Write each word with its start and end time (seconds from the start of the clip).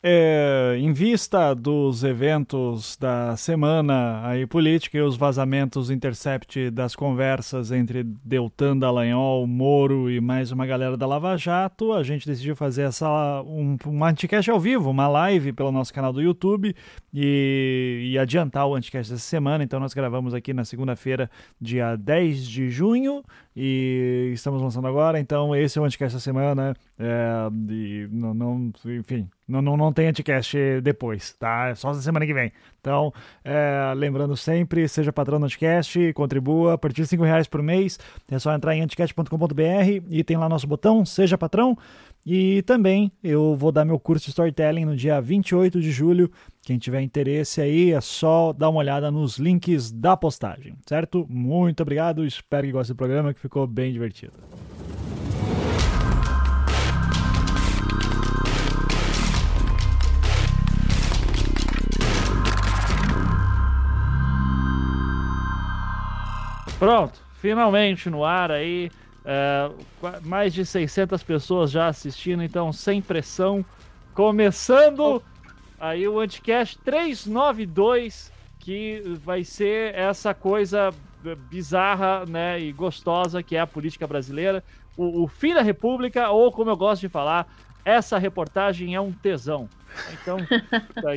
É, 0.00 0.76
em 0.78 0.92
vista 0.92 1.52
dos 1.54 2.04
eventos 2.04 2.96
da 2.96 3.36
semana 3.36 4.24
aí 4.28 4.46
política 4.46 4.96
e 4.96 5.00
os 5.00 5.16
vazamentos 5.16 5.90
intercept 5.90 6.70
das 6.70 6.94
conversas 6.94 7.72
entre 7.72 8.04
Deltan 8.04 8.76
Dallagnol, 8.76 9.44
Moro 9.48 10.08
e 10.08 10.20
mais 10.20 10.52
uma 10.52 10.64
galera 10.66 10.96
da 10.96 11.04
Lava 11.04 11.36
Jato, 11.36 11.92
a 11.92 12.04
gente 12.04 12.28
decidiu 12.28 12.54
fazer 12.54 12.82
essa 12.82 13.42
um, 13.42 13.76
um 13.86 14.04
anticast 14.04 14.48
ao 14.48 14.60
vivo, 14.60 14.88
uma 14.88 15.08
live 15.08 15.52
pelo 15.52 15.72
nosso 15.72 15.92
canal 15.92 16.12
do 16.12 16.22
YouTube 16.22 16.76
e, 17.12 18.10
e 18.12 18.18
adiantar 18.20 18.68
o 18.68 18.76
anticast 18.76 19.12
dessa 19.12 19.24
semana. 19.24 19.64
Então 19.64 19.80
nós 19.80 19.94
gravamos 19.94 20.32
aqui 20.32 20.54
na 20.54 20.64
segunda-feira, 20.64 21.28
dia 21.60 21.96
10 21.96 22.46
de 22.46 22.70
junho, 22.70 23.24
e 23.56 24.30
estamos 24.32 24.62
lançando 24.62 24.86
agora. 24.86 25.18
Então 25.18 25.56
esse 25.56 25.76
é 25.76 25.82
o 25.82 25.84
anticast 25.84 26.14
da 26.14 26.20
semana. 26.20 26.76
É, 26.96 27.50
e 27.68 28.08
não, 28.12 28.32
não, 28.32 28.72
enfim, 28.86 29.28
não, 29.48 29.62
não, 29.62 29.76
não 29.76 29.92
tem 29.92 30.08
anticast 30.08 30.56
depois, 30.82 31.32
tá? 31.32 31.68
É 31.68 31.74
só 31.74 31.88
na 31.88 32.00
semana 32.02 32.26
que 32.26 32.34
vem. 32.34 32.52
Então, 32.80 33.12
é, 33.42 33.94
lembrando 33.96 34.36
sempre, 34.36 34.86
seja 34.86 35.12
patrão 35.12 35.40
do 35.40 35.46
Anticast, 35.46 36.12
contribua 36.12 36.74
a 36.74 36.78
partir 36.78 37.02
de 37.02 37.08
5 37.08 37.24
reais 37.24 37.48
por 37.48 37.62
mês. 37.62 37.98
É 38.30 38.38
só 38.38 38.54
entrar 38.54 38.76
em 38.76 38.82
anticast.com.br 38.82 40.04
e 40.10 40.22
tem 40.22 40.36
lá 40.36 40.48
nosso 40.48 40.66
botão, 40.66 41.04
seja 41.04 41.38
patrão. 41.38 41.76
E 42.26 42.60
também 42.62 43.10
eu 43.24 43.56
vou 43.56 43.72
dar 43.72 43.86
meu 43.86 43.98
curso 43.98 44.26
de 44.26 44.30
storytelling 44.30 44.84
no 44.84 44.94
dia 44.94 45.18
28 45.20 45.80
de 45.80 45.90
julho. 45.90 46.30
Quem 46.62 46.76
tiver 46.76 47.00
interesse 47.00 47.60
aí 47.62 47.92
é 47.92 48.00
só 48.02 48.52
dar 48.52 48.68
uma 48.68 48.80
olhada 48.80 49.10
nos 49.10 49.38
links 49.38 49.90
da 49.90 50.14
postagem, 50.14 50.76
certo? 50.86 51.26
Muito 51.28 51.80
obrigado, 51.80 52.26
espero 52.26 52.66
que 52.66 52.72
gostem 52.72 52.94
do 52.94 52.98
programa 52.98 53.32
que 53.32 53.40
ficou 53.40 53.66
bem 53.66 53.92
divertido. 53.92 54.34
Pronto, 66.78 67.20
finalmente 67.40 68.08
no 68.08 68.24
ar 68.24 68.50
aí. 68.50 68.90
É, 69.24 69.70
mais 70.22 70.54
de 70.54 70.64
600 70.64 71.22
pessoas 71.22 71.70
já 71.70 71.88
assistindo, 71.88 72.42
então 72.42 72.72
sem 72.72 73.02
pressão. 73.02 73.64
Começando 74.14 75.22
aí 75.78 76.08
o 76.08 76.18
Anticast 76.18 76.78
392, 76.78 78.32
que 78.58 79.02
vai 79.24 79.44
ser 79.44 79.94
essa 79.94 80.32
coisa 80.32 80.94
bizarra 81.50 82.24
né, 82.26 82.60
e 82.60 82.72
gostosa 82.72 83.42
que 83.42 83.56
é 83.56 83.60
a 83.60 83.66
política 83.66 84.06
brasileira. 84.06 84.62
O, 84.96 85.24
o 85.24 85.28
fim 85.28 85.54
da 85.54 85.62
República, 85.62 86.30
ou 86.30 86.50
como 86.50 86.70
eu 86.70 86.76
gosto 86.76 87.00
de 87.00 87.08
falar, 87.08 87.46
essa 87.84 88.18
reportagem 88.18 88.94
é 88.94 89.00
um 89.00 89.12
tesão. 89.12 89.68
Então, 90.12 90.38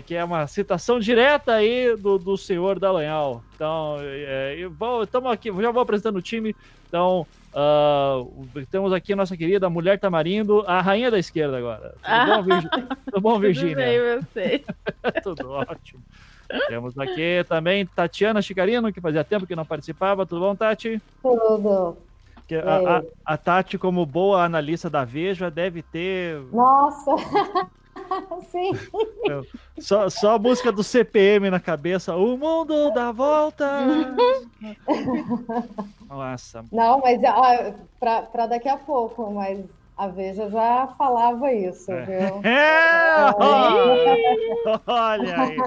que 0.06 0.16
é 0.16 0.24
uma 0.24 0.48
citação 0.48 1.00
direta 1.00 1.54
aí 1.54 1.96
do, 1.96 2.18
do 2.18 2.38
senhor 2.38 2.80
Dallagnol. 2.80 3.44
Então, 3.56 3.98
é, 4.00 4.58
estamos 5.04 5.32
aqui, 5.32 5.52
já 5.62 5.72
vou 5.72 5.82
apresentando 5.82 6.18
o 6.18 6.22
time. 6.22 6.56
Então, 6.88 7.26
uh, 7.54 8.66
temos 8.70 8.92
aqui 8.92 9.14
a 9.14 9.16
nossa 9.16 9.38
querida 9.38 9.70
mulher 9.70 10.00
Tamarindo, 10.00 10.64
a 10.68 10.82
rainha 10.82 11.12
da 11.12 11.20
esquerda 11.20 11.58
agora. 11.58 11.96
Tudo 12.04 12.26
bom, 12.26 12.44
Virg... 12.44 12.70
Tudo 13.06 13.22
bom 13.22 13.40
Virgínia? 13.40 13.76
Tudo 13.76 13.86
bem, 13.86 14.20
você. 14.20 14.64
Tudo 15.24 15.52
ótimo. 15.52 16.02
Temos 16.68 16.98
aqui 16.98 17.46
também 17.48 17.86
Tatiana 17.86 18.42
Chicarino, 18.42 18.92
que 18.92 19.00
fazia 19.00 19.24
tempo 19.24 19.48
que 19.48 19.56
não 19.56 19.66
participava. 19.66 20.26
Tudo 20.26 20.42
bom, 20.42 20.56
Tati? 20.56 21.02
Tudo. 21.22 21.98
A, 22.56 22.98
a, 22.98 23.34
a, 23.34 23.38
Tati, 23.38 23.78
como 23.78 24.06
boa 24.06 24.44
analista 24.44 24.90
da 24.90 25.04
Veja, 25.04 25.50
deve 25.50 25.82
ter. 25.82 26.42
Nossa! 26.52 27.12
Sim. 28.50 28.72
Só, 29.80 30.10
só 30.10 30.36
a 30.36 30.40
música 30.40 30.72
do 30.72 30.84
CPM 30.84 31.50
na 31.50 31.60
cabeça. 31.60 32.16
O 32.16 32.38
mundo 32.38 32.92
dá 32.92 33.12
volta. 33.12 33.86
Nossa. 36.10 36.66
Não, 36.72 37.00
mas 37.00 37.22
para 38.00 38.48
daqui 38.48 38.68
a 38.68 38.78
pouco, 38.78 39.32
mas 39.32 39.66
a 39.98 40.08
Veja 40.08 40.50
já 40.50 40.88
falava 40.98 41.54
isso, 41.54 41.92
é. 41.92 42.02
viu? 42.06 42.42
É! 42.44 43.32
Olha 44.88 45.42
aí. 45.42 45.58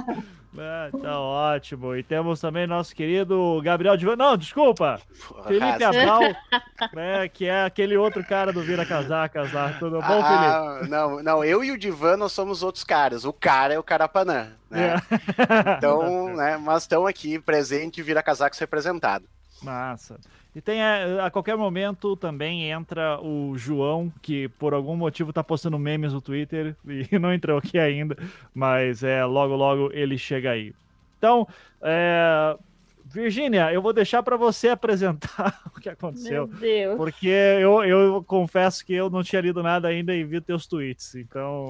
Ah, 0.57 0.89
tá 1.01 1.19
ótimo. 1.19 1.97
E 1.97 2.03
temos 2.03 2.41
também 2.41 2.67
nosso 2.67 2.95
querido 2.95 3.61
Gabriel 3.63 3.97
Divan. 3.97 4.17
Não, 4.17 4.37
desculpa! 4.37 5.01
Felipe 5.47 5.83
Abal, 5.83 6.21
né, 6.93 7.29
que 7.29 7.47
é 7.47 7.65
aquele 7.65 7.97
outro 7.97 8.25
cara 8.25 8.53
do 8.53 8.63
Vira 8.63 8.87
Casacas 8.87 9.53
lá. 9.53 9.73
Tudo 9.79 10.01
bom, 10.01 10.21
ah, 10.23 10.77
Felipe? 10.79 10.91
Não, 10.91 11.23
não, 11.23 11.45
eu 11.45 11.65
e 11.65 11.73
o 11.73 11.79
Divan 11.79 12.17
nós 12.17 12.33
somos 12.33 12.63
outros 12.63 12.85
caras. 12.85 13.25
O 13.25 13.33
cara 13.33 13.75
é 13.75 13.79
o 13.79 13.83
Carapanã. 13.83 14.53
Né? 14.71 14.95
É. 14.95 15.77
Então, 15.79 16.35
né, 16.35 16.57
mas 16.57 16.85
estão 16.85 17.07
aqui 17.07 17.39
presente 17.39 18.03
Vira 18.03 18.23
Casacas 18.23 18.59
representado. 18.59 19.25
Massa. 19.63 20.19
E 20.55 20.61
tem 20.61 20.81
a, 20.83 20.97
é, 20.99 21.21
a, 21.21 21.31
qualquer 21.31 21.57
momento 21.57 22.17
também 22.17 22.71
entra 22.71 23.21
o 23.21 23.59
João, 23.59 24.13
que 24.23 24.49
por 24.51 24.73
algum 24.73 24.95
motivo 24.95 25.33
tá 25.33 25.43
postando 25.43 25.79
memes 25.79 26.13
no 26.13 26.21
Twitter 26.21 26.77
e 26.87 27.19
não 27.19 27.35
entrou 27.35 27.59
aqui 27.59 27.79
ainda, 27.79 28.17
mas 28.55 29.03
é 29.03 29.25
logo 29.25 29.57
logo 29.57 29.91
ele 29.93 30.17
chega 30.17 30.51
aí. 30.51 30.73
Então, 31.19 31.49
é, 31.83 32.57
Virgínia, 33.05 33.73
eu 33.73 33.83
vou 33.83 33.93
deixar 33.93 34.23
para 34.23 34.37
você 34.37 34.69
apresentar 34.71 35.61
o 35.77 35.81
que 35.81 35.89
aconteceu. 35.89 36.47
Meu 36.47 36.59
Deus. 36.59 36.97
Porque 36.97 37.29
eu, 37.29 37.85
eu 37.85 38.25
confesso 38.25 38.85
que 38.85 38.95
eu 38.95 39.11
não 39.11 39.23
tinha 39.23 39.43
lido 39.43 39.63
nada 39.63 39.89
ainda 39.89 40.15
e 40.15 40.23
vi 40.23 40.41
teus 40.41 40.67
tweets. 40.67 41.15
Então, 41.15 41.69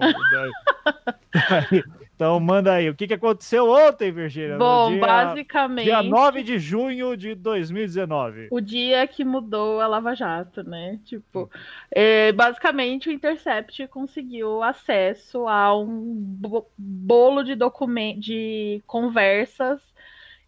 Então 2.15 2.39
manda 2.39 2.73
aí, 2.73 2.89
o 2.89 2.95
que, 2.95 3.09
que 3.09 3.15
aconteceu 3.15 3.69
ontem, 3.69 4.13
Virgínia? 4.13 4.57
Bom, 4.57 4.91
dia, 4.91 5.01
basicamente. 5.01 5.87
Dia 5.87 6.03
9 6.03 6.45
de 6.45 6.59
junho 6.61 7.17
de 7.17 7.35
2019. 7.35 8.49
O 8.53 8.61
dia 8.61 9.07
que 9.09 9.25
mudou 9.25 9.81
a 9.81 9.87
Lava 9.89 10.15
Jato, 10.15 10.63
né? 10.63 11.01
Tipo, 11.05 11.51
é, 11.91 12.31
basicamente 12.31 13.09
o 13.09 13.13
Intercept 13.13 13.89
conseguiu 13.89 14.63
acesso 14.63 15.49
a 15.49 15.77
um 15.77 16.23
bolo 16.79 17.43
de 17.43 17.57
de 18.19 18.83
conversas 18.87 19.83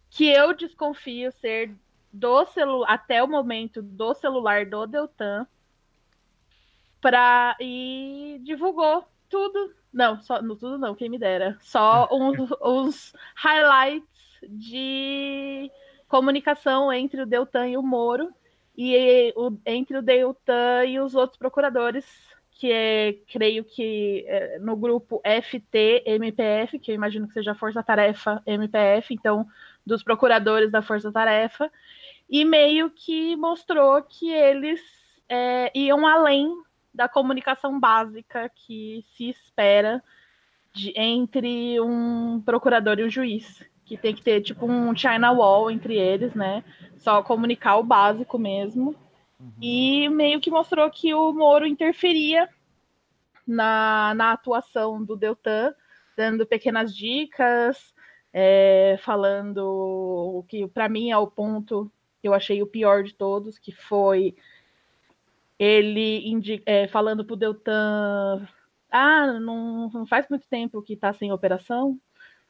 que 0.09 0.29
eu 0.29 0.53
desconfio 0.53 1.31
ser 1.33 1.71
do 2.13 2.45
celular, 2.45 2.89
até 2.89 3.21
o 3.21 3.27
momento, 3.27 3.81
do 3.81 4.13
celular 4.13 4.65
do 4.65 4.87
Deltan. 4.87 5.45
Pra, 7.01 7.55
e 7.59 8.39
divulgou 8.43 9.05
tudo 9.29 9.73
não, 9.97 10.21
só, 10.21 10.41
no 10.41 10.55
tudo 10.55 10.77
não, 10.77 10.93
quem 10.93 11.09
me 11.09 11.17
dera. 11.17 11.57
Só 11.59 12.07
uns, 12.13 12.37
uns 12.61 13.13
highlights 13.35 14.05
de 14.47 15.71
comunicação 16.07 16.93
entre 16.93 17.21
o 17.21 17.25
Deltan 17.25 17.67
e 17.67 17.77
o 17.77 17.81
Moro 17.81 18.29
e 18.77 19.33
o, 19.35 19.57
entre 19.65 19.97
o 19.97 20.01
Deltan 20.01 20.85
e 20.85 20.99
os 20.99 21.15
outros 21.15 21.39
procuradores, 21.39 22.05
que 22.51 22.71
é, 22.71 23.13
creio 23.31 23.63
que 23.63 24.23
é, 24.27 24.59
no 24.59 24.75
grupo 24.75 25.19
FT-MPF, 25.25 26.77
que 26.77 26.91
eu 26.91 26.95
imagino 26.95 27.27
que 27.27 27.33
seja 27.33 27.55
Força 27.55 27.81
Tarefa 27.81 28.41
MPF, 28.45 29.13
então 29.13 29.47
dos 29.83 30.03
procuradores 30.03 30.71
da 30.71 30.83
Força 30.83 31.11
Tarefa, 31.11 31.71
e 32.29 32.45
meio 32.45 32.91
que 32.91 33.35
mostrou 33.35 34.01
que 34.03 34.29
eles 34.31 34.79
é, 35.27 35.71
iam 35.73 36.05
além 36.05 36.55
da 36.97 37.07
comunicação 37.07 37.79
básica 37.79 38.49
que 38.55 39.05
se 39.15 39.29
espera 39.29 40.03
de, 40.73 40.91
entre 40.95 41.79
um 41.79 42.41
procurador 42.41 42.99
e 42.99 43.05
um 43.05 43.09
juiz. 43.09 43.63
Que 43.85 43.95
tem 43.95 44.15
que 44.15 44.21
ter 44.21 44.41
tipo 44.41 44.65
um 44.65 44.93
China 44.95 45.31
Wall 45.31 45.69
entre 45.69 45.95
eles, 45.95 46.33
né? 46.33 46.63
Só 46.97 47.21
comunicar 47.21 47.77
o 47.77 47.83
básico 47.83 48.39
mesmo. 48.39 48.95
Uhum. 49.39 49.51
E 49.61 50.09
meio 50.09 50.41
que 50.41 50.49
mostrou 50.49 50.89
que 50.89 51.13
o 51.13 51.31
Moro 51.31 51.67
interferia 51.67 52.49
na, 53.45 54.13
na 54.15 54.31
atuação 54.33 55.01
do 55.01 55.15
Deltan, 55.15 55.73
dando 56.17 56.47
pequenas 56.47 56.93
dicas, 56.93 57.93
é, 58.33 58.97
falando 59.01 59.59
o 59.59 60.43
que 60.49 60.67
para 60.67 60.89
mim 60.89 61.11
é 61.11 61.17
o 61.17 61.27
ponto 61.27 61.89
que 62.19 62.27
eu 62.27 62.33
achei 62.33 62.61
o 62.61 62.67
pior 62.67 63.03
de 63.03 63.13
todos, 63.13 63.59
que 63.59 63.71
foi 63.71 64.35
ele 65.59 66.27
indica, 66.27 66.63
é, 66.65 66.87
falando 66.87 67.25
pro 67.25 67.35
Deltan, 67.35 68.47
ah, 68.91 69.39
não, 69.39 69.89
não 69.89 70.05
faz 70.05 70.27
muito 70.29 70.47
tempo 70.47 70.81
que 70.81 70.95
tá 70.95 71.11
sem 71.13 71.31
operação, 71.31 71.99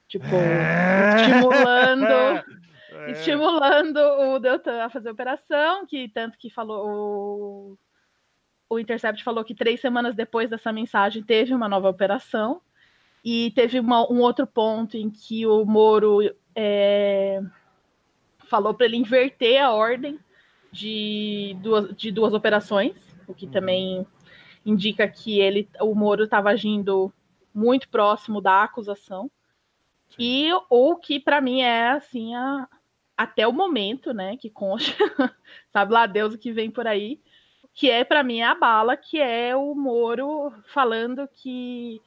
tipo, 0.08 0.26
é... 0.26 1.16
estimulando, 1.22 2.06
é... 2.92 3.12
estimulando 3.12 3.98
o 3.98 4.40
Deltan 4.40 4.84
a 4.84 4.90
fazer 4.90 5.10
operação, 5.10 5.86
que 5.86 6.10
tanto 6.10 6.38
que 6.38 6.50
falou 6.50 6.88
o, 6.88 7.78
o 8.70 8.80
Intercept 8.80 9.24
falou 9.24 9.44
que 9.44 9.56
três 9.56 9.80
semanas 9.80 10.16
depois 10.16 10.50
dessa 10.50 10.74
mensagem 10.74 11.24
teve 11.24 11.54
uma 11.54 11.70
nova 11.70 11.90
operação. 11.90 12.62
E 13.24 13.52
teve 13.52 13.80
uma, 13.80 14.10
um 14.10 14.20
outro 14.20 14.48
ponto 14.48 14.96
em 14.96 15.10
que 15.10 15.46
o 15.46 15.66
Moro 15.66 16.20
é, 16.56 17.42
falou 18.48 18.74
para 18.74 18.86
ele 18.86 18.96
inverter 18.96 19.62
a 19.62 19.74
ordem 19.74 20.18
de 20.78 21.58
duas, 21.60 21.96
de 21.96 22.12
duas 22.12 22.34
operações, 22.34 22.96
o 23.28 23.34
que 23.34 23.46
uhum. 23.48 23.52
também 23.52 24.08
indica 24.64 25.08
que 25.08 25.40
ele, 25.40 25.68
o 25.82 25.96
Moro 25.96 26.26
estava 26.26 26.50
agindo 26.50 27.12
muito 27.54 27.90
próximo 27.90 28.40
da 28.40 28.64
acusação. 28.64 29.32
Sim. 30.10 30.16
E 30.20 30.50
o 30.70 30.96
que 30.96 31.20
para 31.20 31.42
mim 31.42 31.62
é 31.62 31.90
assim 31.90 32.36
a, 32.36 32.68
até 33.18 33.48
o 33.48 33.52
momento, 33.52 34.14
né, 34.14 34.38
que 34.38 34.50
consta, 34.50 34.94
sabe 35.74 35.94
lá 35.94 36.06
Deus 36.06 36.36
o 36.36 36.38
que 36.38 36.52
vem 36.52 36.70
por 36.70 36.86
aí, 36.86 37.20
que 37.74 37.90
é 37.90 38.04
para 38.04 38.24
mim 38.24 38.42
a 38.42 38.54
bala, 38.54 38.96
que 38.96 39.20
é 39.20 39.56
o 39.56 39.74
Moro 39.74 40.54
falando 40.68 41.28
que 41.28 42.00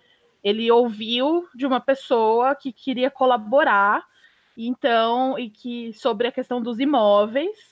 ele 0.43 0.70
ouviu 0.70 1.49
de 1.55 1.66
uma 1.66 1.81
pessoa 1.81 2.55
que 2.55 2.73
queria 2.73 3.11
colaborar, 3.11 4.05
então, 4.56 5.38
e 5.38 5.49
que 5.49 5.93
sobre 5.94 6.28
a 6.28 6.32
questão 6.32 6.62
dos 6.62 6.78
imóveis, 6.78 7.69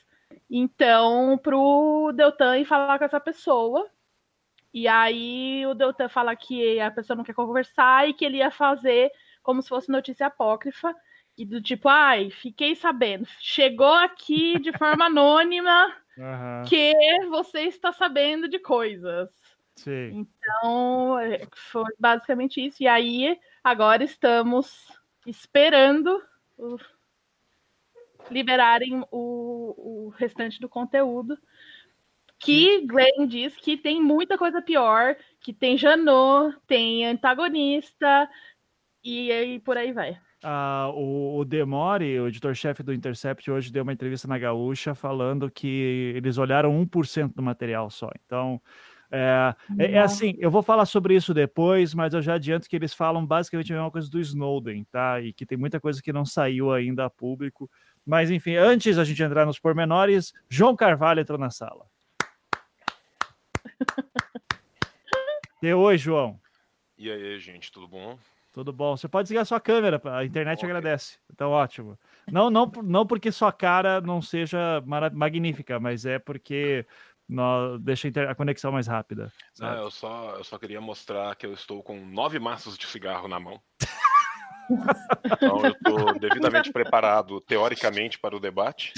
então, 0.50 1.38
para 1.38 1.56
o 1.56 2.12
Deltan 2.12 2.58
ir 2.58 2.64
falar 2.64 2.98
com 2.98 3.04
essa 3.04 3.20
pessoa. 3.20 3.88
E 4.72 4.86
aí 4.86 5.66
o 5.66 5.74
Deltan 5.74 6.08
fala 6.08 6.34
que 6.36 6.78
a 6.80 6.90
pessoa 6.90 7.16
não 7.16 7.24
quer 7.24 7.34
conversar 7.34 8.08
e 8.08 8.14
que 8.14 8.24
ele 8.24 8.38
ia 8.38 8.50
fazer 8.50 9.10
como 9.42 9.62
se 9.62 9.68
fosse 9.68 9.90
notícia 9.90 10.26
apócrifa. 10.26 10.94
E 11.36 11.44
do 11.44 11.62
tipo, 11.62 11.88
ai, 11.88 12.30
fiquei 12.30 12.74
sabendo. 12.74 13.26
Chegou 13.40 13.94
aqui 13.94 14.58
de 14.58 14.76
forma 14.76 15.06
anônima 15.06 15.86
uhum. 16.16 16.64
que 16.68 16.92
você 17.28 17.60
está 17.60 17.92
sabendo 17.92 18.48
de 18.48 18.58
coisas. 18.58 19.30
Sim. 19.76 20.26
Então, 20.26 21.16
foi 21.54 21.94
basicamente 21.98 22.64
isso. 22.66 22.82
E 22.82 22.88
aí, 22.88 23.38
agora 23.62 24.02
estamos 24.02 24.88
esperando 25.24 26.20
liberarem 28.30 29.02
o, 29.10 30.06
o 30.06 30.08
restante 30.16 30.60
do 30.60 30.68
conteúdo. 30.68 31.38
Que 32.38 32.86
Glenn 32.86 33.26
diz 33.26 33.56
que 33.56 33.76
tem 33.76 34.00
muita 34.00 34.38
coisa 34.38 34.62
pior, 34.62 35.16
que 35.40 35.52
tem 35.52 35.76
Janot, 35.76 36.56
tem 36.66 37.04
antagonista, 37.04 38.28
e, 39.02 39.32
e 39.32 39.58
por 39.60 39.76
aí 39.76 39.92
vai. 39.92 40.18
Ah, 40.42 40.90
o, 40.94 41.38
o 41.38 41.44
Demore, 41.44 42.20
o 42.20 42.28
editor-chefe 42.28 42.82
do 42.82 42.92
Intercept, 42.92 43.50
hoje 43.50 43.72
deu 43.72 43.82
uma 43.82 43.92
entrevista 43.92 44.28
na 44.28 44.38
Gaúcha 44.38 44.94
falando 44.94 45.50
que 45.50 46.12
eles 46.14 46.38
olharam 46.38 46.72
1% 46.86 47.34
do 47.34 47.42
material 47.42 47.90
só. 47.90 48.08
Então, 48.24 48.60
é, 49.10 49.54
é, 49.78 49.92
é, 49.92 49.98
assim, 49.98 50.36
eu 50.38 50.50
vou 50.50 50.62
falar 50.62 50.84
sobre 50.84 51.14
isso 51.14 51.32
depois, 51.32 51.94
mas 51.94 52.12
eu 52.12 52.20
já 52.20 52.34
adianto 52.34 52.68
que 52.68 52.76
eles 52.76 52.92
falam 52.92 53.24
basicamente 53.24 53.72
a 53.72 53.76
mesma 53.76 53.90
coisa 53.90 54.08
do 54.08 54.20
Snowden, 54.20 54.84
tá? 54.92 55.20
E 55.20 55.32
que 55.32 55.46
tem 55.46 55.56
muita 55.56 55.80
coisa 55.80 56.02
que 56.02 56.12
não 56.12 56.24
saiu 56.24 56.72
ainda 56.72 57.06
a 57.06 57.10
público. 57.10 57.70
Mas 58.08 58.30
enfim, 58.30 58.56
antes 58.56 58.96
a 58.96 59.04
gente 59.04 59.22
entrar 59.22 59.44
nos 59.44 59.58
pormenores, 59.58 60.32
João 60.48 60.74
Carvalho 60.74 61.20
entrou 61.20 61.38
na 61.38 61.50
sala. 61.50 61.84
e 65.62 65.74
oi, 65.74 65.98
João. 65.98 66.40
E 66.96 67.10
aí, 67.10 67.38
gente, 67.38 67.70
tudo 67.70 67.86
bom? 67.86 68.18
Tudo 68.54 68.72
bom. 68.72 68.96
Você 68.96 69.06
pode 69.06 69.26
desligar 69.26 69.44
sua 69.44 69.60
câmera, 69.60 70.00
a 70.06 70.24
internet 70.24 70.60
okay. 70.60 70.70
agradece. 70.70 71.18
Então, 71.30 71.50
ótimo. 71.50 71.98
Não, 72.32 72.48
não, 72.48 72.72
não 72.82 73.06
porque 73.06 73.30
sua 73.30 73.52
cara 73.52 74.00
não 74.00 74.22
seja 74.22 74.82
magnífica, 75.12 75.78
mas 75.78 76.06
é 76.06 76.18
porque 76.18 76.86
no, 77.28 77.78
deixa 77.78 78.08
a 78.26 78.34
conexão 78.34 78.72
mais 78.72 78.86
rápida. 78.86 79.30
Não, 79.58 79.74
eu 79.74 79.90
só, 79.90 80.36
eu 80.36 80.44
só 80.44 80.58
queria 80.58 80.80
mostrar 80.80 81.36
que 81.36 81.44
eu 81.44 81.52
estou 81.52 81.82
com 81.82 82.02
nove 82.06 82.38
maços 82.38 82.78
de 82.78 82.86
cigarro 82.86 83.28
na 83.28 83.38
mão. 83.38 83.60
Então 85.24 85.64
eu 85.64 85.72
estou 85.72 86.18
devidamente 86.18 86.72
preparado, 86.72 87.40
teoricamente, 87.40 88.18
para 88.18 88.36
o 88.36 88.40
debate. 88.40 88.92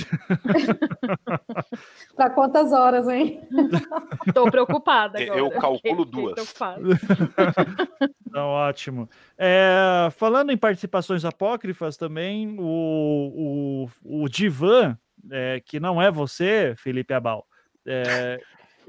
Para 2.16 2.30
quantas 2.34 2.72
horas, 2.72 3.08
hein? 3.08 3.40
Estou 4.26 4.50
preocupada 4.50 5.20
agora. 5.20 5.38
Eu 5.38 5.50
calculo 5.50 6.04
duas. 6.04 6.54
Então, 8.26 8.46
ótimo. 8.46 9.08
É, 9.38 10.08
falando 10.16 10.50
em 10.50 10.56
participações 10.56 11.24
apócrifas 11.24 11.96
também, 11.96 12.56
o, 12.58 13.88
o, 14.04 14.22
o 14.22 14.28
Divan, 14.28 14.98
é, 15.30 15.60
que 15.64 15.78
não 15.78 16.00
é 16.00 16.10
você, 16.10 16.74
Felipe 16.76 17.14
Abal, 17.14 17.46
é, 17.86 18.40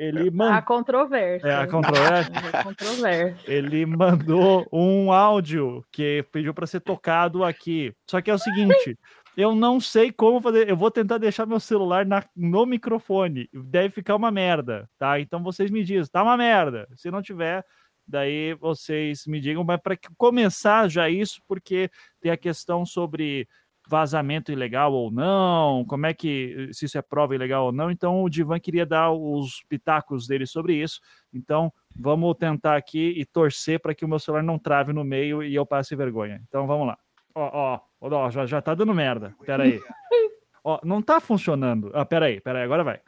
ele 0.01 0.31
mand... 0.31 0.57
A 0.57 0.62
controvérsia. 0.63 1.48
É, 1.48 1.56
a 1.57 1.68
controvérsia. 1.68 2.33
a 2.53 2.63
controvérsia. 2.63 3.53
Ele 3.53 3.86
mandou 3.86 4.68
um 4.74 5.12
áudio 5.12 5.86
que 5.92 6.25
pediu 6.31 6.56
para 6.56 6.65
ser 6.65 6.80
tocado 6.80 7.44
aqui. 7.44 7.94
Só 8.09 8.19
que 8.19 8.31
é 8.31 8.33
o 8.33 8.39
seguinte, 8.39 8.98
eu 9.38 9.53
não 9.53 9.80
sei 9.80 10.12
como 10.12 10.42
fazer. 10.42 10.68
Eu 10.68 10.75
vou 10.75 10.89
tentar 10.89 11.19
deixar 11.19 11.45
meu 11.45 11.59
celular 11.59 12.03
na, 12.03 12.24
no 12.36 12.65
microfone. 12.65 13.48
Deve 13.53 13.89
ficar 13.94 14.15
uma 14.15 14.31
merda, 14.31 14.89
tá? 14.98 15.19
Então 15.19 15.44
vocês 15.44 15.69
me 15.69 15.83
dizem, 15.83 16.12
tá 16.12 16.24
uma 16.24 16.36
merda. 16.36 16.88
Se 16.95 17.12
não 17.12 17.21
tiver, 17.21 17.63
daí 18.07 18.56
vocês 18.56 19.27
me 19.27 19.39
digam, 19.39 19.63
mas 19.63 19.80
para 19.80 19.95
começar 20.18 20.89
já 20.89 21.07
isso, 21.09 21.39
porque 21.47 21.92
tem 22.19 22.31
a 22.31 22.38
questão 22.38 22.88
sobre 22.88 23.47
vazamento 23.92 24.54
ilegal 24.54 24.94
ou 24.94 25.12
não, 25.12 25.84
como 25.86 26.06
é 26.06 26.14
que 26.14 26.70
se 26.72 26.86
isso 26.86 26.98
é 26.98 27.02
prova 27.02 27.36
ilegal 27.36 27.66
ou 27.66 27.72
não. 27.74 27.92
Então 27.92 28.24
o 28.24 28.30
Divan 28.30 28.58
queria 28.58 28.86
dar 28.86 29.12
os 29.12 29.62
pitacos 29.68 30.26
dele 30.26 30.46
sobre 30.46 30.74
isso. 30.76 31.02
Então 31.34 31.74
vamos 31.94 32.38
tentar 32.38 32.78
aqui 32.78 33.14
e 33.18 33.26
torcer 33.26 33.82
para 33.82 33.94
que 33.94 34.06
o 34.06 34.08
meu 34.08 34.18
celular 34.18 34.42
não 34.42 34.58
trave 34.58 34.94
no 34.94 35.04
meio 35.04 35.44
e 35.44 35.54
eu 35.54 35.66
passe 35.66 35.94
vergonha. 35.94 36.42
Então 36.48 36.66
vamos 36.66 36.88
lá. 36.88 36.98
Ó, 37.36 37.80
ó, 38.00 38.10
ó 38.10 38.30
já, 38.30 38.46
já 38.46 38.62
tá 38.62 38.74
dando 38.74 38.94
merda. 38.94 39.36
Pera 39.46 39.64
aí. 39.64 39.82
ó, 40.64 40.80
não 40.86 41.02
tá 41.02 41.20
funcionando. 41.20 41.92
Ah, 41.94 42.06
pera 42.06 42.28
aí, 42.28 42.40
pera 42.40 42.60
aí, 42.60 42.64
agora 42.64 42.86
vai. 42.86 43.02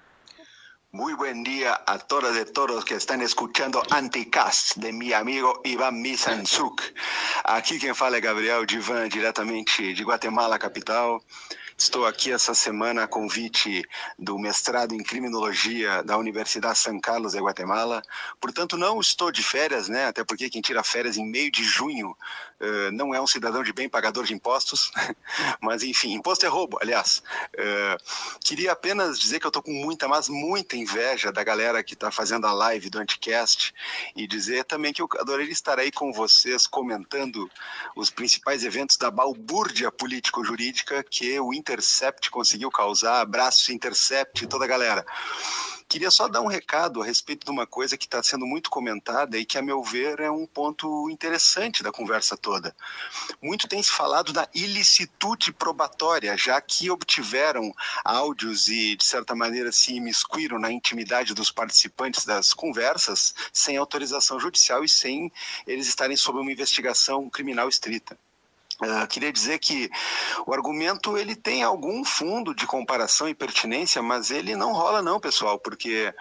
Muy 0.96 1.14
buen 1.14 1.44
día 1.44 1.82
a 1.88 1.98
todas 1.98 2.38
y 2.38 2.54
todos 2.54 2.86
que 2.86 2.94
están 2.94 3.24
escuchando 3.24 3.82
Anticast 3.90 4.76
de 4.76 4.94
mi 4.94 5.12
amigo 5.12 5.60
Iván 5.64 6.00
Misanzuk. 6.00 6.84
Aqui 7.46 7.80
quem 7.80 7.96
fala 7.96 8.18
é 8.18 8.22
Gabriel 8.22 8.64
Divan, 8.68 9.10
diretamente 9.10 9.96
de 9.96 10.04
Guatemala, 10.04 10.60
capital. 10.60 11.24
Estou 11.84 12.06
aqui 12.06 12.32
essa 12.32 12.54
semana 12.54 13.04
a 13.04 13.08
convite 13.10 13.84
do 14.18 14.40
mestrado 14.40 14.96
em 14.96 15.04
criminologia 15.04 16.02
da 16.02 16.18
Universidade 16.18 16.80
São 16.80 16.98
Carlos 16.98 17.34
de 17.34 17.42
Guatemala. 17.42 18.02
Portanto, 18.40 18.78
não 18.78 19.02
estou 19.02 19.30
de 19.34 19.44
férias, 19.44 19.90
né? 19.90 20.06
Até 20.06 20.24
porque 20.24 20.50
quem 20.50 20.62
tira 20.62 20.82
férias 20.82 21.18
em 21.18 21.30
meio 21.30 21.52
de 21.52 21.62
junho 21.62 22.12
uh, 22.12 22.92
não 22.94 23.14
é 23.14 23.20
um 23.20 23.28
cidadão 23.28 23.62
de 23.62 23.74
bem 23.74 23.90
pagador 23.90 24.24
de 24.24 24.34
impostos. 24.34 24.94
mas, 25.60 25.84
enfim, 25.84 26.14
imposto 26.14 26.46
é 26.46 26.50
roubo, 26.50 26.80
aliás. 26.82 27.22
Uh, 27.54 28.40
queria 28.46 28.72
apenas 28.72 29.20
dizer 29.20 29.42
que 29.42 29.46
eu 29.46 29.50
estou 29.50 29.62
com 29.62 29.74
muita, 29.74 30.08
mas 30.08 30.30
muita 30.30 30.78
inveja 30.78 31.34
da 31.34 31.44
galera 31.44 31.84
que 31.84 31.96
está 31.96 32.10
fazendo 32.10 32.48
a 32.48 32.54
live 32.54 32.90
do 32.90 33.00
Anticast 33.00 33.74
e 34.16 34.26
dizer 34.26 34.64
também 34.64 34.94
que 34.94 35.02
eu 35.02 35.10
adoraria 35.20 35.52
estar 35.52 35.78
aí 35.80 35.92
com 35.92 36.14
vocês 36.14 36.66
comentando 36.66 37.52
os 37.94 38.10
principais 38.10 38.64
eventos 38.64 38.96
da 38.96 39.12
balbúrdia 39.12 39.92
político-jurídica 39.92 41.04
que 41.04 41.38
o 41.42 41.54
Intercept 41.74 42.30
conseguiu 42.30 42.70
causar. 42.70 43.22
Abraço, 43.22 43.72
Intercept 43.72 44.46
toda 44.46 44.66
a 44.66 44.68
galera. 44.68 45.04
Queria 45.90 46.12
só 46.12 46.28
dar 46.28 46.42
um 46.42 46.48
recado 46.48 47.02
a 47.02 47.06
respeito 47.06 47.46
de 47.46 47.52
uma 47.52 47.66
coisa 47.66 47.98
que 47.98 48.06
está 48.06 48.22
sendo 48.22 48.46
muito 48.46 48.70
comentada 48.70 49.38
e 49.38 49.46
que, 49.46 49.58
a 49.58 49.62
meu 49.62 49.84
ver, 49.84 50.20
é 50.20 50.30
um 50.30 50.46
ponto 50.46 51.10
interessante 51.10 51.82
da 51.82 51.92
conversa 51.92 52.38
toda. 52.38 52.76
Muito 53.42 53.68
tem 53.68 53.82
se 53.82 53.92
falado 53.92 54.32
da 54.32 54.48
ilicitude 54.54 55.52
probatória, 55.52 56.38
já 56.38 56.62
que 56.62 56.90
obtiveram 56.92 57.74
áudios 58.06 58.68
e, 58.68 58.96
de 58.96 59.04
certa 59.04 59.36
maneira, 59.36 59.72
se 59.72 59.96
imiscuíram 59.96 60.60
na 60.60 60.72
intimidade 60.72 61.34
dos 61.34 61.52
participantes 61.52 62.24
das 62.24 62.54
conversas 62.54 63.34
sem 63.52 63.78
autorização 63.78 64.40
judicial 64.40 64.84
e 64.84 64.90
sem 64.90 65.32
eles 65.66 65.88
estarem 65.88 66.16
sob 66.16 66.40
uma 66.40 66.52
investigação 66.52 67.30
criminal 67.30 67.68
estrita. 67.68 68.18
Uh, 68.84 69.08
queria 69.08 69.32
dizer 69.32 69.60
que 69.60 69.90
o 70.46 70.54
argumento 70.54 71.18
ele 71.18 71.36
tem 71.36 71.64
algum 71.64 72.04
fundo 72.04 72.54
de 72.54 72.68
comparação 72.68 73.30
e 73.30 73.34
pertinência, 73.34 74.02
mas 74.02 74.30
ele 74.30 74.58
não 74.58 74.74
rola 74.74 75.02
não, 75.02 75.22
pessoal, 75.22 75.58
porque, 75.58 76.14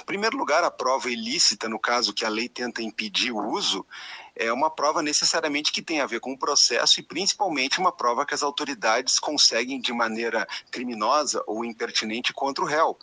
em 0.00 0.04
primeiro 0.04 0.36
lugar, 0.36 0.62
a 0.62 0.70
prova 0.70 1.10
ilícita, 1.10 1.68
no 1.68 1.78
caso 1.78 2.12
que 2.12 2.24
a 2.24 2.28
lei 2.28 2.48
tenta 2.48 2.82
impedir 2.82 3.32
o 3.32 3.38
uso, 3.38 3.86
é 4.34 4.52
uma 4.52 4.70
prova 4.70 5.02
necessariamente 5.02 5.72
que 5.72 5.82
tem 5.82 6.00
a 6.00 6.06
ver 6.06 6.20
com 6.20 6.32
o 6.32 6.38
processo 6.38 7.00
e 7.00 7.02
principalmente 7.02 7.78
uma 7.78 7.92
prova 7.92 8.24
que 8.24 8.34
as 8.34 8.42
autoridades 8.42 9.18
conseguem 9.18 9.80
de 9.80 9.92
maneira 9.92 10.46
criminosa 10.70 11.42
ou 11.46 11.64
impertinente 11.64 12.32
contra 12.32 12.64
o 12.64 12.66
réu. 12.66 12.98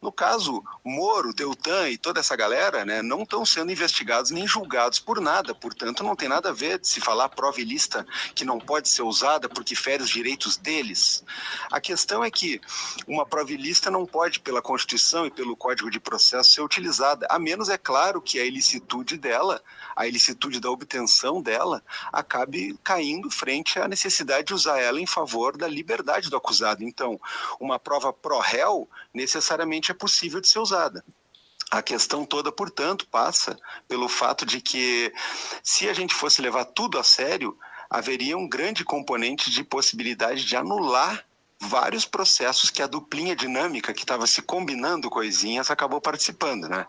No 0.00 0.12
caso, 0.12 0.62
Moro, 0.84 1.32
Deltan 1.32 1.88
e 1.88 1.96
toda 1.98 2.20
essa 2.20 2.36
galera 2.36 2.84
né, 2.84 3.02
não 3.02 3.22
estão 3.22 3.44
sendo 3.44 3.72
investigados 3.72 4.30
nem 4.30 4.46
julgados 4.46 4.98
por 4.98 5.20
nada, 5.20 5.54
portanto 5.54 6.04
não 6.04 6.14
tem 6.14 6.28
nada 6.28 6.50
a 6.50 6.52
ver 6.52 6.78
de 6.78 6.86
se 6.86 7.00
falar 7.00 7.28
prova 7.30 7.60
ilícita 7.60 8.06
que 8.34 8.44
não 8.44 8.58
pode 8.58 8.88
ser 8.88 9.02
usada 9.02 9.48
porque 9.48 9.74
fere 9.74 10.02
os 10.02 10.10
direitos 10.10 10.56
deles. 10.56 11.24
A 11.70 11.80
questão 11.80 12.22
é 12.22 12.30
que 12.30 12.60
uma 13.06 13.24
prova 13.24 13.52
ilícita 13.52 13.90
não 13.90 14.06
pode, 14.06 14.40
pela 14.40 14.62
Constituição 14.62 15.26
e 15.26 15.30
pelo 15.30 15.56
Código 15.56 15.90
de 15.90 16.00
Processo, 16.00 16.52
ser 16.52 16.62
utilizada, 16.62 17.26
a 17.30 17.38
menos, 17.38 17.68
é 17.68 17.78
claro, 17.78 18.20
que 18.20 18.38
a 18.38 18.44
ilicitude 18.44 19.16
dela, 19.16 19.62
a 19.96 20.06
ilicitude 20.06 20.60
da 20.60 20.70
obtenção 20.74 21.40
dela, 21.40 21.82
acabe 22.12 22.78
caindo 22.84 23.30
frente 23.30 23.78
à 23.78 23.88
necessidade 23.88 24.48
de 24.48 24.54
usar 24.54 24.78
ela 24.78 25.00
em 25.00 25.06
favor 25.06 25.56
da 25.56 25.66
liberdade 25.66 26.28
do 26.28 26.36
acusado. 26.36 26.84
Então, 26.84 27.20
uma 27.58 27.78
prova 27.78 28.12
pró-réu 28.12 28.88
necessariamente 29.12 29.90
é 29.90 29.94
possível 29.94 30.40
de 30.40 30.48
ser 30.48 30.58
usada. 30.58 31.04
A 31.70 31.82
questão 31.82 32.24
toda, 32.24 32.52
portanto, 32.52 33.06
passa 33.10 33.58
pelo 33.88 34.08
fato 34.08 34.46
de 34.46 34.60
que, 34.60 35.12
se 35.62 35.88
a 35.88 35.92
gente 35.92 36.14
fosse 36.14 36.40
levar 36.40 36.66
tudo 36.66 36.98
a 36.98 37.02
sério, 37.02 37.58
haveria 37.90 38.36
um 38.36 38.48
grande 38.48 38.84
componente 38.84 39.50
de 39.50 39.64
possibilidade 39.64 40.44
de 40.44 40.56
anular 40.56 41.24
vários 41.68 42.04
processos 42.04 42.70
que 42.70 42.82
a 42.82 42.86
duplinha 42.86 43.34
dinâmica 43.34 43.92
que 43.92 44.02
estava 44.02 44.26
se 44.26 44.42
combinando 44.42 45.10
coisinhas 45.10 45.70
acabou 45.70 46.00
participando, 46.00 46.68
né? 46.68 46.86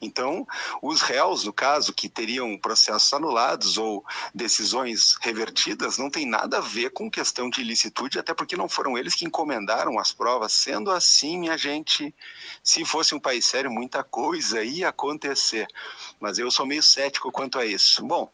Então, 0.00 0.46
os 0.82 1.02
réus, 1.02 1.44
no 1.44 1.52
caso, 1.52 1.92
que 1.92 2.08
teriam 2.08 2.56
processos 2.58 3.12
anulados 3.12 3.78
ou 3.78 4.04
decisões 4.34 5.16
revertidas, 5.20 5.98
não 5.98 6.10
tem 6.10 6.26
nada 6.26 6.58
a 6.58 6.60
ver 6.60 6.90
com 6.90 7.10
questão 7.10 7.50
de 7.50 7.60
ilicitude, 7.60 8.18
até 8.18 8.34
porque 8.34 8.56
não 8.56 8.68
foram 8.68 8.96
eles 8.96 9.14
que 9.14 9.24
encomendaram 9.24 9.98
as 9.98 10.12
provas. 10.12 10.52
Sendo 10.52 10.90
assim, 10.90 11.38
minha 11.38 11.56
gente, 11.56 12.14
se 12.62 12.84
fosse 12.84 13.14
um 13.14 13.20
país 13.20 13.46
sério, 13.46 13.70
muita 13.70 14.02
coisa 14.02 14.62
ia 14.62 14.88
acontecer. 14.88 15.66
Mas 16.18 16.38
eu 16.38 16.50
sou 16.50 16.66
meio 16.66 16.82
cético 16.82 17.32
quanto 17.32 17.58
a 17.58 17.66
isso. 17.66 18.04
Bom, 18.04 18.30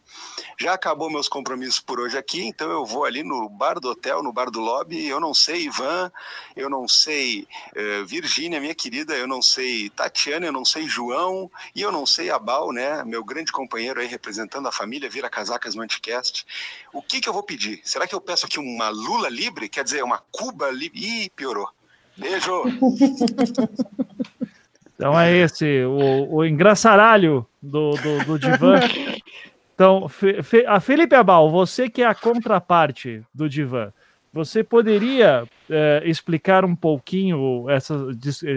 já 0.58 0.72
acabou 0.72 1.10
meus 1.10 1.28
compromissos 1.28 1.80
por 1.80 2.00
hoje 2.00 2.16
aqui, 2.16 2.42
então 2.42 2.70
eu 2.70 2.84
vou 2.84 3.04
ali 3.04 3.22
no 3.22 3.48
bar 3.48 3.78
do 3.78 3.90
hotel, 3.90 4.22
no 4.22 4.32
bar 4.32 4.50
do 4.50 4.60
lobby. 4.60 5.06
Eu 5.06 5.20
não 5.20 5.34
sei, 5.34 5.66
Ivan, 5.66 6.10
eu 6.56 6.70
não 6.70 6.88
sei 6.88 7.46
uh, 7.76 8.06
Virgínia, 8.06 8.60
minha 8.60 8.74
querida, 8.74 9.14
eu 9.14 9.26
não 9.26 9.42
sei 9.42 9.90
Tatiana, 9.90 10.46
eu 10.46 10.52
não 10.52 10.64
sei 10.64 10.88
João 10.88 11.50
e 11.74 11.82
eu 11.82 11.92
não 11.92 12.06
sei 12.06 12.30
Abal, 12.30 12.72
né? 12.72 13.04
Meu 13.04 13.22
grande 13.22 13.52
companheiro 13.52 14.00
aí 14.00 14.06
representando 14.06 14.66
a 14.66 14.72
família 14.72 15.10
Vira 15.10 15.28
Casacas 15.28 15.74
no 15.74 15.82
Anticast. 15.82 16.46
O 16.92 17.02
que, 17.02 17.20
que 17.20 17.28
eu 17.28 17.32
vou 17.32 17.42
pedir? 17.42 17.80
Será 17.84 18.06
que 18.06 18.14
eu 18.14 18.20
peço 18.20 18.46
aqui 18.46 18.58
uma 18.58 18.88
Lula 18.88 19.28
livre? 19.28 19.68
Quer 19.68 19.84
dizer, 19.84 20.02
uma 20.02 20.22
Cuba 20.30 20.70
livre? 20.70 20.98
Ih, 20.98 21.30
piorou. 21.30 21.68
Beijo! 22.16 22.62
Então 24.94 25.18
é 25.20 25.30
esse, 25.36 25.84
o, 25.84 26.36
o 26.36 26.44
engraçaralho 26.44 27.46
do, 27.60 27.90
do, 27.90 28.24
do 28.24 28.38
Divan. 28.38 28.80
Então, 29.76 30.08
Fe, 30.08 30.42
Fe, 30.42 30.64
a 30.66 30.80
Felipe 30.80 31.14
Abal, 31.14 31.50
você 31.50 31.86
que 31.86 32.00
é 32.00 32.06
a 32.06 32.14
contraparte 32.14 33.22
do 33.34 33.46
Divan, 33.46 33.92
você 34.32 34.64
poderia 34.64 35.46
é, 35.68 36.02
explicar 36.06 36.64
um 36.64 36.74
pouquinho, 36.74 37.68
essa, 37.68 37.94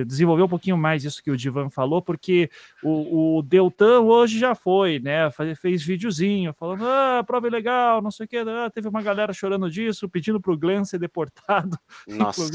desenvolver 0.06 0.44
um 0.44 0.48
pouquinho 0.48 0.78
mais 0.78 1.04
isso 1.04 1.22
que 1.22 1.30
o 1.30 1.36
Divan 1.36 1.70
falou, 1.70 2.02
porque 2.02 2.50
o, 2.82 3.38
o 3.38 3.42
Deltan 3.42 4.00
hoje 4.00 4.40
já 4.40 4.56
foi, 4.56 5.00
né? 5.00 5.30
Fez, 5.32 5.60
fez 5.60 5.84
videozinho 5.84 6.54
falando, 6.54 6.86
ah, 6.86 7.22
prova 7.28 7.48
é 7.48 7.50
legal, 7.50 8.02
não 8.02 8.12
sei 8.12 8.26
o 8.26 8.30
que, 8.30 8.38
ah, 8.38 8.72
teve 8.74 8.88
uma 8.88 9.02
galera 9.02 9.34
chorando 9.34 9.70
disso, 9.70 10.08
pedindo 10.08 10.40
para 10.40 10.54
o 10.54 10.58
Glenn 10.58 10.86
ser 10.86 11.00
deportado. 11.00 11.78
Nossa. 12.08 12.50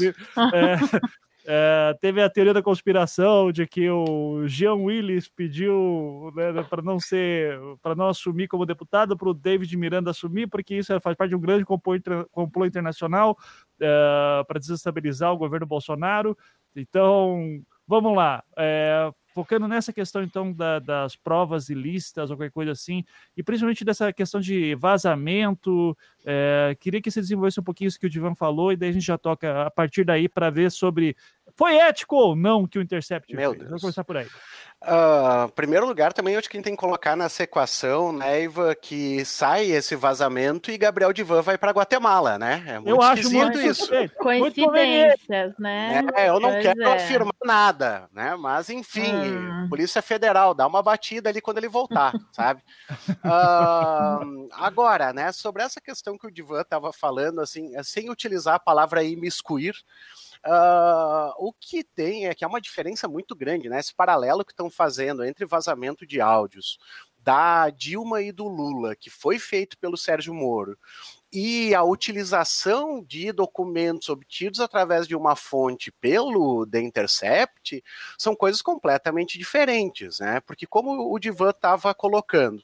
É, 0.53 0.75
é, 1.47 1.95
teve 2.01 2.21
a 2.23 2.29
teoria 2.29 2.53
da 2.53 2.61
conspiração 2.61 3.51
de 3.51 3.67
que 3.67 3.87
o 3.89 4.47
Jean 4.47 4.73
Willis 4.73 5.29
pediu 5.29 6.31
né, 6.35 6.63
para 6.63 6.81
não 6.81 6.99
ser, 6.99 7.59
para 7.83 7.93
não 7.93 8.07
assumir 8.07 8.47
como 8.47 8.65
deputado, 8.65 9.15
para 9.15 9.29
o 9.29 9.33
David 9.33 9.77
Miranda 9.77 10.09
assumir, 10.09 10.47
porque 10.47 10.75
isso 10.75 10.99
faz 10.99 11.15
parte 11.15 11.29
de 11.29 11.35
um 11.35 11.39
grande 11.39 11.63
complô 11.63 12.65
internacional 12.65 13.37
é, 13.79 14.43
para 14.47 14.59
desestabilizar 14.59 15.31
o 15.31 15.37
governo 15.37 15.67
Bolsonaro. 15.67 16.35
Então, 16.75 17.61
vamos 17.87 18.15
lá. 18.15 18.43
É, 18.57 19.11
focando 19.35 19.67
nessa 19.67 19.91
questão, 19.91 20.23
então, 20.23 20.53
da, 20.53 20.79
das 20.79 21.17
provas 21.17 21.67
ilícitas 21.67 22.31
ou 22.31 22.37
qualquer 22.37 22.53
coisa 22.53 22.71
assim, 22.71 23.03
e 23.35 23.43
principalmente 23.43 23.83
dessa 23.83 24.13
questão 24.13 24.39
de 24.39 24.73
vazamento, 24.75 25.95
é, 26.25 26.73
queria 26.79 27.01
que 27.01 27.11
você 27.11 27.19
desenvolvesse 27.19 27.59
um 27.59 27.63
pouquinho 27.63 27.89
isso 27.89 27.99
que 27.99 28.07
o 28.07 28.09
Divan 28.09 28.33
falou, 28.33 28.71
e 28.71 28.77
daí 28.77 28.89
a 28.89 28.93
gente 28.93 29.05
já 29.05 29.17
toca 29.17 29.67
a 29.67 29.69
partir 29.69 30.05
daí 30.05 30.29
para 30.29 30.49
ver 30.49 30.71
sobre 30.71 31.17
foi 31.55 31.77
ético 31.77 32.15
ou 32.15 32.35
não 32.35 32.67
que 32.67 32.79
o 32.79 32.81
Intercept 32.81 33.33
Meu 33.35 33.51
fez? 33.51 33.59
Deus. 33.59 33.69
Vamos 33.69 33.81
começar 33.81 34.03
por 34.03 34.17
aí. 34.17 34.27
Uh, 34.83 35.51
primeiro 35.53 35.87
lugar, 35.87 36.13
também 36.13 36.35
acho 36.35 36.47
que 36.47 36.57
a 36.57 36.59
gente 36.59 36.65
tem 36.65 36.75
que 36.75 36.79
colocar 36.79 37.15
nessa 37.15 37.41
equação, 37.41 38.11
né, 38.11 38.43
Iva, 38.43 38.75
que 38.75 39.25
sai 39.25 39.71
esse 39.71 39.95
vazamento 39.95 40.69
e 40.69 40.77
Gabriel 40.77 41.11
Divan 41.11 41.41
vai 41.41 41.57
para 41.57 41.71
Guatemala, 41.71 42.37
né? 42.37 42.63
É 42.67 42.73
muito 42.75 42.89
eu 42.89 43.01
acho 43.01 43.31
muito 43.31 43.59
isso. 43.59 43.89
Coincidências, 44.19 45.53
né? 45.57 46.05
É, 46.15 46.29
eu 46.29 46.39
não 46.39 46.51
pois 46.51 46.61
quero 46.61 46.83
é. 46.83 46.93
afirmar 46.93 47.33
nada, 47.43 48.07
né? 48.13 48.35
Mas 48.35 48.69
enfim, 48.69 49.15
hum. 49.15 49.67
Polícia 49.69 50.03
Federal, 50.03 50.53
dá 50.53 50.67
uma 50.67 50.83
batida 50.83 51.29
ali 51.29 51.41
quando 51.41 51.57
ele 51.57 51.69
voltar, 51.69 52.13
sabe? 52.31 52.61
Uh, 53.09 54.47
agora, 54.51 55.13
né, 55.13 55.31
sobre 55.31 55.63
essa 55.63 55.81
questão 55.81 56.15
que 56.15 56.27
o 56.27 56.31
Divan 56.31 56.61
estava 56.61 56.93
falando, 56.93 57.41
assim, 57.41 57.71
sem 57.81 58.11
utilizar 58.11 58.55
a 58.55 58.59
palavra 58.59 59.03
imiscuir, 59.03 59.73
Uh, 60.47 61.33
o 61.39 61.51
que 61.53 61.83
tem 61.83 62.27
é 62.27 62.35
que 62.35 62.45
há 62.45 62.47
uma 62.47 62.61
diferença 62.61 63.07
muito 63.07 63.35
grande, 63.35 63.67
né? 63.67 63.79
Esse 63.79 63.95
paralelo 63.95 64.45
que 64.45 64.51
estão 64.51 64.69
fazendo 64.69 65.23
entre 65.23 65.43
vazamento 65.45 66.05
de 66.05 66.21
áudios 66.21 66.77
da 67.17 67.71
Dilma 67.71 68.21
e 68.21 68.31
do 68.31 68.47
Lula, 68.47 68.95
que 68.95 69.09
foi 69.09 69.39
feito 69.39 69.75
pelo 69.79 69.97
Sérgio 69.97 70.31
Moro, 70.31 70.77
e 71.33 71.73
a 71.73 71.83
utilização 71.83 73.03
de 73.03 73.31
documentos 73.31 74.07
obtidos 74.09 74.59
através 74.59 75.07
de 75.07 75.15
uma 75.15 75.35
fonte 75.35 75.91
pelo 75.91 76.67
The 76.67 76.79
Intercept 76.79 77.83
são 78.15 78.35
coisas 78.35 78.61
completamente 78.61 79.39
diferentes, 79.39 80.19
né? 80.19 80.39
Porque 80.41 80.67
como 80.67 81.11
o 81.11 81.17
Divan 81.17 81.49
estava 81.49 81.93
colocando, 81.95 82.63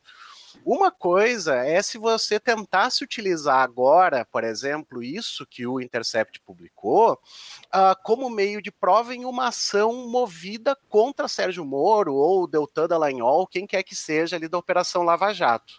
uma 0.66 0.92
coisa 0.92 1.56
é 1.56 1.82
se 1.82 1.98
você 1.98 2.40
tentasse 2.40 3.04
utilizar 3.04 3.60
agora, 3.60 4.26
por 4.32 4.44
exemplo, 4.44 5.04
isso 5.04 5.46
que 5.46 5.66
o 5.66 5.80
Intercept 5.80 6.40
publicou, 6.42 7.14
uh, 7.14 7.96
como 8.04 8.30
meio 8.30 8.62
de 8.62 8.72
prova 8.72 9.16
em 9.16 9.26
uma 9.26 9.48
ação 9.48 10.08
movida 10.08 10.78
contra 10.90 11.28
Sérgio 11.28 11.66
Moro 11.66 12.14
ou 12.14 12.48
Deltan 12.48 12.88
Dallagnol, 12.88 13.48
quem 13.48 13.66
quer 13.66 13.84
que 13.84 13.96
seja 13.96 14.36
ali 14.36 14.48
da 14.48 14.58
Operação 14.58 15.04
Lava 15.04 15.34
Jato. 15.34 15.74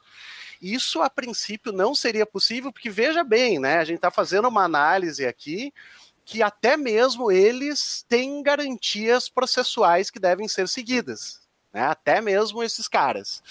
Isso, 0.60 1.02
a 1.02 1.10
princípio, 1.10 1.72
não 1.72 1.94
seria 1.94 2.24
possível, 2.24 2.72
porque 2.72 2.88
veja 2.88 3.24
bem, 3.24 3.58
né? 3.58 3.78
A 3.78 3.84
gente 3.84 3.96
está 3.96 4.10
fazendo 4.12 4.46
uma 4.48 4.62
análise 4.62 5.26
aqui 5.26 5.72
que 6.24 6.42
até 6.42 6.76
mesmo 6.76 7.32
eles 7.32 8.04
têm 8.08 8.42
garantias 8.42 9.28
processuais 9.28 10.08
que 10.10 10.20
devem 10.20 10.46
ser 10.46 10.68
seguidas, 10.68 11.40
né? 11.72 11.82
Até 11.84 12.20
mesmo 12.20 12.62
esses 12.62 12.86
caras. 12.86 13.42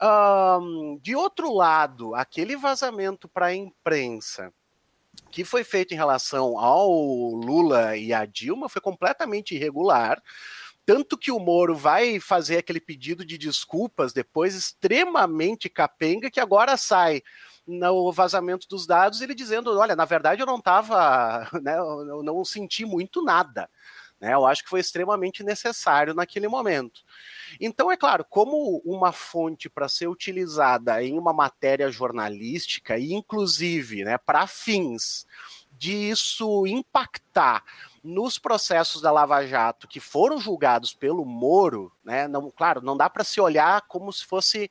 Um, 0.00 0.98
de 1.02 1.16
outro 1.16 1.52
lado, 1.52 2.14
aquele 2.14 2.56
vazamento 2.56 3.28
para 3.28 3.46
a 3.46 3.54
imprensa 3.54 4.52
que 5.30 5.44
foi 5.44 5.64
feito 5.64 5.92
em 5.92 5.96
relação 5.96 6.58
ao 6.58 6.90
Lula 6.90 7.96
e 7.96 8.12
a 8.12 8.24
Dilma 8.24 8.68
foi 8.68 8.80
completamente 8.80 9.54
irregular. 9.54 10.22
Tanto 10.86 11.18
que 11.18 11.30
o 11.30 11.38
Moro 11.38 11.74
vai 11.74 12.18
fazer 12.18 12.58
aquele 12.58 12.80
pedido 12.80 13.24
de 13.24 13.36
desculpas 13.36 14.12
depois, 14.12 14.54
extremamente 14.54 15.68
capenga, 15.68 16.30
que 16.30 16.40
agora 16.40 16.76
sai 16.76 17.22
no 17.66 18.10
vazamento 18.10 18.66
dos 18.66 18.86
dados, 18.86 19.20
ele 19.20 19.34
dizendo: 19.34 19.76
olha, 19.78 19.94
na 19.94 20.06
verdade 20.06 20.40
eu 20.40 20.46
não 20.46 20.56
estava, 20.56 21.46
né, 21.60 21.78
eu 21.78 22.22
não 22.22 22.42
senti 22.44 22.86
muito 22.86 23.22
nada. 23.22 23.68
Né? 24.20 24.34
Eu 24.34 24.46
acho 24.46 24.64
que 24.64 24.70
foi 24.70 24.80
extremamente 24.80 25.44
necessário 25.44 26.14
naquele 26.14 26.48
momento. 26.48 27.02
Então, 27.60 27.90
é 27.90 27.96
claro, 27.96 28.24
como 28.28 28.82
uma 28.84 29.12
fonte 29.12 29.68
para 29.68 29.88
ser 29.88 30.08
utilizada 30.08 31.02
em 31.02 31.18
uma 31.18 31.32
matéria 31.32 31.90
jornalística, 31.90 32.98
e 32.98 33.12
inclusive 33.12 34.04
né, 34.04 34.18
para 34.18 34.46
fins 34.46 35.26
disso 35.70 36.66
impactar 36.66 37.62
nos 38.02 38.38
processos 38.38 39.00
da 39.00 39.12
Lava 39.12 39.46
Jato 39.46 39.86
que 39.86 40.00
foram 40.00 40.38
julgados 40.38 40.92
pelo 40.92 41.24
Moro, 41.24 41.92
né? 42.04 42.26
Não, 42.26 42.50
claro, 42.50 42.80
não 42.80 42.96
dá 42.96 43.08
para 43.08 43.22
se 43.22 43.40
olhar 43.40 43.82
como 43.82 44.12
se 44.12 44.24
fosse 44.24 44.70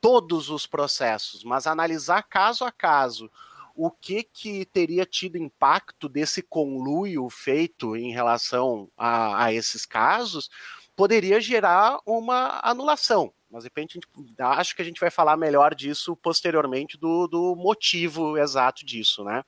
todos 0.00 0.50
os 0.50 0.66
processos, 0.66 1.42
mas 1.42 1.66
analisar 1.66 2.22
caso 2.22 2.64
a 2.64 2.72
caso 2.72 3.30
o 3.76 3.90
que 3.90 4.22
que 4.22 4.64
teria 4.64 5.04
tido 5.04 5.36
impacto 5.36 6.08
desse 6.08 6.42
conluio 6.42 7.28
feito 7.28 7.94
em 7.94 8.10
relação 8.10 8.90
a, 8.96 9.44
a 9.44 9.52
esses 9.52 9.84
casos, 9.84 10.50
poderia 10.96 11.40
gerar 11.40 11.98
uma 12.06 12.58
anulação. 12.64 13.32
Mas 13.50 13.62
de 13.62 13.66
repente 13.68 14.00
acho 14.38 14.74
que 14.74 14.82
a 14.82 14.84
gente 14.84 14.98
vai 14.98 15.10
falar 15.10 15.36
melhor 15.36 15.74
disso 15.74 16.16
posteriormente 16.16 16.98
do, 16.98 17.28
do 17.28 17.54
motivo 17.54 18.36
exato 18.36 18.84
disso, 18.84 19.22
né? 19.22 19.44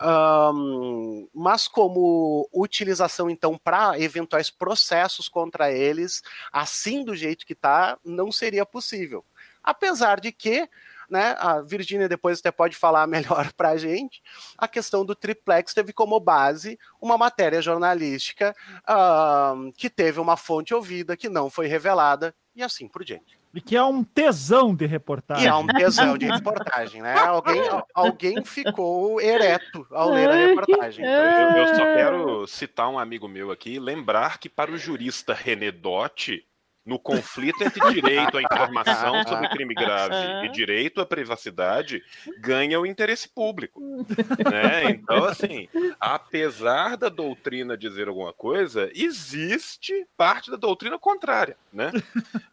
Um, 0.00 1.28
mas 1.34 1.68
como 1.68 2.48
utilização 2.52 3.28
então 3.28 3.58
para 3.58 4.00
eventuais 4.00 4.48
processos 4.48 5.28
contra 5.28 5.70
eles, 5.70 6.22
assim 6.50 7.04
do 7.04 7.14
jeito 7.14 7.44
que 7.44 7.52
está, 7.52 7.98
não 8.04 8.32
seria 8.32 8.64
possível. 8.64 9.24
Apesar 9.62 10.18
de 10.18 10.32
que 10.32 10.68
né? 11.10 11.34
A 11.38 11.60
Virginia 11.60 12.08
depois 12.08 12.38
até 12.38 12.50
pode 12.50 12.76
falar 12.76 13.06
melhor 13.06 13.52
para 13.56 13.70
a 13.70 13.76
gente. 13.76 14.22
A 14.56 14.68
questão 14.68 15.04
do 15.04 15.14
triplex 15.14 15.74
teve 15.74 15.92
como 15.92 16.20
base 16.20 16.78
uma 17.00 17.18
matéria 17.18 17.60
jornalística 17.60 18.54
uh, 18.88 19.72
que 19.76 19.90
teve 19.90 20.20
uma 20.20 20.36
fonte 20.36 20.72
ouvida 20.72 21.16
que 21.16 21.28
não 21.28 21.50
foi 21.50 21.66
revelada 21.66 22.34
e 22.54 22.62
assim 22.62 22.88
por 22.88 23.04
diante. 23.04 23.38
E 23.52 23.60
que 23.60 23.74
é 23.74 23.82
um 23.82 24.04
tesão 24.04 24.72
de 24.72 24.86
reportagem. 24.86 25.44
E 25.44 25.48
é 25.48 25.54
um 25.54 25.66
tesão 25.66 26.16
de 26.16 26.26
reportagem, 26.26 27.02
né? 27.02 27.14
Alguém, 27.18 27.62
alguém 27.92 28.44
ficou 28.44 29.20
ereto 29.20 29.84
ao 29.90 30.10
ler 30.10 30.30
a 30.30 30.34
reportagem. 30.34 31.04
Eu, 31.04 31.12
eu, 31.12 31.74
só 31.74 31.84
quero 31.84 32.46
citar 32.46 32.88
um 32.88 32.98
amigo 32.98 33.26
meu 33.26 33.50
aqui, 33.50 33.80
lembrar 33.80 34.38
que 34.38 34.48
para 34.48 34.70
o 34.70 34.78
jurista 34.78 35.34
René 35.34 35.72
Dotti, 35.72 36.46
no 36.84 36.98
conflito 36.98 37.62
entre 37.62 37.92
direito 37.92 38.38
à 38.38 38.42
informação 38.42 39.22
sobre 39.24 39.48
crime 39.50 39.74
grave 39.74 40.46
e 40.46 40.48
direito 40.50 41.00
à 41.00 41.06
privacidade, 41.06 42.02
ganha 42.38 42.80
o 42.80 42.86
interesse 42.86 43.28
público. 43.28 43.80
Né? 44.50 44.90
Então, 44.90 45.24
assim, 45.24 45.68
apesar 46.00 46.96
da 46.96 47.08
doutrina 47.08 47.76
dizer 47.76 48.08
alguma 48.08 48.32
coisa, 48.32 48.90
existe 48.94 50.06
parte 50.16 50.50
da 50.50 50.56
doutrina 50.56 50.98
contrária. 50.98 51.56
Né? 51.72 51.92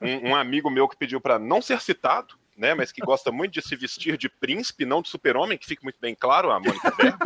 Um, 0.01 0.29
um 0.29 0.35
amigo 0.35 0.69
meu 0.69 0.87
que 0.87 0.97
pediu 0.97 1.19
para 1.19 1.39
não 1.39 1.61
ser 1.61 1.79
citado, 1.81 2.35
né, 2.55 2.73
mas 2.73 2.91
que 2.91 3.01
gosta 3.01 3.31
muito 3.31 3.53
de 3.53 3.61
se 3.61 3.75
vestir 3.75 4.17
de 4.17 4.29
príncipe, 4.29 4.85
não 4.85 5.01
de 5.01 5.09
super-homem, 5.09 5.57
que 5.57 5.65
fica 5.65 5.81
muito 5.83 5.97
bem 5.99 6.15
claro, 6.15 6.51
a 6.51 6.59
Mônica 6.59 6.93
Berto. 6.95 7.17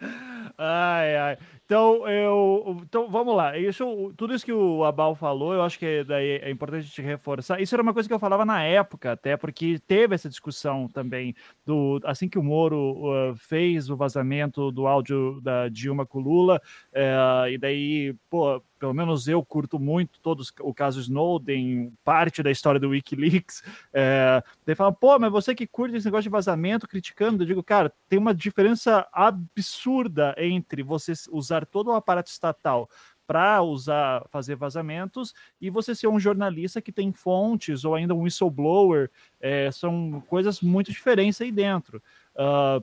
ai, 0.58 1.16
ai. 1.16 1.38
Então, 1.64 2.08
eu, 2.08 2.78
então, 2.82 3.10
vamos 3.10 3.36
lá. 3.36 3.58
Isso, 3.58 4.12
tudo 4.16 4.34
isso 4.34 4.44
que 4.44 4.52
o 4.52 4.84
Abal 4.84 5.14
falou, 5.14 5.52
eu 5.52 5.62
acho 5.62 5.78
que 5.78 6.02
daí 6.02 6.40
é 6.42 6.50
importante 6.50 6.80
a 6.80 6.84
gente 6.84 7.02
reforçar. 7.02 7.60
Isso 7.60 7.74
era 7.74 7.82
uma 7.82 7.92
coisa 7.92 8.08
que 8.08 8.14
eu 8.14 8.18
falava 8.18 8.44
na 8.44 8.62
época, 8.62 9.12
até 9.12 9.36
porque 9.36 9.78
teve 9.86 10.14
essa 10.14 10.30
discussão 10.30 10.88
também 10.88 11.34
do 11.66 12.00
assim 12.04 12.26
que 12.26 12.38
o 12.38 12.42
Moro 12.42 13.32
uh, 13.32 13.36
fez 13.36 13.90
o 13.90 13.96
vazamento 13.96 14.72
do 14.72 14.86
áudio 14.86 15.40
da 15.42 15.68
Dilma 15.68 16.06
com 16.06 16.20
Lula, 16.20 16.58
uh, 16.94 17.48
e 17.50 17.58
daí, 17.58 18.14
pô, 18.30 18.62
pelo 18.78 18.94
menos 18.94 19.28
eu 19.28 19.44
curto 19.44 19.78
muito 19.78 20.20
todos 20.20 20.52
o 20.60 20.72
caso 20.72 21.00
Snowden, 21.00 21.92
parte 22.04 22.42
da 22.42 22.50
história 22.50 22.80
do 22.80 22.90
WikiLeaks. 22.90 23.62
É, 23.92 24.42
daí 24.64 24.74
fala, 24.74 24.92
pô, 24.92 25.18
mas 25.18 25.30
você 25.30 25.54
que 25.54 25.66
curte 25.66 25.96
esse 25.96 26.06
negócio 26.06 26.24
de 26.24 26.28
vazamento, 26.28 26.88
criticando, 26.88 27.42
eu 27.42 27.46
digo, 27.46 27.62
cara, 27.62 27.92
tem 28.08 28.18
uma 28.18 28.34
diferença 28.34 29.06
absurda 29.12 30.34
entre 30.48 30.82
você 30.82 31.12
usar 31.30 31.66
todo 31.66 31.88
o 31.88 31.94
aparato 31.94 32.30
estatal 32.30 32.88
para 33.28 33.62
usar, 33.62 34.24
fazer 34.30 34.56
vazamentos, 34.56 35.34
e 35.60 35.68
você 35.68 35.94
ser 35.94 36.08
um 36.08 36.18
jornalista 36.18 36.80
que 36.80 36.90
tem 36.90 37.12
fontes, 37.12 37.84
ou 37.84 37.94
ainda 37.94 38.14
um 38.14 38.22
whistleblower, 38.22 39.10
é, 39.38 39.70
são 39.70 40.22
coisas 40.28 40.62
muito 40.62 40.90
diferentes 40.90 41.38
aí 41.42 41.52
dentro. 41.52 42.02
Uh, 42.34 42.82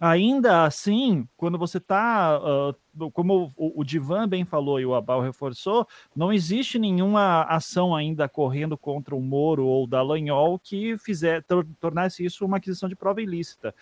ainda 0.00 0.64
assim, 0.64 1.28
quando 1.36 1.56
você 1.56 1.78
está, 1.78 2.36
uh, 2.36 3.10
como 3.12 3.52
o, 3.56 3.80
o, 3.80 3.84
Divan 3.84 4.28
bem 4.28 4.44
falou 4.44 4.80
e 4.80 4.86
o 4.86 4.94
Abal 4.94 5.20
reforçou, 5.20 5.86
não 6.16 6.32
existe 6.32 6.80
nenhuma 6.80 7.42
ação 7.42 7.94
ainda 7.94 8.28
correndo 8.28 8.76
contra 8.76 9.14
o 9.14 9.20
Moro 9.20 9.66
ou 9.66 9.84
o 9.84 9.86
Dallagnol 9.86 10.58
que 10.58 10.98
fizer, 10.98 11.44
tornasse 11.80 12.24
isso 12.24 12.44
uma 12.44 12.56
aquisição 12.56 12.88
de 12.88 12.96
prova 12.96 13.22
ilícita. 13.22 13.72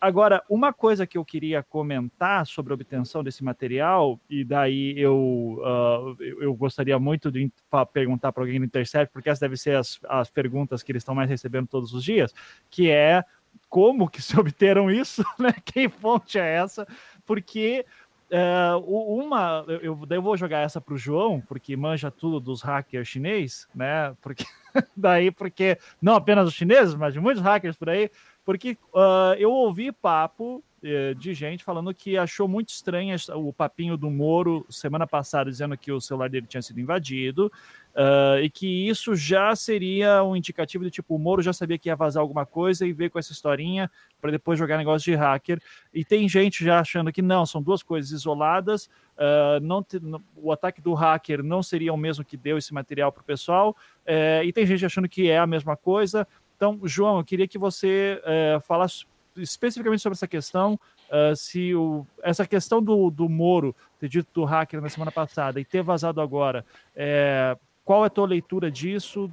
Agora, 0.00 0.42
uma 0.48 0.72
coisa 0.72 1.06
que 1.06 1.18
eu 1.18 1.24
queria 1.24 1.62
comentar 1.62 2.46
sobre 2.46 2.72
a 2.72 2.74
obtenção 2.74 3.22
desse 3.22 3.44
material, 3.44 4.18
e 4.30 4.42
daí 4.42 4.98
eu, 4.98 5.58
uh, 5.60 6.22
eu 6.22 6.54
gostaria 6.54 6.98
muito 6.98 7.30
de 7.30 7.52
perguntar 7.92 8.32
para 8.32 8.42
alguém 8.42 8.58
no 8.58 8.64
Intercept, 8.64 9.12
porque 9.12 9.28
essas 9.28 9.40
devem 9.40 9.58
ser 9.58 9.76
as, 9.76 10.00
as 10.08 10.30
perguntas 10.30 10.82
que 10.82 10.90
eles 10.90 11.02
estão 11.02 11.14
mais 11.14 11.28
recebendo 11.28 11.66
todos 11.66 11.92
os 11.92 12.02
dias, 12.02 12.34
que 12.70 12.88
é 12.88 13.22
como 13.68 14.08
que 14.08 14.22
se 14.22 14.38
obteram 14.40 14.90
isso, 14.90 15.22
né? 15.38 15.52
Quem 15.66 15.88
fonte 15.88 16.38
é 16.38 16.56
essa? 16.56 16.86
Porque 17.26 17.84
uh, 18.30 18.78
uma, 19.22 19.64
eu, 19.82 19.98
eu 20.08 20.22
vou 20.22 20.36
jogar 20.36 20.60
essa 20.60 20.80
para 20.80 20.94
o 20.94 20.98
João, 20.98 21.42
porque 21.42 21.76
manja 21.76 22.10
tudo 22.10 22.40
dos 22.40 22.62
hackers 22.62 23.06
chinês, 23.06 23.68
né? 23.74 24.16
Porque 24.22 24.44
daí, 24.96 25.30
porque 25.30 25.78
não 26.00 26.14
apenas 26.14 26.48
os 26.48 26.54
chineses, 26.54 26.94
mas 26.94 27.12
de 27.12 27.20
muitos 27.20 27.42
hackers 27.42 27.76
por 27.76 27.90
aí, 27.90 28.10
porque 28.50 28.76
uh, 28.92 29.32
eu 29.38 29.52
ouvi 29.52 29.92
papo 29.92 30.60
uh, 30.82 31.14
de 31.14 31.32
gente 31.32 31.62
falando 31.62 31.94
que 31.94 32.18
achou 32.18 32.48
muito 32.48 32.70
estranho 32.70 33.14
o 33.36 33.52
papinho 33.52 33.96
do 33.96 34.10
Moro 34.10 34.66
semana 34.68 35.06
passada, 35.06 35.48
dizendo 35.48 35.78
que 35.78 35.92
o 35.92 36.00
celular 36.00 36.28
dele 36.28 36.48
tinha 36.48 36.60
sido 36.60 36.80
invadido, 36.80 37.48
Uh, 37.90 38.38
e 38.40 38.48
que 38.48 38.88
isso 38.88 39.16
já 39.16 39.54
seria 39.56 40.22
um 40.22 40.36
indicativo 40.36 40.84
de 40.84 40.92
tipo, 40.92 41.16
o 41.16 41.18
Moro 41.18 41.42
já 41.42 41.52
sabia 41.52 41.76
que 41.76 41.88
ia 41.88 41.96
vazar 41.96 42.20
alguma 42.20 42.46
coisa 42.46 42.86
e 42.86 42.92
veio 42.92 43.10
com 43.10 43.18
essa 43.18 43.32
historinha 43.32 43.90
para 44.20 44.30
depois 44.30 44.56
jogar 44.56 44.78
negócio 44.78 45.10
de 45.10 45.16
hacker. 45.16 45.60
E 45.92 46.04
tem 46.04 46.28
gente 46.28 46.64
já 46.64 46.78
achando 46.78 47.12
que 47.12 47.20
não, 47.20 47.44
são 47.44 47.60
duas 47.60 47.82
coisas 47.82 48.12
isoladas. 48.12 48.86
Uh, 49.16 49.58
não 49.60 49.82
te, 49.82 50.00
o 50.36 50.52
ataque 50.52 50.80
do 50.80 50.94
hacker 50.94 51.42
não 51.42 51.64
seria 51.64 51.92
o 51.92 51.96
mesmo 51.96 52.24
que 52.24 52.36
deu 52.36 52.56
esse 52.56 52.72
material 52.72 53.10
para 53.10 53.22
o 53.22 53.24
pessoal. 53.24 53.76
Uh, 54.06 54.44
e 54.44 54.52
tem 54.52 54.64
gente 54.64 54.86
achando 54.86 55.08
que 55.08 55.28
é 55.28 55.38
a 55.38 55.46
mesma 55.46 55.76
coisa. 55.76 56.26
Então, 56.60 56.78
João, 56.84 57.16
eu 57.16 57.24
queria 57.24 57.48
que 57.48 57.56
você 57.56 58.20
uh, 58.22 58.60
falasse 58.60 59.06
especificamente 59.34 60.02
sobre 60.02 60.14
essa 60.14 60.28
questão, 60.28 60.78
uh, 61.08 61.34
se 61.34 61.74
o, 61.74 62.06
essa 62.22 62.46
questão 62.46 62.82
do, 62.82 63.10
do 63.10 63.30
Moro 63.30 63.74
ter 63.98 64.10
dito 64.10 64.28
do 64.34 64.44
hacker 64.44 64.78
na 64.78 64.90
semana 64.90 65.10
passada 65.10 65.58
e 65.58 65.64
ter 65.64 65.82
vazado 65.82 66.20
agora, 66.20 66.62
é, 66.94 67.56
qual 67.82 68.04
é 68.04 68.08
a 68.08 68.10
tua 68.10 68.26
leitura 68.26 68.70
disso? 68.70 69.32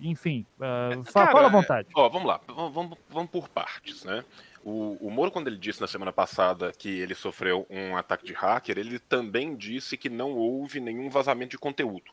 Enfim, 0.00 0.46
uh, 0.56 1.04
Cara, 1.12 1.30
fala 1.30 1.48
à 1.48 1.50
vontade. 1.50 1.88
Ó, 1.94 2.08
vamos 2.08 2.26
lá, 2.26 2.40
vamos, 2.48 2.96
vamos 3.10 3.30
por 3.30 3.50
partes, 3.50 4.02
né? 4.04 4.24
O, 4.64 4.96
o 4.98 5.10
Moro, 5.10 5.30
quando 5.30 5.48
ele 5.48 5.58
disse 5.58 5.82
na 5.82 5.86
semana 5.86 6.10
passada 6.10 6.72
que 6.72 6.88
ele 6.88 7.14
sofreu 7.14 7.66
um 7.68 7.98
ataque 7.98 8.24
de 8.24 8.32
hacker, 8.32 8.78
ele 8.78 8.98
também 8.98 9.54
disse 9.54 9.98
que 9.98 10.08
não 10.08 10.32
houve 10.32 10.80
nenhum 10.80 11.10
vazamento 11.10 11.50
de 11.50 11.58
conteúdo. 11.58 12.12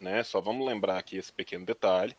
Né? 0.00 0.22
Só 0.22 0.40
vamos 0.40 0.64
lembrar 0.64 0.96
aqui 0.96 1.16
esse 1.16 1.32
pequeno 1.32 1.66
detalhe 1.66 2.14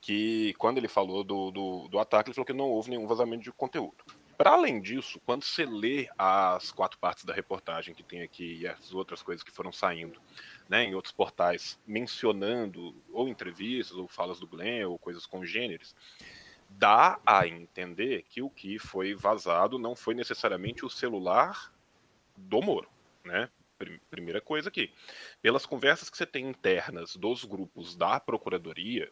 que 0.00 0.54
quando 0.54 0.78
ele 0.78 0.88
falou 0.88 1.24
do, 1.24 1.50
do, 1.50 1.88
do 1.88 1.98
ataque, 1.98 2.30
ele 2.30 2.34
falou 2.34 2.46
que 2.46 2.52
não 2.52 2.68
houve 2.68 2.90
nenhum 2.90 3.06
vazamento 3.06 3.42
de 3.42 3.52
conteúdo. 3.52 4.04
Para 4.38 4.52
além 4.52 4.80
disso, 4.80 5.20
quando 5.26 5.42
você 5.42 5.66
lê 5.66 6.08
as 6.16 6.70
quatro 6.70 6.96
partes 6.98 7.24
da 7.24 7.34
reportagem 7.34 7.92
que 7.92 8.04
tem 8.04 8.22
aqui 8.22 8.60
e 8.60 8.68
as 8.68 8.94
outras 8.94 9.20
coisas 9.20 9.42
que 9.42 9.50
foram 9.50 9.72
saindo 9.72 10.20
né, 10.68 10.84
em 10.84 10.94
outros 10.94 11.12
portais, 11.12 11.76
mencionando 11.84 12.94
ou 13.12 13.28
entrevistas 13.28 13.96
ou 13.96 14.06
falas 14.06 14.38
do 14.38 14.46
Glenn 14.46 14.88
ou 14.88 14.96
coisas 14.96 15.26
congêneres, 15.26 15.92
dá 16.68 17.18
a 17.26 17.48
entender 17.48 18.24
que 18.28 18.40
o 18.40 18.48
que 18.48 18.78
foi 18.78 19.12
vazado 19.12 19.76
não 19.76 19.96
foi 19.96 20.14
necessariamente 20.14 20.86
o 20.86 20.90
celular 20.90 21.72
do 22.36 22.62
Moro, 22.62 22.88
né? 23.24 23.50
Primeira 24.10 24.40
coisa 24.40 24.68
aqui. 24.68 24.92
Pelas 25.40 25.64
conversas 25.64 26.10
que 26.10 26.16
você 26.16 26.26
tem 26.26 26.48
internas 26.48 27.16
dos 27.16 27.44
grupos 27.44 27.94
da 27.94 28.20
Procuradoria, 28.20 29.10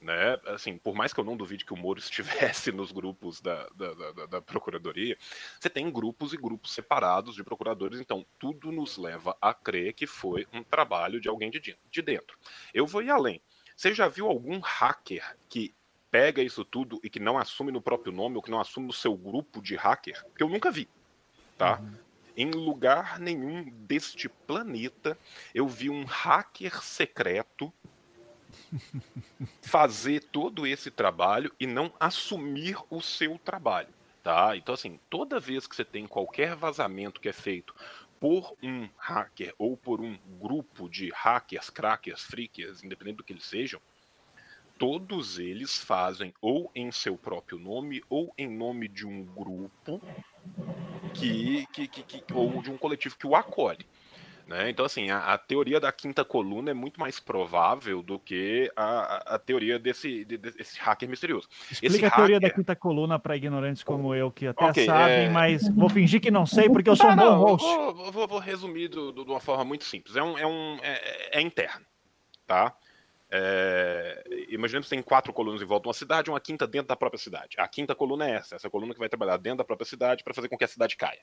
né? 0.00 0.38
Assim, 0.46 0.78
por 0.78 0.94
mais 0.94 1.12
que 1.12 1.20
eu 1.20 1.24
não 1.24 1.36
duvide 1.36 1.64
que 1.64 1.74
o 1.74 1.76
Moro 1.76 1.98
estivesse 2.00 2.72
nos 2.72 2.90
grupos 2.90 3.40
da, 3.40 3.68
da, 3.74 3.92
da, 3.92 4.26
da, 4.26 4.42
Procuradoria, 4.42 5.16
você 5.58 5.68
tem 5.68 5.90
grupos 5.90 6.32
e 6.32 6.36
grupos 6.36 6.72
separados 6.72 7.34
de 7.34 7.44
procuradores, 7.44 8.00
então 8.00 8.24
tudo 8.38 8.72
nos 8.72 8.96
leva 8.96 9.36
a 9.40 9.52
crer 9.52 9.92
que 9.92 10.06
foi 10.06 10.46
um 10.52 10.62
trabalho 10.62 11.20
de 11.20 11.28
alguém 11.28 11.50
de, 11.50 11.76
de 11.90 12.02
dentro. 12.02 12.38
Eu 12.72 12.86
vou 12.86 13.02
ir 13.02 13.10
além. 13.10 13.40
Você 13.76 13.94
já 13.94 14.08
viu 14.08 14.26
algum 14.26 14.60
hacker 14.60 15.36
que 15.48 15.74
pega 16.10 16.42
isso 16.42 16.64
tudo 16.64 16.98
e 17.02 17.10
que 17.10 17.20
não 17.20 17.38
assume 17.38 17.70
no 17.70 17.80
próprio 17.80 18.12
nome 18.12 18.36
ou 18.36 18.42
que 18.42 18.50
não 18.50 18.60
assume 18.60 18.86
no 18.86 18.92
seu 18.92 19.16
grupo 19.16 19.62
de 19.62 19.76
hacker? 19.76 20.22
Porque 20.24 20.42
eu 20.42 20.48
nunca 20.48 20.70
vi, 20.70 20.88
tá? 21.56 21.78
Uhum. 21.78 21.96
Em 22.36 22.50
lugar 22.50 23.18
nenhum 23.18 23.64
deste 23.70 24.28
planeta 24.28 25.18
eu 25.54 25.68
vi 25.68 25.90
um 25.90 26.04
hacker 26.04 26.82
secreto 26.82 27.72
fazer 29.62 30.24
todo 30.24 30.66
esse 30.66 30.90
trabalho 30.90 31.52
e 31.58 31.66
não 31.66 31.92
assumir 31.98 32.76
o 32.88 33.00
seu 33.00 33.38
trabalho, 33.38 33.88
tá? 34.22 34.56
Então 34.56 34.74
assim, 34.74 34.98
toda 35.08 35.40
vez 35.40 35.66
que 35.66 35.74
você 35.74 35.84
tem 35.84 36.06
qualquer 36.06 36.54
vazamento 36.54 37.20
que 37.20 37.28
é 37.28 37.32
feito 37.32 37.74
por 38.20 38.54
um 38.62 38.88
hacker 38.98 39.54
ou 39.58 39.76
por 39.76 40.00
um 40.00 40.16
grupo 40.40 40.88
de 40.88 41.10
hackers, 41.10 41.70
crackers, 41.70 42.22
freakers, 42.22 42.84
independente 42.84 43.16
do 43.16 43.24
que 43.24 43.32
eles 43.32 43.46
sejam, 43.46 43.80
todos 44.78 45.38
eles 45.38 45.78
fazem 45.78 46.32
ou 46.40 46.70
em 46.74 46.90
seu 46.92 47.16
próprio 47.16 47.58
nome 47.58 48.02
ou 48.08 48.32
em 48.36 48.48
nome 48.48 48.88
de 48.88 49.06
um 49.06 49.24
grupo 49.24 50.00
que, 51.14 51.66
que, 51.72 51.86
que, 51.86 52.02
que 52.02 52.34
ou 52.34 52.62
de 52.62 52.70
um 52.70 52.78
coletivo 52.78 53.16
que 53.16 53.26
o 53.26 53.34
acolhe. 53.34 53.86
Né? 54.50 54.68
Então, 54.68 54.84
assim, 54.84 55.12
a, 55.12 55.32
a, 55.32 55.38
teoria 55.38 55.78
da 55.78 55.92
quinta 55.92 56.24
coluna 56.24 56.72
é 56.72 56.74
muito 56.74 56.98
mais 56.98 57.20
provável 57.20 58.02
do 58.02 58.18
que 58.18 58.68
a, 58.74 59.34
a 59.36 59.38
teoria 59.38 59.78
desse, 59.78 60.24
de, 60.24 60.36
desse 60.36 60.76
hacker 60.80 61.08
misterioso. 61.08 61.48
Explica 61.70 61.86
Esse 61.86 62.04
a 62.04 62.08
hacker... 62.08 62.16
teoria 62.16 62.40
da 62.40 62.50
quinta 62.50 62.74
coluna 62.74 63.16
para 63.16 63.36
ignorantes 63.36 63.84
como 63.84 64.12
eu, 64.12 64.28
que 64.28 64.48
até 64.48 64.64
okay, 64.64 64.86
sabem, 64.86 65.26
é... 65.26 65.30
mas 65.30 65.68
vou 65.68 65.88
fingir 65.88 66.20
que 66.20 66.32
não 66.32 66.44
sei, 66.46 66.68
porque 66.68 66.90
eu 66.90 66.96
sou 66.96 67.08
um 67.08 67.14
bom 67.14 67.36
host. 67.36 67.64
Vou, 67.64 68.10
vou, 68.10 68.26
vou, 68.26 68.38
resumir 68.40 68.88
do, 68.88 69.12
do, 69.12 69.24
de 69.24 69.30
uma 69.30 69.38
forma 69.38 69.64
muito 69.64 69.84
simples. 69.84 70.16
É, 70.16 70.22
um, 70.24 70.36
é, 70.36 70.44
um, 70.44 70.78
é, 70.82 71.38
é 71.38 71.40
interno, 71.40 71.86
tá? 72.44 72.74
É, 73.30 74.24
imaginemos 74.48 74.88
que 74.88 74.96
tem 74.96 75.00
quatro 75.00 75.32
colunas 75.32 75.62
em 75.62 75.64
volta 75.64 75.84
de 75.84 75.88
uma 75.90 75.94
cidade, 75.94 76.28
uma 76.28 76.40
quinta 76.40 76.66
dentro 76.66 76.88
da 76.88 76.96
própria 76.96 77.20
cidade. 77.20 77.54
A 77.56 77.68
quinta 77.68 77.94
coluna 77.94 78.28
é 78.28 78.32
essa, 78.32 78.56
essa 78.56 78.68
coluna 78.68 78.94
que 78.94 78.98
vai 78.98 79.08
trabalhar 79.08 79.36
dentro 79.36 79.58
da 79.58 79.64
própria 79.64 79.86
cidade 79.86 80.24
para 80.24 80.34
fazer 80.34 80.48
com 80.48 80.58
que 80.58 80.64
a 80.64 80.68
cidade 80.68 80.96
caia 80.96 81.20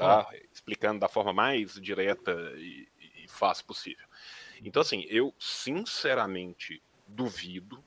tá? 0.00 0.20
Ah. 0.20 0.36
Explicando 0.52 1.00
da 1.00 1.08
forma 1.08 1.32
mais 1.32 1.74
direta 1.74 2.32
e, 2.56 2.88
e 3.22 3.28
fácil 3.28 3.66
possível. 3.66 4.06
Então, 4.64 4.82
assim, 4.82 5.04
eu 5.08 5.34
sinceramente 5.38 6.82
duvido 7.06 7.82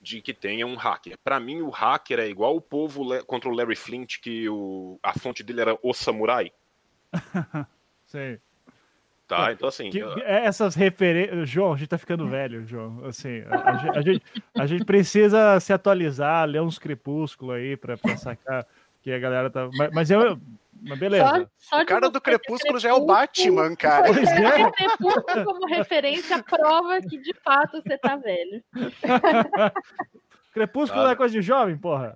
de 0.00 0.20
que 0.20 0.34
tenha 0.34 0.66
um 0.66 0.74
hacker. 0.74 1.16
Para 1.22 1.38
mim, 1.38 1.62
o 1.62 1.70
hacker 1.70 2.18
é 2.18 2.28
igual 2.28 2.56
o 2.56 2.60
povo 2.60 3.04
contra 3.24 3.48
o 3.48 3.54
Larry 3.54 3.76
Flint, 3.76 4.18
que 4.20 4.48
o, 4.48 4.98
a 5.02 5.12
fonte 5.12 5.42
dele 5.42 5.60
era 5.60 5.78
o 5.80 5.94
samurai. 5.94 6.52
Sim. 8.06 8.38
Tá, 9.28 9.52
então 9.52 9.68
assim. 9.68 9.90
Que, 9.90 9.98
eu... 9.98 10.18
É 10.18 10.44
essas 10.44 10.74
referências. 10.74 11.48
João, 11.48 11.72
a 11.72 11.76
gente 11.76 11.88
tá 11.88 11.96
ficando 11.96 12.28
velho, 12.28 12.66
João. 12.66 13.04
Assim, 13.06 13.42
a, 13.48 13.98
a, 13.98 14.02
gente, 14.02 14.22
a 14.54 14.66
gente 14.66 14.84
precisa 14.84 15.58
se 15.60 15.72
atualizar, 15.72 16.46
ler 16.46 16.60
uns 16.60 16.78
crepúsculos 16.78 17.56
aí 17.56 17.76
pra, 17.76 17.96
pra 17.96 18.16
sacar 18.16 18.66
que 19.02 19.10
a 19.10 19.18
galera 19.18 19.50
tá. 19.50 19.70
Mas, 19.74 19.90
mas 19.92 20.10
eu. 20.10 20.38
Mas 20.84 20.98
beleza. 20.98 21.48
Só, 21.56 21.76
só 21.76 21.82
o 21.82 21.86
cara 21.86 22.10
do 22.10 22.20
Crepúsculo 22.20 22.78
já 22.78 22.90
é 22.90 22.92
o 22.92 23.06
Batman, 23.06 23.74
cara. 23.76 24.12
Pois 24.12 24.28
é. 24.28 24.70
Crepúsculo 24.70 25.44
como 25.44 25.66
referência 25.66 26.42
prova 26.42 27.00
que 27.00 27.18
de 27.18 27.34
fato 27.44 27.80
você 27.80 27.96
tá 27.98 28.16
velho. 28.16 28.62
Crepúsculo 30.52 31.06
ah, 31.06 31.12
é 31.12 31.16
coisa 31.16 31.32
de 31.32 31.40
jovem, 31.40 31.78
porra. 31.78 32.14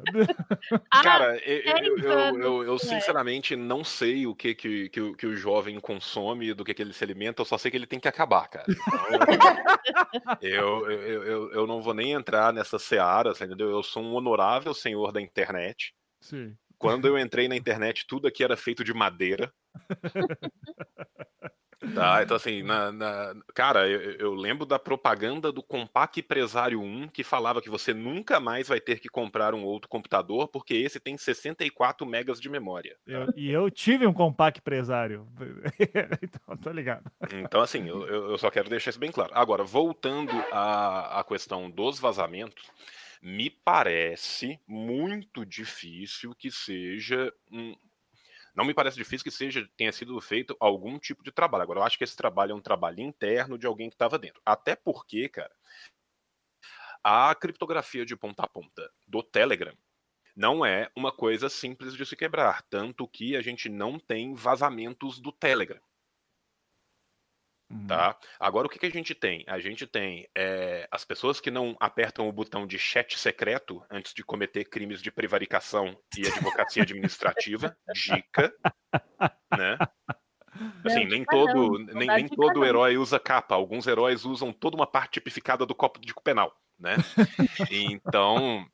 Ah, 0.91 1.03
cara, 1.03 1.39
eu, 1.39 1.59
eu, 1.59 1.99
eu, 1.99 2.39
eu, 2.39 2.65
eu 2.65 2.79
sinceramente 2.79 3.57
não 3.57 3.83
sei 3.83 4.27
o 4.27 4.35
que, 4.35 4.55
que, 4.55 4.91
que, 4.91 5.15
que, 5.15 5.27
o 5.27 5.35
jovem 5.35 5.81
consome, 5.81 6.53
do 6.53 6.63
que, 6.63 6.75
que 6.75 6.83
ele 6.83 6.93
se 6.93 7.03
alimenta, 7.03 7.41
eu 7.41 7.47
só 7.47 7.57
sei 7.57 7.71
que 7.71 7.79
ele 7.79 7.87
tem 7.87 7.99
que 7.99 8.09
acabar, 8.09 8.47
cara. 8.49 8.67
Então, 8.69 10.37
eu, 10.43 10.91
eu, 10.91 11.25
eu, 11.25 11.53
eu 11.53 11.67
não 11.67 11.81
vou 11.81 11.95
nem 11.95 12.13
entrar 12.13 12.53
nessa 12.53 12.79
seara, 12.79 13.31
entendeu? 13.31 13.71
Eu 13.71 13.83
sou 13.83 14.03
um 14.03 14.15
honorável 14.15 14.75
senhor 14.75 15.13
da 15.13 15.21
internet. 15.23 15.95
Sim. 16.21 16.55
Quando 16.79 17.07
eu 17.07 17.19
entrei 17.19 17.49
na 17.49 17.57
internet, 17.57 18.07
tudo 18.07 18.27
aqui 18.27 18.45
era 18.45 18.57
feito 18.57 18.85
de 18.85 18.93
madeira. 18.93 19.53
Tá, 21.95 22.23
então 22.23 22.37
assim, 22.37 22.63
na, 22.63 22.91
na... 22.91 23.35
cara, 23.55 23.87
eu, 23.87 24.13
eu, 24.13 24.35
lembro 24.35 24.65
da 24.65 24.79
propaganda 24.79 25.53
do 25.53 25.63
Compaq 25.63 26.21
Empresário 26.21 26.81
1 26.81 27.09
que 27.09 27.23
falava 27.23 27.61
que 27.61 27.69
você 27.69 27.93
nunca 27.93 28.41
mais 28.41 28.69
vai 28.69 28.81
ter 28.81 28.99
que 28.99 29.09
comprar 29.09 29.55
um 29.55 29.63
outro 29.63 29.89
computador 29.89 30.49
porque 30.49 30.75
esse 30.75 30.99
tem 30.99 31.17
64 31.19 32.07
megas 32.07 32.41
de 32.41 32.49
memória. 32.49 32.97
Eu, 33.07 33.27
e 33.37 33.51
eu 33.51 33.71
tive 33.71 34.07
um 34.07 34.13
Compaq 34.13 34.59
Empresário, 34.59 35.29
então 36.23 36.57
tô 36.57 36.71
ligado. 36.71 37.11
Então 37.33 37.61
assim, 37.61 37.87
eu, 37.87 38.07
eu 38.07 38.39
só 38.39 38.51
quero 38.51 38.71
deixar 38.71 38.91
isso 38.91 38.99
bem 38.99 39.13
claro. 39.13 39.33
Agora, 39.35 39.63
voltando 39.63 40.33
à, 40.51 41.21
à 41.21 41.25
questão 41.25 41.71
dos 41.71 42.01
vazamentos, 42.01 42.71
me 43.23 43.51
parece 43.51 44.61
muito 44.67 45.45
difícil 45.45 46.35
que 46.35 46.51
seja 46.51 47.33
um, 47.51 47.75
não 48.57 48.65
me 48.65 48.73
parece 48.73 48.97
difícil 48.97 49.23
que 49.23 49.31
seja 49.31 49.69
tenha 49.77 49.93
sido 49.93 50.19
feito 50.19 50.57
algum 50.59 50.99
tipo 50.99 51.23
de 51.23 51.31
trabalho. 51.31 51.63
Agora, 51.63 51.81
eu 51.81 51.85
acho 51.85 51.99
que 51.99 52.05
esse 52.05 52.17
trabalho 52.17 52.53
é 52.53 52.55
um 52.55 52.61
trabalho 52.61 53.01
interno 53.01 53.59
de 53.59 53.67
alguém 53.67 53.91
que 53.91 53.95
estava 53.95 54.19
dentro. 54.19 54.41
Até 54.47 54.75
porque, 54.75 55.29
cara, 55.29 55.55
a 57.05 57.35
criptografia 57.35 58.07
de 58.07 58.17
ponta 58.17 58.45
a 58.45 58.49
ponta 58.49 58.91
do 59.07 59.23
Telegram 59.23 59.77
não 60.35 60.65
é 60.65 60.91
uma 60.97 61.13
coisa 61.13 61.51
simples 61.51 61.95
de 61.95 62.05
se 62.05 62.17
quebrar, 62.17 62.63
tanto 62.63 63.07
que 63.07 63.37
a 63.37 63.43
gente 63.43 63.69
não 63.69 63.99
tem 63.99 64.35
vazamentos 64.35 65.21
do 65.21 65.31
Telegram. 65.31 65.81
Uhum. 67.69 67.87
Tá? 67.87 68.17
Agora, 68.39 68.67
o 68.67 68.71
que, 68.71 68.79
que 68.79 68.87
a 68.87 68.91
gente 68.91 69.15
tem? 69.15 69.45
A 69.49 69.59
gente 69.59 69.87
tem 69.87 70.29
é, 70.37 70.87
as 70.91 71.05
pessoas 71.05 71.41
que 71.41 71.51
não 71.51 71.77
apertam 71.81 72.29
o 72.29 72.33
botão 72.33 72.67
de 72.67 72.79
chat 72.79 73.19
secreto 73.19 73.83
antes 73.91 74.15
de 74.15 74.23
cometer 74.23 74.65
crimes 74.67 75.03
de 75.03 75.11
prevaricação 75.11 75.99
e 76.17 76.27
advocacia 76.27 76.83
administrativa. 76.85 77.77
Dica. 77.93 78.55
Né? 79.57 79.79
Assim, 80.85 81.05
nem 81.07 81.25
todo, 81.25 81.79
nem, 81.93 82.07
nem 82.07 82.29
todo 82.29 82.65
herói 82.65 82.97
usa 82.97 83.19
capa. 83.19 83.55
Alguns 83.55 83.87
heróis 83.87 84.25
usam 84.25 84.53
toda 84.53 84.77
uma 84.77 84.87
parte 84.87 85.15
tipificada 85.15 85.67
do 85.67 85.75
copo 85.75 86.01
de 86.01 86.15
penal. 86.23 86.55
Né? 86.79 86.97
Então, 87.71 88.65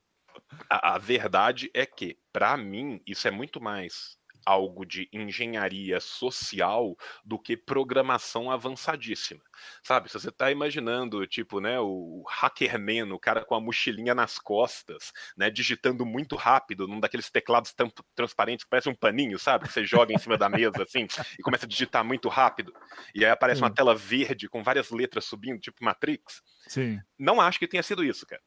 a, 0.69 0.95
a 0.95 0.99
verdade 0.99 1.71
é 1.73 1.87
que, 1.87 2.19
para 2.33 2.57
mim, 2.57 3.01
isso 3.07 3.27
é 3.27 3.31
muito 3.31 3.61
mais 3.61 4.19
algo 4.45 4.85
de 4.85 5.09
engenharia 5.13 6.01
social 6.01 6.97
do 7.25 7.39
que 7.39 7.57
programação 7.57 8.51
avançadíssima. 8.51 9.41
Sabe, 9.83 10.09
se 10.09 10.19
você 10.19 10.29
está 10.29 10.51
imaginando, 10.51 11.27
tipo, 11.27 11.61
né, 11.61 11.79
o 11.79 12.25
hackerman, 12.29 13.13
o 13.13 13.19
cara 13.19 13.45
com 13.45 13.55
a 13.55 13.61
mochilinha 13.61 14.15
nas 14.15 14.39
costas, 14.39 15.13
né, 15.37 15.51
digitando 15.51 16.05
muito 16.05 16.37
rápido, 16.37 16.89
num 16.89 16.99
daqueles 16.99 17.31
teclados 17.31 17.75
transparentes 18.15 18.65
que 18.65 18.71
parece 18.71 18.89
um 18.89 18.95
paninho, 18.95 19.39
sabe, 19.39 19.67
que 19.67 19.73
você 19.73 19.85
joga 19.85 20.13
em 20.13 20.19
cima 20.19 20.37
da 20.37 20.49
mesa, 20.49 20.83
assim, 20.83 21.07
e 21.39 21.43
começa 21.43 21.67
a 21.67 21.69
digitar 21.69 22.05
muito 22.05 22.29
rápido, 22.29 22.73
e 23.15 23.25
aí 23.25 23.31
aparece 23.31 23.61
uma 23.61 23.73
tela 23.73 23.95
verde 23.95 24.49
com 24.49 24.63
várias 24.63 24.91
letras 24.91 25.25
subindo, 25.25 25.61
tipo 25.61 25.85
Matrix. 25.85 26.43
Sim. 26.67 26.99
Não 27.19 27.41
acho 27.41 27.59
que 27.59 27.69
tenha 27.69 27.83
sido 27.83 28.05
isso, 28.05 28.27
cara. 28.27 28.43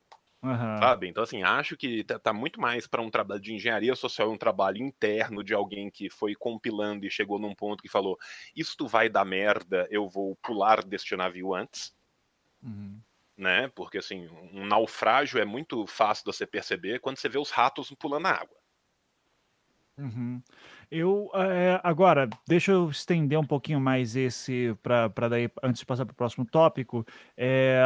Uhum. 0.46 0.78
Sabe? 0.78 1.08
Então, 1.08 1.24
assim, 1.24 1.42
acho 1.42 1.76
que 1.76 2.04
tá, 2.04 2.20
tá 2.20 2.32
muito 2.32 2.62
mais 2.62 2.86
para 2.86 3.02
um 3.02 3.10
trabalho 3.10 3.42
de 3.42 3.54
engenharia 3.54 3.96
social, 3.96 4.32
um 4.32 4.38
trabalho 4.38 4.78
interno 4.78 5.44
de 5.44 5.56
alguém 5.56 5.90
que 5.90 6.08
foi 6.08 6.36
compilando 6.36 7.04
e 7.06 7.10
chegou 7.10 7.40
num 7.40 7.56
ponto 7.56 7.82
que 7.82 7.90
falou: 7.90 8.16
Isto 8.56 8.88
vai 8.88 9.10
dar 9.10 9.26
merda, 9.26 9.88
eu 9.90 10.08
vou 10.08 10.36
pular 10.36 10.84
deste 10.86 11.16
navio 11.16 11.56
antes. 11.56 11.96
Uhum. 12.62 13.02
Né? 13.36 13.68
Porque, 13.70 13.98
assim, 13.98 14.28
um 14.54 14.66
naufrágio 14.66 15.40
é 15.40 15.46
muito 15.46 15.88
fácil 15.88 16.24
de 16.26 16.38
você 16.38 16.46
perceber 16.46 17.00
quando 17.00 17.18
você 17.18 17.28
vê 17.28 17.40
os 17.40 17.50
ratos 17.50 17.92
pulando 18.00 18.24
na 18.24 18.32
água. 18.32 18.58
Uhum. 19.98 20.44
Eu 20.92 21.30
é, 21.34 21.80
agora 21.84 22.30
deixa 22.48 22.72
eu 22.72 22.90
estender 22.90 23.40
um 23.40 23.46
pouquinho 23.46 23.80
mais 23.80 24.16
esse 24.16 24.76
para 24.82 25.30
daí 25.30 25.50
antes 25.64 25.80
de 25.80 25.86
passar 25.86 26.06
para 26.06 26.14
o 26.14 26.16
próximo 26.16 26.46
tópico. 26.46 27.06
É, 27.36 27.82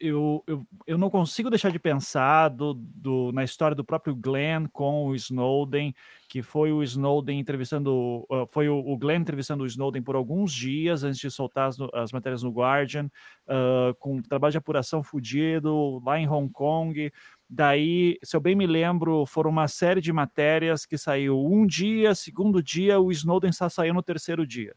eu, 0.00 0.42
eu, 0.46 0.66
eu 0.86 0.98
não 0.98 1.10
consigo 1.10 1.50
deixar 1.50 1.70
de 1.70 1.78
pensar 1.78 2.48
do, 2.48 2.74
do, 2.74 3.32
na 3.32 3.44
história 3.44 3.74
do 3.74 3.84
próprio 3.84 4.14
Glenn 4.14 4.66
com 4.72 5.06
o 5.06 5.14
Snowden, 5.14 5.94
que 6.28 6.42
foi 6.42 6.72
o 6.72 6.82
Snowden 6.82 7.38
entrevistando, 7.38 8.26
foi 8.48 8.68
o, 8.68 8.78
o 8.78 8.96
Glenn 8.98 9.20
entrevistando 9.20 9.64
o 9.64 9.66
Snowden 9.66 10.02
por 10.02 10.16
alguns 10.16 10.52
dias 10.52 11.04
antes 11.04 11.20
de 11.20 11.30
soltar 11.30 11.68
as, 11.68 11.76
as 11.92 12.12
matérias 12.12 12.42
no 12.42 12.50
Guardian, 12.50 13.10
uh, 13.46 13.94
com 13.98 14.20
trabalho 14.20 14.52
de 14.52 14.58
apuração 14.58 15.02
fudido 15.02 16.02
lá 16.04 16.18
em 16.18 16.28
Hong 16.28 16.50
Kong. 16.52 17.12
Daí, 17.48 18.18
se 18.22 18.36
eu 18.36 18.40
bem 18.40 18.54
me 18.54 18.66
lembro, 18.66 19.26
foram 19.26 19.50
uma 19.50 19.68
série 19.68 20.00
de 20.00 20.12
matérias 20.12 20.86
que 20.86 20.96
saiu 20.96 21.38
um 21.38 21.66
dia, 21.66 22.14
segundo 22.14 22.62
dia, 22.62 22.98
o 22.98 23.12
Snowden 23.12 23.52
só 23.52 23.68
saiu 23.68 23.94
no 23.94 24.02
terceiro 24.02 24.46
dia. 24.46 24.74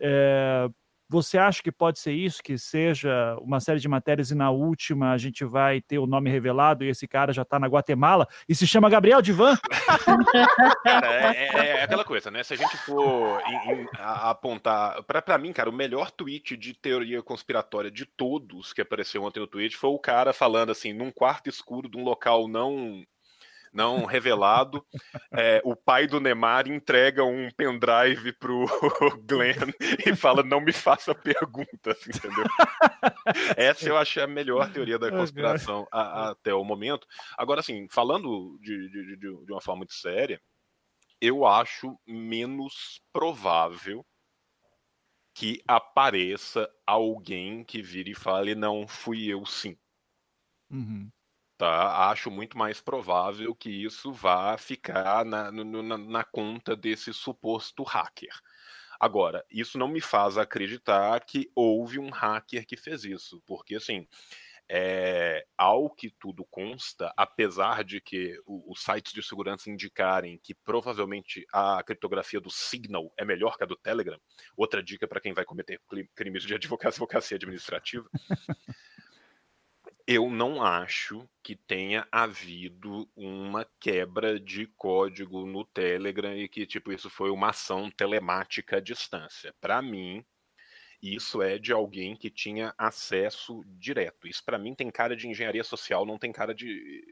É, 0.00 0.68
você 1.10 1.36
acha 1.38 1.60
que 1.60 1.72
pode 1.72 1.98
ser 1.98 2.12
isso, 2.12 2.40
que 2.40 2.56
seja 2.56 3.36
uma 3.40 3.58
série 3.58 3.80
de 3.80 3.88
matérias 3.88 4.30
e 4.30 4.34
na 4.34 4.48
última 4.52 5.10
a 5.10 5.18
gente 5.18 5.44
vai 5.44 5.80
ter 5.80 5.98
o 5.98 6.06
nome 6.06 6.30
revelado 6.30 6.84
e 6.84 6.88
esse 6.88 7.08
cara 7.08 7.32
já 7.32 7.42
está 7.42 7.58
na 7.58 7.66
Guatemala 7.66 8.28
e 8.48 8.54
se 8.54 8.64
chama 8.64 8.88
Gabriel 8.88 9.20
Divan? 9.20 9.58
cara, 10.84 11.34
é, 11.34 11.48
é, 11.48 11.66
é, 11.66 11.82
aquela 11.82 12.04
coisa, 12.04 12.30
né? 12.30 12.44
Se 12.44 12.54
a 12.54 12.56
gente 12.56 12.76
for 12.76 13.42
em, 13.44 13.72
em, 13.72 13.88
apontar. 13.98 15.02
Para 15.02 15.36
mim, 15.36 15.52
cara, 15.52 15.68
o 15.68 15.72
melhor 15.72 16.12
tweet 16.12 16.56
de 16.56 16.74
teoria 16.74 17.20
conspiratória 17.24 17.90
de 17.90 18.06
todos 18.06 18.72
que 18.72 18.80
apareceu 18.80 19.24
ontem 19.24 19.40
no 19.40 19.48
tweet 19.48 19.76
foi 19.76 19.90
o 19.90 19.98
cara 19.98 20.32
falando 20.32 20.70
assim, 20.70 20.92
num 20.92 21.10
quarto 21.10 21.48
escuro 21.48 21.88
de 21.88 21.98
um 21.98 22.04
local 22.04 22.46
não 22.46 23.04
não 23.72 24.04
revelado. 24.04 24.84
É, 25.32 25.60
o 25.64 25.76
pai 25.76 26.06
do 26.06 26.20
Neymar 26.20 26.68
entrega 26.68 27.24
um 27.24 27.48
pendrive 27.56 28.32
pro 28.32 28.66
Glenn 29.24 29.72
e 30.06 30.14
fala: 30.14 30.42
não 30.42 30.60
me 30.60 30.72
faça 30.72 31.14
perguntas, 31.14 32.06
entendeu? 32.06 32.44
Essa 33.56 33.88
eu 33.88 33.96
achei 33.96 34.22
a 34.22 34.26
melhor 34.26 34.70
teoria 34.72 34.98
da 34.98 35.10
conspiração 35.10 35.86
a, 35.90 36.30
até 36.30 36.52
o 36.52 36.64
momento. 36.64 37.06
Agora, 37.36 37.60
assim, 37.60 37.86
falando 37.88 38.58
de, 38.60 38.90
de, 38.90 39.16
de, 39.16 39.44
de 39.44 39.52
uma 39.52 39.60
forma 39.60 39.78
muito 39.78 39.94
séria, 39.94 40.40
eu 41.20 41.46
acho 41.46 41.98
menos 42.06 43.00
provável 43.12 44.04
que 45.34 45.62
apareça 45.66 46.68
alguém 46.86 47.64
que 47.64 47.80
vire 47.80 48.12
e 48.12 48.14
fale: 48.14 48.54
não, 48.54 48.86
fui 48.86 49.26
eu 49.26 49.44
sim. 49.46 49.76
Uhum. 50.70 51.10
Tá? 51.60 52.08
Acho 52.08 52.30
muito 52.30 52.56
mais 52.56 52.80
provável 52.80 53.54
que 53.54 53.68
isso 53.68 54.10
vá 54.14 54.56
ficar 54.56 55.26
na, 55.26 55.52
na, 55.52 55.98
na 55.98 56.24
conta 56.24 56.74
desse 56.74 57.12
suposto 57.12 57.82
hacker. 57.82 58.32
Agora, 58.98 59.44
isso 59.50 59.76
não 59.76 59.86
me 59.86 60.00
faz 60.00 60.38
acreditar 60.38 61.22
que 61.22 61.50
houve 61.54 61.98
um 61.98 62.08
hacker 62.08 62.66
que 62.66 62.78
fez 62.78 63.04
isso, 63.04 63.42
porque 63.46 63.74
assim, 63.74 64.08
é, 64.70 65.44
ao 65.58 65.90
que 65.90 66.10
tudo 66.18 66.46
consta, 66.50 67.12
apesar 67.14 67.84
de 67.84 68.00
que 68.00 68.40
os 68.46 68.82
sites 68.82 69.12
de 69.12 69.22
segurança 69.22 69.68
indicarem 69.68 70.40
que 70.42 70.54
provavelmente 70.54 71.44
a 71.52 71.82
criptografia 71.82 72.40
do 72.40 72.50
Signal 72.50 73.12
é 73.18 73.24
melhor 73.24 73.58
que 73.58 73.64
a 73.64 73.66
do 73.66 73.76
Telegram, 73.76 74.18
outra 74.56 74.82
dica 74.82 75.06
para 75.06 75.20
quem 75.20 75.34
vai 75.34 75.44
cometer 75.44 75.78
crimes 76.14 76.44
de 76.44 76.54
advocacia 76.54 77.36
administrativa, 77.36 78.08
eu 80.12 80.28
não 80.28 80.60
acho 80.60 81.30
que 81.40 81.54
tenha 81.54 82.04
havido 82.10 83.08
uma 83.14 83.64
quebra 83.78 84.40
de 84.40 84.66
código 84.66 85.46
no 85.46 85.64
Telegram 85.64 86.36
e 86.36 86.48
que 86.48 86.66
tipo 86.66 86.90
isso 86.90 87.08
foi 87.08 87.30
uma 87.30 87.50
ação 87.50 87.88
telemática 87.88 88.78
à 88.78 88.80
distância. 88.80 89.54
Para 89.60 89.80
mim, 89.80 90.24
isso 91.00 91.40
é 91.40 91.60
de 91.60 91.72
alguém 91.72 92.16
que 92.16 92.28
tinha 92.28 92.74
acesso 92.76 93.62
direto. 93.78 94.26
Isso 94.26 94.44
para 94.44 94.58
mim 94.58 94.74
tem 94.74 94.90
cara 94.90 95.14
de 95.14 95.28
engenharia 95.28 95.62
social, 95.62 96.04
não 96.04 96.18
tem 96.18 96.32
cara 96.32 96.52
de, 96.52 97.04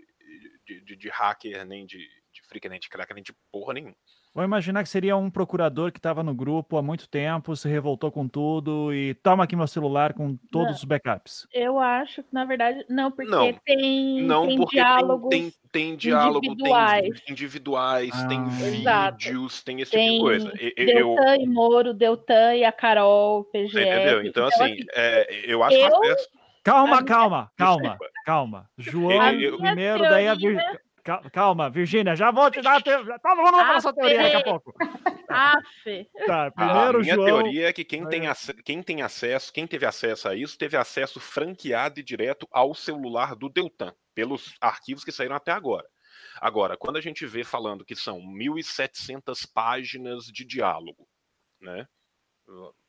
de, 0.67 0.81
de, 0.81 0.97
de 0.97 1.09
hacker 1.09 1.65
nem 1.65 1.87
de, 1.87 1.99
de 2.33 2.43
freak, 2.49 2.69
nem 2.69 2.81
de 2.81 2.89
crack, 2.89 3.15
nem 3.15 3.23
de 3.23 3.33
porra 3.53 3.75
nenhuma. 3.75 3.97
Vou 4.35 4.45
imaginar 4.45 4.83
que 4.85 4.88
seria 4.88 5.17
um 5.17 5.31
procurador 5.31 5.91
que 5.91 5.99
estava 5.99 6.23
no 6.23 6.33
grupo 6.33 6.77
há 6.77 6.83
muito 6.83 7.09
tempo, 7.09 7.57
se 7.57 7.69
revoltou 7.69 8.12
com 8.12 8.29
tudo 8.29 8.95
e 8.95 9.14
toma 9.14 9.43
aqui 9.43 9.57
meu 9.57 9.67
celular 9.67 10.12
com 10.12 10.37
todos 10.53 10.69
Não. 10.69 10.75
os 10.77 10.85
backups. 10.85 11.49
Eu 11.53 11.79
acho 11.79 12.23
que, 12.23 12.29
na 12.33 12.45
verdade, 12.45 12.85
não, 12.88 13.11
porque 13.11 13.31
Não. 13.31 13.53
tem, 13.64 14.23
Não, 14.23 14.47
tem 14.47 14.57
porque 14.57 14.77
diálogos. 14.77 15.29
tem, 15.31 15.43
tem, 15.43 15.53
tem 15.73 15.97
diálogo, 15.97 16.47
individuais. 16.47 17.21
tem 17.23 17.33
individuais, 17.33 18.11
tem 18.29 18.38
Ah. 18.38 18.67
Exato. 18.69 19.19
vídeos, 19.25 19.62
tem 19.64 19.81
esse 19.81 19.91
tipo 19.91 20.03
Tem 20.05 20.17
de 20.19 20.21
coisa. 20.21 20.53
E- 20.61 20.75
e- 20.77 20.91
Eu, 21.01 21.14
Deltan 21.17 21.37
e 21.38 21.47
Moro, 21.49 21.95
Deltan 21.95 22.55
e 22.55 22.64
a 22.64 22.71
Carol, 22.73 23.45
PGF. 23.47 23.81
entendeu? 23.81 24.23
Então, 24.25 24.47
assim, 24.47 24.77
é, 24.95 25.53
eu 25.53 25.62
acho 25.64 25.75
eu- 25.77 26.17
Calma, 26.62 26.83
A 26.83 27.01
minha- 27.01 27.05
calma, 27.05 27.51
calma, 27.57 27.99
calma. 28.27 28.71
João, 28.77 29.09
primeiro, 29.59 30.01
daí 30.03 30.29
a 30.29 30.35
Vir... 30.35 30.61
Calma, 31.33 31.71
Virgínia, 31.71 32.14
já 32.14 32.31
vou 32.31 32.51
te 32.51 32.61
dar. 32.61 32.83
Te... 32.83 32.90
Todo 32.90 33.37
mundo 33.37 33.53
vai 33.53 33.66
falar 33.66 33.81
sua 33.81 33.92
teoria 33.94 34.23
daqui 34.23 34.37
a 34.37 34.42
pouco. 34.44 34.75
Aff, 35.29 36.11
Tá, 36.27 36.47
A 36.47 36.51
primeiro, 36.51 37.01
minha 37.01 37.14
João. 37.14 37.27
teoria 37.27 37.68
é 37.68 37.73
que 37.73 37.85
quem 37.85 38.07
tem, 38.09 38.23
quem 38.64 38.83
tem 38.83 39.03
acesso, 39.03 39.53
quem 39.53 39.66
teve 39.66 39.87
acesso 39.87 40.29
a 40.29 40.35
isso, 40.35 40.59
teve 40.59 40.77
acesso 40.77 41.21
franqueado 41.21 42.01
e 42.01 42.03
direto 42.03 42.47
ao 42.51 42.75
celular 42.75 43.35
do 43.35 43.49
Deltan, 43.49 43.94
pelos 44.14 44.55
arquivos 44.61 45.05
que 45.05 45.12
saíram 45.12 45.37
até 45.37 45.53
agora. 45.53 45.87
Agora, 46.40 46.77
quando 46.77 46.97
a 46.97 47.01
gente 47.01 47.27
vê 47.27 47.44
falando 47.44 47.85
que 47.85 47.94
são 47.97 48.21
1.700 48.21 49.47
páginas 49.53 50.27
de 50.27 50.44
diálogo, 50.44 51.07
né? 51.61 51.87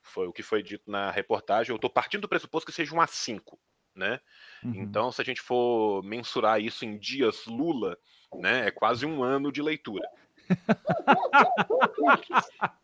Foi 0.02 0.28
o 0.28 0.34
que 0.34 0.42
foi 0.42 0.64
dito 0.64 0.90
na 0.90 1.12
reportagem. 1.12 1.72
Eu 1.72 1.76
estou 1.76 1.90
partindo 1.90 2.22
do 2.22 2.30
pressuposto 2.30 2.66
que 2.66 2.76
seja 2.76 2.96
um 2.96 3.00
A5, 3.00 3.58
né? 4.00 4.20
Uhum. 4.64 4.74
Então, 4.76 5.12
se 5.12 5.22
a 5.22 5.26
gente 5.26 5.42
for 5.42 6.02
mensurar 6.04 6.60
isso 6.60 6.86
em 6.86 6.98
dias 6.98 7.46
Lula, 7.46 7.98
né, 8.36 8.68
é 8.68 8.72
quase 8.72 9.06
um 9.06 9.22
ano 9.22 9.52
de 9.52 9.62
leitura. 9.62 10.08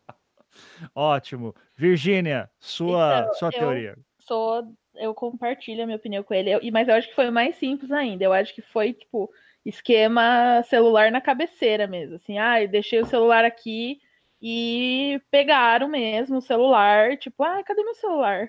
Ótimo. 0.94 1.54
Virgínia, 1.76 2.50
sua, 2.58 3.20
Então, 3.22 3.34
sua 3.34 3.48
eu- 3.48 3.52
teoria. 3.58 3.96
sou, 4.20 4.72
eu 4.94 5.14
compartilho 5.14 5.82
a 5.82 5.86
minha 5.86 5.96
opinião 5.98 6.22
com 6.22 6.34
ele. 6.34 6.50
Eu- 6.50 6.60
e- 6.62 6.70
mas 6.70 6.88
eu 6.88 6.94
acho 6.94 7.08
que 7.08 7.14
foi 7.14 7.30
mais 7.30 7.56
simples 7.56 7.90
ainda. 7.92 8.24
Eu 8.24 8.32
acho 8.32 8.54
que 8.54 8.62
foi, 8.62 8.92
tipo, 8.92 9.30
esquema 9.64 10.62
celular 10.68 11.10
na 11.10 11.20
cabeceira 11.20 11.86
mesmo. 11.86 12.16
Assim, 12.16 12.38
ah, 12.38 12.62
eu 12.62 12.68
deixei 12.68 13.00
o 13.00 13.06
celular 13.06 13.44
aqui 13.44 14.00
e 14.40 15.20
pegaram 15.30 15.88
mesmo 15.88 16.38
o 16.38 16.42
celular, 16.42 17.16
tipo, 17.16 17.42
ah, 17.42 17.62
cadê 17.64 17.82
meu 17.82 17.94
celular? 17.94 18.48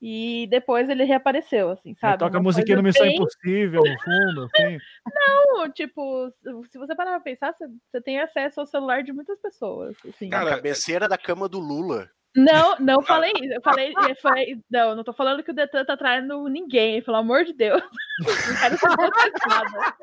E 0.00 0.46
depois 0.48 0.88
ele 0.88 1.02
reapareceu, 1.04 1.70
assim, 1.70 1.94
sabe? 1.96 2.18
toca 2.18 2.36
a 2.36 2.38
Uma 2.38 2.44
musiquinha 2.44 2.76
do 2.76 2.82
Missão 2.82 3.04
bem- 3.04 3.16
Impossível 3.16 3.82
no 3.82 4.00
fundo, 4.00 4.44
assim. 4.54 4.78
Não, 5.12 5.70
tipo, 5.72 6.32
se 6.68 6.78
você 6.78 6.94
parar 6.94 7.10
pra 7.12 7.20
pensar, 7.20 7.52
você, 7.52 7.66
você 7.90 8.00
tem 8.00 8.20
acesso 8.20 8.60
ao 8.60 8.66
celular 8.66 9.02
de 9.02 9.12
muitas 9.12 9.40
pessoas. 9.40 9.96
Assim. 10.08 10.30
Cara, 10.30 10.50
cabeceira 10.50 11.08
da 11.08 11.18
cama 11.18 11.48
do 11.48 11.58
Lula. 11.58 12.08
Não, 12.36 12.76
não 12.78 13.02
falei 13.02 13.32
isso. 13.40 13.54
Eu 13.54 13.60
falei, 13.62 13.92
eu 14.08 14.16
falei, 14.16 14.58
não, 14.70 14.94
não 14.94 15.02
tô 15.02 15.12
falando 15.12 15.42
que 15.42 15.50
o 15.50 15.54
Detan 15.54 15.84
tá 15.84 15.96
traindo 15.96 16.46
ninguém, 16.46 17.02
pelo 17.02 17.16
amor 17.16 17.44
de 17.44 17.52
Deus. 17.52 17.82
Não 18.20 18.56
quero 18.60 18.78
ser 18.78 18.96
processada. 18.96 19.94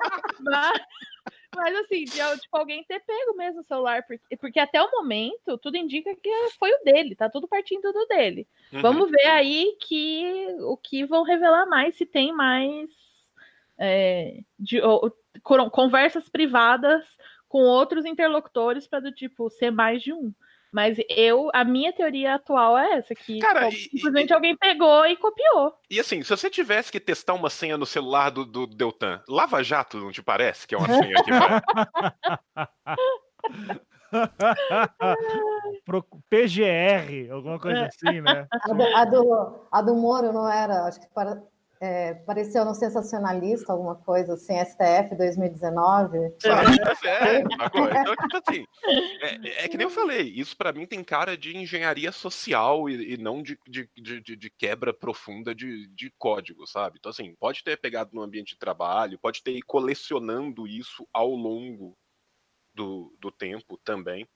Mas, 0.42 0.82
mas 1.56 1.76
assim, 1.78 2.04
de, 2.04 2.40
tipo, 2.40 2.58
alguém 2.58 2.84
ter 2.84 3.00
pego 3.00 3.36
mesmo 3.36 3.62
o 3.62 3.64
celular, 3.64 4.04
porque, 4.06 4.38
porque 4.38 4.60
até 4.60 4.82
o 4.82 4.92
momento 4.92 5.58
tudo 5.58 5.78
indica 5.78 6.16
que 6.16 6.30
foi 6.60 6.72
o 6.72 6.84
dele, 6.84 7.16
tá 7.16 7.30
tudo 7.30 7.48
partindo 7.48 7.92
do 7.92 8.06
dele. 8.08 8.48
Uhum. 8.74 8.82
Vamos 8.82 9.12
ver 9.12 9.28
aí 9.28 9.76
que 9.80 10.48
o 10.62 10.78
que 10.78 11.06
vão 11.06 11.24
revelar 11.24 11.66
mais, 11.66 11.96
se 11.96 12.06
tem 12.06 12.34
mais 12.34 12.90
é, 13.78 14.40
de, 14.60 14.82
ou- 14.82 15.12
con- 15.44 15.70
conversas 15.70 16.30
privadas 16.30 17.06
com 17.48 17.60
outros 17.60 18.06
interlocutores 18.06 18.88
para 18.88 19.00
do 19.00 19.12
tipo 19.12 19.50
ser 19.50 19.72
mais 19.72 20.02
de 20.02 20.14
um. 20.14 20.34
Mas 20.76 20.98
eu, 21.08 21.50
a 21.54 21.64
minha 21.64 21.94
teoria 21.94 22.36
atual 22.36 22.78
é 22.78 22.98
essa, 22.98 23.16
que 23.16 23.40
Cara, 23.40 23.70
tipo, 23.70 23.96
e- 23.96 23.98
simplesmente 23.98 24.34
alguém 24.34 24.58
pegou 24.58 25.06
e 25.06 25.16
copiou. 25.16 25.74
E 25.90 26.02
assim, 26.02 26.22
se 26.22 26.30
você 26.30 26.50
tivesse 26.50 26.92
que 26.92 27.00
testar 27.00 27.34
uma 27.34 27.50
senha 27.50 27.78
no 27.78 27.86
celular 27.86 28.30
do, 28.30 28.46
do 28.46 28.68
Deltan, 28.68 29.24
Lava 29.30 29.64
Jato, 29.64 29.98
não 29.98 30.12
te 30.12 30.22
parece 30.22 30.68
que 30.68 30.76
é 30.76 30.78
uma 30.78 30.90
senha 30.90 31.24
que 31.24 31.32
vai? 31.32 31.62
Pro- 35.86 36.06
PGR, 36.30 37.32
alguma 37.32 37.58
coisa 37.58 37.80
É. 37.84 37.86
assim, 37.86 38.20
né? 38.20 38.46
A 38.52 38.68
do, 38.74 38.84
a 38.84 39.06
do, 39.06 39.68
a 39.72 39.82
do 39.82 39.96
Moro 39.96 40.34
não 40.34 40.52
era, 40.52 40.84
acho 40.88 41.00
que 41.00 41.08
para, 41.14 41.42
é, 41.82 42.14
pareceu 42.14 42.64
no 42.66 42.74
sensacionalista, 42.74 43.72
alguma 43.74 43.96
coisa 43.96 44.34
assim, 44.36 44.54
STF 44.64 45.16
2019. 45.16 46.34
Sabe? 46.40 46.78
É, 47.08 47.44
sacou? 47.58 47.88
Então, 47.90 48.16
tipo 48.16 48.38
assim, 48.38 48.66
é, 49.22 49.66
é 49.66 49.68
que 49.68 49.78
nem 49.78 49.86
eu 49.86 49.90
falei, 49.92 50.22
isso 50.36 50.56
pra 50.56 50.72
mim 50.72 50.86
tem 50.86 51.04
cara 51.04 51.38
de 51.38 51.56
engenharia 51.58 52.12
social 52.12 52.90
e, 52.90 53.14
e 53.14 53.18
não 53.18 53.42
de, 53.44 53.60
de, 53.68 53.90
de, 53.96 54.22
de- 54.22 54.36
de 54.36 54.50
quebra 54.50 54.94
profunda 54.94 55.54
de, 55.54 55.88
de 55.88 56.12
código, 56.18 56.66
sabe? 56.66 56.98
Então, 57.00 57.10
assim, 57.10 57.36
pode 57.40 57.64
ter 57.64 57.80
pegado 57.80 58.12
no 58.14 58.22
ambiente 58.22 58.54
de 58.54 58.60
trabalho, 58.60 59.20
pode 59.20 59.44
ter 59.44 59.52
ido 59.58 59.66
colecionando 59.66 60.68
isso 60.68 61.08
ao 61.14 61.30
longo 61.30 61.98
do, 62.74 63.16
do 63.20 63.32
tempo 63.32 63.78
também. 63.84 64.28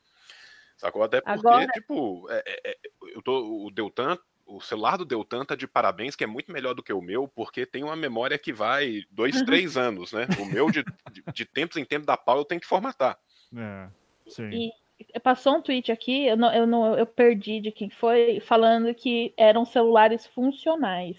Sacou? 0.77 1.03
Até 1.03 1.19
porque, 1.19 1.39
Agora- 1.39 1.67
tipo, 1.73 2.25
é- 2.31 2.43
é- 2.47 2.71
é- 2.71 2.77
eu 3.13 3.21
tô, 3.21 3.65
o 3.65 3.69
Deltan, 3.71 4.17
o 4.49 4.59
celular 4.59 4.97
do 4.97 5.05
Deltan 5.05 5.45
tá 5.45 5.55
de 5.55 5.67
parabéns, 5.67 6.15
que 6.15 6.23
é 6.23 6.27
muito 6.27 6.51
melhor 6.51 6.73
do 6.73 6.83
que 6.83 6.91
o 6.91 7.01
meu, 7.01 7.27
porque 7.27 7.65
tem 7.65 7.83
uma 7.83 7.95
memória 7.95 8.37
que 8.37 8.51
vai 8.51 9.03
dois, 9.11 9.41
três 9.43 9.77
anos, 9.77 10.11
né? 10.11 10.27
O 10.39 10.45
meu, 10.45 10.71
de, 10.71 10.83
de, 11.11 11.23
de 11.33 11.45
tempos 11.45 11.77
em 11.77 11.85
tempos 11.85 12.07
da 12.07 12.17
pau, 12.17 12.39
eu 12.39 12.45
tenho 12.45 12.59
que 12.59 12.67
formatar. 12.67 13.17
É, 13.55 13.87
sim. 14.27 14.49
E 14.51 15.19
passou 15.19 15.57
um 15.57 15.61
tweet 15.61 15.91
aqui, 15.91 16.25
eu, 16.25 16.35
não, 16.35 16.53
eu, 16.53 16.67
não, 16.67 16.97
eu 16.97 17.05
perdi 17.05 17.61
de 17.61 17.71
quem 17.71 17.89
foi, 17.89 18.39
falando 18.41 18.93
que 18.93 19.33
eram 19.37 19.65
celulares 19.65 20.25
funcionais. 20.27 21.17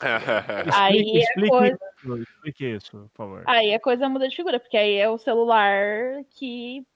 Aí 0.74 0.96
Explique, 0.96 1.16
é 1.16 1.20
explique 1.20 1.48
coisa- 1.50 1.78
isso, 1.98 2.16
explique 2.22 2.64
isso, 2.66 2.90
por 2.92 3.16
favor. 3.16 3.42
Aí 3.46 3.74
a 3.74 3.80
coisa 3.80 4.08
muda 4.08 4.28
de 4.28 4.36
figura, 4.36 4.60
porque 4.60 4.76
aí 4.76 4.94
é 4.94 5.08
o 5.10 5.18
celular 5.18 6.22
que 6.30 6.86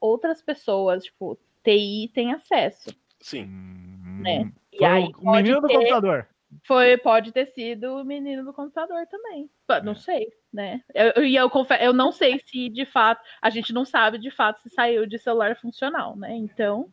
outras 0.00 0.42
pessoas, 0.42 1.04
tipo, 1.04 1.38
TI 1.62 2.10
tem 2.12 2.32
acesso. 2.32 2.90
Sim. 3.20 3.44
Hum, 3.44 4.20
né? 4.22 4.52
E 4.78 4.84
foi 4.84 4.86
aí 4.88 5.04
o 5.04 5.12
pode 5.12 5.42
menino 5.42 5.60
do 5.60 5.66
ter- 5.68 5.74
computador. 5.74 6.28
Foi, 6.66 6.96
pode 6.96 7.30
ter 7.30 7.46
sido 7.46 7.96
o 7.96 8.04
menino 8.04 8.42
do 8.42 8.54
computador 8.54 9.06
também. 9.06 9.50
Não 9.84 9.94
sei, 9.94 10.28
né? 10.52 10.82
Eu- 10.94 11.22
E 11.24 11.36
eu, 11.36 11.50
confesso, 11.50 11.82
eu 11.84 11.92
não 11.92 12.10
sei 12.10 12.38
se 12.46 12.70
de 12.70 12.86
fato, 12.86 13.22
a 13.42 13.50
gente 13.50 13.70
não 13.72 13.84
sabe 13.84 14.16
de 14.18 14.30
fato 14.30 14.60
se 14.62 14.70
saiu 14.70 15.06
de 15.06 15.18
celular 15.18 15.56
funcional, 15.60 16.16
né? 16.16 16.34
Então, 16.34 16.90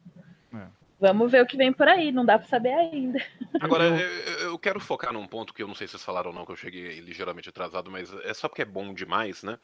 É. 0.54 0.68
vamos 1.00 1.32
ver 1.32 1.42
o 1.42 1.46
que 1.46 1.56
vem 1.56 1.72
por 1.72 1.88
aí, 1.88 2.12
não 2.12 2.26
dá 2.26 2.38
pra 2.38 2.48
saber 2.50 2.74
ainda. 2.74 3.18
Agora, 3.80 3.86
eu, 3.86 4.40
eu 4.50 4.60
quero 4.60 4.80
focar 4.82 5.14
num 5.14 5.26
ponto 5.26 5.54
que 5.54 5.64
eu 5.64 5.68
não 5.70 5.76
sei 5.76 5.88
se 5.88 5.92
vocês 5.92 6.04
falaram 6.04 6.32
ou 6.32 6.36
não, 6.36 6.46
que 6.46 6.52
eu 6.52 6.58
cheguei 6.58 7.00
ligeiramente 7.00 7.48
atrasado, 7.48 7.90
mas 7.90 8.12
é 8.26 8.34
só 8.34 8.50
porque 8.50 8.62
é 8.62 8.66
bom 8.66 8.94
demais, 8.94 9.42
né? 9.42 9.58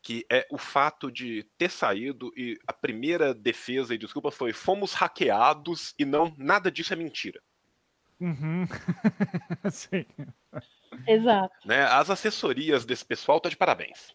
Que 0.00 0.24
é 0.32 0.46
o 0.50 0.56
fato 0.56 1.12
de 1.12 1.44
ter 1.58 1.70
saído 1.70 2.32
e 2.34 2.58
a 2.66 2.72
primeira 2.72 3.34
defesa 3.34 3.94
e 3.94 3.98
desculpa 3.98 4.30
foi 4.30 4.54
fomos 4.54 4.94
hackeados 4.94 5.94
e 5.98 6.04
não, 6.06 6.32
nada 6.38 6.70
disso 6.70 6.94
é 6.94 6.96
mentira. 6.96 7.42
Uhum. 8.20 8.66
Sim. 9.70 10.04
Exato. 11.06 11.54
Né? 11.64 11.82
As 11.84 12.10
assessorias 12.10 12.84
desse 12.84 13.04
pessoal 13.04 13.40
tá 13.40 13.48
de 13.48 13.56
parabéns. 13.56 14.14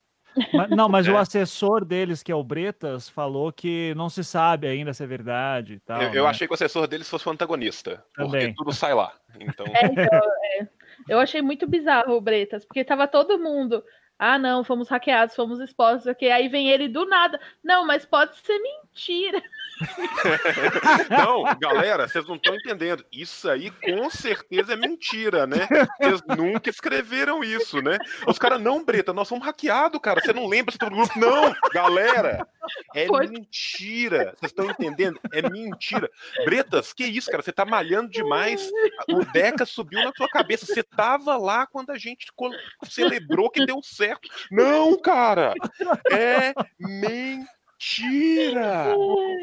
Mas- 0.53 0.69
não, 0.69 0.87
mas 0.87 1.05
É. 1.07 1.11
o 1.11 1.17
assessor 1.17 1.83
deles, 1.83 2.23
que 2.23 2.31
é 2.31 2.35
o 2.35 2.43
Bretas, 2.43 3.09
falou 3.09 3.51
que 3.51 3.93
não 3.95 4.09
se 4.09 4.23
sabe 4.23 4.67
ainda 4.67 4.93
se 4.93 5.03
é 5.03 5.07
verdade 5.07 5.73
e 5.75 5.79
tal. 5.79 6.01
eu 6.01 6.13
eu 6.13 6.23
né? 6.23 6.29
achei 6.29 6.47
que 6.47 6.53
o 6.53 6.55
assessor 6.55 6.87
deles 6.87 7.09
fosse 7.09 7.27
o 7.27 7.31
antagonista, 7.31 8.03
porque 8.15 8.31
Também. 8.39 8.53
tudo 8.53 8.71
sai 8.71 8.93
lá. 8.93 9.13
Então, 9.39 9.65
É, 9.67 9.85
então, 9.85 10.19
é, 10.59 10.67
eu 11.09 11.19
achei 11.19 11.41
muito 11.41 11.67
bizarro 11.67 12.15
o 12.15 12.21
Bretas, 12.21 12.63
porque 12.65 12.83
tava 12.85 13.07
todo 13.07 13.39
mundo. 13.39 13.83
Ah, 14.17 14.37
não, 14.37 14.65
fomos 14.65 14.89
hackeados, 14.89 15.33
fomos 15.35 15.61
expostos, 15.61 16.05
ok. 16.05 16.29
Aí 16.29 16.49
vem 16.49 16.69
ele 16.69 16.89
do 16.89 17.05
nada. 17.05 17.39
Não, 17.63 17.85
mas 17.87 18.05
pode 18.05 18.35
ser 18.37 18.59
mentira. 18.59 19.41
Não, 21.09 21.43
galera, 21.59 22.07
vocês 22.07 22.27
não 22.27 22.35
estão 22.35 22.55
entendendo. 22.55 23.05
Isso 23.11 23.49
aí 23.49 23.71
com 23.71 24.09
certeza 24.09 24.73
é 24.73 24.75
mentira, 24.75 25.47
né? 25.47 25.67
Vocês 25.99 26.21
nunca 26.37 26.69
escreveram 26.69 27.43
isso, 27.43 27.81
né? 27.81 27.97
Os 28.27 28.37
caras, 28.37 28.61
não, 28.61 28.83
Breta, 28.83 29.13
nós 29.13 29.27
somos 29.27 29.45
hackeados, 29.45 29.99
cara. 30.01 30.21
Você 30.21 30.33
não 30.33 30.47
lembra, 30.47 30.71
você 30.71 30.77
tá 30.77 30.89
no 30.89 30.97
grupo. 30.97 31.19
Não, 31.19 31.53
galera, 31.73 32.47
é 32.93 33.07
Foi. 33.07 33.27
mentira. 33.27 34.33
Vocês 34.37 34.51
estão 34.51 34.69
entendendo? 34.69 35.19
É 35.31 35.47
mentira. 35.49 36.09
Bretas, 36.45 36.93
que 36.93 37.05
isso, 37.05 37.29
cara? 37.29 37.43
Você 37.43 37.51
tá 37.51 37.65
malhando 37.65 38.09
demais. 38.09 38.69
O 39.09 39.23
Deca 39.25 39.65
subiu 39.65 40.03
na 40.03 40.11
sua 40.15 40.27
cabeça. 40.27 40.65
Você 40.65 40.83
tava 40.83 41.37
lá 41.37 41.65
quando 41.65 41.91
a 41.91 41.97
gente 41.97 42.27
celebrou 42.83 43.49
que 43.49 43.65
deu 43.65 43.81
certo. 43.81 44.29
Não, 44.51 44.97
cara, 44.99 45.53
é 46.11 46.53
mentira. 46.79 47.58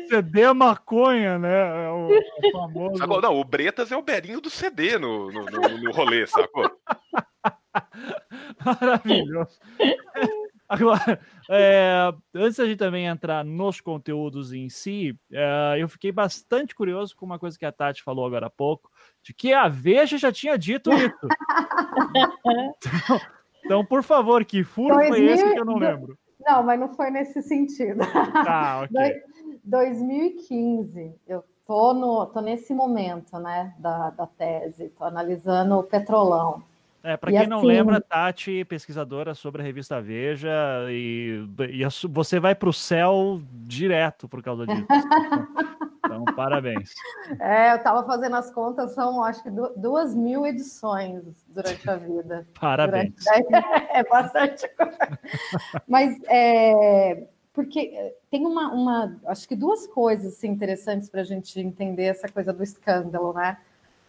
CD 0.09 0.43
é 0.43 0.53
maconha, 0.53 1.39
né? 1.39 1.87
É 1.87 1.91
o, 1.91 2.09
o 2.09 2.53
famoso. 2.53 2.97
Sacou? 2.99 3.21
Não, 3.23 3.41
o 3.41 3.45
Bretas 3.45 3.91
é 3.91 3.97
o 3.97 4.03
Berinho 4.03 4.41
do 4.41 4.51
CD 4.51 4.99
no, 4.99 5.33
no, 5.33 5.45
no- 5.47 5.79
no 5.79 5.91
rolê, 5.93 6.27
sacou? 6.27 6.71
Maravilhoso. 8.65 9.59
Agora, 10.69 11.21
é, 11.49 12.13
antes 12.35 12.57
da 12.57 12.67
gente 12.67 12.79
também 12.79 13.07
entrar 13.07 13.45
nos 13.45 13.81
conteúdos 13.81 14.53
em 14.53 14.69
si, 14.69 15.17
é, 15.33 15.77
eu 15.79 15.89
fiquei 15.89 16.11
bastante 16.11 16.75
curioso 16.75 17.15
com 17.15 17.25
uma 17.25 17.39
coisa 17.39 17.57
que 17.57 17.65
a 17.65 17.71
Tati 17.71 18.03
falou 18.03 18.27
agora 18.27 18.47
há 18.47 18.51
pouco, 18.51 18.91
de 19.23 19.33
que 19.33 19.53
a 19.53 19.69
Veja 19.69 20.19
já 20.19 20.33
tinha 20.33 20.59
dito 20.59 20.91
isso. 20.93 21.29
então, 22.75 23.21
então, 23.65 23.85
por 23.85 24.03
favor, 24.03 24.45
que 24.45 24.65
furo 24.65 24.97
2000... 24.97 25.15
foi 25.15 25.25
esse 25.27 25.53
que 25.53 25.61
eu 25.61 25.65
não 25.65 25.79
lembro? 25.79 26.19
Não, 26.47 26.63
mas 26.63 26.79
não 26.79 26.95
foi 26.95 27.11
nesse 27.11 27.43
sentido. 27.43 28.01
Tá, 28.33 28.83
ok. 28.89 29.23
2015, 29.65 31.13
eu 31.27 31.45
tô, 31.67 31.93
no, 31.93 32.27
tô 32.27 32.41
nesse 32.41 32.73
momento, 32.73 33.37
né, 33.41 33.75
da, 33.79 34.11
da 34.11 34.27
tese, 34.27 34.91
tô 34.91 35.05
analisando 35.05 35.77
o 35.77 35.83
petrolão. 35.83 36.63
É, 37.07 37.17
para 37.17 37.31
quem 37.31 37.39
assim, 37.39 37.49
não 37.49 37.63
lembra, 37.63 38.01
Tati, 38.01 38.65
pesquisadora 38.65 39.33
sobre 39.33 39.63
a 39.63 39.65
revista 39.65 40.03
Veja, 40.03 40.51
e, 40.91 41.47
e 41.71 41.83
você 42.09 42.41
vai 42.41 42.53
para 42.53 42.69
o 42.69 42.73
céu 42.73 43.41
direto 43.53 44.29
por 44.29 44.43
causa 44.43 44.67
disso. 44.67 44.87
então, 46.05 46.25
parabéns. 46.35 46.93
É, 47.41 47.71
eu 47.71 47.77
estava 47.77 48.05
fazendo 48.05 48.35
as 48.35 48.51
contas, 48.53 48.93
são 48.93 49.23
acho 49.23 49.41
que 49.41 49.51
duas 49.77 50.17
mil 50.17 50.45
edições 50.45 51.23
durante 51.47 51.89
a 51.89 51.95
vida. 51.95 52.45
Parabéns. 52.59 53.15
Durante... 53.25 53.67
É 53.95 54.03
bastante 54.03 54.69
coisa. 54.77 55.19
Mas 55.87 56.19
é, 56.25 57.29
porque 57.53 58.15
tem 58.33 58.45
uma, 58.45 58.73
uma, 58.73 59.17
acho 59.27 59.47
que 59.47 59.55
duas 59.55 59.87
coisas 59.87 60.35
assim, 60.35 60.49
interessantes 60.49 61.09
para 61.09 61.21
a 61.21 61.25
gente 61.25 61.61
entender 61.61 62.07
essa 62.07 62.29
coisa 62.29 62.53
do 62.53 62.65
escândalo, 62.65 63.33
né? 63.33 63.59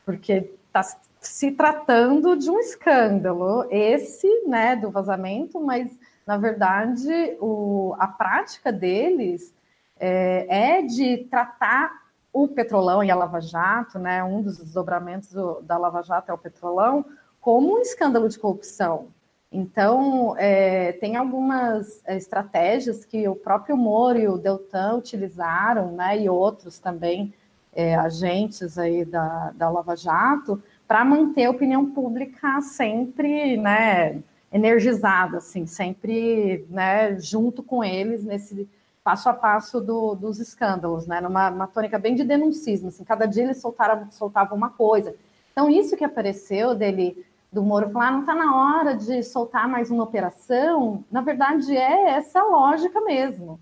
Porque 0.03 0.51
está 0.65 0.81
se 1.27 1.51
tratando 1.51 2.35
de 2.35 2.49
um 2.49 2.59
escândalo, 2.59 3.65
esse, 3.69 4.27
né, 4.47 4.75
do 4.75 4.89
vazamento, 4.89 5.59
mas 5.59 5.97
na 6.25 6.37
verdade 6.37 7.37
o, 7.39 7.95
a 7.99 8.07
prática 8.07 8.71
deles 8.71 9.53
é, 9.99 10.77
é 10.77 10.81
de 10.81 11.27
tratar 11.29 11.91
o 12.31 12.47
petrolão 12.47 13.03
e 13.03 13.11
a 13.11 13.15
Lava 13.15 13.41
Jato, 13.41 13.99
né, 13.99 14.23
um 14.23 14.41
dos 14.41 14.57
desdobramentos 14.57 15.31
do, 15.31 15.61
da 15.61 15.77
Lava 15.77 16.01
Jato 16.01 16.31
é 16.31 16.33
o 16.33 16.37
petrolão, 16.37 17.05
como 17.41 17.77
um 17.77 17.81
escândalo 17.81 18.29
de 18.29 18.37
corrupção. 18.37 19.07
Então, 19.51 20.35
é, 20.37 20.91
tem 20.93 21.15
algumas 21.15 22.01
é, 22.05 22.17
estratégias 22.17 23.05
que 23.05 23.27
o 23.27 23.35
próprio 23.35 23.77
Moro 23.77 24.19
e 24.19 24.27
o 24.27 24.37
Deltan 24.37 24.95
utilizaram, 24.95 25.91
né, 25.91 26.19
e 26.19 26.29
outros 26.29 26.79
também, 26.79 27.33
é, 27.73 27.95
agentes 27.95 28.77
aí 28.79 29.05
da, 29.05 29.51
da 29.55 29.69
Lava 29.69 29.95
Jato, 29.95 30.61
para 30.87 31.03
manter 31.03 31.45
a 31.45 31.51
opinião 31.51 31.85
pública 31.91 32.61
sempre, 32.61 33.57
né, 33.57 34.21
energizada, 34.51 35.37
assim, 35.37 35.65
sempre, 35.65 36.65
né, 36.69 37.19
junto 37.19 37.61
com 37.61 37.83
eles 37.83 38.23
nesse 38.23 38.67
passo 39.03 39.29
a 39.29 39.33
passo 39.33 39.81
do, 39.81 40.15
dos 40.15 40.39
escândalos, 40.39 41.05
né, 41.05 41.19
numa 41.21 41.67
tônica 41.67 41.99
bem 41.99 42.15
de 42.15 42.23
denuncismo, 42.23 42.87
assim, 42.87 43.03
cada 43.03 43.25
dia 43.25 43.43
eles 43.43 43.57
soltaram, 43.57 44.07
soltavam 44.11 44.57
uma 44.57 44.69
coisa. 44.69 45.13
Então, 45.51 45.69
isso 45.69 45.97
que 45.97 46.03
apareceu 46.05 46.73
dele, 46.73 47.25
do 47.51 47.63
Moro 47.63 47.89
falar, 47.89 48.07
ah, 48.07 48.11
não 48.11 48.19
está 48.21 48.35
na 48.35 48.55
hora 48.55 48.95
de 48.95 49.23
soltar 49.23 49.67
mais 49.67 49.89
uma 49.89 50.03
operação, 50.03 51.03
na 51.11 51.21
verdade 51.21 51.75
é 51.75 52.11
essa 52.11 52.43
lógica 52.43 53.01
mesmo, 53.01 53.59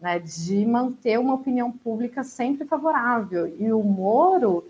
né, 0.00 0.18
de 0.20 0.64
manter 0.64 1.18
uma 1.18 1.34
opinião 1.34 1.72
pública 1.72 2.22
sempre 2.22 2.66
favorável. 2.66 3.52
E 3.58 3.72
o 3.72 3.82
Moro, 3.82 4.64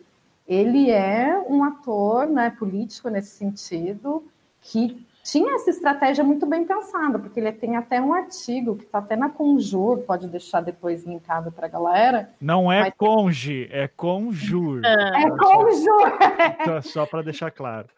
ele 0.49 0.91
é 0.91 1.39
um 1.47 1.63
ator 1.63 2.27
né, 2.27 2.51
político 2.59 3.11
nesse 3.11 3.37
sentido, 3.37 4.25
que 4.63 5.07
tinha 5.23 5.57
essa 5.57 5.69
estratégia 5.69 6.25
muito 6.25 6.47
bem 6.47 6.65
pensada, 6.65 7.19
porque 7.19 7.39
ele 7.39 7.53
tem 7.53 7.77
até 7.77 8.01
um 8.01 8.15
artigo 8.15 8.77
que 8.77 8.85
está 8.85 8.99
até 8.99 9.15
na 9.15 9.29
Conjur, 9.29 9.99
pode 9.99 10.27
deixar 10.27 10.63
depois 10.63 11.05
linkado 11.05 11.53
para 11.53 11.67
a 11.67 11.71
galera. 11.71 12.31
Não 12.41 12.73
é 12.73 12.81
mas... 12.81 12.95
conge, 12.97 13.69
é 13.71 13.87
conjur. 13.89 14.81
É, 14.83 15.25
é 15.25 15.31
conjur. 15.31 16.19
Então, 16.61 16.81
só 16.81 17.05
para 17.05 17.21
deixar 17.21 17.51
claro. 17.51 17.89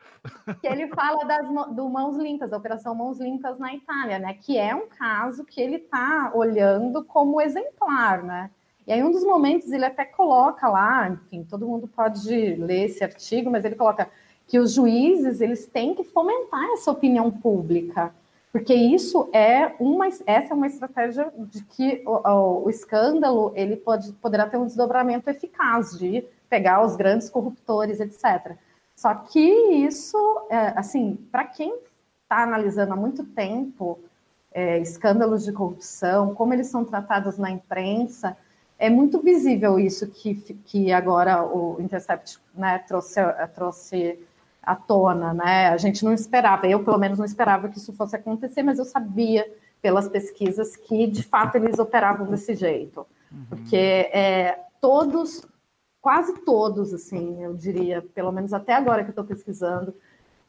Que 0.60 0.66
ele 0.66 0.88
fala 0.88 1.24
das, 1.24 1.48
do 1.72 1.88
Mãos 1.88 2.16
Limpas, 2.16 2.50
da 2.50 2.56
Operação 2.56 2.96
Mãos 2.96 3.20
Limpas 3.20 3.60
na 3.60 3.72
Itália, 3.74 4.18
né? 4.18 4.34
Que 4.34 4.58
é 4.58 4.74
um 4.74 4.88
caso 4.88 5.44
que 5.44 5.60
ele 5.60 5.76
está 5.76 6.32
olhando 6.34 7.04
como 7.04 7.40
exemplar, 7.40 8.24
né? 8.24 8.50
E 8.90 8.92
aí, 8.92 9.04
um 9.04 9.12
dos 9.12 9.22
momentos, 9.22 9.70
ele 9.70 9.84
até 9.84 10.04
coloca 10.04 10.68
lá, 10.68 11.08
enfim, 11.08 11.46
todo 11.48 11.64
mundo 11.64 11.86
pode 11.86 12.56
ler 12.56 12.86
esse 12.86 13.04
artigo, 13.04 13.48
mas 13.48 13.64
ele 13.64 13.76
coloca 13.76 14.10
que 14.48 14.58
os 14.58 14.72
juízes 14.72 15.40
eles 15.40 15.64
têm 15.64 15.94
que 15.94 16.02
fomentar 16.02 16.64
essa 16.72 16.90
opinião 16.90 17.30
pública, 17.30 18.12
porque 18.50 18.74
isso 18.74 19.30
é 19.32 19.76
uma, 19.78 20.08
essa 20.08 20.26
é 20.26 20.54
uma 20.54 20.66
estratégia 20.66 21.32
de 21.38 21.62
que 21.66 22.02
o, 22.04 22.28
o, 22.28 22.64
o 22.64 22.68
escândalo 22.68 23.52
ele 23.54 23.76
pode, 23.76 24.12
poderá 24.14 24.48
ter 24.48 24.56
um 24.56 24.66
desdobramento 24.66 25.30
eficaz 25.30 25.96
de 25.96 26.24
pegar 26.48 26.84
os 26.84 26.96
grandes 26.96 27.30
corruptores, 27.30 28.00
etc. 28.00 28.56
Só 28.96 29.14
que 29.14 29.38
isso, 29.38 30.18
é, 30.50 30.72
assim, 30.76 31.16
para 31.30 31.44
quem 31.44 31.78
está 32.24 32.42
analisando 32.42 32.94
há 32.94 32.96
muito 32.96 33.22
tempo 33.22 34.00
é, 34.52 34.80
escândalos 34.80 35.44
de 35.44 35.52
corrupção, 35.52 36.34
como 36.34 36.52
eles 36.52 36.66
são 36.66 36.84
tratados 36.84 37.38
na 37.38 37.52
imprensa, 37.52 38.36
é 38.80 38.88
muito 38.88 39.20
visível 39.20 39.78
isso 39.78 40.08
que, 40.08 40.34
que 40.64 40.90
agora 40.90 41.44
o 41.44 41.76
Intercept 41.78 42.38
né, 42.54 42.78
trouxe, 42.78 43.20
trouxe 43.54 44.18
à 44.62 44.74
tona, 44.74 45.34
né? 45.34 45.68
A 45.68 45.76
gente 45.76 46.02
não 46.02 46.14
esperava, 46.14 46.66
eu 46.66 46.82
pelo 46.82 46.96
menos 46.96 47.18
não 47.18 47.26
esperava 47.26 47.68
que 47.68 47.76
isso 47.76 47.92
fosse 47.92 48.16
acontecer, 48.16 48.62
mas 48.62 48.78
eu 48.78 48.86
sabia 48.86 49.46
pelas 49.82 50.08
pesquisas 50.08 50.76
que 50.76 51.06
de 51.06 51.22
fato 51.22 51.56
eles 51.56 51.78
operavam 51.78 52.26
desse 52.26 52.54
jeito, 52.54 53.06
uhum. 53.30 53.44
porque 53.50 53.76
é, 53.76 54.58
todos, 54.80 55.46
quase 56.00 56.42
todos, 56.42 56.94
assim, 56.94 57.42
eu 57.44 57.54
diria, 57.54 58.02
pelo 58.14 58.32
menos 58.32 58.54
até 58.54 58.72
agora 58.72 59.02
que 59.02 59.10
eu 59.10 59.12
estou 59.12 59.24
pesquisando, 59.24 59.94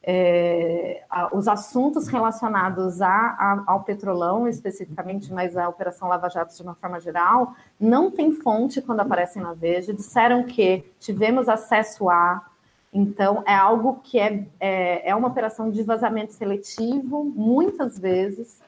é, 0.03 1.03
os 1.31 1.47
assuntos 1.47 2.07
relacionados 2.07 3.01
a, 3.01 3.07
a, 3.07 3.63
ao 3.67 3.83
petrolão, 3.83 4.47
especificamente, 4.47 5.31
mas 5.31 5.55
a 5.55 5.69
Operação 5.69 6.07
Lava 6.07 6.29
Jato 6.29 6.55
de 6.55 6.61
uma 6.63 6.73
forma 6.73 6.99
geral, 6.99 7.55
não 7.79 8.09
tem 8.09 8.31
fonte 8.31 8.81
quando 8.81 9.01
aparecem 9.01 9.41
na 9.41 9.53
Veja. 9.53 9.93
Disseram 9.93 10.43
que 10.43 10.83
tivemos 10.99 11.47
acesso 11.47 12.09
a. 12.09 12.45
Então, 12.91 13.43
é 13.45 13.53
algo 13.53 14.01
que 14.03 14.19
é, 14.19 14.45
é, 14.59 15.09
é 15.09 15.15
uma 15.15 15.27
operação 15.27 15.69
de 15.69 15.83
vazamento 15.83 16.33
seletivo, 16.33 17.23
muitas 17.23 17.97
vezes. 17.97 18.59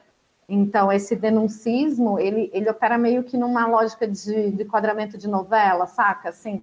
Então, 0.48 0.92
esse 0.92 1.16
denuncismo, 1.16 2.18
ele, 2.18 2.48
ele 2.52 2.70
opera 2.70 2.96
meio 2.96 3.24
que 3.24 3.36
numa 3.36 3.66
lógica 3.66 4.06
de, 4.06 4.50
de 4.52 4.64
quadramento 4.64 5.18
de 5.18 5.26
novela, 5.26 5.86
saca? 5.86 6.28
Assim, 6.28 6.62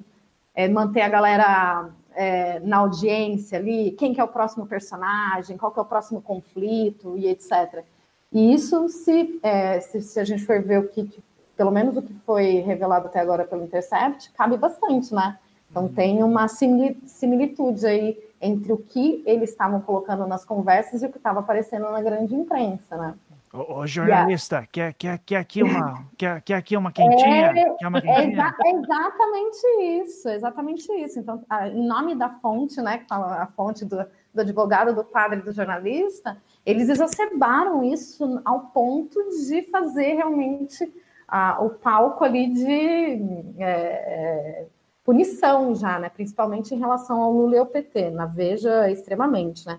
é 0.56 0.68
manter 0.68 1.02
a 1.02 1.10
galera 1.10 1.90
é, 2.16 2.60
na 2.60 2.78
audiência 2.78 3.58
ali, 3.58 3.92
quem 3.92 4.14
que 4.14 4.22
é 4.22 4.24
o 4.24 4.28
próximo 4.28 4.66
personagem, 4.66 5.58
qual 5.58 5.72
que 5.72 5.80
é 5.80 5.82
o 5.82 5.86
próximo 5.86 6.22
conflito 6.22 7.18
e 7.18 7.28
etc. 7.28 7.84
E 8.32 8.54
isso, 8.54 8.88
se, 8.90 9.40
é, 9.44 9.80
se, 9.82 10.02
se, 10.02 10.20
a 10.20 10.24
gente 10.24 10.46
for 10.46 10.62
ver 10.62 10.80
o 10.80 10.88
que, 10.88 11.10
pelo 11.56 11.72
menos 11.72 11.98
o 11.98 12.02
que 12.02 12.14
foi 12.26 12.60
revelado 12.60 13.08
até 13.08 13.20
agora 13.20 13.46
pelo 13.46 13.64
Intercept, 13.64 14.32
cabe 14.32 14.58
bastante, 14.58 15.14
né? 15.14 15.38
Então 15.70 15.88
tem 15.88 16.24
uma 16.24 16.48
similitude 16.48 17.86
aí 17.86 18.18
entre 18.42 18.74
o 18.74 18.78
que 18.78 19.24
eles 19.26 19.52
estavam 19.52 19.80
colocando 19.80 20.28
nas 20.28 20.44
conversas 20.44 21.02
e 21.02 21.06
o 21.06 21.12
que 21.12 21.18
estava 21.18 21.40
aparecendo 21.40 21.90
na 21.92 22.02
grande 22.02 22.36
imprensa, 22.36 22.98
né? 22.98 23.16
Ô, 23.54 23.80
ô 23.80 23.88
jornalista, 23.88 24.56
yeah. 24.56 24.68
quer, 24.72 24.94
quer, 24.94 25.18
quer, 25.20 25.36
aqui 25.36 25.62
uma, 25.62 26.08
quer, 26.18 26.42
quer 26.42 26.54
aqui 26.54 26.78
uma 26.78 26.92
quentinha? 26.92 27.48
É, 27.48 27.76
quer 27.76 27.88
uma 27.88 28.02
quentinha? 28.02 28.22
É 28.22 28.30
exa 28.30 28.56
exatamente 28.66 29.68
isso, 30.04 30.30
exatamente 30.30 30.92
isso. 30.94 31.20
Então, 31.20 31.44
a, 31.50 31.68
em 31.68 31.86
nome 31.86 32.16
da 32.16 32.30
fonte, 32.30 32.82
né, 32.82 33.00
que 33.00 33.08
fala 33.08 33.44
a 33.44 33.48
fonte 33.48 33.84
do, 33.84 34.06
do 34.34 34.42
advogado, 34.42 34.96
do 34.96 35.04
padre, 35.04 35.42
do 35.42 35.52
jornalista, 35.52 36.38
eles 36.66 36.88
exacerbaram 36.88 37.84
isso 37.84 38.42
ao 38.46 38.68
ponto 38.68 39.20
de 39.30 39.64
fazer 39.64 40.14
realmente 40.14 40.90
a, 41.28 41.62
o 41.62 41.72
palco 41.72 42.24
ali 42.24 42.54
de 42.54 43.62
é, 43.62 43.66
é, 43.66 44.68
punição 45.04 45.76
já, 45.76 46.00
né, 46.00 46.08
principalmente 46.08 46.74
em 46.74 46.80
relação 46.80 47.22
ao 47.22 47.34
Lula 47.34 47.56
e 47.56 47.60
ao 47.60 47.66
PT, 47.66 48.12
na 48.12 48.26
Veja 48.26 48.90
extremamente, 48.90 49.68
né. 49.68 49.78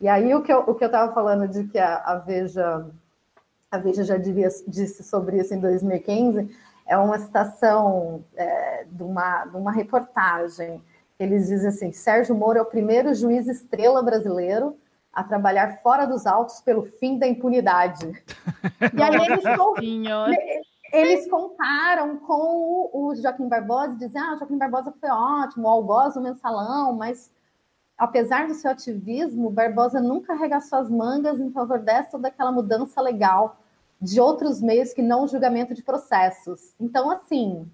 E 0.00 0.08
aí 0.08 0.34
o 0.34 0.42
que 0.42 0.50
eu 0.50 0.64
estava 0.80 1.12
falando 1.12 1.46
de 1.46 1.64
que 1.64 1.78
a, 1.78 1.98
a 1.98 2.14
Veja 2.16 2.86
a 3.70 3.78
Veja 3.78 4.02
já 4.02 4.16
diria, 4.16 4.48
disse 4.66 5.04
sobre 5.04 5.38
isso 5.38 5.54
em 5.54 5.60
2015, 5.60 6.50
é 6.86 6.98
uma 6.98 7.18
citação 7.18 8.24
é, 8.34 8.84
de, 8.90 9.02
uma, 9.02 9.44
de 9.46 9.56
uma 9.56 9.70
reportagem. 9.70 10.82
Eles 11.18 11.46
dizem 11.46 11.68
assim: 11.68 11.92
Sérgio 11.92 12.34
Moro 12.34 12.58
é 12.58 12.62
o 12.62 12.66
primeiro 12.66 13.14
juiz 13.14 13.46
estrela 13.46 14.02
brasileiro 14.02 14.76
a 15.12 15.22
trabalhar 15.22 15.78
fora 15.82 16.04
dos 16.04 16.26
autos 16.26 16.60
pelo 16.60 16.82
fim 16.82 17.18
da 17.18 17.28
impunidade. 17.28 18.06
e 18.96 19.02
aí 19.02 19.14
eles, 19.14 20.60
eles 20.92 21.30
contaram 21.30 22.16
com 22.18 22.90
o, 22.92 23.14
Joaquim 23.14 23.48
Barbosa 23.48 23.94
e 23.94 23.98
dizem: 23.98 24.20
ah, 24.20 24.34
o 24.34 24.38
Joaquim 24.38 24.58
Barbosa 24.58 24.92
foi 25.00 25.10
ótimo, 25.10 25.68
o 25.68 25.70
algoz, 25.70 26.16
o 26.16 26.20
mensalão, 26.20 26.92
mas 26.92 27.30
apesar 28.00 28.46
do 28.46 28.54
seu 28.54 28.70
ativismo, 28.70 29.50
Barbosa 29.50 30.00
nunca 30.00 30.32
arregaçou 30.32 30.78
as 30.78 30.88
mangas 30.90 31.38
em 31.38 31.50
favor 31.50 31.78
dessa 31.78 32.16
ou 32.16 32.22
daquela 32.22 32.50
mudança 32.50 32.98
legal 33.02 33.58
de 34.00 34.18
outros 34.18 34.62
meios 34.62 34.94
que 34.94 35.02
não 35.02 35.24
o 35.24 35.28
julgamento 35.28 35.74
de 35.74 35.82
processos. 35.82 36.74
Então, 36.80 37.10
assim, 37.10 37.70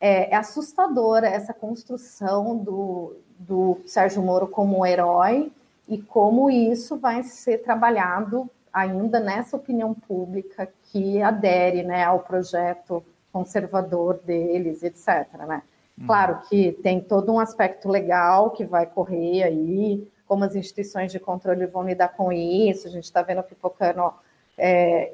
é, 0.00 0.30
é 0.30 0.36
assustadora 0.36 1.26
essa 1.26 1.52
construção 1.52 2.56
do, 2.56 3.16
do 3.36 3.80
Sérgio 3.84 4.22
Moro 4.22 4.46
como 4.46 4.78
um 4.78 4.86
herói 4.86 5.50
e 5.88 6.00
como 6.00 6.48
isso 6.48 6.96
vai 6.96 7.24
ser 7.24 7.58
trabalhado 7.58 8.48
ainda 8.72 9.18
nessa 9.18 9.56
opinião 9.56 9.92
pública 9.92 10.72
que 10.84 11.20
adere 11.20 11.82
né, 11.82 12.04
ao 12.04 12.20
projeto 12.20 13.04
conservador 13.32 14.20
deles, 14.24 14.84
etc. 14.84 15.26
Né? 15.48 15.62
Claro 16.06 16.40
que 16.48 16.72
tem 16.82 17.00
todo 17.00 17.32
um 17.32 17.40
aspecto 17.40 17.88
legal 17.88 18.50
que 18.50 18.64
vai 18.64 18.86
correr 18.86 19.42
aí, 19.42 20.08
como 20.26 20.44
as 20.44 20.54
instituições 20.54 21.10
de 21.10 21.18
controle 21.18 21.66
vão 21.66 21.84
lidar 21.84 22.08
com 22.08 22.30
isso, 22.30 22.86
a 22.86 22.90
gente 22.90 23.04
está 23.04 23.22
vendo 23.22 23.42
pipocando, 23.42 24.12
é, 24.56 25.12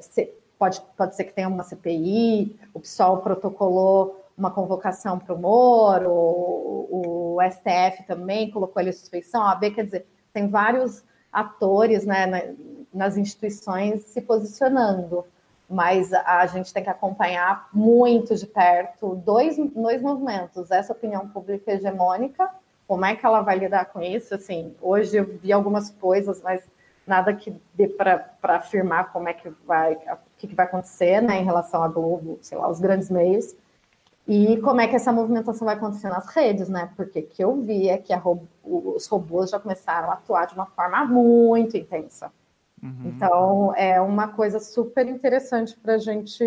pode, 0.59 0.81
pode 0.97 1.15
ser 1.15 1.23
que 1.23 1.33
tenha 1.33 1.47
uma 1.47 1.63
CPI, 1.63 2.59
o 2.73 2.79
PSOL 2.79 3.17
protocolou 3.19 4.25
uma 4.37 4.51
convocação 4.51 5.17
para 5.17 5.33
o 5.33 5.39
Moro, 5.39 6.11
o, 6.11 7.37
o, 7.37 7.37
STF 7.49 8.03
também 8.05 8.51
colocou 8.51 8.81
ele 8.81 8.89
em 8.89 8.93
suspeição, 8.93 9.41
a 9.41 9.53
AB, 9.53 9.71
quer 9.71 9.85
dizer, 9.85 10.05
tem 10.33 10.49
vários 10.49 11.03
atores 11.31 12.05
né, 12.05 12.53
nas 12.93 13.17
instituições 13.17 14.01
se 14.03 14.21
posicionando 14.21 15.25
mas 15.69 16.13
a 16.13 16.45
gente 16.47 16.73
tem 16.73 16.83
que 16.83 16.89
acompanhar 16.89 17.69
muito 17.73 18.35
de 18.35 18.45
perto 18.45 19.15
dois, 19.15 19.57
dois 19.73 20.01
movimentos, 20.01 20.71
essa 20.71 20.93
opinião 20.93 21.27
pública 21.27 21.71
hegemônica, 21.71 22.49
como 22.87 23.05
é 23.05 23.15
que 23.15 23.25
ela 23.25 23.41
vai 23.41 23.57
lidar 23.57 23.85
com 23.85 24.01
isso? 24.01 24.35
Assim, 24.35 24.75
hoje 24.81 25.17
eu 25.17 25.25
vi 25.25 25.51
algumas 25.51 25.89
coisas, 25.89 26.41
mas 26.43 26.63
nada 27.05 27.33
que 27.33 27.55
dê 27.73 27.87
para 27.87 28.29
afirmar 28.43 29.11
como 29.11 29.27
é 29.27 29.33
que 29.33 29.49
vai, 29.65 29.93
o 29.95 30.17
que, 30.37 30.47
que 30.47 30.55
vai 30.55 30.65
acontecer, 30.65 31.21
né, 31.21 31.39
em 31.39 31.43
relação 31.43 31.83
à 31.83 31.87
Globo, 31.87 32.37
sei 32.41 32.57
lá, 32.57 32.69
os 32.69 32.79
grandes 32.79 33.09
meios, 33.09 33.55
e 34.27 34.57
como 34.61 34.81
é 34.81 34.87
que 34.87 34.95
essa 34.95 35.11
movimentação 35.11 35.65
vai 35.65 35.75
acontecer 35.75 36.09
nas 36.09 36.25
redes, 36.27 36.67
né? 36.67 36.89
Porque 36.95 37.21
que 37.21 37.43
eu 37.43 37.61
vi 37.61 37.89
é 37.89 37.97
que 37.97 38.11
os 38.63 39.05
robôs 39.05 39.51
já 39.51 39.59
começaram 39.59 40.09
a 40.09 40.13
atuar 40.13 40.47
de 40.47 40.55
uma 40.55 40.65
forma 40.65 41.05
muito 41.05 41.77
intensa. 41.77 42.31
Uhum. 42.81 43.01
Então, 43.05 43.73
é 43.75 43.99
uma 43.99 44.27
coisa 44.29 44.59
super 44.59 45.07
interessante 45.07 45.77
para 45.77 45.95
a 45.95 45.97
gente 45.97 46.43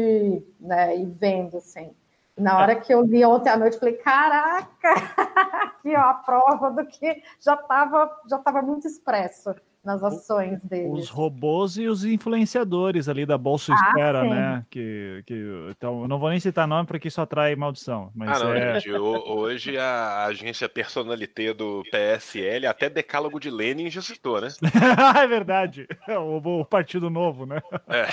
né, 0.61 0.97
ir 0.97 1.07
vendo, 1.07 1.57
assim. 1.57 1.93
Na 2.37 2.59
hora 2.59 2.77
que 2.77 2.95
eu 2.95 3.03
li 3.03 3.25
ontem 3.25 3.51
à 3.51 3.57
noite, 3.57 3.79
falei, 3.79 3.95
caraca, 3.95 4.69
aqui 5.65 5.95
ó, 5.97 6.01
a 6.01 6.15
prova 6.15 6.71
do 6.71 6.87
que 6.87 7.23
já 7.41 7.55
estava 7.55 8.17
já 8.29 8.39
tava 8.39 8.63
muito 8.63 8.87
expresso 8.87 9.55
nas 9.85 10.03
ações 10.03 10.63
deles. 10.65 10.91
Os 10.93 11.09
robôs 11.09 11.77
e 11.77 11.87
os 11.87 12.05
influenciadores 12.05 13.09
ali 13.09 13.25
da 13.25 13.39
Bolsa 13.39 13.73
ah, 13.73 13.77
Espera, 13.77 14.23
sim. 14.23 14.29
né? 14.29 14.67
Que, 14.69 15.23
que, 15.27 15.35
então, 15.71 16.03
eu 16.03 16.09
não 16.09 16.19
vou 16.19 16.31
nem 16.31 16.41
citar 16.41 16.67
nome 16.67 16.87
porque 16.87 17.09
isso 17.09 17.21
atrai 17.21 17.55
maldição. 17.57 18.11
Mas 18.15 18.41
ah, 18.41 18.45
não, 18.45 18.55
é... 18.55 18.81
gente. 18.81 18.93
Hoje 18.93 19.79
a 19.79 20.25
agência 20.27 20.69
Personalité 20.69 21.55
do 21.55 21.83
PSL, 21.91 22.67
até 22.67 22.91
decálogo 22.91 23.41
de 23.41 23.51
Lenin 23.51 23.91
já 23.91 24.03
citou, 24.03 24.41
né? 24.41 24.49
é 25.23 25.27
verdade. 25.27 25.87
O, 26.09 26.61
o, 26.61 26.65
Partido 26.65 27.09
Novo, 27.09 27.47
né? 27.47 27.61
É. 27.89 28.09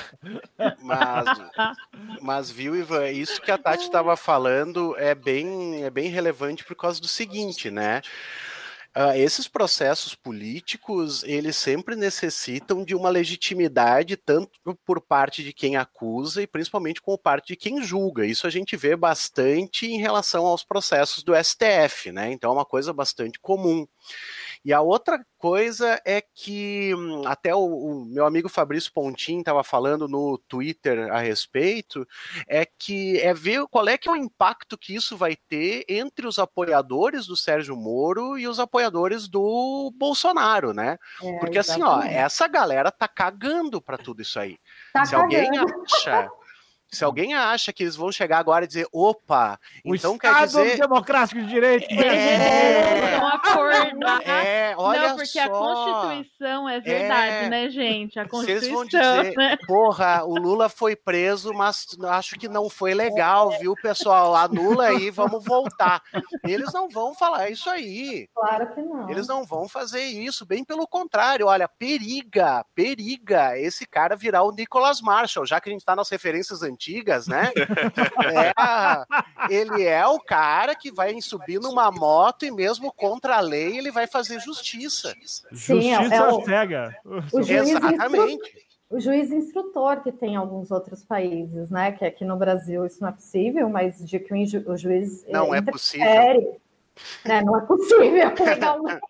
Mas, 0.82 1.26
mas 2.22 2.52
viu, 2.52 2.76
Ivan, 2.76 3.10
isso 3.10 3.42
que 3.42 3.52
a 3.52 3.58
Tati 3.58 3.84
estava 3.84 4.16
falando 4.16 4.96
é 4.98 5.14
bem, 5.14 5.84
é 5.84 5.90
bem 5.90 6.10
relevante 6.10 6.64
por 6.64 6.76
causa 6.76 7.02
do 7.02 7.08
seguinte, 7.08 7.70
né? 7.70 8.02
Uh, 8.98 9.12
esses 9.14 9.46
processos 9.46 10.16
políticos, 10.16 11.22
eles 11.26 11.58
sempre 11.58 11.98
necessitam 11.98 12.82
de 12.82 12.96
uma 12.96 13.10
legitimidade, 13.10 14.16
tanto 14.16 14.50
por 14.86 15.02
parte 15.02 15.44
de 15.44 15.52
quem 15.52 15.76
acusa 15.76 16.42
e 16.42 16.48
principalmente 16.48 17.02
por 17.02 17.18
parte 17.18 17.48
de 17.48 17.56
quem 17.58 17.84
julga. 17.84 18.26
Isso 18.26 18.48
a 18.48 18.50
gente 18.50 18.78
vê 18.78 18.96
bastante 18.96 19.86
em 19.86 20.00
relação 20.00 20.46
aos 20.46 20.64
processos 20.64 21.24
do 21.24 21.34
STF, 21.36 22.14
né? 22.14 22.32
Então 22.32 22.52
é 22.52 22.54
uma 22.54 22.64
coisa 22.64 22.94
bastante 22.94 23.38
comum. 23.38 23.86
E 24.66 24.74
a 24.74 24.82
outra 24.82 25.24
coisa 25.38 26.02
é 26.04 26.20
que 26.34 26.92
hum, 26.96 27.22
até 27.28 27.54
o, 27.54 27.60
o 27.60 28.06
meu 28.06 28.26
amigo 28.26 28.50
Fabrício 28.50 28.92
Pontin 28.92 29.38
estava 29.38 29.64
falando 29.64 30.08
no 30.08 30.40
Twitter 30.48 31.14
a 31.14 31.20
respeito, 31.20 32.06
é 32.48 32.66
que 32.66 33.20
é 33.20 33.32
ver 33.32 33.68
qual 33.70 33.88
é 33.88 33.96
que 33.96 34.10
é 34.10 34.12
o 34.12 34.16
impacto 34.16 34.76
que 34.76 34.96
isso 34.96 35.16
vai 35.16 35.36
ter 35.36 35.86
entre 35.88 36.26
os 36.26 36.40
apoiadores 36.40 37.28
do 37.28 37.38
Sérgio 37.38 37.76
Moro 37.76 38.40
e 38.40 38.48
os 38.48 38.60
apoiadores 38.60 39.28
do 39.28 39.94
Bolsonaro, 39.96 40.74
né? 40.74 40.98
É, 41.22 41.38
Porque 41.38 41.60
exatamente. 41.60 42.00
assim, 42.00 42.18
ó, 42.18 42.20
essa 42.26 42.48
galera 42.48 42.92
tá 42.92 43.08
cagando 43.08 43.80
para 43.80 44.00
tudo 44.00 44.24
isso 44.24 44.40
aí. 44.40 44.58
Tá 44.92 45.06
Se 45.06 45.12
cagando. 45.12 45.36
alguém 45.36 45.60
acha 45.60 46.32
se 46.96 47.04
alguém 47.04 47.34
acha 47.34 47.74
que 47.74 47.84
eles 47.84 47.96
vão 47.96 48.12
chegar 48.12 48.38
agora 48.40 48.64
e 48.64 48.68
dizer, 48.68 48.88
opa, 48.92 49.60
o 49.84 49.96
então 49.96 50.16
Estado 50.16 50.20
quer 50.20 50.46
dizer. 50.46 50.80
democrático 50.80 51.42
de 51.42 51.48
direito. 51.48 51.88
É, 51.92 53.18
não 53.18 53.28
acordar. 53.52 54.22
É, 54.28 54.76
olha 54.78 55.10
não, 55.10 55.16
porque 55.16 55.28
só. 55.28 55.44
a 55.44 55.50
Constituição 55.50 56.70
é 56.70 56.80
verdade, 56.80 57.46
é... 57.46 57.50
né, 57.50 57.70
gente? 57.70 58.20
A 58.20 58.28
Constituição. 58.28 58.62
Vocês 58.62 58.74
vão 58.74 58.86
dizer, 58.86 59.36
né? 59.36 59.58
porra, 59.68 60.24
o 60.24 60.36
Lula 60.36 60.70
foi 60.70 60.96
preso, 60.96 61.54
mas 61.54 61.88
acho 62.10 62.38
que 62.38 62.48
não 62.48 62.70
foi 62.70 62.94
legal, 62.94 63.52
viu, 63.60 63.74
pessoal? 63.76 64.36
Anula 64.36 64.88
aí, 64.88 65.10
vamos 65.10 65.44
voltar. 65.44 66.02
Eles 66.44 66.72
não 66.74 66.90
vão 66.90 67.14
falar 67.14 67.50
isso 67.50 67.70
aí. 67.70 68.28
Claro 68.34 68.74
que 68.74 68.82
não. 68.82 69.10
Eles 69.10 69.28
não 69.28 69.44
vão 69.44 69.68
fazer 69.68 70.04
isso, 70.04 70.46
bem 70.46 70.64
pelo 70.64 70.88
contrário. 70.88 71.48
Olha, 71.48 71.68
periga, 71.68 72.66
periga 72.74 73.58
esse 73.58 73.86
cara 73.86 74.16
virar 74.16 74.44
o 74.44 74.52
Nicholas 74.52 75.02
Marshall, 75.02 75.46
já 75.46 75.60
que 75.60 75.70
a 75.70 75.72
gente 75.72 75.82
está 75.82 75.96
nas 75.96 76.10
referências 76.10 76.62
antigas 76.62 76.86
antigas, 76.86 77.28
né? 77.28 77.52
É, 78.26 79.54
ele 79.54 79.84
é 79.84 80.06
o 80.06 80.20
cara 80.20 80.76
que 80.76 80.92
vai 80.92 81.20
subir 81.22 81.60
numa 81.60 81.92
moto 81.92 82.44
e 82.44 82.52
mesmo 82.52 82.92
contra 82.92 83.38
a 83.38 83.42
lei 83.46 83.78
ele 83.78 83.92
vai 83.92 84.08
fazer 84.08 84.40
justiça. 84.40 85.16
Sim, 85.54 85.92
é 85.92 86.02
justiça 86.02 86.16
é, 86.16 86.28
o, 86.28 86.42
cega. 86.44 86.96
O 87.06 87.40
Exatamente. 87.40 88.66
O 88.90 89.00
juiz 89.00 89.32
instrutor 89.32 90.04
que 90.04 90.12
tem 90.12 90.34
em 90.34 90.36
alguns 90.36 90.72
outros 90.72 91.04
países, 91.04 91.70
né? 91.70 91.92
Que 91.92 92.06
aqui 92.06 92.24
no 92.24 92.38
Brasil 92.38 92.86
isso 92.86 93.02
não 93.02 93.10
é 93.10 93.12
possível, 93.12 93.70
mas 93.70 94.04
de 94.06 94.20
que 94.20 94.34
o 94.34 94.78
juiz 94.78 95.26
não 95.28 95.54
é 95.54 95.62
possível. 95.62 96.58
Né? 97.26 97.42
Não 97.42 97.58
é 97.58 97.62
possível 97.62 98.32
legalmente, 98.46 99.02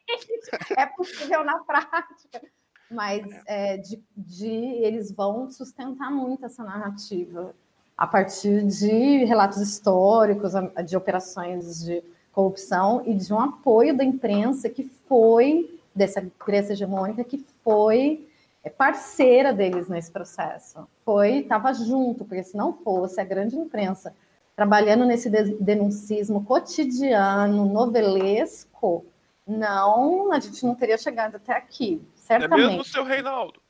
é 0.76 0.86
possível 0.88 1.44
na 1.44 1.60
prática 1.60 2.42
mas 2.90 3.26
é, 3.48 3.78
de, 3.78 4.02
de, 4.16 4.48
eles 4.48 5.12
vão 5.12 5.50
sustentar 5.50 6.12
muito 6.12 6.46
essa 6.46 6.64
narrativa 6.64 7.54
a 7.98 8.06
partir 8.06 8.66
de 8.66 9.24
relatos 9.26 9.58
históricos, 9.60 10.52
de 10.86 10.98
operações 10.98 11.84
de 11.84 12.04
corrupção 12.36 13.02
e 13.06 13.14
de 13.14 13.34
um 13.34 13.40
apoio 13.40 13.96
da 13.96 14.04
imprensa 14.04 14.70
que 14.70 14.84
foi, 15.08 15.80
dessa 15.96 16.20
imprensa 16.20 16.74
hegemônica, 16.74 17.24
que 17.24 17.44
foi 17.64 18.28
é, 18.62 18.70
parceira 18.70 19.54
deles 19.54 19.88
nesse 19.88 20.12
processo. 20.12 20.86
Foi, 21.06 21.38
estava 21.38 21.74
junto, 21.74 22.26
porque 22.26 22.44
se 22.44 22.58
não 22.58 22.74
fosse 22.74 23.22
a 23.22 23.24
grande 23.24 23.56
imprensa 23.56 24.14
trabalhando 24.54 25.06
nesse 25.06 25.30
denuncismo 25.30 26.44
cotidiano, 26.44 27.66
novelesco, 27.66 29.06
não, 29.48 30.32
a 30.32 30.40
gente 30.40 30.66
não 30.66 30.76
teria 30.76 30.98
chegado 30.98 31.36
até 31.36 31.54
aqui, 31.54 32.02
certamente. 32.16 32.62
É 32.62 32.68
mesmo, 32.68 32.84
seu 32.84 33.04
Reinaldo? 33.04 33.62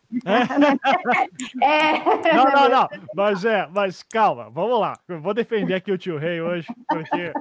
É. 1.62 2.34
Não, 2.36 2.46
não, 2.46 2.70
não. 2.70 2.90
Mas 3.16 3.46
é, 3.46 3.68
mas 3.72 4.04
calma, 4.04 4.50
vamos 4.50 4.80
lá. 4.80 4.98
Eu 5.08 5.22
vou 5.22 5.34
defender 5.34 5.74
aqui 5.74 5.92
o 5.92 5.98
tio 5.98 6.18
Rei 6.18 6.42
hoje, 6.42 6.68
porque. 6.88 7.32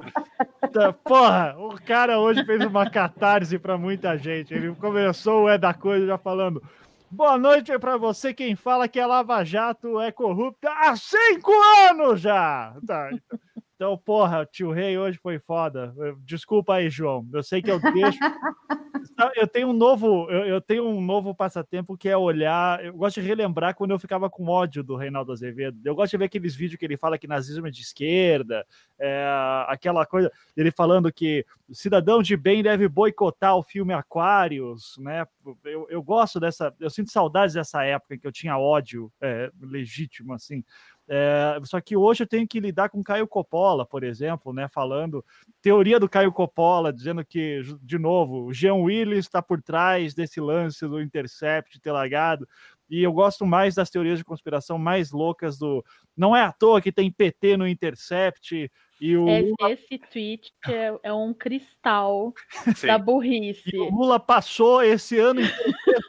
Tá, 0.72 0.92
porra, 0.92 1.54
o 1.58 1.80
cara 1.82 2.18
hoje 2.18 2.44
fez 2.44 2.64
uma 2.64 2.88
catarse 2.90 3.58
para 3.58 3.78
muita 3.78 4.16
gente. 4.18 4.52
Ele 4.52 4.74
começou 4.74 5.44
o 5.44 5.48
É 5.48 5.56
da 5.56 5.72
Coisa 5.72 6.06
já 6.06 6.18
falando. 6.18 6.62
Boa 7.10 7.38
noite 7.38 7.78
para 7.78 7.96
você 7.96 8.34
quem 8.34 8.56
fala 8.56 8.88
que 8.88 8.98
a 8.98 9.06
Lava 9.06 9.44
Jato 9.44 10.00
é 10.00 10.10
corrupta 10.10 10.68
há 10.68 10.96
cinco 10.96 11.52
anos 11.88 12.20
já. 12.20 12.74
Tá, 12.86 13.10
então. 13.12 13.38
Então, 13.74 13.98
porra, 13.98 14.46
tio 14.46 14.70
Rei 14.70 14.96
hoje 14.96 15.18
foi 15.20 15.38
foda. 15.38 15.94
Desculpa 16.20 16.74
aí, 16.74 16.88
João. 16.88 17.28
Eu 17.32 17.42
sei 17.42 17.60
que 17.60 17.70
eu 17.70 17.80
deixo. 17.80 18.18
eu 19.36 19.46
tenho 19.46 19.68
um 19.68 19.72
novo, 19.72 20.30
eu, 20.30 20.44
eu, 20.46 20.60
tenho 20.60 20.86
um 20.86 21.00
novo 21.00 21.34
passatempo 21.34 21.96
que 21.96 22.08
é 22.08 22.16
olhar. 22.16 22.84
Eu 22.84 22.94
gosto 22.94 23.20
de 23.20 23.26
relembrar 23.26 23.74
quando 23.74 23.90
eu 23.90 23.98
ficava 23.98 24.30
com 24.30 24.48
ódio 24.48 24.82
do 24.82 24.96
Reinaldo 24.96 25.32
Azevedo. 25.32 25.78
Eu 25.84 25.94
gosto 25.94 26.12
de 26.12 26.18
ver 26.18 26.26
aqueles 26.26 26.54
vídeos 26.54 26.78
que 26.78 26.84
ele 26.84 26.96
fala 26.96 27.18
que 27.18 27.26
nazismo 27.26 27.66
é 27.66 27.70
de 27.70 27.80
esquerda, 27.80 28.64
é, 28.98 29.26
aquela 29.68 30.06
coisa 30.06 30.30
ele 30.56 30.70
falando 30.70 31.12
que 31.12 31.44
o 31.68 31.74
cidadão 31.74 32.22
de 32.22 32.36
bem 32.36 32.62
deve 32.62 32.88
boicotar 32.88 33.56
o 33.56 33.62
filme 33.62 33.92
Aquários, 33.92 34.96
né? 34.98 35.26
Eu, 35.64 35.86
eu 35.90 36.02
gosto 36.02 36.38
dessa, 36.38 36.74
eu 36.78 36.90
sinto 36.90 37.10
saudades 37.10 37.54
dessa 37.54 37.84
época 37.84 38.14
em 38.14 38.18
que 38.18 38.26
eu 38.26 38.32
tinha 38.32 38.58
ódio 38.58 39.12
é, 39.20 39.50
legítimo 39.60 40.32
assim. 40.32 40.62
É, 41.06 41.60
só 41.64 41.80
que 41.80 41.96
hoje 41.96 42.22
eu 42.22 42.26
tenho 42.26 42.48
que 42.48 42.58
lidar 42.58 42.88
com 42.88 43.02
Caio 43.02 43.28
Coppola, 43.28 43.84
por 43.84 44.02
exemplo, 44.02 44.52
né? 44.52 44.68
Falando 44.68 45.24
teoria 45.60 46.00
do 46.00 46.08
Caio 46.08 46.32
Coppola, 46.32 46.92
dizendo 46.92 47.24
que, 47.24 47.60
de 47.82 47.98
novo, 47.98 48.46
o 48.46 48.52
Jean 48.54 48.74
Willis 48.74 49.26
está 49.26 49.42
por 49.42 49.60
trás 49.60 50.14
desse 50.14 50.40
lance 50.40 50.86
do 50.86 51.00
Intercept 51.00 51.78
ter 51.80 51.92
largado. 51.92 52.48
E 52.88 53.02
eu 53.02 53.12
gosto 53.12 53.46
mais 53.46 53.74
das 53.74 53.90
teorias 53.90 54.18
de 54.18 54.24
conspiração 54.24 54.78
mais 54.78 55.10
loucas 55.10 55.58
do. 55.58 55.84
Não 56.16 56.34
é 56.34 56.42
à 56.42 56.52
toa 56.52 56.80
que 56.80 56.92
tem 56.92 57.10
PT 57.10 57.56
no 57.56 57.68
Intercept. 57.68 58.70
E 59.00 59.16
o 59.16 59.28
esse, 59.28 59.54
esse 59.70 59.98
tweet 59.98 60.52
é, 60.66 60.94
é, 61.02 61.12
um 61.12 61.34
cristal 61.34 62.32
Sim. 62.76 62.86
da 62.86 62.98
burrice. 62.98 63.74
E 63.74 63.78
o 63.78 63.90
Lula 63.90 64.20
passou 64.20 64.82
esse 64.82 65.18
ano 65.18 65.40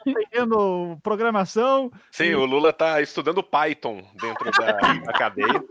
inteiro 0.06 0.98
programação. 1.02 1.90
Sim, 2.10 2.24
e... 2.24 2.34
o 2.34 2.44
Lula 2.44 2.70
está 2.70 3.00
estudando 3.00 3.42
Python 3.42 4.02
dentro 4.20 4.50
da, 4.52 4.72
da 4.72 5.12
cadeia. 5.12 5.64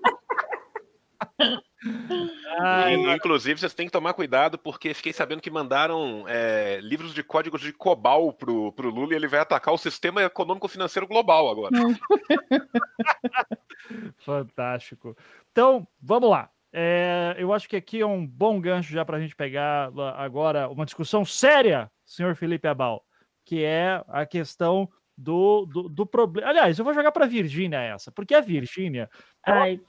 Ah, 2.59 2.91
e, 2.91 3.15
inclusive, 3.15 3.59
vocês 3.59 3.73
têm 3.73 3.85
que 3.85 3.91
tomar 3.91 4.13
cuidado, 4.13 4.57
porque 4.57 4.93
fiquei 4.93 5.13
sabendo 5.13 5.41
que 5.41 5.51
mandaram 5.51 6.25
é, 6.27 6.79
livros 6.81 7.13
de 7.13 7.23
códigos 7.23 7.61
de 7.61 7.71
COBAL 7.71 8.33
pro, 8.33 8.71
pro 8.71 8.89
Lula 8.89 9.13
e 9.13 9.15
ele 9.15 9.27
vai 9.27 9.39
atacar 9.39 9.73
o 9.73 9.77
sistema 9.77 10.23
econômico 10.23 10.67
financeiro 10.67 11.07
global 11.07 11.49
agora. 11.49 11.71
Fantástico. 14.17 15.15
Então, 15.51 15.87
vamos 16.01 16.29
lá. 16.29 16.49
É, 16.77 17.35
eu 17.37 17.53
acho 17.53 17.69
que 17.69 17.77
aqui 17.77 18.01
é 18.01 18.05
um 18.05 18.27
bom 18.27 18.59
gancho 18.59 18.91
já 18.91 19.05
para 19.05 19.15
a 19.15 19.19
gente 19.21 19.33
pegar 19.33 19.89
agora 20.17 20.67
uma 20.67 20.83
discussão 20.83 21.23
séria, 21.23 21.89
senhor 22.05 22.35
Felipe 22.35 22.67
Abal, 22.67 23.01
que 23.45 23.63
é 23.63 24.03
a 24.09 24.25
questão 24.25 24.89
do, 25.17 25.65
do, 25.67 25.87
do 25.87 26.05
problema. 26.05 26.49
Aliás, 26.49 26.77
eu 26.77 26.83
vou 26.83 26.93
jogar 26.93 27.13
para 27.13 27.23
a 27.23 27.29
Virgínia 27.29 27.79
essa, 27.79 28.11
porque 28.11 28.35
a 28.35 28.41
Virgínia 28.41 29.09
Ai, 29.41 29.79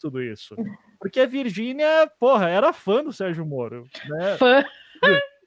tudo 0.00 0.22
isso. 0.22 0.54
Porque 1.00 1.18
a 1.18 1.26
Virgínia, 1.26 2.08
porra, 2.20 2.48
era 2.48 2.72
fã 2.72 3.02
do 3.02 3.12
Sérgio 3.12 3.44
Moro. 3.44 3.84
Né? 4.08 4.36
Fã. 4.36 4.62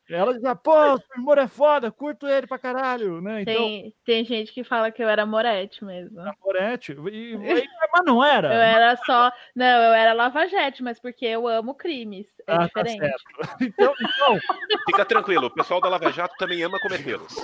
Ela 0.10 0.34
dizia, 0.34 0.54
pô, 0.54 0.96
o 0.96 1.00
Moro 1.18 1.40
é 1.40 1.48
foda, 1.48 1.90
curto 1.90 2.28
ele 2.28 2.46
pra 2.46 2.60
caralho, 2.60 3.22
né? 3.22 3.42
Então, 3.42 3.56
tem, 3.56 3.96
tem 4.06 4.26
gente 4.26 4.52
que 4.52 4.64
fala 4.64 4.92
que 4.92 5.02
eu 5.02 5.08
era 5.08 5.26
Morete 5.26 5.84
mesmo. 5.84 6.20
Era 6.20 6.36
Morete, 6.44 6.92
e, 6.92 7.34
e, 7.64 7.70
mas 7.92 8.06
não 8.06 8.24
era. 8.24 8.54
Eu 8.54 8.62
era 8.62 8.98
só, 8.98 9.32
não, 9.56 9.66
eu 9.66 9.94
era 9.94 10.12
lavajete, 10.12 10.84
mas 10.84 11.00
porque 11.00 11.26
eu 11.26 11.48
amo 11.48 11.74
crimes, 11.74 12.28
é 12.46 12.54
ah, 12.54 12.68
tá 12.68 12.82
diferente. 12.82 13.24
Tá 13.40 13.58
então, 13.62 13.94
então... 14.02 14.40
Fica 14.88 15.06
tranquilo, 15.06 15.48
o 15.48 15.54
pessoal 15.54 15.80
da 15.80 15.90
Lava 15.90 16.12
Jato 16.12 16.36
também 16.38 16.62
ama 16.64 16.80
cometê-los. 16.82 17.38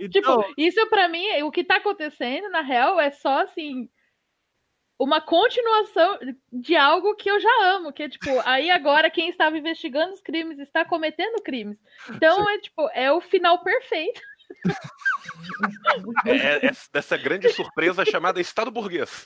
Então... 0.00 0.42
Tipo, 0.42 0.54
isso 0.58 0.86
pra 0.88 1.08
mim, 1.08 1.42
o 1.42 1.50
que 1.50 1.64
tá 1.64 1.76
acontecendo, 1.76 2.50
na 2.50 2.60
real, 2.60 3.00
é 3.00 3.10
só 3.10 3.42
assim 3.42 3.88
uma 4.98 5.20
continuação 5.20 6.18
de 6.52 6.76
algo 6.76 7.14
que 7.16 7.30
eu 7.30 7.40
já 7.40 7.74
amo, 7.74 7.92
que 7.92 8.02
é 8.02 8.08
tipo, 8.08 8.30
aí 8.44 8.70
agora 8.70 9.10
quem 9.10 9.28
estava 9.28 9.58
investigando 9.58 10.12
os 10.12 10.20
crimes 10.20 10.58
está 10.58 10.84
cometendo 10.84 11.42
crimes. 11.42 11.78
Então 12.10 12.48
é 12.48 12.58
tipo, 12.58 12.88
é 12.92 13.12
o 13.12 13.20
final 13.20 13.62
perfeito. 13.62 14.20
É, 16.26 16.30
é, 16.30 16.66
é 16.66 16.70
dessa 16.92 17.16
grande 17.16 17.48
surpresa 17.50 18.04
chamada 18.04 18.40
Estado 18.40 18.70
Burguês. 18.70 19.24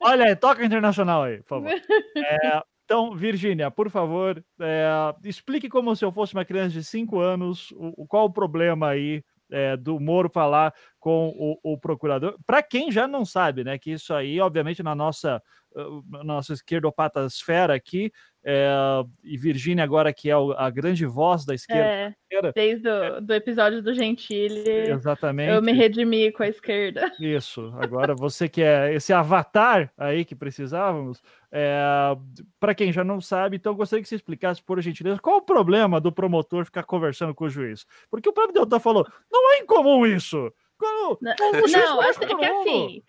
Olha 0.00 0.26
aí, 0.26 0.36
toca 0.36 0.64
internacional 0.64 1.24
aí, 1.24 1.38
por 1.42 1.48
favor. 1.48 1.70
É, 2.16 2.62
então, 2.84 3.14
Virgínia, 3.14 3.70
por 3.70 3.90
favor, 3.90 4.42
é, 4.60 4.88
explique 5.24 5.68
como 5.68 5.94
se 5.94 6.04
eu 6.04 6.12
fosse 6.12 6.32
uma 6.34 6.44
criança 6.44 6.70
de 6.70 6.84
5 6.84 7.18
anos, 7.18 7.70
o, 7.76 8.06
qual 8.06 8.26
o 8.26 8.32
problema 8.32 8.88
aí 8.88 9.22
é, 9.50 9.76
do 9.76 9.98
Moro 9.98 10.28
falar 10.28 10.74
com 10.98 11.28
o, 11.36 11.72
o 11.72 11.78
procurador. 11.78 12.36
Para 12.46 12.62
quem 12.62 12.90
já 12.90 13.06
não 13.06 13.24
sabe, 13.24 13.64
né, 13.64 13.78
que 13.78 13.92
isso 13.92 14.12
aí, 14.14 14.40
obviamente, 14.40 14.82
na 14.82 14.94
nossa, 14.94 15.42
uh, 15.74 16.24
nossa 16.24 16.52
esquerdopatasfera 16.52 17.74
aqui, 17.74 18.12
é, 18.50 19.04
e 19.22 19.36
Virgínia 19.36 19.84
agora 19.84 20.10
que 20.10 20.30
é 20.30 20.34
a 20.56 20.70
grande 20.70 21.04
voz 21.04 21.44
da 21.44 21.54
esquerda. 21.54 22.16
É, 22.30 22.52
desde 22.54 22.88
o 22.88 23.04
é, 23.04 23.20
do 23.20 23.34
episódio 23.34 23.82
do 23.82 23.92
Gentili, 23.92 24.88
exatamente. 24.88 25.52
eu 25.52 25.60
me 25.60 25.72
redimi 25.72 26.32
com 26.32 26.42
a 26.42 26.48
esquerda. 26.48 27.12
Isso, 27.20 27.70
agora 27.78 28.14
você 28.14 28.48
que 28.48 28.62
é 28.62 28.94
esse 28.94 29.12
avatar 29.12 29.92
aí 29.98 30.24
que 30.24 30.34
precisávamos, 30.34 31.20
é, 31.52 32.16
para 32.58 32.74
quem 32.74 32.90
já 32.90 33.04
não 33.04 33.20
sabe, 33.20 33.56
então 33.56 33.74
gostaria 33.74 34.02
que 34.02 34.08
você 34.08 34.16
explicasse, 34.16 34.62
por 34.62 34.80
gentileza, 34.80 35.20
qual 35.20 35.36
o 35.36 35.42
problema 35.42 36.00
do 36.00 36.10
promotor 36.10 36.64
ficar 36.64 36.84
conversando 36.84 37.34
com 37.34 37.44
o 37.44 37.50
juiz? 37.50 37.84
Porque 38.10 38.30
o 38.30 38.32
próprio 38.32 38.54
Deltan 38.54 38.80
falou, 38.80 39.06
não 39.30 39.52
é 39.52 39.58
incomum 39.58 40.06
isso. 40.06 40.50
Como, 40.78 41.18
não, 41.20 41.34
não 41.38 42.02
é 42.02 42.12
que 42.14 42.44
assim, 42.44 43.02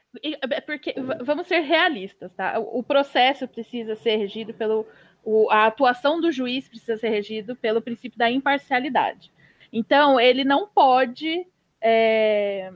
é 0.51 0.59
porque 0.59 0.95
vamos 1.23 1.45
ser 1.45 1.59
realistas, 1.59 2.33
tá? 2.33 2.57
O 2.57 2.81
processo 2.81 3.47
precisa 3.47 3.95
ser 3.95 4.15
regido 4.15 4.55
pelo 4.55 4.87
o, 5.23 5.49
a 5.49 5.65
atuação 5.65 6.19
do 6.19 6.31
juiz 6.31 6.67
precisa 6.67 6.97
ser 6.97 7.09
regido 7.09 7.55
pelo 7.55 7.81
princípio 7.81 8.17
da 8.17 8.29
imparcialidade. 8.29 9.31
Então, 9.71 10.19
ele 10.19 10.43
não 10.43 10.67
pode. 10.67 11.45
É, 11.81 12.71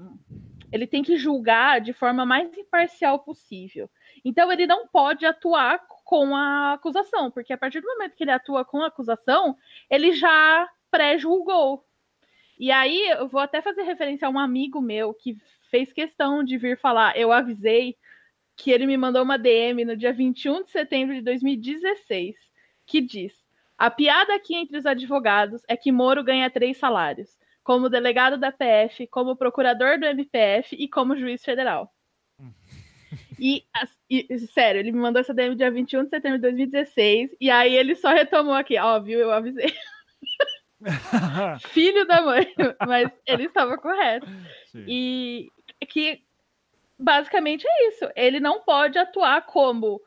ele 0.72 0.88
tem 0.88 1.04
que 1.04 1.18
julgar 1.18 1.82
de 1.82 1.94
forma 1.94 2.26
mais 2.26 2.56
imparcial 2.58 3.20
possível. 3.20 3.89
Então, 4.24 4.52
ele 4.52 4.66
não 4.66 4.88
pode 4.88 5.26
atuar 5.26 5.80
com 6.04 6.36
a 6.36 6.74
acusação, 6.74 7.30
porque 7.32 7.54
a 7.54 7.58
partir 7.58 7.82
do 7.82 7.88
momento 7.88 8.16
que 8.16 8.24
ele 8.24 8.32
atua 8.32 8.64
com 8.64 8.82
a 8.82 8.88
acusação, 8.88 9.58
ele 9.89 10.14
já 10.14 10.70
pré-julgou. 10.89 11.84
E 12.60 12.72
aí, 12.72 13.10
eu 13.10 13.28
vou 13.28 13.41
até 13.41 13.62
fazer 13.62 13.84
referência 13.84 14.28
a 14.28 14.32
um 14.32 14.39
amigo 14.39 14.80
meu 14.80 15.14
que 15.14 15.38
fez 15.70 15.91
questão 15.91 16.44
de 16.44 16.56
vir 16.56 16.78
falar, 16.78 17.18
eu 17.18 17.32
avisei 17.32 17.98
que 18.56 18.72
ele 18.72 18.86
me 18.86 18.97
mandou 18.97 19.24
uma 19.24 19.38
DM 19.38 19.86
no 19.86 19.97
dia 19.97 20.14
21 20.14 20.64
de 20.64 20.72
setembro 20.72 21.16
de 21.16 21.22
2016, 21.22 22.36
que 22.86 23.01
diz: 23.01 23.34
A 23.78 23.89
piada 23.89 24.36
aqui 24.36 24.56
entre 24.56 24.78
os 24.78 24.86
advogados 24.86 25.62
é 25.68 25.76
que 25.76 25.91
Moro 25.91 26.24
ganha 26.24 26.49
três 26.49 26.78
salários, 26.78 27.38
como 27.64 27.89
delegado 27.89 28.38
da 28.38 28.51
PF, 28.51 29.08
como 29.08 29.36
procurador 29.36 29.99
do 29.99 30.06
MPF 30.06 30.76
e 30.76 30.88
como 30.88 31.18
juiz 31.18 31.43
federal. 31.43 31.91
E, 33.39 33.66
e, 34.10 34.39
sério, 34.47 34.80
ele 34.80 34.91
me 34.91 34.99
mandou 34.99 35.20
essa 35.20 35.34
DM 35.34 35.56
dia 35.56 35.72
21 35.72 36.04
de 36.06 36.10
setembro 36.10 36.38
de 36.38 36.43
2016, 36.43 37.36
e 37.39 37.49
aí 37.49 37.76
ele 37.76 37.95
só 37.95 38.10
retomou 38.10 38.54
aqui, 38.54 38.78
ó, 38.78 38.99
viu, 38.99 39.20
eu 39.20 39.32
avisei. 39.32 39.74
Filho 41.70 42.06
da 42.06 42.22
mãe, 42.22 42.54
mas 42.86 43.12
ele 43.26 43.45
estava 43.45 43.78
correto. 43.78 44.28
Sim. 44.72 44.86
E 44.88 45.51
que 45.88 46.24
basicamente 46.98 47.66
é 47.68 47.88
isso. 47.88 48.10
Ele 48.16 48.39
não 48.39 48.62
pode 48.62 48.98
atuar 48.98 49.46
como 49.46 50.02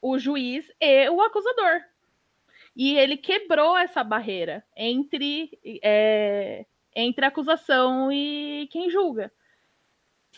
o 0.00 0.18
juiz 0.18 0.70
e 0.80 1.08
o 1.10 1.20
acusador. 1.20 1.82
E 2.74 2.96
ele 2.96 3.16
quebrou 3.16 3.76
essa 3.76 4.02
barreira 4.02 4.64
entre, 4.76 5.50
é, 5.82 6.64
entre 6.94 7.24
acusação 7.24 8.10
e 8.12 8.68
quem 8.70 8.88
julga. 8.90 9.32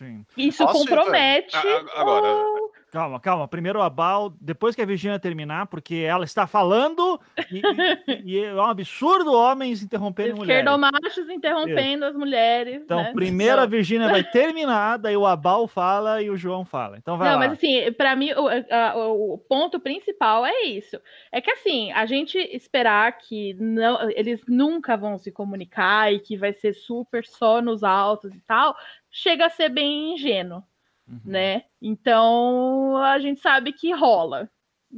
Sim. 0.03 0.26
Isso 0.36 0.64
Posso 0.64 0.80
compromete. 0.80 1.57
Agora, 1.94 2.26
o... 2.26 2.72
Calma, 2.92 3.18
calma. 3.18 3.48
Primeiro 3.48 3.80
a 3.80 3.88
Bal, 3.88 4.34
depois 4.38 4.74
que 4.74 4.82
a 4.82 4.84
Virginia 4.84 5.18
terminar, 5.18 5.66
porque 5.66 5.94
ela 5.94 6.24
está 6.24 6.46
falando 6.46 7.18
e, 7.50 7.62
e, 8.26 8.36
e 8.36 8.44
é 8.44 8.55
um 8.55 8.66
absurdo 8.66 9.32
homens 9.32 9.82
interrompendo 9.82 10.36
mulheres. 10.36 10.61
Esquerdomachos 10.61 11.30
interrompendo 11.30 12.05
Isso. 12.05 12.12
as 12.12 12.14
mulheres. 12.14 12.82
Então, 12.82 12.98
né? 12.98 13.12
primeiro 13.14 13.55
então... 13.55 13.64
a 13.64 13.66
Virginia 13.66 14.09
vai 14.09 14.22
terminar, 14.30 14.98
daí 14.98 15.16
o 15.16 15.24
Abal 15.24 15.66
fala 15.66 16.20
e 16.20 16.28
o 16.28 16.36
João 16.36 16.66
fala. 16.66 16.98
Então 16.98 17.16
vai 17.16 17.30
Não, 17.30 17.38
lá. 17.38 17.48
mas 17.48 17.53
assim, 17.53 17.90
para 17.92 18.14
mim, 18.14 18.30
o, 18.32 18.46
a, 18.46 19.07
o, 19.07 19.38
ponto 19.38 19.80
principal 19.80 20.44
é 20.44 20.64
isso. 20.64 21.00
É 21.32 21.40
que 21.40 21.50
assim, 21.50 21.90
a 21.92 22.05
gente 22.05 22.36
esperar 22.36 23.16
que 23.16 23.55
não, 23.55 24.11
eles 24.11 24.42
nunca 24.46 24.98
vão 24.98 25.16
se 25.16 25.32
comunicar 25.32 26.12
e 26.12 26.18
que 26.18 26.36
vai 26.36 26.53
ser 26.53 26.74
super 26.74 27.24
só 27.24 27.62
nos 27.62 27.82
altos 27.82 28.34
e 28.34 28.40
tal, 28.40 28.76
chega 29.12 29.46
a 29.46 29.50
ser 29.50 29.68
bem 29.68 30.14
ingênuo 30.14 30.64
uhum. 31.12 31.20
né? 31.24 31.64
Então 31.80 32.96
a 32.96 33.18
gente 33.18 33.40
sabe 33.40 33.72
que 33.72 33.92
rola. 33.92 34.48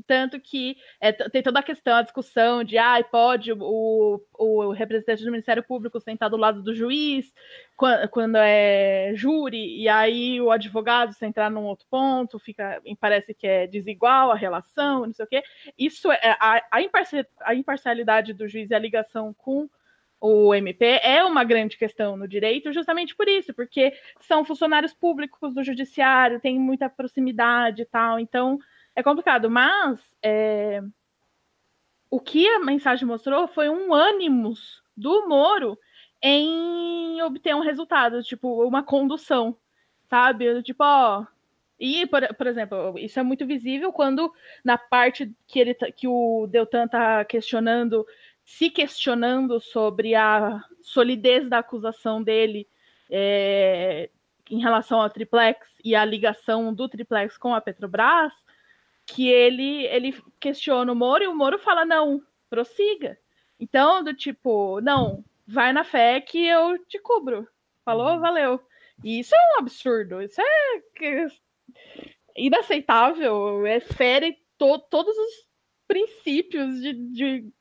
Tanto 0.08 0.40
que 0.40 0.76
é, 1.00 1.12
tem 1.12 1.40
toda 1.40 1.60
a 1.60 1.62
questão, 1.62 1.94
a 1.94 2.02
discussão 2.02 2.64
de 2.64 2.76
ah, 2.76 3.00
pode 3.08 3.52
o, 3.52 4.20
o 4.32 4.72
representante 4.72 5.22
do 5.22 5.30
Ministério 5.30 5.62
Público 5.62 6.00
sentar 6.00 6.28
do 6.28 6.36
lado 6.36 6.60
do 6.64 6.74
juiz 6.74 7.32
quando, 7.76 8.08
quando 8.08 8.34
é 8.34 9.12
júri, 9.14 9.80
e 9.80 9.88
aí 9.88 10.40
o 10.40 10.50
advogado 10.50 11.12
sentar 11.12 11.48
num 11.48 11.66
outro 11.66 11.86
ponto, 11.88 12.40
fica, 12.40 12.82
parece 12.98 13.32
que 13.32 13.46
é 13.46 13.68
desigual 13.68 14.32
a 14.32 14.34
relação, 14.34 15.06
não 15.06 15.12
sei 15.12 15.24
o 15.24 15.28
quê. 15.28 15.44
Isso 15.78 16.10
é 16.10 16.36
a, 16.40 16.60
a 17.46 17.54
imparcialidade 17.54 18.32
do 18.32 18.48
juiz 18.48 18.70
e 18.70 18.74
a 18.74 18.80
ligação 18.80 19.32
com 19.32 19.70
o 20.26 20.54
MP 20.54 21.00
é 21.02 21.22
uma 21.22 21.44
grande 21.44 21.76
questão 21.76 22.16
no 22.16 22.26
direito, 22.26 22.72
justamente 22.72 23.14
por 23.14 23.28
isso, 23.28 23.52
porque 23.52 23.92
são 24.20 24.42
funcionários 24.42 24.94
públicos 24.94 25.52
do 25.52 25.62
judiciário, 25.62 26.40
tem 26.40 26.58
muita 26.58 26.88
proximidade 26.88 27.82
e 27.82 27.84
tal, 27.84 28.18
então 28.18 28.58
é 28.96 29.02
complicado. 29.02 29.50
Mas 29.50 30.00
é, 30.22 30.80
o 32.10 32.18
que 32.18 32.48
a 32.48 32.58
mensagem 32.58 33.06
mostrou 33.06 33.46
foi 33.48 33.68
um 33.68 33.92
ânimos 33.92 34.82
do 34.96 35.28
Moro 35.28 35.78
em 36.22 37.20
obter 37.20 37.54
um 37.54 37.60
resultado, 37.60 38.22
tipo, 38.22 38.66
uma 38.66 38.82
condução, 38.82 39.54
sabe? 40.08 40.62
Tipo, 40.62 40.84
ó. 40.84 41.26
E, 41.78 42.06
por, 42.06 42.26
por 42.34 42.46
exemplo, 42.46 42.98
isso 42.98 43.20
é 43.20 43.22
muito 43.22 43.46
visível 43.46 43.92
quando 43.92 44.32
na 44.64 44.78
parte 44.78 45.30
que, 45.46 45.60
ele, 45.60 45.74
tá, 45.74 45.92
que 45.92 46.08
o 46.08 46.46
Deltan 46.46 46.88
tá 46.88 47.26
questionando, 47.26 48.06
se 48.44 48.70
questionando 48.70 49.60
sobre 49.60 50.14
a 50.14 50.62
solidez 50.82 51.48
da 51.48 51.58
acusação 51.58 52.22
dele 52.22 52.68
é, 53.10 54.10
em 54.50 54.60
relação 54.60 55.00
ao 55.00 55.10
triplex 55.10 55.68
e 55.82 55.94
a 55.94 56.04
ligação 56.04 56.72
do 56.72 56.88
triplex 56.88 57.38
com 57.38 57.54
a 57.54 57.60
Petrobras, 57.60 58.32
que 59.06 59.28
ele, 59.28 59.86
ele 59.86 60.14
questiona 60.38 60.92
o 60.92 60.96
Moro 60.96 61.24
e 61.24 61.26
o 61.26 61.34
Moro 61.34 61.58
fala: 61.58 61.84
não, 61.84 62.22
prossiga. 62.50 63.18
Então, 63.58 64.02
do 64.02 64.14
tipo, 64.14 64.80
não, 64.80 65.24
vai 65.46 65.72
na 65.72 65.84
fé 65.84 66.20
que 66.20 66.46
eu 66.46 66.78
te 66.86 66.98
cubro. 66.98 67.46
Falou, 67.84 68.14
uhum. 68.14 68.20
valeu. 68.20 68.60
E 69.02 69.20
isso 69.20 69.34
é 69.34 69.38
um 69.38 69.58
absurdo, 69.60 70.22
isso 70.22 70.40
é 70.40 71.26
inaceitável, 72.36 73.66
é 73.66 73.80
fere 73.80 74.38
to, 74.56 74.78
todos 74.90 75.16
os 75.16 75.48
princípios 75.86 76.80
de, 76.80 76.92
de, 76.92 77.52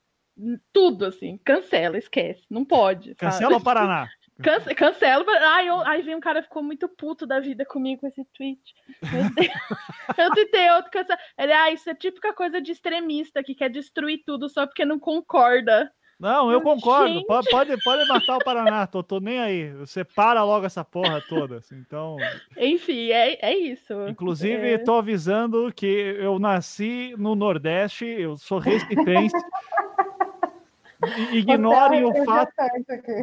tudo, 0.72 1.06
assim. 1.06 1.38
Cancela, 1.44 1.98
esquece, 1.98 2.44
não 2.50 2.64
pode. 2.64 3.14
Cancela 3.16 3.56
o 3.56 3.62
Paraná. 3.62 4.08
Cance 4.42 4.74
cancela. 4.74 5.24
Ai, 5.42 5.68
eu, 5.68 5.80
aí 5.82 6.02
vem 6.02 6.16
um 6.16 6.20
cara 6.20 6.42
ficou 6.42 6.62
muito 6.62 6.88
puto 6.88 7.24
da 7.24 7.38
vida 7.38 7.64
comigo 7.64 8.00
com 8.00 8.08
esse 8.08 8.24
tweet. 8.36 8.74
eu 10.18 10.30
tentei 10.32 10.70
outro 10.70 10.90
cancela. 10.90 11.18
Ele, 11.38 11.52
ah, 11.52 11.70
isso 11.70 11.88
é 11.88 11.94
típica 11.94 12.32
coisa 12.32 12.60
de 12.60 12.72
extremista 12.72 13.44
que 13.44 13.54
quer 13.54 13.70
destruir 13.70 14.22
tudo 14.26 14.48
só 14.48 14.66
porque 14.66 14.84
não 14.84 14.98
concorda. 14.98 15.88
Não, 16.18 16.50
eu 16.50 16.60
concordo. 16.60 17.24
Pode, 17.26 17.50
pode, 17.50 17.76
pode 17.82 18.08
matar 18.08 18.36
o 18.36 18.44
Paraná, 18.44 18.86
tô, 18.86 19.02
tô 19.02 19.20
nem 19.20 19.38
aí. 19.40 19.72
Você 19.74 20.04
para 20.04 20.42
logo 20.42 20.64
essa 20.64 20.84
porra 20.84 21.20
toda. 21.28 21.58
Assim, 21.58 21.76
então. 21.76 22.16
Enfim, 22.56 23.10
é, 23.10 23.38
é 23.40 23.56
isso. 23.56 23.92
Inclusive, 24.08 24.72
é... 24.72 24.78
tô 24.78 24.94
avisando 24.94 25.72
que 25.74 25.86
eu 25.86 26.38
nasci 26.38 27.14
no 27.18 27.34
Nordeste, 27.34 28.04
eu 28.04 28.36
sou 28.36 28.58
recifense. 28.58 29.36
Ignorem 31.32 32.04
o 32.04 32.24
fato. 32.24 32.52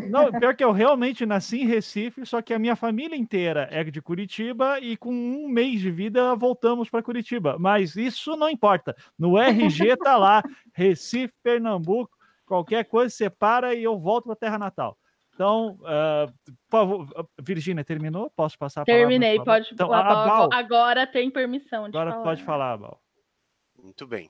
Não, 0.09 0.31
pior 0.31 0.55
que 0.55 0.63
eu 0.63 0.71
realmente 0.71 1.25
nasci 1.25 1.61
em 1.61 1.67
Recife, 1.67 2.25
só 2.25 2.41
que 2.41 2.53
a 2.53 2.59
minha 2.59 2.75
família 2.75 3.15
inteira 3.15 3.67
é 3.71 3.83
de 3.83 4.01
Curitiba 4.01 4.79
e 4.79 4.97
com 4.97 5.11
um 5.11 5.47
mês 5.47 5.79
de 5.79 5.91
vida 5.91 6.35
voltamos 6.35 6.89
para 6.89 7.03
Curitiba. 7.03 7.57
Mas 7.59 7.95
isso 7.95 8.35
não 8.35 8.49
importa. 8.49 8.95
No 9.17 9.37
RG 9.37 9.97
tá 9.97 10.17
lá, 10.17 10.41
Recife, 10.73 11.33
Pernambuco, 11.43 12.11
qualquer 12.45 12.85
coisa 12.85 13.13
separa 13.13 13.73
e 13.73 13.83
eu 13.83 13.99
volto 13.99 14.25
para 14.25 14.35
terra 14.35 14.59
natal. 14.59 14.97
Então, 15.33 15.79
uh, 15.81 16.31
por 16.69 16.71
favor, 16.71 17.07
Virgínia, 17.41 17.83
terminou? 17.83 18.29
Posso 18.35 18.57
passar 18.57 18.81
a 18.81 18.85
palavra? 18.85 19.07
Terminei, 19.07 19.43
pode. 19.43 19.69
Então, 19.73 19.91
a, 19.91 19.99
a 19.99 20.59
agora 20.59 21.07
tem 21.07 21.31
permissão. 21.31 21.85
agora 21.85 22.11
falar. 22.11 22.23
pode 22.23 22.43
falar, 22.43 22.75
Val. 22.75 23.01
Muito 23.83 24.05
bem. 24.05 24.29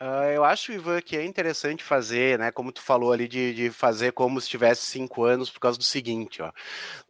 Uh, 0.00 0.30
eu 0.34 0.42
acho, 0.42 0.72
Ivan, 0.72 1.02
que 1.02 1.18
é 1.18 1.24
interessante 1.24 1.84
fazer, 1.84 2.38
né? 2.38 2.50
Como 2.50 2.72
tu 2.72 2.80
falou 2.80 3.12
ali, 3.12 3.28
de, 3.28 3.52
de 3.52 3.70
fazer 3.70 4.12
como 4.12 4.40
se 4.40 4.48
tivesse 4.48 4.86
cinco 4.86 5.22
anos, 5.24 5.50
por 5.50 5.60
causa 5.60 5.76
do 5.76 5.84
seguinte, 5.84 6.40
ó. 6.40 6.50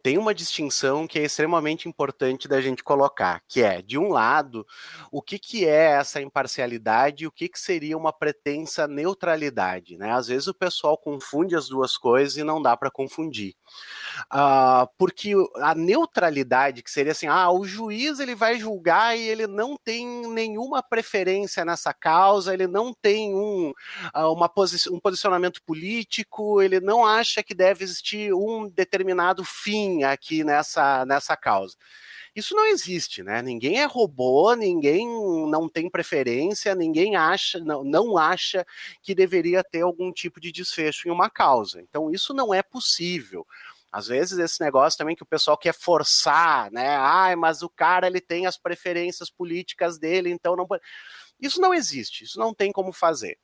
Tem 0.03 0.17
uma 0.17 0.35
distinção 0.35 1.07
que 1.07 1.17
é 1.17 1.23
extremamente 1.23 1.87
importante 1.87 2.45
da 2.45 2.59
gente 2.59 2.83
colocar, 2.83 3.41
que 3.47 3.61
é, 3.61 3.81
de 3.81 3.97
um 3.97 4.09
lado, 4.09 4.67
o 5.09 5.21
que, 5.21 5.39
que 5.39 5.65
é 5.65 5.91
essa 5.91 6.21
imparcialidade 6.21 7.23
e 7.23 7.27
o 7.27 7.31
que, 7.31 7.47
que 7.47 7.59
seria 7.59 7.97
uma 7.97 8.11
pretensa 8.11 8.85
neutralidade, 8.85 9.97
né? 9.97 10.11
Às 10.11 10.27
vezes 10.27 10.47
o 10.47 10.53
pessoal 10.53 10.97
confunde 10.97 11.55
as 11.55 11.69
duas 11.69 11.95
coisas 11.97 12.35
e 12.35 12.43
não 12.43 12.61
dá 12.61 12.75
para 12.75 12.91
confundir. 12.91 13.55
Uh, 14.33 14.87
porque 14.97 15.33
a 15.55 15.75
neutralidade, 15.75 16.81
que 16.81 16.91
seria 16.91 17.11
assim, 17.11 17.27
ah, 17.27 17.51
o 17.51 17.65
juiz 17.65 18.19
ele 18.19 18.35
vai 18.35 18.59
julgar 18.59 19.17
e 19.17 19.21
ele 19.21 19.47
não 19.47 19.77
tem 19.77 20.05
nenhuma 20.27 20.81
preferência 20.81 21.63
nessa 21.63 21.93
causa, 21.93 22.53
ele 22.53 22.67
não 22.67 22.93
tem 22.93 23.33
um, 23.33 23.73
uh, 24.15 24.33
uma 24.33 24.49
posi 24.49 24.89
um 24.89 24.99
posicionamento 24.99 25.61
político, 25.63 26.61
ele 26.61 26.79
não 26.79 27.05
acha 27.05 27.43
que 27.43 27.53
deve 27.53 27.83
existir 27.83 28.33
um 28.33 28.67
determinado 28.69 29.43
fim 29.43 30.03
aqui 30.03 30.43
nessa, 30.43 31.05
nessa 31.05 31.35
causa. 31.35 31.75
Isso 32.37 32.53
não 32.53 32.67
existe, 32.67 33.23
né? 33.23 33.41
Ninguém 33.41 33.79
é 33.79 33.85
robô, 33.85 34.53
ninguém 34.53 35.07
não 35.49 35.67
tem 35.67 35.89
preferência, 35.89 36.75
ninguém 36.75 37.15
acha, 37.15 37.59
não, 37.59 37.83
não 37.83 38.15
acha 38.15 38.63
que 39.01 39.15
deveria 39.15 39.63
ter 39.63 39.81
algum 39.81 40.11
tipo 40.11 40.39
de 40.39 40.51
desfecho 40.51 41.07
em 41.07 41.11
uma 41.11 41.31
causa. 41.31 41.81
Então, 41.81 42.11
isso 42.11 42.35
não 42.35 42.53
é 42.53 42.61
possível. 42.61 43.43
Às 43.91 44.05
vezes 44.05 44.37
esse 44.37 44.61
negócio 44.61 44.99
também 44.99 45.15
que 45.15 45.23
o 45.23 45.25
pessoal 45.25 45.57
quer 45.57 45.73
forçar, 45.73 46.71
né? 46.71 46.95
Ai, 46.97 47.35
mas 47.35 47.63
o 47.63 47.69
cara 47.69 48.05
ele 48.05 48.21
tem 48.21 48.45
as 48.45 48.55
preferências 48.55 49.31
políticas 49.31 49.97
dele, 49.97 50.29
então 50.29 50.55
não 50.55 50.67
pode. 50.67 50.83
Isso 51.41 51.59
não 51.59 51.73
existe, 51.73 52.23
isso 52.23 52.37
não 52.37 52.53
tem 52.53 52.71
como 52.71 52.93
fazer. 52.93 53.39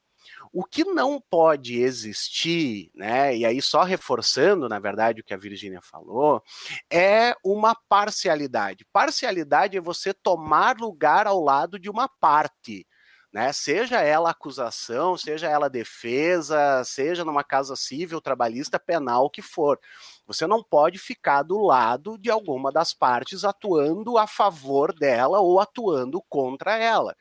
O 0.52 0.64
que 0.64 0.84
não 0.84 1.20
pode 1.20 1.82
existir, 1.82 2.92
né, 2.94 3.36
e 3.36 3.46
aí 3.46 3.62
só 3.62 3.84
reforçando, 3.84 4.70
na 4.70 4.80
verdade, 4.80 5.22
o 5.22 5.24
que 5.24 5.34
a 5.34 5.38
Virgínia 5.38 5.82
falou, 5.82 6.44
é 6.92 7.36
uma 7.44 7.76
parcialidade. 7.76 8.86
Parcialidade 8.92 9.78
é 9.78 9.82
você 9.82 10.14
tomar 10.14 10.78
lugar 10.78 11.28
ao 11.28 11.42
lado 11.42 11.80
de 11.80 11.90
uma 11.90 12.08
parte 12.08 12.86
né? 13.34 13.52
Seja 13.52 14.00
ela 14.00 14.30
acusação, 14.30 15.18
seja 15.18 15.50
ela 15.50 15.68
defesa, 15.68 16.84
seja 16.86 17.26
numa 17.26 17.44
casa 17.44 17.76
civil, 17.76 18.22
trabalhista, 18.22 18.80
penal, 18.80 19.26
o 19.26 19.30
que 19.30 19.42
for. 19.42 19.80
Você 20.28 20.46
não 20.46 20.64
pode 20.64 21.00
ficar 21.00 21.42
do 21.42 21.60
lado 21.60 22.16
de 22.20 22.30
alguma 22.30 22.72
das 22.72 22.94
partes 22.94 23.44
atuando 23.44 24.20
a 24.20 24.28
favor 24.28 24.94
dela 24.94 25.40
ou 25.40 25.60
atuando 25.60 26.22
contra 26.30 26.78
ela. 26.78 27.16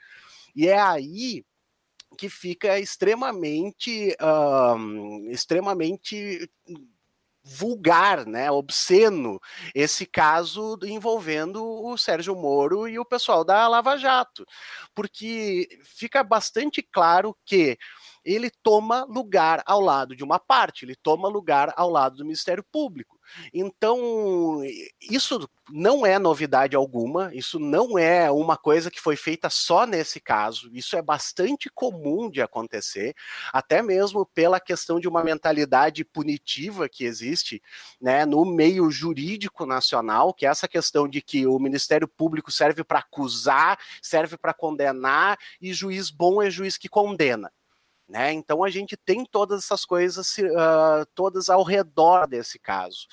E 0.55 0.69
é 0.69 0.79
aí 0.79 1.47
que 2.17 2.29
fica 2.29 2.79
extremamente, 2.79 4.17
um, 4.77 5.31
extremamente 5.31 6.51
vulgar, 7.45 8.25
né, 8.25 8.51
obsceno, 8.51 9.41
esse 9.75 10.07
caso 10.07 10.79
envolvendo 10.85 11.65
o 11.65 11.97
Sérgio 11.99 12.37
Moro 12.37 12.87
e 12.87 12.99
o 12.99 13.05
pessoal 13.05 13.45
da 13.45 13.67
Lava 13.67 13.97
Jato, 13.97 14.47
porque 14.95 15.69
fica 15.83 16.23
bastante 16.23 16.83
claro 16.83 17.37
que 17.45 17.77
ele 18.25 18.49
toma 18.63 19.05
lugar 19.09 19.61
ao 19.67 19.81
lado 19.81 20.15
de 20.15 20.23
uma 20.23 20.39
parte, 20.39 20.85
ele 20.85 20.95
toma 20.95 21.29
lugar 21.29 21.73
ao 21.77 21.91
lado 21.91 22.17
do 22.17 22.25
Ministério 22.25 22.65
Público. 22.71 23.19
Então, 23.53 24.63
isso 25.01 25.49
não 25.71 26.05
é 26.05 26.19
novidade 26.19 26.77
alguma, 26.77 27.35
isso 27.35 27.59
não 27.59 27.99
é 27.99 28.31
uma 28.31 28.57
coisa 28.57 28.91
que 28.91 29.01
foi 29.01 29.17
feita 29.17 29.49
só 29.49 29.87
nesse 29.87 30.21
caso, 30.21 30.71
isso 30.73 30.97
é 30.97 31.03
bastante 31.03 31.71
comum 31.73 32.31
de 32.31 32.43
acontecer, 32.43 33.15
até 33.53 33.83
mesmo 33.83 34.27
pela 34.27 34.61
questão 34.61 34.99
de 34.99 35.09
uma 35.09 35.23
mentalidade 35.25 36.05
punitiva 36.05 36.89
que 36.89 37.05
existe 37.05 37.63
né, 38.01 38.27
no 38.27 38.45
meio 38.45 38.91
jurídico 38.91 39.65
nacional, 39.65 40.35
que 40.35 40.47
é 40.47 40.49
essa 40.49 40.69
questão 40.69 41.09
de 41.09 41.23
que 41.23 41.47
o 41.47 41.59
Ministério 41.59 42.09
Público 42.09 42.51
serve 42.51 42.85
para 42.85 42.99
acusar, 42.99 43.79
serve 44.03 44.37
para 44.37 44.53
condenar, 44.53 45.39
e 45.61 45.73
juiz 45.73 46.11
bom 46.11 46.43
é 46.43 46.51
juiz 46.51 46.77
que 46.77 46.89
condena. 46.89 47.51
Né? 48.13 48.31
Então 48.31 48.63
a 48.63 48.69
gente 48.69 48.95
tem 48.95 49.25
todas 49.25 49.65
essas 49.65 49.87
coisas 49.87 50.37
uh, 50.37 51.07
todas 51.15 51.49
ao 51.49 51.63
redor 51.63 52.27
desse 52.27 52.59
caso. 52.59 53.07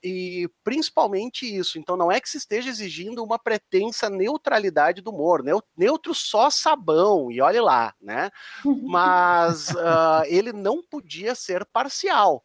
E 0.00 0.48
principalmente 0.62 1.44
isso. 1.44 1.80
Então 1.80 1.96
não 1.96 2.12
é 2.12 2.20
que 2.20 2.28
se 2.28 2.38
esteja 2.38 2.70
exigindo 2.70 3.24
uma 3.24 3.40
pretensa 3.40 4.08
neutralidade 4.08 5.02
do 5.02 5.10
humor, 5.10 5.42
neutro 5.76 6.14
só 6.14 6.48
sabão, 6.48 7.28
e 7.28 7.40
olhe 7.40 7.60
lá, 7.60 7.92
né? 8.00 8.30
Mas 8.88 9.70
uh, 9.70 10.22
ele 10.26 10.52
não 10.52 10.80
podia 10.80 11.34
ser 11.34 11.66
parcial. 11.66 12.44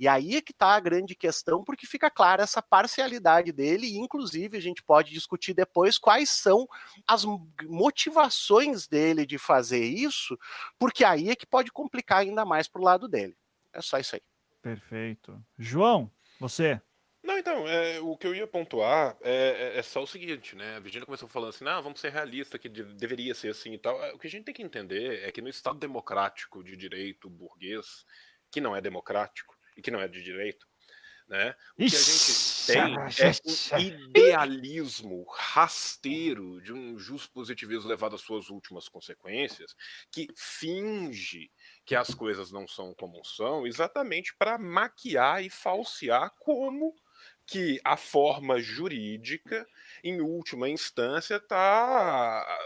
E 0.00 0.08
aí 0.08 0.36
é 0.36 0.40
que 0.40 0.52
está 0.52 0.68
a 0.68 0.80
grande 0.80 1.14
questão, 1.14 1.62
porque 1.62 1.86
fica 1.86 2.10
clara 2.10 2.42
essa 2.42 2.62
parcialidade 2.62 3.52
dele, 3.52 3.86
e 3.86 3.98
inclusive 3.98 4.56
a 4.56 4.60
gente 4.60 4.82
pode 4.82 5.12
discutir 5.12 5.52
depois 5.52 5.98
quais 5.98 6.30
são 6.30 6.66
as 7.06 7.22
motivações 7.64 8.88
dele 8.88 9.26
de 9.26 9.36
fazer 9.36 9.84
isso, 9.84 10.38
porque 10.78 11.04
aí 11.04 11.28
é 11.28 11.36
que 11.36 11.46
pode 11.46 11.70
complicar 11.70 12.20
ainda 12.20 12.46
mais 12.46 12.66
para 12.66 12.80
o 12.80 12.84
lado 12.84 13.06
dele. 13.06 13.36
É 13.74 13.82
só 13.82 13.98
isso 13.98 14.14
aí. 14.14 14.22
Perfeito. 14.62 15.38
João, 15.58 16.10
você. 16.40 16.80
Não, 17.22 17.36
então, 17.36 17.68
é, 17.68 18.00
o 18.00 18.16
que 18.16 18.26
eu 18.26 18.34
ia 18.34 18.46
pontuar 18.46 19.18
é, 19.20 19.74
é, 19.74 19.78
é, 19.78 19.82
só 19.82 20.02
o 20.02 20.06
seguinte, 20.06 20.56
né? 20.56 20.76
A 20.76 20.80
Virginia 20.80 21.04
começou 21.04 21.28
falando 21.28 21.50
assim, 21.50 21.64
não, 21.64 21.82
vamos 21.82 22.00
ser 22.00 22.10
realistas, 22.10 22.58
que 22.58 22.70
de, 22.70 22.82
deveria 22.94 23.34
ser 23.34 23.48
assim 23.48 23.74
e 23.74 23.78
tal. 23.78 24.02
É, 24.02 24.14
o 24.14 24.18
que 24.18 24.26
a 24.26 24.30
gente 24.30 24.44
tem 24.44 24.54
que 24.54 24.62
entender 24.62 25.22
é 25.24 25.30
que 25.30 25.42
no 25.42 25.48
Estado 25.50 25.78
democrático 25.78 26.64
de 26.64 26.74
direito 26.74 27.28
burguês, 27.28 28.06
que 28.50 28.62
não 28.62 28.74
é 28.74 28.80
democrático, 28.80 29.59
e 29.76 29.82
que 29.82 29.90
não 29.90 30.00
é 30.00 30.08
de 30.08 30.22
direito, 30.22 30.66
né? 31.28 31.54
O 31.74 31.76
que 31.76 31.84
a 31.84 31.88
gente 31.88 32.66
tem 32.66 32.94
é 32.96 33.76
um 33.76 33.78
idealismo 33.78 35.24
rasteiro 35.30 36.60
de 36.60 36.72
um 36.72 36.98
justo 36.98 37.32
positivismo 37.32 37.88
levado 37.88 38.16
às 38.16 38.20
suas 38.20 38.50
últimas 38.50 38.88
consequências, 38.88 39.74
que 40.10 40.26
finge 40.36 41.50
que 41.84 41.94
as 41.94 42.12
coisas 42.12 42.50
não 42.50 42.66
são 42.66 42.92
como 42.94 43.24
são, 43.24 43.66
exatamente 43.66 44.34
para 44.36 44.58
maquiar 44.58 45.44
e 45.44 45.48
falsear 45.48 46.34
como 46.40 46.94
que 47.46 47.80
a 47.84 47.96
forma 47.96 48.60
jurídica, 48.60 49.66
em 50.02 50.20
última 50.20 50.68
instância, 50.68 51.36
está 51.36 52.58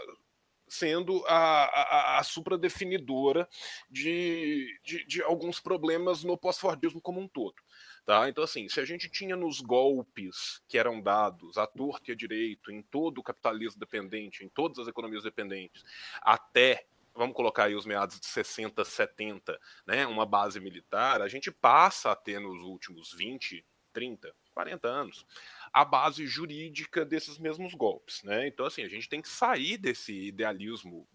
sendo 0.75 1.23
a, 1.27 1.65
a, 1.65 2.19
a 2.19 2.23
supradefinidora 2.23 3.47
de, 3.89 4.79
de, 4.83 5.05
de 5.05 5.21
alguns 5.23 5.59
problemas 5.59 6.23
no 6.23 6.37
pós-fordismo 6.37 7.01
como 7.01 7.19
um 7.19 7.27
todo. 7.27 7.55
Tá? 8.05 8.29
Então, 8.29 8.43
assim, 8.43 8.69
se 8.69 8.79
a 8.79 8.85
gente 8.85 9.09
tinha 9.09 9.35
nos 9.35 9.59
golpes 9.59 10.61
que 10.67 10.77
eram 10.77 11.01
dados 11.01 11.57
à 11.57 11.65
torta 11.65 12.11
e 12.11 12.13
à 12.13 12.15
direito 12.15 12.71
em 12.71 12.83
todo 12.83 13.17
o 13.17 13.23
capitalismo 13.23 13.79
dependente, 13.79 14.45
em 14.45 14.49
todas 14.49 14.77
as 14.77 14.87
economias 14.87 15.23
dependentes, 15.23 15.83
até 16.21 16.85
vamos 17.15 17.35
colocar 17.35 17.63
aí 17.63 17.75
os 17.75 17.85
meados 17.85 18.19
de 18.19 18.25
60, 18.25 18.83
70, 18.83 19.59
né, 19.87 20.05
uma 20.05 20.25
base 20.25 20.59
militar, 20.59 21.21
a 21.21 21.27
gente 21.29 21.49
passa 21.49 22.11
a 22.11 22.15
ter 22.15 22.39
nos 22.39 22.61
últimos 22.61 23.13
20, 23.13 23.65
30, 23.93 24.35
40 24.53 24.87
anos 24.87 25.25
a 25.75 25.83
base 25.83 26.25
jurídica 26.25 27.03
desses 27.03 27.37
mesmos 27.37 27.73
golpes, 27.73 28.23
né? 28.23 28.47
Então 28.47 28.65
assim, 28.65 28.81
a 28.81 28.87
gente 28.87 29.09
tem 29.09 29.21
que 29.21 29.27
sair 29.27 29.77
desse 29.77 30.13
idealismo 30.13 31.05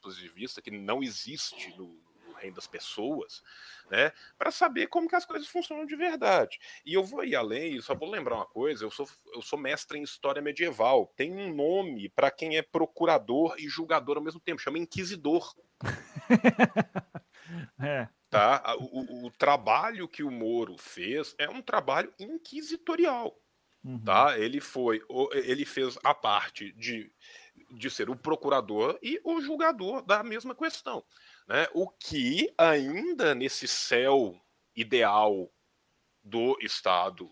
positivista 0.00 0.62
que 0.62 0.70
não 0.70 1.02
existe 1.02 1.76
no, 1.76 2.02
reino 2.34 2.56
das 2.56 2.66
pessoas, 2.66 3.42
né, 3.90 4.12
para 4.36 4.50
saber 4.50 4.88
como 4.88 5.08
que 5.08 5.14
as 5.14 5.24
coisas 5.24 5.48
funcionam 5.48 5.86
de 5.86 5.94
verdade. 5.94 6.58
E 6.84 6.94
eu 6.94 7.04
vou 7.04 7.24
ir 7.24 7.36
além, 7.36 7.80
só 7.80 7.94
vou 7.94 8.10
lembrar 8.10 8.36
uma 8.36 8.46
coisa, 8.46 8.84
eu 8.84 8.90
sou, 8.90 9.08
eu 9.32 9.40
sou 9.40 9.58
mestre 9.58 9.98
em 9.98 10.02
história 10.02 10.42
medieval, 10.42 11.12
tem 11.16 11.32
um 11.32 11.54
nome 11.54 12.08
para 12.08 12.30
quem 12.30 12.56
é 12.56 12.62
procurador 12.62 13.54
e 13.58 13.68
julgador 13.68 14.16
ao 14.16 14.22
mesmo 14.22 14.40
tempo, 14.40 14.60
chama 14.60 14.78
inquisidor. 14.78 15.54
é. 17.80 18.08
Tá? 18.28 18.76
O, 18.80 19.00
o, 19.00 19.26
o, 19.26 19.30
trabalho 19.30 20.08
que 20.08 20.24
o 20.24 20.30
Moro 20.30 20.76
fez 20.76 21.36
é 21.38 21.48
um 21.48 21.62
trabalho 21.62 22.12
inquisitorial. 22.18 23.38
Uhum. 23.84 23.98
Tá? 23.98 24.38
Ele 24.38 24.60
foi, 24.60 25.02
ele 25.32 25.64
fez 25.66 25.98
a 26.02 26.14
parte 26.14 26.72
de, 26.72 27.12
de 27.70 27.90
ser 27.90 28.08
o 28.08 28.16
procurador 28.16 28.98
e 29.02 29.20
o 29.22 29.40
julgador 29.42 30.02
da 30.02 30.22
mesma 30.22 30.54
questão. 30.54 31.04
Né? 31.46 31.68
O 31.74 31.88
que 31.88 32.52
ainda 32.56 33.34
nesse 33.34 33.68
céu 33.68 34.40
ideal 34.74 35.52
do 36.22 36.56
Estado 36.60 37.30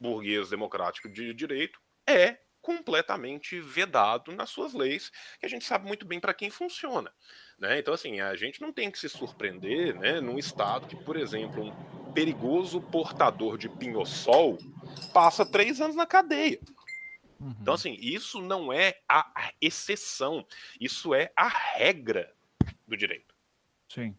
burguês 0.00 0.50
democrático 0.50 1.08
de 1.08 1.32
direito 1.32 1.80
é 2.04 2.38
completamente 2.60 3.60
vedado 3.60 4.32
nas 4.32 4.50
suas 4.50 4.72
leis, 4.72 5.10
que 5.38 5.46
a 5.46 5.48
gente 5.48 5.64
sabe 5.64 5.86
muito 5.86 6.06
bem 6.06 6.20
para 6.20 6.34
quem 6.34 6.48
funciona. 6.48 7.12
Né? 7.58 7.78
Então, 7.78 7.92
assim, 7.92 8.20
a 8.20 8.34
gente 8.36 8.60
não 8.60 8.72
tem 8.72 8.90
que 8.90 8.98
se 8.98 9.08
surpreender 9.08 9.98
né, 9.98 10.20
num 10.20 10.38
Estado 10.38 10.86
que, 10.86 10.96
por 10.96 11.16
exemplo, 11.16 11.72
perigoso 12.12 12.80
portador 12.80 13.58
de 13.58 13.68
pinho-sol 13.68 14.58
passa 15.12 15.44
três 15.44 15.80
anos 15.80 15.96
na 15.96 16.06
cadeia. 16.06 16.58
Uhum. 17.40 17.54
Então, 17.60 17.74
assim, 17.74 17.96
isso 18.00 18.40
não 18.40 18.72
é 18.72 18.94
a 19.08 19.50
exceção, 19.60 20.46
isso 20.80 21.14
é 21.14 21.32
a 21.36 21.48
regra 21.48 22.32
do 22.86 22.96
direito. 22.96 23.34
Sim. 23.88 24.16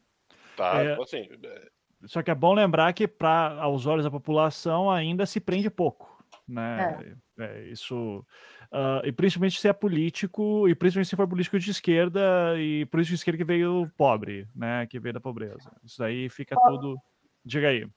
Tá? 0.58 0.84
É... 0.84 0.91
Então, 0.91 1.04
assim, 1.04 1.30
é... 1.44 1.70
Só 2.06 2.22
que 2.22 2.30
é 2.30 2.36
bom 2.36 2.54
lembrar 2.54 2.91
que, 2.91 3.08
para 3.08 3.62
aos 3.62 3.86
olhos 3.86 4.04
da 4.04 4.12
população, 4.12 4.91
ainda 4.91 5.26
se 5.26 5.39
prende 5.39 5.70
pouco. 5.70 6.12
Né? 6.46 7.16
É. 7.18 7.24
É, 7.39 7.64
isso. 7.70 8.26
Uh, 8.72 9.06
e 9.06 9.12
principalmente 9.12 9.60
se 9.60 9.68
é 9.68 9.74
político, 9.74 10.68
e 10.68 10.76
principalmente 10.76 11.10
se 11.10 11.16
for 11.16 11.28
político 11.28 11.58
de 11.58 11.72
esquerda, 11.72 12.22
e 12.58 12.86
político 12.88 13.16
de 13.16 13.20
esquerda 13.20 13.38
que 13.38 13.44
veio 13.44 13.89
pobre, 13.98 14.48
né? 14.56 14.86
Que 14.88 15.00
veio 15.00 15.14
da 15.14 15.20
pobreza. 15.20 15.72
Isso 15.84 16.04
aí 16.04 16.30
fica 16.30 16.56
tudo. 16.56 16.98
Diga 17.46 17.70
aí. 17.70 17.88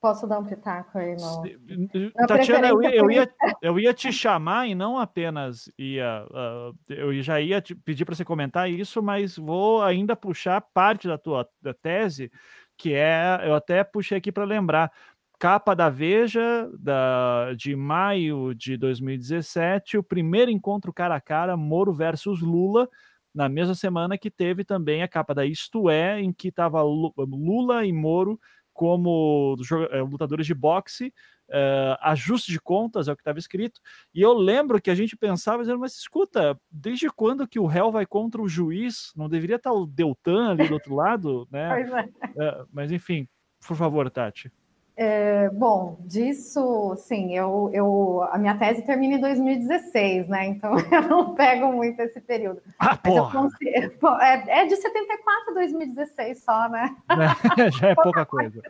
Posso 0.00 0.26
dar 0.26 0.38
um 0.38 0.44
pitaco 0.44 0.98
aí? 0.98 1.16
No... 1.16 2.26
Tatiana, 2.28 2.68
eu 2.68 2.82
ia, 2.82 2.94
eu, 2.94 3.10
ia, 3.10 3.34
eu 3.62 3.80
ia 3.80 3.94
te 3.94 4.12
chamar 4.12 4.68
e 4.68 4.74
não 4.74 4.98
apenas 4.98 5.70
ia. 5.78 6.24
Uh, 6.30 6.76
eu 6.88 7.22
já 7.22 7.40
ia 7.40 7.60
te 7.60 7.74
pedir 7.74 8.04
para 8.04 8.14
você 8.14 8.24
comentar 8.24 8.70
isso, 8.70 9.02
mas 9.02 9.36
vou 9.36 9.82
ainda 9.82 10.14
puxar 10.14 10.60
parte 10.60 11.08
da 11.08 11.16
tua 11.16 11.48
da 11.60 11.72
tese, 11.72 12.30
que 12.76 12.92
é. 12.92 13.40
Eu 13.42 13.54
até 13.54 13.82
puxei 13.82 14.18
aqui 14.18 14.30
para 14.30 14.44
lembrar. 14.44 14.92
Capa 15.38 15.74
da 15.74 15.90
Veja, 15.90 16.70
da, 16.78 17.52
de 17.54 17.74
maio 17.76 18.54
de 18.54 18.76
2017, 18.76 19.98
o 19.98 20.02
primeiro 20.02 20.50
encontro 20.50 20.92
cara 20.92 21.16
a 21.16 21.20
cara, 21.20 21.56
Moro 21.56 21.92
versus 21.92 22.40
Lula, 22.40 22.88
na 23.34 23.48
mesma 23.48 23.74
semana 23.74 24.16
que 24.16 24.30
teve 24.30 24.64
também 24.64 25.02
a 25.02 25.08
capa 25.08 25.34
da 25.34 25.44
Isto 25.44 25.90
É, 25.90 26.20
em 26.20 26.32
que 26.32 26.48
estava 26.48 26.80
Lula 26.82 27.84
e 27.84 27.92
Moro 27.92 28.40
como 28.76 29.56
eh, 29.90 30.00
lutadores 30.02 30.46
de 30.46 30.54
boxe, 30.54 31.06
uh, 31.48 31.96
ajuste 32.02 32.52
de 32.52 32.60
contas, 32.60 33.08
é 33.08 33.12
o 33.12 33.16
que 33.16 33.22
estava 33.22 33.38
escrito. 33.38 33.80
E 34.14 34.20
eu 34.20 34.34
lembro 34.34 34.80
que 34.80 34.90
a 34.90 34.94
gente 34.94 35.16
pensava, 35.16 35.62
dizendo, 35.62 35.80
mas 35.80 35.96
escuta, 35.96 36.60
desde 36.70 37.08
quando 37.08 37.48
que 37.48 37.58
o 37.58 37.64
réu 37.64 37.90
vai 37.90 38.04
contra 38.04 38.42
o 38.42 38.48
juiz? 38.48 39.12
Não 39.16 39.30
deveria 39.30 39.56
estar 39.56 39.72
o 39.72 39.86
Deltan 39.86 40.50
ali 40.50 40.68
do 40.68 40.74
outro 40.74 40.94
lado, 40.94 41.48
né? 41.50 41.82
É. 41.82 42.02
Uh, 42.04 42.68
mas 42.70 42.92
enfim, 42.92 43.26
por 43.66 43.76
favor, 43.76 44.10
Tati. 44.10 44.52
É, 44.98 45.50
bom, 45.50 45.98
disso, 46.00 46.96
sim, 46.96 47.36
eu, 47.36 47.68
eu, 47.70 48.26
a 48.32 48.38
minha 48.38 48.56
tese 48.56 48.80
termina 48.80 49.16
em 49.16 49.20
2016, 49.20 50.26
né? 50.26 50.46
Então 50.46 50.72
eu 50.90 51.02
não 51.02 51.34
pego 51.34 51.70
muito 51.70 52.00
esse 52.00 52.18
período. 52.18 52.62
Ah, 52.78 52.96
porra. 52.96 53.42
Consigo, 53.42 54.08
é, 54.22 54.62
é, 54.62 54.64
de 54.64 54.74
74 54.74 55.50
a 55.50 55.54
2016 55.54 56.42
só, 56.42 56.68
né? 56.70 56.96
É, 57.58 57.70
já 57.72 57.88
é 57.88 57.94
pouca 57.94 58.24
coisa. 58.24 58.62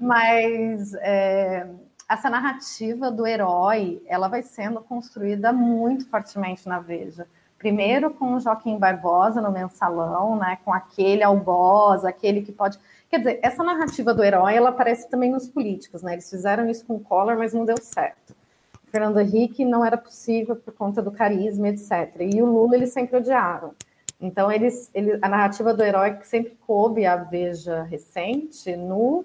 Mas 0.00 0.94
é, 0.94 1.68
essa 2.08 2.30
narrativa 2.30 3.10
do 3.10 3.26
herói, 3.26 4.02
ela 4.06 4.28
vai 4.28 4.40
sendo 4.40 4.80
construída 4.80 5.52
muito 5.52 6.08
fortemente 6.08 6.66
na 6.66 6.80
Veja. 6.80 7.26
Primeiro 7.58 8.14
com 8.14 8.34
o 8.34 8.40
Joaquim 8.40 8.78
Barbosa 8.78 9.42
no 9.42 9.52
mensalão, 9.52 10.36
né? 10.36 10.56
Com 10.64 10.72
aquele 10.72 11.22
algoz, 11.22 12.06
aquele 12.06 12.40
que 12.40 12.52
pode 12.52 12.78
Quer 13.08 13.18
dizer, 13.18 13.40
essa 13.42 13.64
narrativa 13.64 14.12
do 14.12 14.22
herói, 14.22 14.54
ela 14.54 14.68
aparece 14.68 15.08
também 15.08 15.30
nos 15.30 15.48
políticos, 15.48 16.02
né? 16.02 16.12
Eles 16.12 16.28
fizeram 16.28 16.68
isso 16.68 16.84
com 16.84 16.96
o 16.96 17.00
Collor, 17.00 17.38
mas 17.38 17.54
não 17.54 17.64
deu 17.64 17.76
certo. 17.80 18.36
Fernando 18.86 19.20
Henrique 19.20 19.64
não 19.64 19.84
era 19.84 19.96
possível 19.96 20.56
por 20.56 20.74
conta 20.74 21.00
do 21.00 21.10
carisma, 21.10 21.68
etc. 21.68 22.14
E 22.20 22.42
o 22.42 22.46
Lula, 22.46 22.76
eles 22.76 22.92
sempre 22.92 23.16
odiaram. 23.16 23.72
Então, 24.20 24.50
eles, 24.50 24.90
ele, 24.92 25.18
a 25.22 25.28
narrativa 25.28 25.72
do 25.72 25.82
herói 25.82 26.14
que 26.14 26.26
sempre 26.26 26.58
coube 26.66 27.06
a 27.06 27.16
Veja 27.16 27.82
recente, 27.84 28.76
no, 28.76 29.24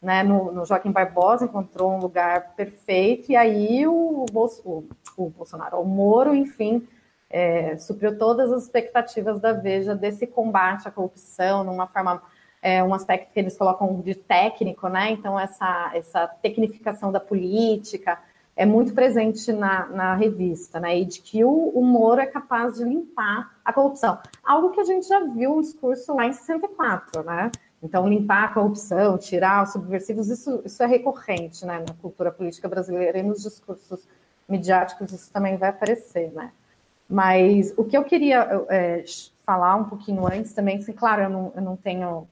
né, 0.00 0.22
no, 0.22 0.52
no 0.52 0.64
Joaquim 0.64 0.92
Barbosa, 0.92 1.46
encontrou 1.46 1.92
um 1.92 1.98
lugar 1.98 2.54
perfeito, 2.54 3.32
e 3.32 3.36
aí 3.36 3.86
o, 3.86 4.26
o, 4.32 4.84
o 5.16 5.30
Bolsonaro, 5.30 5.80
o 5.80 5.84
Moro, 5.84 6.34
enfim, 6.34 6.86
é, 7.30 7.76
supriu 7.78 8.18
todas 8.18 8.52
as 8.52 8.64
expectativas 8.64 9.40
da 9.40 9.52
Veja 9.52 9.94
desse 9.94 10.26
combate 10.26 10.86
à 10.86 10.90
corrupção, 10.90 11.64
numa 11.64 11.86
forma 11.86 12.22
é 12.64 12.82
um 12.82 12.94
aspecto 12.94 13.30
que 13.30 13.38
eles 13.38 13.58
colocam 13.58 14.00
de 14.00 14.14
técnico, 14.14 14.88
né? 14.88 15.10
Então, 15.10 15.38
essa, 15.38 15.90
essa 15.92 16.26
tecnificação 16.26 17.12
da 17.12 17.20
política 17.20 18.18
é 18.56 18.64
muito 18.64 18.94
presente 18.94 19.52
na, 19.52 19.86
na 19.88 20.14
revista, 20.14 20.80
né? 20.80 20.98
E 20.98 21.04
de 21.04 21.20
que 21.20 21.44
o, 21.44 21.82
Moro 21.82 22.22
é 22.22 22.26
capaz 22.26 22.76
de 22.76 22.84
limpar 22.84 23.54
a 23.62 23.70
corrupção. 23.70 24.18
Algo 24.42 24.70
que 24.70 24.80
a 24.80 24.84
gente 24.84 25.06
já 25.06 25.20
viu 25.20 25.58
um 25.58 25.60
discurso 25.60 26.14
lá 26.14 26.26
em 26.26 26.32
64, 26.32 27.22
né? 27.22 27.50
Então, 27.82 28.08
limpar 28.08 28.44
a 28.44 28.48
corrupção, 28.54 29.18
tirar 29.18 29.64
os 29.64 29.72
subversivos, 29.72 30.30
isso, 30.30 30.62
isso 30.64 30.82
é 30.82 30.86
recorrente 30.86 31.66
né, 31.66 31.84
na 31.86 31.94
cultura 32.00 32.32
política 32.32 32.66
brasileira 32.66 33.18
e 33.18 33.22
nos 33.22 33.42
discursos 33.42 34.08
midiáticos 34.48 35.12
isso 35.12 35.30
também 35.30 35.58
vai 35.58 35.68
aparecer, 35.68 36.32
né? 36.32 36.50
Mas 37.06 37.74
o 37.76 37.84
que 37.84 37.94
eu 37.94 38.04
queria 38.04 38.64
é, 38.70 39.04
falar 39.44 39.76
um 39.76 39.84
pouquinho 39.84 40.26
antes 40.26 40.54
também, 40.54 40.78
assim, 40.78 40.94
claro, 40.94 41.24
eu 41.24 41.28
não, 41.28 41.52
eu 41.54 41.60
não 41.60 41.76
tenho 41.76 42.26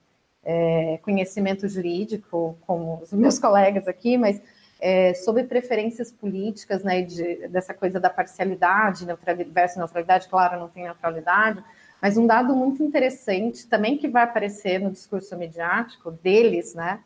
é, 0.45 0.99
conhecimento 1.03 1.69
jurídico, 1.69 2.57
como 2.67 3.01
os 3.03 3.13
meus 3.15 3.39
colegas 3.39 3.87
aqui, 3.87 4.17
mas 4.19 4.41
é, 4.81 5.15
sobre 5.15 5.45
preferências 5.45 6.11
políticas, 6.11 6.83
né, 6.83 7.03
de, 7.03 7.47
dessa 7.49 7.73
coisa 7.73 8.01
da 8.01 8.11
parcialidade, 8.11 9.07
versus 9.53 9.79
neutralidade, 9.79 10.29
claro, 10.29 10.59
não 10.59 10.69
tem 10.69 10.83
neutralidade, 10.83 11.63
mas 12.01 12.17
um 12.17 12.27
dado 12.27 12.55
muito 12.57 12.83
interessante, 12.83 13.69
também 13.69 13.97
que 13.97 14.09
vai 14.09 14.25
aparecer 14.25 14.81
no 14.81 14.91
discurso 14.91 15.37
mediático 15.37 16.11
deles, 16.11 16.75
né, 16.75 16.99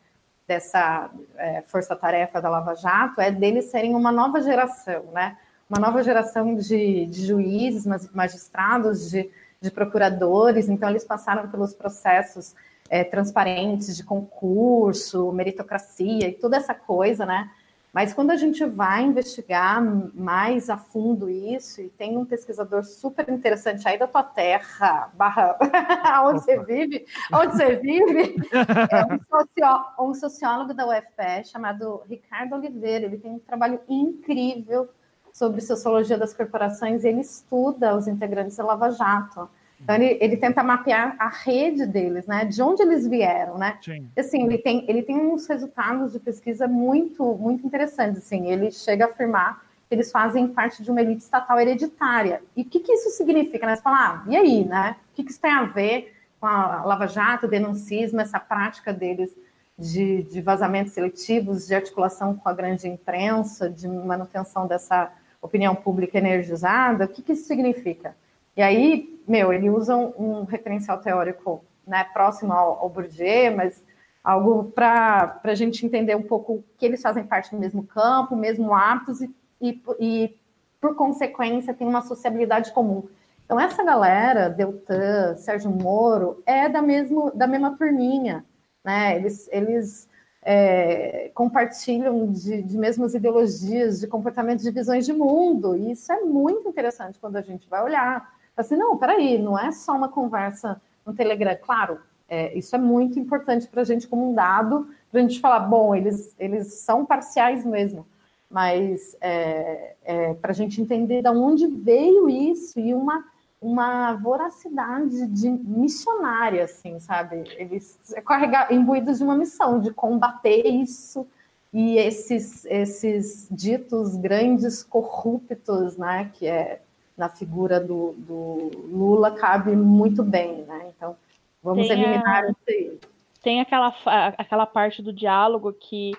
dessa 0.47 1.11
é, 1.35 1.61
força-tarefa 1.67 2.41
da 2.41 2.49
Lava 2.49 2.73
Jato, 2.73 3.21
é 3.21 3.29
deles 3.29 3.65
serem 3.65 3.93
uma 3.93 4.11
nova 4.11 4.41
geração, 4.41 5.03
né, 5.13 5.37
uma 5.69 5.79
nova 5.79 6.01
geração 6.01 6.55
de, 6.55 7.05
de 7.05 7.27
juízes, 7.27 7.85
magistrados, 8.11 9.11
de, 9.11 9.29
de 9.61 9.69
procuradores, 9.69 10.67
então 10.67 10.89
eles 10.89 11.05
passaram 11.05 11.47
pelos 11.47 11.75
processos 11.75 12.55
é, 12.89 13.03
transparentes 13.03 13.95
de 13.95 14.03
concurso, 14.03 15.31
meritocracia 15.31 16.27
e 16.27 16.33
toda 16.33 16.57
essa 16.57 16.73
coisa, 16.73 17.25
né? 17.25 17.49
Mas 17.97 18.13
quando 18.13 18.29
a 18.31 18.35
gente 18.35 18.63
vai 18.63 19.01
investigar 19.03 19.81
mais 20.13 20.69
a 20.69 20.77
fundo 20.77 21.29
isso, 21.29 21.81
e 21.81 21.89
tem 21.89 22.15
um 22.15 22.25
pesquisador 22.25 22.83
super 22.83 23.27
interessante 23.27 23.87
aí 23.87 23.97
da 23.97 24.05
tua 24.05 24.21
terra, 24.21 25.09
barra, 25.15 25.57
onde 26.25 26.41
você 26.41 26.63
vive, 26.63 27.05
onde 27.33 27.57
você 27.57 27.75
vive, 27.77 28.35
é 29.97 30.05
um, 30.05 30.09
um 30.09 30.13
sociólogo 30.13 30.75
da 30.75 30.85
UFPE 30.85 31.45
chamado 31.45 32.03
Ricardo 32.07 32.53
Oliveira. 32.53 33.05
Ele 33.05 33.17
tem 33.17 33.31
um 33.31 33.39
trabalho 33.39 33.79
incrível 33.89 34.89
sobre 35.33 35.61
sociologia 35.61 36.17
das 36.19 36.33
corporações, 36.35 37.03
e 37.03 37.07
ele 37.07 37.21
estuda 37.21 37.95
os 37.95 38.07
integrantes 38.07 38.57
da 38.57 38.63
Lava 38.63 38.91
Jato. 38.91 39.49
Então, 39.79 39.95
ele, 39.95 40.17
ele 40.19 40.37
tenta 40.37 40.63
mapear 40.63 41.15
a 41.19 41.29
rede 41.29 41.85
deles, 41.85 42.25
né? 42.25 42.45
De 42.45 42.61
onde 42.61 42.81
eles 42.81 43.07
vieram, 43.07 43.57
né? 43.57 43.77
Sim. 43.81 44.09
Assim, 44.17 44.43
ele 44.43 44.57
tem, 44.57 44.83
ele 44.87 45.03
tem 45.03 45.15
uns 45.15 45.47
resultados 45.47 46.13
de 46.13 46.19
pesquisa 46.19 46.67
muito, 46.67 47.23
muito 47.35 47.65
interessantes, 47.65 48.23
assim. 48.23 48.49
Ele 48.51 48.71
chega 48.71 49.05
a 49.05 49.09
afirmar 49.09 49.63
que 49.87 49.95
eles 49.95 50.11
fazem 50.11 50.47
parte 50.47 50.83
de 50.83 50.91
uma 50.91 51.01
elite 51.01 51.23
estatal 51.23 51.59
hereditária. 51.59 52.41
E 52.55 52.63
o 52.63 52.65
que, 52.65 52.79
que 52.79 52.91
isso 52.91 53.11
significa, 53.11 53.65
né? 53.65 53.75
Você 53.75 53.81
fala, 53.81 53.97
ah, 53.97 54.23
e 54.27 54.35
aí, 54.35 54.65
né? 54.65 54.95
O 55.11 55.15
que, 55.15 55.23
que 55.23 55.31
isso 55.31 55.39
tem 55.39 55.51
a 55.51 55.63
ver 55.63 56.13
com 56.39 56.47
a 56.47 56.83
Lava 56.83 57.07
Jato, 57.07 57.45
o 57.45 57.49
denuncismo, 57.49 58.19
essa 58.19 58.39
prática 58.39 58.91
deles 58.91 59.33
de, 59.77 60.23
de 60.23 60.41
vazamentos 60.41 60.93
seletivos, 60.93 61.67
de 61.67 61.75
articulação 61.75 62.35
com 62.35 62.49
a 62.49 62.53
grande 62.53 62.87
imprensa, 62.87 63.69
de 63.69 63.87
manutenção 63.87 64.67
dessa 64.67 65.11
opinião 65.41 65.75
pública 65.75 66.17
energizada? 66.17 67.05
O 67.05 67.07
que, 67.07 67.21
que 67.21 67.33
isso 67.33 67.45
significa? 67.47 68.15
E 68.55 68.61
aí, 68.61 69.16
meu, 69.27 69.51
ele 69.51 69.69
usa 69.69 69.95
um, 69.95 70.13
um 70.17 70.43
referencial 70.45 70.99
teórico 70.99 71.63
né, 71.85 72.03
próximo 72.13 72.53
ao, 72.53 72.79
ao 72.79 72.89
Bourdieu, 72.89 73.55
mas 73.55 73.83
algo 74.23 74.65
para 74.65 75.39
a 75.43 75.55
gente 75.55 75.85
entender 75.85 76.15
um 76.15 76.23
pouco 76.23 76.63
que 76.77 76.85
eles 76.85 77.01
fazem 77.01 77.23
parte 77.23 77.51
do 77.51 77.59
mesmo 77.59 77.83
campo, 77.83 78.35
mesmo 78.35 78.73
hábitos 78.73 79.21
e, 79.21 79.33
e, 79.61 79.81
e, 79.99 80.35
por 80.79 80.95
consequência, 80.95 81.73
tem 81.73 81.87
uma 81.87 82.01
sociabilidade 82.01 82.71
comum. 82.71 83.07
Então, 83.45 83.59
essa 83.59 83.83
galera, 83.83 84.49
Deltan, 84.49 85.35
Sérgio 85.37 85.71
Moro, 85.71 86.43
é 86.45 86.67
da, 86.67 86.81
mesmo, 86.81 87.31
da 87.33 87.47
mesma 87.47 87.77
turminha, 87.77 88.45
né? 88.83 89.15
Eles, 89.15 89.49
eles 89.51 90.09
é, 90.41 91.31
compartilham 91.33 92.29
de, 92.31 92.61
de 92.61 92.77
mesmas 92.77 93.15
ideologias, 93.15 94.01
de 94.01 94.07
comportamentos, 94.07 94.63
de 94.63 94.71
visões 94.71 95.05
de 95.05 95.13
mundo, 95.13 95.75
e 95.77 95.91
isso 95.91 96.11
é 96.11 96.19
muito 96.19 96.67
interessante 96.67 97.17
quando 97.19 97.37
a 97.37 97.41
gente 97.41 97.69
vai 97.69 97.81
olhar 97.81 98.36
Assim, 98.57 98.75
não, 98.75 98.97
peraí, 98.97 99.37
não 99.37 99.57
é 99.57 99.71
só 99.71 99.95
uma 99.95 100.09
conversa 100.09 100.81
no 101.05 101.13
Telegram. 101.13 101.55
Claro, 101.61 101.99
é, 102.27 102.57
isso 102.57 102.75
é 102.75 102.79
muito 102.79 103.19
importante 103.19 103.67
para 103.67 103.81
a 103.81 103.85
gente 103.85 104.07
como 104.07 104.31
um 104.31 104.33
dado, 104.33 104.89
para 105.11 105.19
a 105.19 105.23
gente 105.23 105.39
falar, 105.39 105.59
bom, 105.59 105.95
eles, 105.95 106.35
eles 106.37 106.73
são 106.73 107.05
parciais 107.05 107.63
mesmo, 107.63 108.05
mas 108.49 109.15
é, 109.21 109.95
é, 110.03 110.33
para 110.33 110.51
a 110.51 110.55
gente 110.55 110.81
entender 110.81 111.21
de 111.21 111.29
onde 111.29 111.67
veio 111.67 112.29
isso 112.29 112.79
e 112.79 112.93
uma, 112.93 113.23
uma 113.61 114.13
voracidade 114.13 115.27
de 115.27 115.49
missionária, 115.49 116.65
assim, 116.65 116.99
sabe? 116.99 117.43
Eles 117.57 117.97
carregar, 118.25 118.73
imbuídos 118.73 119.19
de 119.19 119.23
uma 119.23 119.35
missão 119.35 119.79
de 119.79 119.93
combater 119.93 120.65
isso 120.65 121.25
e 121.71 121.97
esses, 121.97 122.65
esses 122.65 123.47
ditos 123.51 124.15
grandes 124.15 124.83
corruptos, 124.83 125.95
né, 125.97 126.31
que 126.33 126.47
é 126.47 126.81
na 127.17 127.29
figura 127.29 127.79
do, 127.79 128.13
do 128.17 128.71
Lula 128.89 129.31
cabe 129.31 129.75
muito 129.75 130.23
bem, 130.23 130.63
né? 130.65 130.91
Então, 130.95 131.15
vamos 131.63 131.87
tem 131.87 131.99
eliminar 131.99 132.43
a, 132.43 132.49
isso 132.51 132.57
aí. 132.69 132.99
Tem 133.41 133.59
aquela, 133.59 133.93
aquela 134.37 134.65
parte 134.65 135.01
do 135.01 135.11
diálogo 135.11 135.73
que 135.73 136.11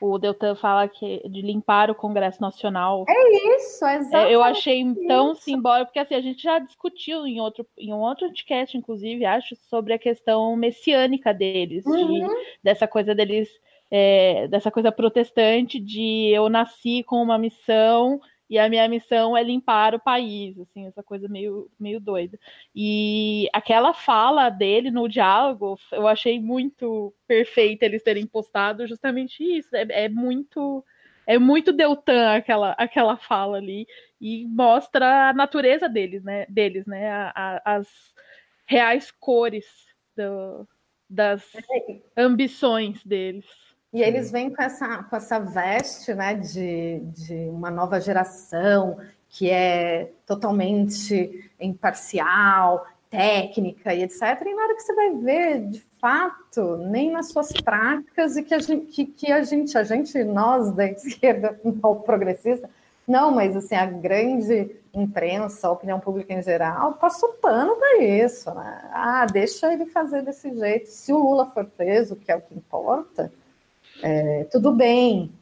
o 0.00 0.18
Deltan 0.18 0.54
fala 0.54 0.88
que 0.88 1.22
de 1.28 1.40
limpar 1.42 1.90
o 1.90 1.94
Congresso 1.94 2.40
Nacional. 2.40 3.04
É 3.08 3.56
isso, 3.56 3.84
é 3.84 3.96
exatamente. 3.96 4.32
Eu 4.32 4.42
achei 4.42 4.94
tão 5.06 5.34
simbólico, 5.34 5.86
porque 5.86 5.98
assim, 5.98 6.14
a 6.14 6.20
gente 6.20 6.42
já 6.42 6.58
discutiu 6.58 7.26
em 7.26 7.40
outro, 7.40 7.66
em 7.78 7.92
um 7.92 8.00
outro 8.00 8.28
podcast, 8.28 8.76
inclusive, 8.76 9.24
acho, 9.24 9.56
sobre 9.68 9.92
a 9.92 9.98
questão 9.98 10.54
messiânica 10.56 11.32
deles, 11.32 11.84
uhum. 11.86 12.06
de, 12.06 12.34
dessa 12.62 12.86
coisa 12.86 13.14
deles, 13.14 13.48
é, 13.90 14.48
dessa 14.48 14.70
coisa 14.70 14.92
protestante 14.92 15.78
de 15.80 16.30
eu 16.30 16.48
nasci 16.48 17.02
com 17.02 17.22
uma 17.22 17.38
missão 17.38 18.20
e 18.48 18.58
a 18.58 18.68
minha 18.68 18.88
missão 18.88 19.36
é 19.36 19.42
limpar 19.42 19.94
o 19.94 20.00
país, 20.00 20.58
assim, 20.58 20.86
essa 20.86 21.02
coisa 21.02 21.28
meio, 21.28 21.70
meio 21.78 22.00
doida. 22.00 22.38
E 22.74 23.48
aquela 23.52 23.92
fala 23.92 24.48
dele 24.48 24.90
no 24.90 25.08
diálogo, 25.08 25.78
eu 25.90 26.06
achei 26.06 26.40
muito 26.40 27.12
perfeita 27.26 27.84
eles 27.84 28.02
terem 28.02 28.26
postado 28.26 28.86
justamente 28.86 29.42
isso. 29.42 29.74
É, 29.74 30.04
é 30.04 30.08
muito 30.08 30.84
é 31.26 31.38
muito 31.38 31.72
Deltan 31.72 32.36
aquela, 32.36 32.70
aquela 32.78 33.16
fala 33.16 33.56
ali 33.56 33.84
e 34.20 34.46
mostra 34.46 35.30
a 35.30 35.32
natureza 35.32 35.88
deles, 35.88 36.22
né? 36.22 36.46
Deles, 36.48 36.86
né? 36.86 37.10
A, 37.10 37.32
a, 37.34 37.76
as 37.76 37.88
reais 38.64 39.10
cores 39.10 39.66
do, 40.16 40.68
das 41.10 41.52
é. 41.54 42.00
ambições 42.16 43.04
deles. 43.04 43.44
E 43.96 44.02
eles 44.02 44.30
vêm 44.30 44.50
com 44.50 44.62
essa, 44.62 45.04
com 45.04 45.16
essa 45.16 45.38
veste 45.38 46.12
né, 46.12 46.34
de, 46.34 47.00
de 47.14 47.48
uma 47.48 47.70
nova 47.70 47.98
geração 47.98 48.98
que 49.26 49.50
é 49.50 50.12
totalmente 50.26 51.50
imparcial, 51.58 52.86
técnica 53.08 53.94
e 53.94 54.02
etc. 54.02 54.20
E 54.44 54.54
na 54.54 54.62
hora 54.64 54.74
que 54.74 54.82
você 54.82 54.94
vai 54.94 55.14
ver, 55.14 55.60
de 55.70 55.80
fato, 55.98 56.76
nem 56.76 57.10
nas 57.10 57.28
suas 57.28 57.50
práticas, 57.52 58.36
e 58.36 58.42
que 58.42 58.52
a 58.52 58.58
gente, 58.58 58.84
que, 58.88 59.06
que 59.06 59.32
a 59.32 59.42
gente, 59.42 59.78
a 59.78 59.82
gente, 59.82 60.22
nós 60.24 60.70
da 60.72 60.84
esquerda, 60.88 61.58
o 61.64 61.96
progressista, 61.96 62.68
não, 63.08 63.30
mas 63.30 63.56
assim, 63.56 63.76
a 63.76 63.86
grande 63.86 64.76
imprensa, 64.92 65.68
a 65.68 65.72
opinião 65.72 65.98
pública 65.98 66.34
em 66.34 66.42
geral, 66.42 66.92
passou 67.00 67.30
pano 67.40 67.76
para 67.76 68.02
isso. 68.02 68.52
Né? 68.52 68.90
Ah, 68.92 69.24
deixa 69.24 69.72
ele 69.72 69.86
fazer 69.86 70.20
desse 70.20 70.54
jeito. 70.54 70.90
Se 70.90 71.14
o 71.14 71.18
Lula 71.18 71.46
for 71.46 71.64
preso, 71.64 72.14
que 72.14 72.30
é 72.30 72.36
o 72.36 72.42
que 72.42 72.54
importa, 72.54 73.32
é, 74.02 74.44
tudo 74.50 74.72
bem. 74.72 75.32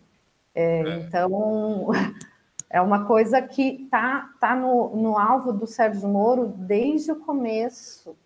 É, 0.55 0.80
é. 0.80 0.96
Então, 0.98 1.88
é 2.70 2.80
uma 2.80 3.05
coisa 3.05 3.42
que 3.42 3.84
está 3.84 4.30
tá 4.40 4.55
no, 4.55 4.94
no 4.96 5.18
alvo 5.18 5.52
do 5.52 5.66
Sérgio 5.66 6.09
Moro 6.09 6.46
desde 6.57 7.12
o 7.12 7.16
começo 7.16 8.16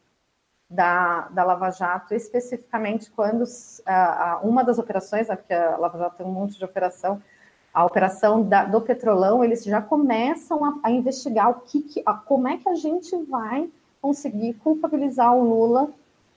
da, 0.68 1.28
da 1.28 1.44
Lava 1.44 1.70
Jato, 1.70 2.14
especificamente 2.14 3.10
quando 3.10 3.44
a, 3.86 4.32
a, 4.32 4.40
uma 4.40 4.62
das 4.62 4.78
operações, 4.78 5.28
né, 5.28 5.36
porque 5.36 5.54
a 5.54 5.76
Lava 5.76 5.98
Jato 5.98 6.16
tem 6.16 6.26
um 6.26 6.32
monte 6.32 6.58
de 6.58 6.64
operação, 6.64 7.22
a 7.72 7.84
operação 7.84 8.42
da, 8.42 8.64
do 8.64 8.80
Petrolão, 8.80 9.42
eles 9.42 9.64
já 9.64 9.80
começam 9.80 10.64
a, 10.64 10.78
a 10.82 10.90
investigar 10.90 11.50
o 11.50 11.60
que, 11.60 11.82
que 11.82 12.02
a, 12.04 12.14
como 12.14 12.48
é 12.48 12.58
que 12.58 12.68
a 12.68 12.74
gente 12.74 13.16
vai 13.24 13.70
conseguir 14.00 14.54
culpabilizar 14.54 15.34
o 15.34 15.42
Lula 15.42 15.90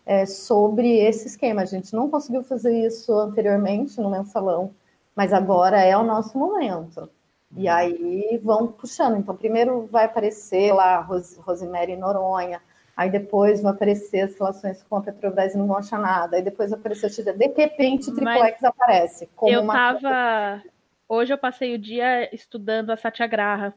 é, 0.05 0.25
sobre 0.25 0.99
esse 0.99 1.27
esquema. 1.27 1.61
A 1.61 1.65
gente 1.65 1.93
não 1.93 2.09
conseguiu 2.09 2.43
fazer 2.43 2.85
isso 2.85 3.13
anteriormente 3.13 3.99
no 3.99 4.09
mensalão, 4.09 4.73
mas 5.15 5.33
agora 5.33 5.81
é 5.81 5.95
o 5.95 6.03
nosso 6.03 6.37
momento. 6.37 7.09
E 7.55 7.67
uhum. 7.67 7.73
aí 7.73 8.41
vão 8.43 8.67
puxando. 8.67 9.17
Então, 9.17 9.35
primeiro 9.35 9.87
vai 9.87 10.05
aparecer 10.05 10.73
lá 10.73 11.01
Ros 11.01 11.37
Rosemary 11.37 11.95
Noronha, 11.97 12.61
aí 12.95 13.09
depois 13.09 13.61
vão 13.61 13.71
aparecer 13.71 14.21
as 14.21 14.37
relações 14.37 14.83
com 14.83 14.95
a 14.95 15.01
Petrobras 15.01 15.53
e 15.53 15.57
não 15.57 15.67
vão 15.67 15.77
achar 15.77 15.99
nada, 15.99 16.37
aí 16.37 16.41
depois 16.41 16.69
vai 16.69 16.79
aparecer 16.79 17.07
o 17.07 17.37
De 17.37 17.47
repente, 17.47 18.09
o 18.09 18.15
Triplex 18.15 18.63
aparece. 18.63 19.29
eu 19.43 19.61
uma... 19.61 19.73
tava. 19.73 20.63
Hoje 21.07 21.33
eu 21.33 21.37
passei 21.37 21.75
o 21.75 21.79
dia 21.79 22.33
estudando 22.33 22.89
a 22.89 22.95
Satyagraha, 22.95 23.73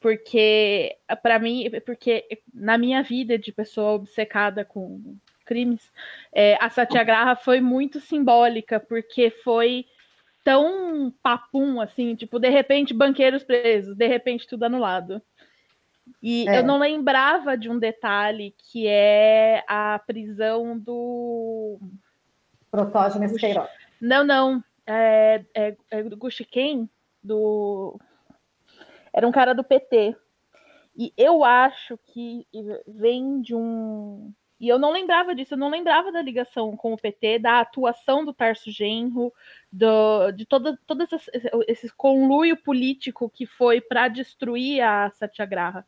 porque 0.00 0.96
para 1.22 1.38
mim, 1.38 1.70
porque 1.86 2.26
na 2.52 2.76
minha 2.76 3.00
vida 3.00 3.38
de 3.38 3.52
pessoa 3.52 3.92
obcecada 3.92 4.64
com 4.64 5.16
crimes, 5.48 5.90
é, 6.32 6.56
a 6.60 6.68
Satyagraha 6.68 7.34
foi 7.34 7.60
muito 7.60 7.98
simbólica, 7.98 8.78
porque 8.78 9.30
foi 9.30 9.86
tão 10.44 11.12
papum, 11.22 11.80
assim, 11.80 12.14
tipo, 12.14 12.38
de 12.38 12.50
repente 12.50 12.92
banqueiros 12.92 13.42
presos, 13.42 13.96
de 13.96 14.06
repente 14.06 14.46
tudo 14.46 14.64
anulado. 14.64 15.22
E 16.22 16.48
é. 16.48 16.58
eu 16.58 16.64
não 16.64 16.78
lembrava 16.78 17.56
de 17.56 17.70
um 17.70 17.78
detalhe 17.78 18.54
que 18.58 18.86
é 18.86 19.64
a 19.66 19.98
prisão 20.06 20.78
do. 20.78 21.78
Protógenes 22.70 23.36
Queiroz. 23.36 23.70
Não, 24.00 24.24
não. 24.24 24.62
É, 24.86 25.44
é, 25.54 25.76
é 25.90 26.02
do 26.02 26.16
Gushiken, 26.16 26.88
do. 27.22 27.98
Era 29.12 29.26
um 29.26 29.32
cara 29.32 29.54
do 29.54 29.64
PT. 29.64 30.16
E 30.96 31.12
eu 31.16 31.44
acho 31.44 31.96
que 32.12 32.46
vem 32.86 33.40
de 33.40 33.54
um 33.54 34.32
e 34.60 34.68
eu 34.68 34.78
não 34.78 34.90
lembrava 34.90 35.34
disso, 35.34 35.54
eu 35.54 35.58
não 35.58 35.70
lembrava 35.70 36.10
da 36.10 36.20
ligação 36.20 36.76
com 36.76 36.92
o 36.92 36.96
PT, 36.96 37.38
da 37.38 37.60
atuação 37.60 38.24
do 38.24 38.32
Tarso 38.32 38.70
Genro, 38.70 39.32
do, 39.70 40.32
de 40.32 40.44
todo, 40.44 40.76
todo 40.86 41.06
esse, 41.68 41.92
conluio 41.96 42.56
político 42.56 43.30
que 43.30 43.46
foi 43.46 43.80
para 43.80 44.08
destruir 44.08 44.80
a 44.80 45.10
Satyagraha. 45.10 45.86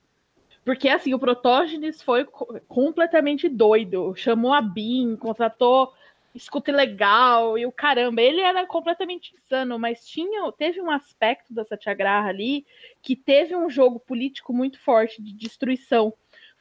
Porque, 0.65 0.89
assim, 0.89 1.15
o 1.15 1.19
Protógenes 1.19 2.03
foi 2.03 2.25
completamente 2.69 3.49
doido. 3.49 4.15
Chamou 4.15 4.53
a 4.53 4.61
BIM, 4.61 5.17
contratou 5.17 5.93
escuta 6.35 6.71
ilegal 6.71 7.59
e 7.59 7.67
o 7.67 7.73
caramba. 7.73 8.23
Ele 8.23 8.41
era 8.41 8.67
completamente 8.67 9.35
insano, 9.35 9.79
mas 9.79 10.07
tinha, 10.07 10.51
teve 10.53 10.81
um 10.81 10.91
aspecto 10.91 11.53
da 11.53 11.65
Satyagraha 11.65 12.29
ali 12.29 12.65
que 13.03 13.17
teve 13.17 13.57
um 13.57 13.69
jogo 13.69 13.99
político 13.99 14.53
muito 14.53 14.79
forte 14.81 15.23
de 15.23 15.33
destruição. 15.33 16.13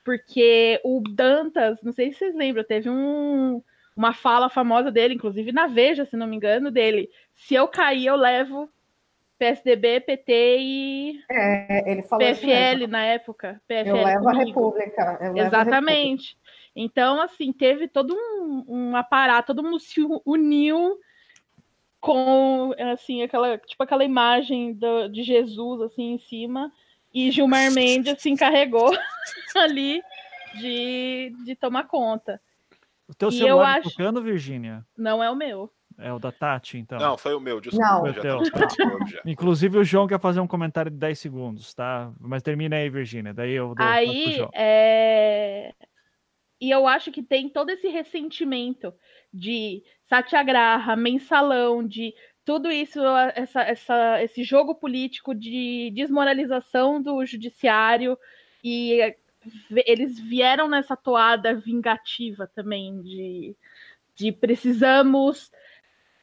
Porque 0.10 0.82
o 0.84 1.04
Dantas, 1.08 1.84
não 1.84 1.92
sei 1.92 2.12
se 2.12 2.18
vocês 2.18 2.36
lembram, 2.36 2.64
teve 2.64 2.90
um, 2.90 3.62
uma 3.96 4.12
fala 4.12 4.50
famosa 4.50 4.92
dele, 4.92 5.14
inclusive 5.14 5.52
na 5.52 5.68
Veja, 5.68 6.04
se 6.04 6.18
não 6.18 6.26
me 6.26 6.36
engano, 6.36 6.72
dele. 6.72 7.12
Se 7.32 7.54
eu 7.54 7.68
cair, 7.68 8.08
eu 8.08 8.16
levo 8.16 8.68
PSDB, 9.38 10.00
PT 10.00 10.58
e 10.60 11.24
é, 11.30 11.92
ele 11.92 12.02
falou 12.02 12.26
PFL 12.26 12.88
na 12.90 13.06
época. 13.06 13.62
PFL 13.68 13.88
eu 13.90 13.96
levo 13.98 14.24
comigo. 14.24 14.30
a 14.30 14.44
República. 14.46 15.20
Eu 15.22 15.38
Exatamente. 15.38 15.92
A 15.92 16.40
República. 16.40 16.72
Então, 16.76 17.22
assim, 17.22 17.54
teve 17.54 17.88
todo 17.88 18.16
um, 18.16 18.66
um 18.68 18.96
aparato, 18.96 19.54
todo 19.54 19.64
mundo 19.64 19.80
se 19.80 20.02
uniu 20.26 20.98
com, 22.00 22.74
assim, 22.94 23.22
aquela, 23.22 23.60
tipo 23.60 23.84
aquela 23.84 24.04
imagem 24.04 24.74
do, 24.74 25.08
de 25.08 25.22
Jesus, 25.22 25.82
assim, 25.82 26.14
em 26.14 26.18
cima, 26.18 26.72
e 27.14 27.32
Gilmar 27.32 27.72
Mendes 27.72 28.22
se 28.22 28.30
encarregou 28.30 28.92
ali 29.56 30.02
de, 30.60 31.34
de 31.44 31.56
tomar 31.56 31.86
conta. 31.86 32.42
O 33.08 33.14
teu 33.14 33.32
celular 33.32 33.76
tá 33.76 33.80
acho... 33.80 33.90
tocando, 33.90 34.22
Virgínia? 34.22 34.86
Não 34.98 35.24
é 35.24 35.30
o 35.30 35.36
meu. 35.36 35.72
É 35.98 36.14
o 36.14 36.20
da 36.20 36.32
Tati, 36.32 36.78
então. 36.78 36.98
Não, 36.98 37.18
foi 37.18 37.34
o 37.34 37.40
meu, 37.40 37.60
desculpa. 37.60 37.86
Não. 37.86 38.14
Já 38.14 38.22
tá 38.22 39.22
Inclusive 39.26 39.80
o 39.80 39.84
João 39.84 40.08
quer 40.08 40.20
fazer 40.20 40.40
um 40.40 40.48
comentário 40.48 40.90
de 40.90 40.98
10 40.98 41.20
segundos, 41.20 41.74
tá? 41.74 42.12
Mas 42.20 42.42
termina 42.42 42.78
aí, 42.78 42.90
Virgínia. 42.90 43.34
Daí 43.34 43.52
eu 43.52 43.76
dou 43.76 43.86
Aí, 43.86 44.38
é... 44.54 45.74
E 46.62 46.70
eu 46.70 46.88
acho 46.88 47.12
que 47.12 47.24
tem 47.24 47.50
todo 47.50 47.70
esse 47.70 47.88
ressentimento 47.88 48.94
de 49.34 49.82
satyagraha, 50.04 50.96
mensalão, 50.96 51.86
de 51.86 52.14
tudo 52.50 52.72
isso, 52.72 53.00
essa, 53.36 53.62
essa, 53.62 54.24
esse 54.24 54.44
jogo 54.44 54.74
político 54.74 55.36
de 55.36 55.92
desmoralização 55.94 57.00
do 57.00 57.24
judiciário 57.24 58.18
e 58.64 59.16
eles 59.86 60.20
vieram 60.20 60.68
nessa 60.68 60.98
toada 60.98 61.54
vingativa 61.54 62.48
também 62.48 63.04
de, 63.04 63.56
de 64.16 64.32
precisamos 64.32 65.52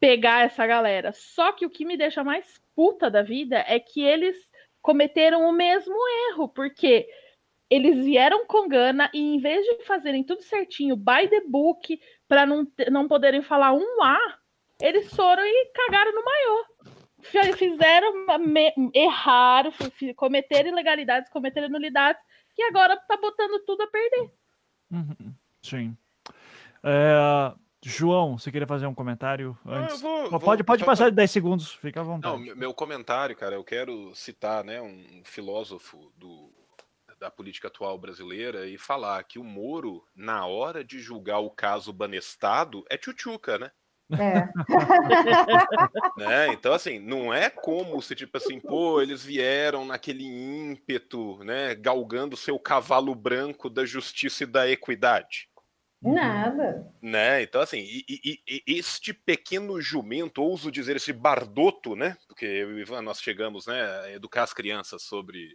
pegar 0.01 0.45
essa 0.45 0.67
galera. 0.67 1.13
Só 1.13 1.53
que 1.53 1.65
o 1.65 1.71
que 1.71 1.85
me 1.85 1.97
deixa 1.97 2.25
mais 2.25 2.61
puta 2.75 3.09
da 3.09 3.23
vida 3.23 3.65
é 3.65 3.79
que 3.79 4.03
eles 4.03 4.37
cometeram 4.83 5.49
o 5.49 5.53
mesmo 5.53 5.95
erro, 6.29 6.49
porque 6.49 7.09
eles 7.71 8.05
vieram 8.05 8.45
com 8.47 8.67
gana 8.67 9.09
e 9.15 9.21
em 9.21 9.39
vez 9.39 9.65
de 9.65 9.85
fazerem 9.85 10.25
tudo 10.25 10.43
certinho, 10.43 10.97
by 10.97 11.29
the 11.31 11.43
book, 11.43 12.01
para 12.27 12.45
não, 12.45 12.67
não 12.91 13.07
poderem 13.07 13.43
falar 13.43 13.73
um 13.73 14.03
A, 14.03 14.19
eles 14.81 15.11
foram 15.15 15.45
e 15.45 15.67
cagaram 15.75 16.13
no 16.13 16.25
maior. 16.25 16.65
Fizeram, 17.57 18.27
erraram, 18.95 19.73
cometeram 20.15 20.69
ilegalidades, 20.69 21.31
cometeram 21.31 21.69
nulidades, 21.69 22.23
e 22.57 22.63
agora 22.63 22.97
tá 22.97 23.17
botando 23.17 23.65
tudo 23.65 23.83
a 23.83 23.87
perder. 23.89 24.31
Uhum, 24.91 25.35
sim. 25.63 25.97
É, 26.85 27.53
João, 27.85 28.39
você 28.39 28.53
queria 28.53 28.67
fazer 28.67 28.87
um 28.87 28.95
comentário 28.95 29.59
antes? 29.67 30.01
Vou, 30.01 30.31
vou, 30.31 30.41
pode 30.41 30.63
pode 30.63 30.85
passar 30.85 31.11
de 31.11 31.17
10 31.17 31.31
segundos, 31.31 31.73
fica 31.75 32.01
à 32.01 32.05
vontade. 32.05 32.47
Não, 32.47 32.57
meu 32.57 32.73
comentário, 32.73 33.35
cara, 33.35 33.57
eu 33.57 33.65
quero 33.65 34.15
citar 34.15 34.63
né, 34.63 34.81
um 34.81 35.23
filósofo 35.25 36.13
do 36.17 36.53
da 37.19 37.31
política 37.31 37.69
atual 37.69 37.97
brasileira 37.97 38.69
e 38.69 38.77
falar 38.77 39.25
que 39.25 39.39
o 39.39 39.45
Moro, 39.45 40.05
na 40.15 40.45
hora 40.45 40.85
de 40.85 40.99
julgar 41.01 41.39
o 41.39 41.51
caso 41.51 41.91
Banestado, 41.91 42.85
é 42.91 42.99
tchutchuca, 42.99 43.59
né? 43.59 43.71
É. 44.13 44.49
né? 46.17 46.49
Então, 46.53 46.73
assim, 46.73 46.99
não 46.99 47.35
é 47.35 47.51
como 47.51 48.01
se, 48.01 48.15
tipo 48.15 48.37
assim, 48.37 48.61
pô, 48.61 49.01
eles 49.03 49.25
vieram 49.25 49.85
naquele 49.85 50.25
ímpeto, 50.25 51.43
né, 51.45 51.75
galgando 51.75 52.37
seu 52.37 52.59
cavalo 52.59 53.15
branco 53.15 53.69
da 53.69 53.85
justiça 53.85 54.45
e 54.45 54.47
da 54.47 54.69
equidade. 54.69 55.49
Nada. 56.01 56.87
Né? 57.03 57.43
Então, 57.43 57.61
assim, 57.61 57.79
e, 57.79 58.05
e, 58.09 58.41
e, 58.47 58.79
este 58.79 59.13
pequeno 59.13 59.81
jumento, 59.81 60.43
ouso 60.43 60.71
dizer, 60.71 60.97
esse 60.97 61.13
bardoto, 61.13 61.97
né? 61.97 62.17
Porque 62.29 62.45
eu 62.45 62.79
e 62.79 62.83
Ivan, 62.83 63.03
nós 63.03 63.21
chegamos 63.21 63.67
né, 63.67 63.83
a 64.05 64.13
educar 64.13 64.45
as 64.45 64.53
crianças 64.53 65.03
sobre 65.03 65.49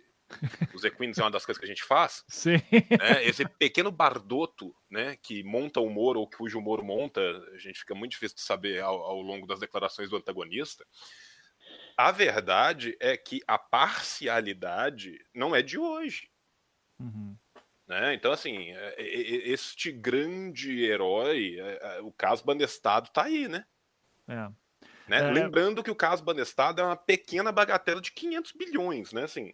os 0.74 0.84
equinos 0.84 1.18
é 1.18 1.24
uma 1.24 1.32
das 1.32 1.46
coisas 1.46 1.60
que 1.60 1.66
a 1.66 1.68
gente 1.68 1.84
faz. 1.84 2.24
Sim. 2.28 2.58
Né? 2.72 3.26
Esse 3.26 3.48
pequeno 3.48 3.92
bardoto, 3.92 4.76
né, 4.90 5.18
que 5.22 5.44
monta 5.44 5.80
o 5.80 5.90
Moro 5.90 6.20
ou 6.20 6.30
cujo 6.30 6.62
Moro 6.62 6.84
monta, 6.84 7.22
a 7.54 7.58
gente 7.58 7.80
fica 7.80 7.96
muito 7.96 8.12
difícil 8.12 8.36
de 8.36 8.42
saber 8.42 8.82
ao, 8.82 9.00
ao 9.02 9.22
longo 9.22 9.46
das 9.46 9.60
declarações 9.60 10.10
do 10.10 10.18
antagonista. 10.18 10.86
A 11.98 12.12
verdade 12.12 12.96
é 13.00 13.16
que 13.16 13.42
a 13.48 13.58
parcialidade 13.58 15.24
não 15.34 15.56
é 15.56 15.62
de 15.62 15.78
hoje. 15.78 16.30
Uhum. 17.00 17.36
Né? 17.88 18.14
Então, 18.14 18.32
assim, 18.32 18.72
é, 18.72 18.96
é, 18.98 19.04
é, 19.04 19.50
este 19.50 19.92
grande 19.92 20.84
herói, 20.84 21.58
o 22.04 22.12
caso 22.12 22.44
Bandestado 22.46 23.10
tá 23.10 23.24
aí, 23.24 23.48
né? 23.48 23.66
É. 24.28 24.50
Né? 25.08 25.20
É... 25.20 25.32
Lembrando 25.32 25.84
que 25.84 25.92
o 25.92 25.96
caso 25.96 26.24
Bandestado 26.24 26.82
é 26.82 26.86
uma 26.86 26.96
pequena 26.96 27.52
bagatela 27.52 28.00
de 28.00 28.14
500 28.14 28.52
bilhões, 28.54 29.12
né? 29.12 29.24
Assim, 29.24 29.54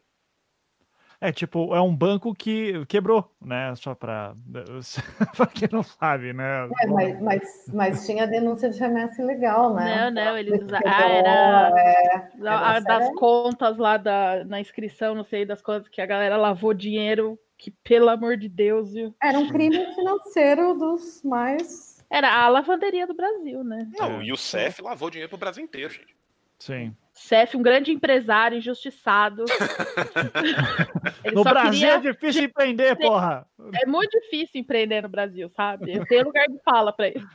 é, 1.19 1.31
tipo, 1.31 1.73
é 1.73 1.81
um 1.81 1.95
banco 1.95 2.33
que 2.33 2.85
quebrou, 2.85 3.27
né? 3.41 3.73
Só 3.75 3.95
para 3.95 4.35
pra 5.35 5.47
quem 5.47 5.67
não 5.71 5.81
sabe, 5.81 6.31
né? 6.31 6.69
É, 6.79 6.87
mas, 6.87 7.21
mas, 7.21 7.65
mas, 7.73 8.05
tinha 8.05 8.27
denúncia 8.27 8.69
de 8.69 8.79
remessa 8.79 9.21
ilegal, 9.21 9.73
né? 9.73 10.11
Não, 10.11 10.25
não, 10.25 10.37
eles 10.37 10.61
ah, 10.85 11.09
era, 11.09 11.73
é, 11.75 12.29
era 12.39 12.79
das 12.81 13.09
contas 13.15 13.77
lá 13.77 13.97
da, 13.97 14.43
na 14.45 14.61
inscrição, 14.61 15.15
não 15.15 15.23
sei 15.23 15.43
das 15.43 15.61
contas, 15.61 15.89
que 15.89 16.01
a 16.01 16.05
galera 16.05 16.37
lavou 16.37 16.73
dinheiro, 16.73 17.39
que 17.57 17.71
pelo 17.71 18.09
amor 18.09 18.37
de 18.37 18.47
Deus, 18.47 18.93
viu? 18.93 19.15
Era 19.21 19.39
um 19.39 19.49
crime 19.49 19.93
financeiro 19.95 20.75
dos 20.75 21.23
mais. 21.23 21.97
Era 22.11 22.31
a 22.31 22.47
lavanderia 22.47 23.07
do 23.07 23.15
Brasil, 23.15 23.63
né? 23.63 23.89
Não, 23.97 24.21
e 24.21 24.31
o 24.31 24.37
CEF 24.37 24.81
lavou 24.81 25.09
dinheiro 25.09 25.29
pro 25.29 25.37
Brasil 25.37 25.63
inteiro, 25.63 25.91
gente. 25.93 26.15
Sim. 26.59 26.95
Cef, 27.17 27.57
um 27.57 27.63
grande 27.63 27.91
empresário 27.91 28.57
injustiçado. 28.57 29.43
no 31.33 31.43
Brasil 31.43 31.89
é 31.89 31.99
difícil 31.99 32.43
empreender, 32.43 32.95
porra. 32.95 33.47
É 33.81 33.87
muito 33.87 34.11
difícil 34.21 34.61
empreender 34.61 35.01
no 35.01 35.09
Brasil, 35.09 35.49
sabe? 35.49 35.95
Eu 35.95 36.05
tenho 36.05 36.25
lugar 36.25 36.45
de 36.47 36.59
fala 36.63 36.93
para 36.93 37.07
ele. 37.07 37.25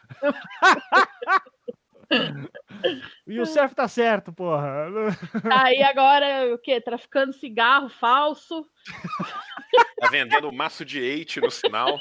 E 3.26 3.40
o 3.40 3.46
Cef 3.46 3.74
tá 3.74 3.88
certo, 3.88 4.32
porra. 4.32 4.86
Aí 5.50 5.82
agora 5.82 6.54
o 6.54 6.58
quê? 6.58 6.80
Traficando 6.80 7.32
cigarro 7.32 7.88
falso. 7.88 8.64
Tá 9.98 10.08
vendendo 10.10 10.52
maço 10.52 10.84
de 10.84 11.00
eite 11.00 11.40
no 11.40 11.50
sinal. 11.50 11.98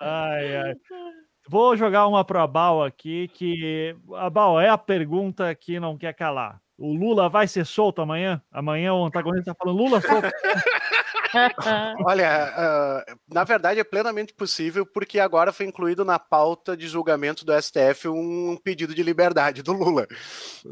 Ai, 0.00 0.56
ai. 0.56 0.74
Vou 1.48 1.76
jogar 1.76 2.06
uma 2.06 2.24
pro 2.24 2.40
Abal 2.40 2.82
aqui, 2.82 3.28
que 3.28 3.94
Abal 4.14 4.60
é 4.60 4.68
a 4.68 4.78
pergunta 4.78 5.54
que 5.54 5.78
não 5.78 5.98
quer 5.98 6.14
calar. 6.14 6.60
O 6.76 6.92
Lula 6.92 7.28
vai 7.28 7.46
ser 7.46 7.64
solto 7.64 8.02
amanhã? 8.02 8.42
Amanhã 8.50 8.94
o 8.94 9.04
antagonista 9.04 9.50
está 9.50 9.54
falando 9.54 9.78
Lula 9.78 10.00
solto. 10.00 10.28
Olha, 12.06 13.04
uh, 13.08 13.18
na 13.32 13.44
verdade 13.44 13.80
é 13.80 13.84
plenamente 13.84 14.32
possível, 14.34 14.86
porque 14.86 15.18
agora 15.18 15.52
foi 15.52 15.66
incluído 15.66 16.04
na 16.04 16.18
pauta 16.18 16.76
de 16.76 16.86
julgamento 16.86 17.44
do 17.44 17.52
STF 17.60 18.08
um 18.08 18.56
pedido 18.62 18.94
de 18.94 19.02
liberdade 19.02 19.62
do 19.62 19.72
Lula. 19.72 20.06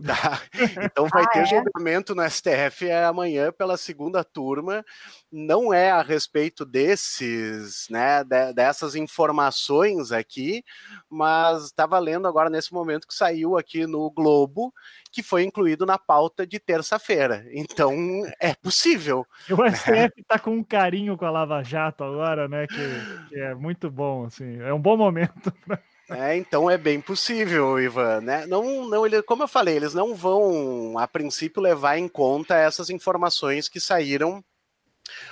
Tá? 0.05 0.41
Então 0.83 1.07
vai 1.07 1.23
ah, 1.23 1.29
ter 1.29 1.41
é? 1.41 1.47
julgamento 1.47 2.15
no 2.15 2.29
STF 2.29 2.91
amanhã 2.91 3.53
pela 3.53 3.77
segunda 3.77 4.25
turma. 4.25 4.85
Não 5.31 5.73
é 5.73 5.91
a 5.91 6.03
respeito 6.03 6.65
desses, 6.65 7.87
né, 7.89 8.25
dessas 8.55 8.95
informações 8.95 10.11
aqui, 10.11 10.65
mas 11.09 11.67
estava 11.67 11.99
lendo 11.99 12.27
agora 12.27 12.51
nesse 12.51 12.73
momento 12.73 13.07
que 13.07 13.15
saiu 13.15 13.57
aqui 13.57 13.87
no 13.87 14.11
Globo 14.11 14.73
que 15.13 15.23
foi 15.23 15.45
incluído 15.45 15.85
na 15.85 15.99
pauta 15.99 16.47
de 16.47 16.59
terça-feira. 16.59 17.45
Então, 17.53 17.95
é 18.41 18.55
possível. 18.55 19.27
O 19.51 19.71
STF 19.71 20.21
está 20.23 20.39
com 20.39 20.53
um 20.57 20.65
carinho 20.65 21.19
com 21.19 21.27
a 21.27 21.31
Lava 21.31 21.63
Jato 21.63 22.03
agora, 22.03 22.49
né? 22.49 22.67
Que, 22.67 23.29
que 23.29 23.39
é 23.39 23.55
muito 23.55 23.91
bom, 23.91 24.25
assim. 24.25 24.59
É 24.63 24.73
um 24.73 24.81
bom 24.81 24.97
momento. 24.97 25.53
É, 26.11 26.37
então 26.37 26.69
é 26.69 26.77
bem 26.77 27.01
possível, 27.01 27.81
Ivan, 27.81 28.21
né? 28.21 28.45
Não, 28.45 28.87
não, 28.87 29.07
ele, 29.07 29.23
como 29.23 29.45
eu 29.45 29.49
falei, 29.49 29.77
eles 29.77 29.95
não 29.95 30.15
vão, 30.15 30.99
a 30.99 31.09
princípio, 31.09 31.63
levar 31.63 31.97
em 31.97 32.07
conta 32.07 32.55
essas 32.55 32.91
informações 32.91 33.67
que 33.67 33.81
saíram 33.81 34.45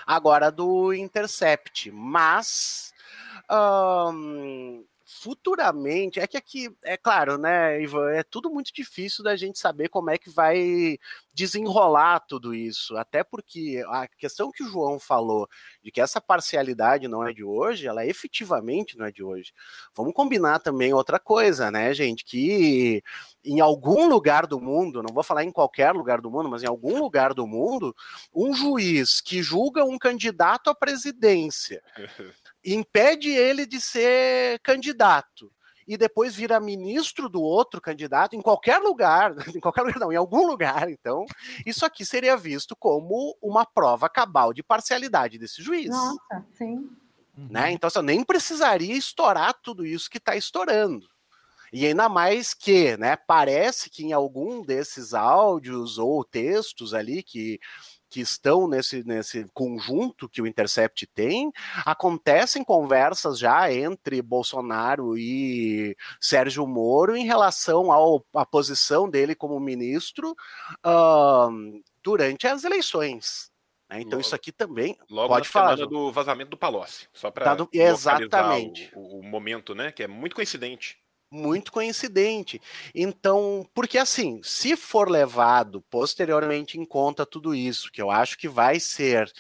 agora 0.07 0.51
do 0.51 0.95
Intercept, 0.95 1.91
mas 1.91 2.95
futuramente, 5.21 6.19
é 6.19 6.27
que 6.27 6.39
aqui, 6.39 6.75
é 6.83 6.97
claro, 6.97 7.37
né, 7.37 7.83
Ivan, 7.83 8.11
é 8.11 8.23
tudo 8.23 8.49
muito 8.49 8.73
difícil 8.73 9.23
da 9.23 9.37
gente 9.37 9.59
saber 9.59 9.91
como 9.91 10.09
é 10.09 10.17
que 10.17 10.31
vai 10.31 10.99
desenrolar 11.35 12.21
tudo 12.21 12.55
isso, 12.55 12.97
até 12.97 13.23
porque 13.23 13.85
a 13.89 14.09
questão 14.09 14.51
que 14.51 14.65
o 14.65 14.69
João 14.69 14.99
falou 14.99 15.47
de 15.83 15.91
que 15.91 16.01
essa 16.01 16.23
parcialidade 16.23 17.07
não 17.07 17.27
é 17.27 17.35
de 17.35 17.45
hoje, 17.45 17.87
ela 17.87 18.07
efetivamente 18.07 18.97
não 18.97 19.05
é 19.05 19.13
de 19.13 19.23
hoje. 19.23 19.53
Vamos 19.95 20.15
combinar 20.15 20.59
também 20.59 20.95
outra 20.95 21.19
coisa, 21.19 21.71
né, 21.71 21.93
gente, 21.93 22.25
que 22.25 23.03
em 23.45 23.61
algum 23.61 24.09
lugar 24.09 24.47
do 24.47 24.59
mundo, 24.59 25.03
não 25.03 25.13
vou 25.13 25.23
falar 25.23 25.45
em 25.45 25.53
qualquer 25.53 25.93
lugar 25.93 26.23
do 26.23 26.31
mundo, 26.31 26.49
mas 26.49 26.63
em 26.63 26.67
algum 26.67 26.99
lugar 26.99 27.35
do 27.35 27.47
mundo, 27.47 27.95
um 28.35 28.55
juiz 28.55 29.21
que 29.21 29.43
julga 29.43 29.85
um 29.85 29.99
candidato 29.99 30.71
à 30.71 30.75
presidência 30.75 31.83
impede 32.65 33.31
ele 33.31 33.67
de 33.67 33.81
ser 33.81 34.59
candidato 34.61 35.53
e 35.91 35.97
depois 35.97 36.37
vira 36.37 36.61
ministro 36.61 37.29
do 37.29 37.43
outro 37.43 37.81
candidato 37.81 38.37
em 38.37 38.41
qualquer 38.41 38.79
lugar, 38.79 39.35
em 39.57 39.59
qualquer 39.59 39.83
lugar 39.83 39.99
não, 39.99 40.13
em 40.13 40.17
algum 40.17 40.47
lugar, 40.47 40.89
então, 40.89 41.27
isso 41.67 41.85
aqui 41.85 42.05
seria 42.05 42.37
visto 42.37 42.77
como 42.77 43.37
uma 43.43 43.67
prova 43.67 44.09
cabal 44.09 44.53
de 44.53 44.63
parcialidade 44.63 45.37
desse 45.37 45.61
juiz. 45.63 45.89
Nossa, 45.89 46.47
sim. 46.53 46.89
Né? 47.37 47.73
Então, 47.73 47.91
você 47.91 48.03
nem 48.03 48.23
precisaria 48.23 48.95
estourar 48.95 49.55
tudo 49.63 49.85
isso 49.85 50.11
que 50.11 50.19
está 50.19 50.37
estourando. 50.37 51.09
E 51.73 51.87
ainda 51.87 52.09
mais 52.09 52.53
que, 52.53 52.97
né, 52.97 53.17
parece 53.17 53.91
que 53.91 54.05
em 54.05 54.13
algum 54.13 54.65
desses 54.65 55.15
áudios 55.15 55.99
ou 55.99 56.25
textos 56.25 56.93
ali 56.93 57.23
que 57.23 57.59
que 58.11 58.21
estão 58.21 58.67
nesse, 58.67 59.05
nesse 59.05 59.47
conjunto 59.55 60.29
que 60.29 60.43
o 60.43 60.47
Intercept 60.47 61.07
tem, 61.15 61.53
acontecem 61.87 62.65
conversas 62.65 63.39
já 63.39 63.73
entre 63.73 64.21
Bolsonaro 64.21 65.17
e 65.17 65.97
Sérgio 66.21 66.67
Moro 66.67 67.17
em 67.17 67.25
relação 67.25 67.89
à 68.35 68.45
posição 68.45 69.09
dele 69.09 69.35
como 69.35 69.59
ministro 69.61 70.35
uh, 70.85 71.83
durante 72.03 72.49
as 72.49 72.65
eleições. 72.65 73.51
Né? 73.89 74.01
Então, 74.01 74.19
logo, 74.19 74.23
isso 74.23 74.35
aqui 74.35 74.53
também 74.53 74.97
logo 75.09 75.29
pode 75.29 75.49
na 75.49 75.53
falar. 75.53 75.77
Do 75.77 76.13
vazamento 76.13 76.51
do 76.51 76.57
Palocci, 76.57 77.09
só 77.13 77.31
para 77.31 77.57
tá 77.57 77.69
exatamente 77.73 78.91
o, 78.95 79.19
o, 79.19 79.23
momento, 79.23 79.75
né? 79.75 79.91
Que 79.91 80.05
é 80.05 80.09
muito 80.09 80.37
coincidente 80.37 80.99
muito 81.31 81.71
coincidente. 81.71 82.61
Então, 82.95 83.65
porque 83.73 83.99
assim, 83.99 84.41
se 84.43 84.77
for 84.77 85.09
levado 85.09 85.81
posteriormente 85.83 86.79
em 86.79 86.85
conta 86.85 87.25
tudo 87.25 87.55
isso, 87.55 87.91
que 87.93 88.03
eu 88.03 88.11
acho 88.11 88.37
que 88.37 88.49
vai 88.49 88.81
ser 88.81 89.31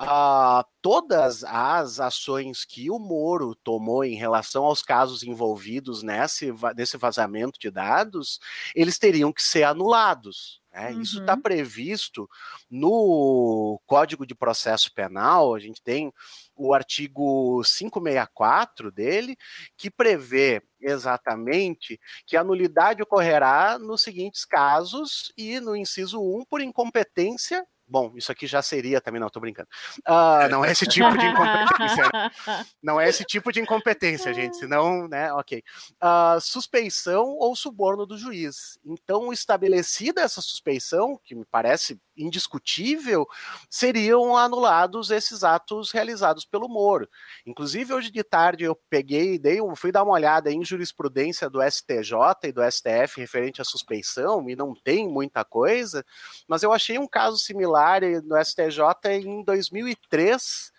uh, 0.00 0.64
todas 0.82 1.44
as 1.44 2.00
ações 2.00 2.64
que 2.64 2.90
o 2.90 2.98
Moro 2.98 3.54
tomou 3.54 4.04
em 4.04 4.14
relação 4.14 4.64
aos 4.64 4.82
casos 4.82 5.22
envolvidos 5.22 6.02
nesse, 6.02 6.52
nesse 6.76 6.96
vazamento 6.96 7.58
de 7.60 7.70
dados, 7.70 8.40
eles 8.74 8.98
teriam 8.98 9.32
que 9.32 9.42
ser 9.42 9.62
anulados. 9.62 10.60
Né? 10.76 10.92
Uhum. 10.92 11.00
Isso 11.00 11.20
está 11.20 11.34
previsto 11.36 12.28
no 12.70 13.80
Código 13.86 14.26
de 14.26 14.34
Processo 14.34 14.92
Penal, 14.92 15.54
a 15.54 15.58
gente 15.58 15.82
tem 15.82 16.12
o 16.54 16.74
artigo 16.74 17.62
564 17.64 18.92
dele, 18.92 19.36
que 19.76 19.90
prevê 19.90 20.62
exatamente 20.78 21.98
que 22.26 22.36
a 22.36 22.44
nulidade 22.44 23.02
ocorrerá 23.02 23.78
nos 23.78 24.02
seguintes 24.02 24.44
casos 24.44 25.32
e 25.36 25.58
no 25.60 25.74
inciso 25.74 26.20
1 26.20 26.44
por 26.44 26.60
incompetência 26.60 27.66
Bom, 27.88 28.12
isso 28.16 28.32
aqui 28.32 28.46
já 28.46 28.60
seria 28.62 29.00
também, 29.00 29.20
não, 29.20 29.28
tô 29.28 29.38
brincando. 29.38 29.68
Uh, 30.06 30.48
não 30.50 30.64
é 30.64 30.72
esse 30.72 30.86
tipo 30.86 31.16
de 31.16 31.26
incompetência. 31.26 32.10
Né? 32.12 32.30
Não 32.82 33.00
é 33.00 33.08
esse 33.08 33.24
tipo 33.24 33.52
de 33.52 33.60
incompetência, 33.60 34.32
gente. 34.32 34.56
Senão, 34.56 35.08
né, 35.08 35.32
ok. 35.32 35.62
Uh, 36.02 36.40
suspeição 36.40 37.36
ou 37.38 37.54
suborno 37.54 38.06
do 38.06 38.16
juiz. 38.16 38.78
Então, 38.84 39.32
estabelecida 39.32 40.22
essa 40.22 40.40
suspeição, 40.40 41.18
que 41.24 41.34
me 41.34 41.44
parece 41.44 42.00
indiscutível, 42.16 43.26
seriam 43.68 44.36
anulados 44.36 45.10
esses 45.10 45.44
atos 45.44 45.90
realizados 45.90 46.44
pelo 46.44 46.68
Moro. 46.68 47.08
Inclusive, 47.44 47.92
hoje 47.92 48.10
de 48.10 48.22
tarde 48.22 48.64
eu 48.64 48.74
peguei, 48.88 49.38
dei 49.38 49.60
um, 49.60 49.76
fui 49.76 49.92
dar 49.92 50.02
uma 50.02 50.12
olhada 50.12 50.50
em 50.50 50.64
jurisprudência 50.64 51.48
do 51.50 51.60
STJ 51.62 52.14
e 52.44 52.52
do 52.52 52.62
STF 52.62 53.18
referente 53.20 53.60
à 53.60 53.64
suspeição, 53.64 54.48
e 54.48 54.56
não 54.56 54.74
tem 54.74 55.08
muita 55.08 55.44
coisa, 55.44 56.04
mas 56.48 56.62
eu 56.62 56.72
achei 56.72 56.98
um 56.98 57.06
caso 57.06 57.38
similar 57.38 58.00
no 58.24 58.42
STJ 58.42 58.80
em 59.24 59.42
2003, 59.44 60.72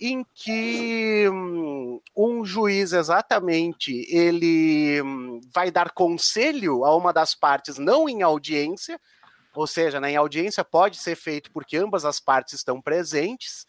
em 0.00 0.24
que 0.34 1.28
hum, 1.30 2.00
um 2.16 2.44
juiz 2.44 2.92
exatamente 2.92 4.06
ele 4.08 5.00
hum, 5.02 5.40
vai 5.52 5.70
dar 5.70 5.90
conselho 5.90 6.84
a 6.84 6.94
uma 6.96 7.12
das 7.12 7.34
partes 7.34 7.78
não 7.78 8.08
em 8.08 8.22
audiência, 8.22 9.00
ou 9.54 9.66
seja, 9.66 10.00
né, 10.00 10.12
em 10.12 10.16
audiência 10.16 10.64
pode 10.64 10.96
ser 10.96 11.14
feito 11.16 11.50
porque 11.52 11.76
ambas 11.76 12.04
as 12.04 12.18
partes 12.18 12.54
estão 12.54 12.80
presentes, 12.80 13.66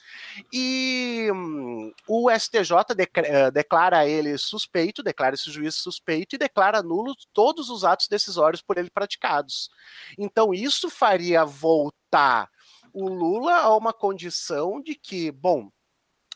e 0.52 1.30
hum, 1.34 1.92
o 2.08 2.30
STJ 2.32 2.76
eh, 3.16 3.52
declara 3.52 4.08
ele 4.08 4.38
suspeito, 4.38 5.04
declara 5.04 5.36
esse 5.36 5.52
juiz 5.52 5.76
suspeito 5.76 6.36
e 6.36 6.40
declara 6.40 6.82
nulo 6.82 7.16
todos 7.34 7.70
os 7.70 7.84
atos 7.84 8.08
decisórios 8.08 8.62
por 8.62 8.78
ele 8.78 8.90
praticados. 8.90 9.70
Então, 10.18 10.54
isso 10.54 10.90
faria 10.90 11.46
voltar 11.46 12.50
o 12.94 13.10
Lula 13.10 13.56
a 13.56 13.76
uma 13.76 13.92
condição 13.92 14.82
de 14.82 14.96
que, 14.96 15.32
bom, 15.32 15.70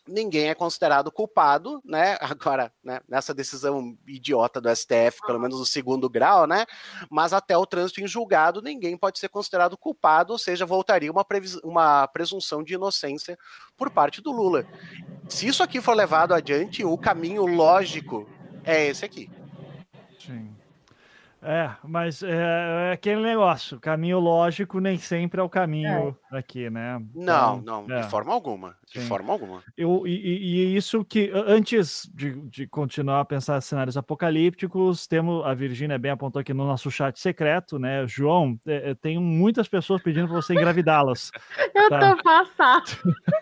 ninguém 0.08 0.50
é 0.50 0.56
considerado 0.56 1.12
culpado, 1.12 1.82
né? 1.84 2.18
Agora, 2.22 2.72
né, 2.84 3.00
nessa 3.08 3.34
decisão 3.34 3.98
idiota 4.08 4.62
do 4.62 4.74
STF, 4.74 5.20
pelo 5.26 5.40
menos 5.40 5.60
no 5.60 5.66
segundo 5.66 6.10
grau, 6.10 6.48
né? 6.48 6.66
Mas 7.10 7.34
até 7.34 7.58
o 7.58 7.66
trânsito 7.66 8.02
em 8.02 8.08
julgado, 8.08 8.62
ninguém 8.62 8.98
pode 8.98 9.20
ser 9.20 9.30
considerado 9.30 9.78
culpado, 9.78 10.34
ou 10.34 10.40
seja, 10.40 10.66
voltaria 10.66 11.12
uma, 11.12 11.26
uma 11.64 12.08
presunção 12.08 12.64
de 12.64 12.74
inocência 12.74 13.38
por 13.76 13.90
parte 13.90 14.22
do 14.22 14.32
Lula. 14.32 14.66
Se 15.28 15.48
isso 15.48 15.64
aqui 15.64 15.82
for 15.82 15.96
levado 15.96 16.34
adiante, 16.34 16.84
o 16.84 16.98
caminho 16.98 17.46
lógico 17.46 18.28
é 18.64 18.88
esse 18.88 19.06
aqui. 19.06 19.30
Sim. 20.20 20.56
É, 21.50 21.72
mas 21.82 22.22
é, 22.24 22.90
é, 22.90 22.92
aquele 22.92 23.22
negócio, 23.22 23.80
caminho 23.80 24.20
lógico 24.20 24.82
nem 24.82 24.98
sempre 24.98 25.40
é 25.40 25.44
o 25.44 25.48
caminho 25.48 26.14
é. 26.30 26.38
aqui, 26.38 26.70
né? 26.70 27.02
Então, 27.16 27.62
não, 27.64 27.88
não, 27.88 27.96
é. 27.96 28.02
de 28.02 28.10
forma 28.10 28.34
alguma, 28.34 28.76
de 28.86 29.00
Sim. 29.00 29.08
forma 29.08 29.32
alguma. 29.32 29.64
Eu, 29.78 30.06
e, 30.06 30.12
e, 30.12 30.76
isso 30.76 31.06
que, 31.06 31.32
antes 31.34 32.12
de, 32.14 32.34
de 32.50 32.68
continuar 32.68 33.22
a 33.22 33.26
pensar 33.26 33.62
cenários 33.62 33.96
apocalípticos, 33.96 35.08
temos, 35.08 35.46
a 35.46 35.54
Virgínia 35.54 35.98
bem 35.98 36.12
apontou 36.12 36.42
aqui 36.42 36.54
no 36.54 36.68
nosso 36.68 36.92
chat 36.92 37.18
secreto, 37.18 37.80
né? 37.80 38.06
João, 38.06 38.60
é, 38.68 38.92
é 38.92 38.94
tem 38.94 39.18
muitas 39.18 39.70
pessoas 39.70 40.02
pedindo 40.02 40.28
para 40.28 40.36
você 40.36 40.54
engravidá-las. 40.54 41.32
Eu 41.74 41.90
tá? 41.90 42.14
tô 42.14 42.24
passado. 42.24 42.92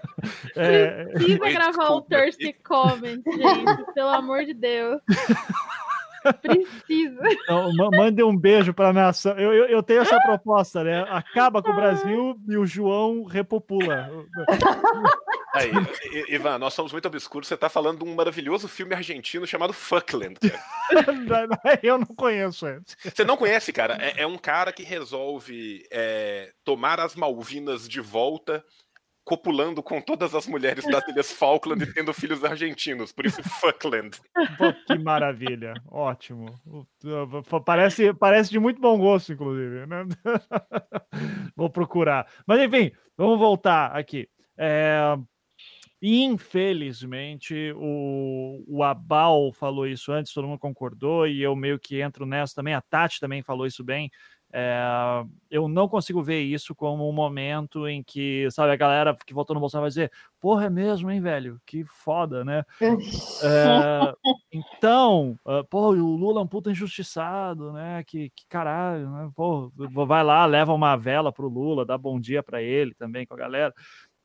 é... 0.56 1.06
Precisa 1.06 1.50
gravar 1.50 1.96
um 1.96 2.02
thirsty 2.02 2.54
comment, 2.54 3.24
gente, 3.26 3.94
pelo 3.96 4.10
amor 4.10 4.46
de 4.46 4.54
Deus. 4.54 5.02
Precisa. 6.34 7.22
Então, 7.30 7.72
mande 7.92 8.24
um 8.24 8.36
beijo 8.36 8.74
para 8.74 8.90
a 8.90 8.94
nação. 8.94 9.34
Eu, 9.38 9.54
eu, 9.54 9.66
eu, 9.66 9.84
tenho 9.84 10.02
essa 10.02 10.20
proposta, 10.22 10.84
né? 10.84 11.06
Acaba 11.10 11.62
com 11.62 11.72
o 11.72 11.76
Brasil 11.76 12.40
e 12.48 12.58
o 12.58 12.66
João 12.66 13.24
repopula. 13.24 14.10
Aí, 15.54 15.72
Ivan, 16.30 16.60
nós 16.60 16.74
somos 16.74 16.92
muito 16.92 17.08
obscuros. 17.08 17.48
Você 17.48 17.54
está 17.54 17.70
falando 17.70 18.00
de 18.00 18.04
um 18.04 18.14
maravilhoso 18.14 18.68
filme 18.68 18.94
argentino 18.94 19.48
chamado 19.48 19.72
Fuckland. 19.72 20.38
eu 21.82 21.98
não 21.98 22.08
conheço 22.08 22.68
esse. 22.68 22.96
Você 23.04 23.24
não 23.24 23.38
conhece, 23.38 23.72
cara? 23.72 23.98
É, 24.02 24.24
é 24.24 24.28
um 24.28 24.38
cara 24.38 24.74
que 24.74 24.84
resolve 24.84 25.86
é, 25.92 26.52
tomar 26.64 27.00
as 27.00 27.16
Malvinas 27.16 27.88
de 27.88 28.02
volta 28.02 28.64
copulando 29.26 29.82
com 29.82 30.00
todas 30.00 30.36
as 30.36 30.48
mulheres 30.48 30.86
das 30.86 31.06
Ilhas 31.08 31.32
Falkland 31.32 31.84
e 31.84 31.92
tendo 31.92 32.14
filhos 32.14 32.44
argentinos, 32.44 33.12
por 33.12 33.26
isso 33.26 33.42
Fuckland. 33.44 34.22
Pô, 34.58 34.72
que 34.86 34.98
maravilha, 35.00 35.74
ótimo. 35.90 36.54
Parece, 37.66 38.14
parece 38.14 38.52
de 38.52 38.60
muito 38.60 38.80
bom 38.80 38.98
gosto, 39.00 39.34
inclusive. 39.34 39.88
Né? 39.88 40.06
Vou 41.58 41.70
procurar. 41.70 42.28
Mas 42.46 42.62
enfim, 42.62 42.92
vamos 43.18 43.40
voltar 43.40 43.88
aqui. 43.88 44.30
É, 44.58 45.18
Infelizmente, 46.08 47.74
o, 47.76 48.64
o 48.68 48.84
Abal 48.84 49.52
falou 49.52 49.88
isso 49.88 50.12
antes, 50.12 50.34
todo 50.34 50.48
mundo 50.48 50.60
concordou, 50.60 51.28
e 51.28 51.42
eu 51.42 51.56
meio 51.56 51.80
que 51.80 52.00
entro 52.00 52.28
nessa 52.28 52.54
também. 52.54 52.76
A 52.76 52.82
Tati 52.82 53.20
também 53.20 53.42
falou 53.42 53.66
isso 53.66 53.84
bem. 53.84 54.12
É, 54.58 55.26
eu 55.52 55.68
não 55.68 55.86
consigo 55.86 56.24
ver 56.24 56.40
isso 56.40 56.74
como 56.74 57.10
um 57.10 57.12
momento 57.12 57.86
em 57.90 58.02
que, 58.02 58.50
sabe, 58.52 58.72
a 58.72 58.78
galera 58.78 59.14
que 59.26 59.34
votou 59.34 59.54
no 59.54 59.60
Bolsonaro 59.60 59.84
vai 59.84 59.90
dizer, 59.90 60.10
porra, 60.40 60.68
é 60.68 60.70
mesmo, 60.70 61.12
hein, 61.12 61.20
velho? 61.20 61.60
Que 61.66 61.84
foda, 61.84 62.46
né? 62.46 62.64
é, 63.44 64.14
então, 64.50 65.38
uh, 65.46 65.62
pô, 65.70 65.90
o 65.90 66.16
Lula 66.16 66.40
é 66.40 66.44
um 66.44 66.48
puta 66.48 66.72
injustiçado, 66.72 67.74
né? 67.74 68.02
Que, 68.06 68.30
que 68.30 68.48
caralho, 68.48 69.10
né? 69.10 69.30
Pô, 69.36 69.70
vai 70.08 70.24
lá, 70.24 70.46
leva 70.46 70.74
uma 70.74 70.96
vela 70.96 71.34
pro 71.34 71.50
Lula, 71.50 71.86
dá 71.86 71.98
bom 71.98 72.18
dia 72.18 72.42
para 72.42 72.62
ele 72.62 72.94
também 72.94 73.26
com 73.26 73.34
a 73.34 73.38
galera. 73.38 73.74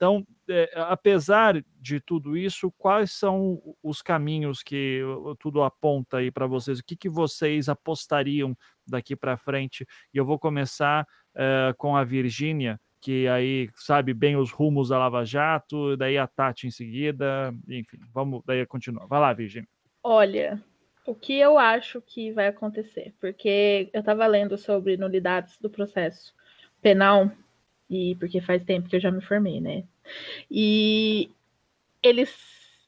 Então, 0.01 0.27
é, 0.49 0.73
apesar 0.77 1.63
de 1.79 2.01
tudo 2.01 2.35
isso, 2.35 2.73
quais 2.79 3.13
são 3.13 3.61
os 3.83 4.01
caminhos 4.01 4.63
que 4.63 5.03
tudo 5.39 5.63
aponta 5.63 6.17
aí 6.17 6.31
para 6.31 6.47
vocês? 6.47 6.79
O 6.79 6.83
que, 6.83 6.97
que 6.97 7.09
vocês 7.11 7.69
apostariam 7.69 8.57
daqui 8.87 9.15
para 9.15 9.37
frente? 9.37 9.87
E 10.15 10.17
eu 10.17 10.25
vou 10.25 10.39
começar 10.39 11.07
é, 11.35 11.75
com 11.77 11.95
a 11.95 12.03
Virgínia, 12.03 12.81
que 12.99 13.29
aí 13.29 13.69
sabe 13.75 14.15
bem 14.15 14.37
os 14.37 14.51
rumos 14.51 14.89
da 14.89 14.97
Lava 14.97 15.23
Jato, 15.23 15.95
daí 15.99 16.17
a 16.17 16.27
Tati 16.27 16.67
em 16.67 16.71
seguida, 16.71 17.55
enfim, 17.69 17.99
vamos 18.11 18.43
daí 18.47 18.65
continuar. 18.65 19.07
Vai 19.07 19.21
lá, 19.21 19.35
Virgínia. 19.35 19.69
Olha, 20.03 20.65
o 21.05 21.15
que 21.15 21.39
eu 21.39 21.59
acho 21.59 22.01
que 22.01 22.33
vai 22.33 22.47
acontecer, 22.47 23.13
porque 23.21 23.91
eu 23.93 24.01
estava 24.01 24.27
lendo 24.27 24.57
sobre 24.57 24.97
nulidades 24.97 25.59
do 25.61 25.69
processo 25.69 26.33
penal 26.81 27.31
e 27.91 28.15
porque 28.15 28.41
faz 28.41 28.63
tempo 28.63 28.89
que 28.89 28.95
eu 28.95 29.01
já 29.01 29.11
me 29.11 29.21
formei, 29.21 29.61
né? 29.61 29.83
E 30.49 31.29
eles 32.01 32.33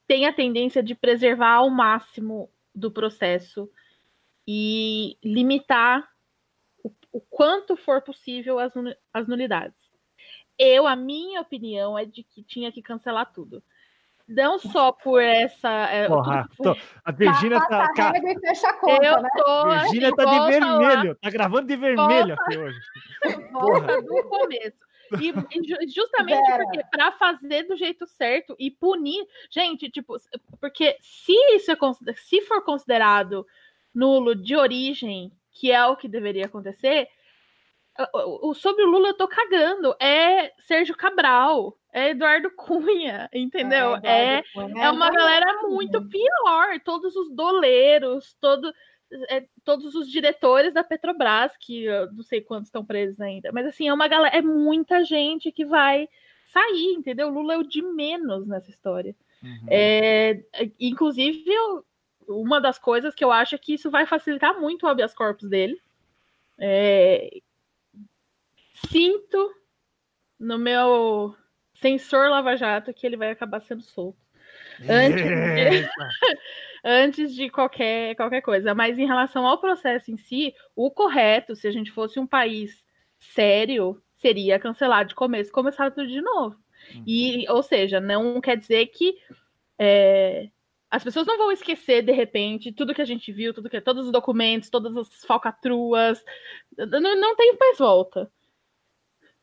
têm 0.07 0.25
a 0.25 0.33
tendência 0.33 0.81
de 0.81 0.95
preservar 0.95 1.55
ao 1.55 1.69
máximo 1.69 2.49
do 2.73 2.89
processo 2.89 3.69
e 4.47 5.17
limitar 5.21 6.09
o, 6.81 6.89
o 7.11 7.19
quanto 7.19 7.75
for 7.75 8.01
possível 8.01 8.59
as, 8.59 8.71
as 9.13 9.27
nulidades. 9.27 9.75
Eu, 10.57 10.87
a 10.87 10.95
minha 10.95 11.41
opinião 11.41 11.97
é 11.97 12.05
de 12.05 12.23
que 12.23 12.41
tinha 12.41 12.71
que 12.71 12.81
cancelar 12.81 13.31
tudo. 13.33 13.61
Não 14.27 14.57
só 14.57 14.91
por 14.93 15.21
essa. 15.21 15.69
É, 15.89 16.07
Porra, 16.07 16.47
tô, 16.57 16.75
a 17.03 17.11
Virgínia 17.11 17.59
tá. 17.59 17.89
tá, 17.93 18.13
tá 18.13 18.13
e 18.17 18.39
fecha 18.39 18.69
a 18.69 18.73
conta, 18.73 19.05
eu 19.05 19.21
né? 19.21 19.29
tô. 19.35 19.69
Virgínia 19.81 20.15
tá 20.15 20.23
de 20.23 20.51
vermelho. 20.51 21.09
Lá. 21.09 21.15
Tá 21.21 21.29
gravando 21.29 21.67
de 21.67 21.75
vermelho 21.75 22.33
aqui 22.33 22.57
hoje. 22.57 22.79
Porra, 23.51 24.01
do 24.01 24.23
começo. 24.29 24.92
E, 25.21 25.29
e 25.55 25.87
justamente 25.87 26.41
porque 26.57 26.83
para 26.91 27.11
fazer 27.13 27.63
do 27.63 27.75
jeito 27.75 28.05
certo 28.07 28.55
e 28.59 28.71
punir, 28.71 29.25
gente, 29.49 29.89
tipo, 29.89 30.15
porque 30.59 30.97
se 31.01 31.33
isso 31.55 31.71
é 31.71 31.77
se 32.15 32.41
for 32.41 32.63
considerado 32.63 33.45
nulo 33.93 34.35
de 34.35 34.55
origem, 34.55 35.31
que 35.51 35.71
é 35.71 35.85
o 35.85 35.95
que 35.95 36.07
deveria 36.07 36.45
acontecer, 36.45 37.07
sobre 38.55 38.83
o 38.83 38.89
Lula 38.89 39.09
eu 39.09 39.13
tô 39.17 39.27
cagando. 39.27 39.95
É 39.99 40.51
Sérgio 40.59 40.95
Cabral, 40.95 41.77
é 41.91 42.09
Eduardo 42.09 42.49
Cunha, 42.55 43.29
entendeu? 43.31 43.97
É, 44.03 44.37
é, 44.37 44.43
Cunha. 44.53 44.83
é 44.83 44.89
uma 44.89 45.11
galera 45.11 45.61
muito 45.61 46.03
pior. 46.09 46.79
Todos 46.83 47.15
os 47.15 47.29
doleiros, 47.31 48.35
todo, 48.41 48.73
é, 49.29 49.45
todos 49.63 49.95
os 49.95 50.09
diretores 50.09 50.73
da 50.73 50.83
Petrobras, 50.83 51.55
que 51.57 51.83
eu 51.83 52.11
não 52.13 52.23
sei 52.23 52.41
quantos 52.41 52.67
estão 52.67 52.85
presos 52.85 53.19
ainda, 53.19 53.51
mas 53.51 53.65
assim, 53.65 53.87
é 53.87 53.93
uma 53.93 54.07
galera, 54.07 54.35
é 54.35 54.41
muita 54.41 55.03
gente 55.03 55.51
que 55.51 55.65
vai 55.65 56.07
sair, 56.47 56.93
entendeu? 56.93 57.27
O 57.27 57.31
Lula 57.31 57.55
é 57.55 57.57
o 57.57 57.63
de 57.63 57.81
menos 57.81 58.47
nessa 58.47 58.69
história. 58.69 59.15
Uhum. 59.41 59.67
É, 59.69 60.39
inclusive, 60.79 61.43
eu, 61.47 61.85
uma 62.27 62.61
das 62.61 62.77
coisas 62.79 63.13
que 63.13 63.23
eu 63.23 63.31
acho 63.31 63.55
é 63.55 63.57
que 63.57 63.73
isso 63.73 63.89
vai 63.89 64.05
facilitar 64.05 64.59
muito 64.59 64.85
o 64.85 64.89
habeas 64.89 65.13
corpus 65.13 65.49
dele. 65.49 65.81
É, 66.57 67.41
sinto 68.89 69.53
no 70.39 70.57
meu 70.57 71.35
sensor 71.75 72.29
lava-jato 72.29 72.93
que 72.93 73.05
ele 73.05 73.17
vai 73.17 73.31
acabar 73.31 73.61
sendo 73.61 73.83
solto. 73.83 74.17
Antes 74.89 75.23
de, 75.23 75.89
antes 76.83 77.33
de 77.33 77.49
qualquer, 77.49 78.15
qualquer 78.15 78.41
coisa. 78.41 78.75
Mas 78.75 78.97
em 78.97 79.05
relação 79.05 79.45
ao 79.45 79.59
processo 79.59 80.11
em 80.11 80.17
si, 80.17 80.53
o 80.75 80.91
correto, 80.91 81.55
se 81.55 81.67
a 81.67 81.71
gente 81.71 81.91
fosse 81.91 82.19
um 82.19 82.27
país 82.27 82.83
sério, 83.19 84.01
seria 84.15 84.59
cancelar 84.59 85.05
de 85.05 85.15
começo 85.15 85.49
e 85.49 85.53
começar 85.53 85.91
tudo 85.91 86.07
de 86.07 86.21
novo. 86.21 86.55
Uhum. 86.93 87.03
E, 87.07 87.49
ou 87.49 87.63
seja, 87.63 87.99
não 87.99 88.41
quer 88.41 88.57
dizer 88.57 88.87
que 88.87 89.15
é, 89.79 90.49
as 90.89 91.03
pessoas 91.03 91.25
não 91.25 91.37
vão 91.37 91.51
esquecer 91.51 92.03
de 92.03 92.11
repente 92.11 92.71
tudo 92.71 92.93
que 92.93 93.01
a 93.01 93.05
gente 93.05 93.31
viu, 93.31 93.53
tudo 93.53 93.69
que 93.69 93.81
todos 93.81 94.05
os 94.05 94.11
documentos, 94.11 94.69
todas 94.69 94.95
as 94.95 95.25
falcatruas, 95.25 96.23
não, 96.77 97.15
não 97.15 97.35
tem 97.35 97.57
mais 97.59 97.77
volta. 97.77 98.31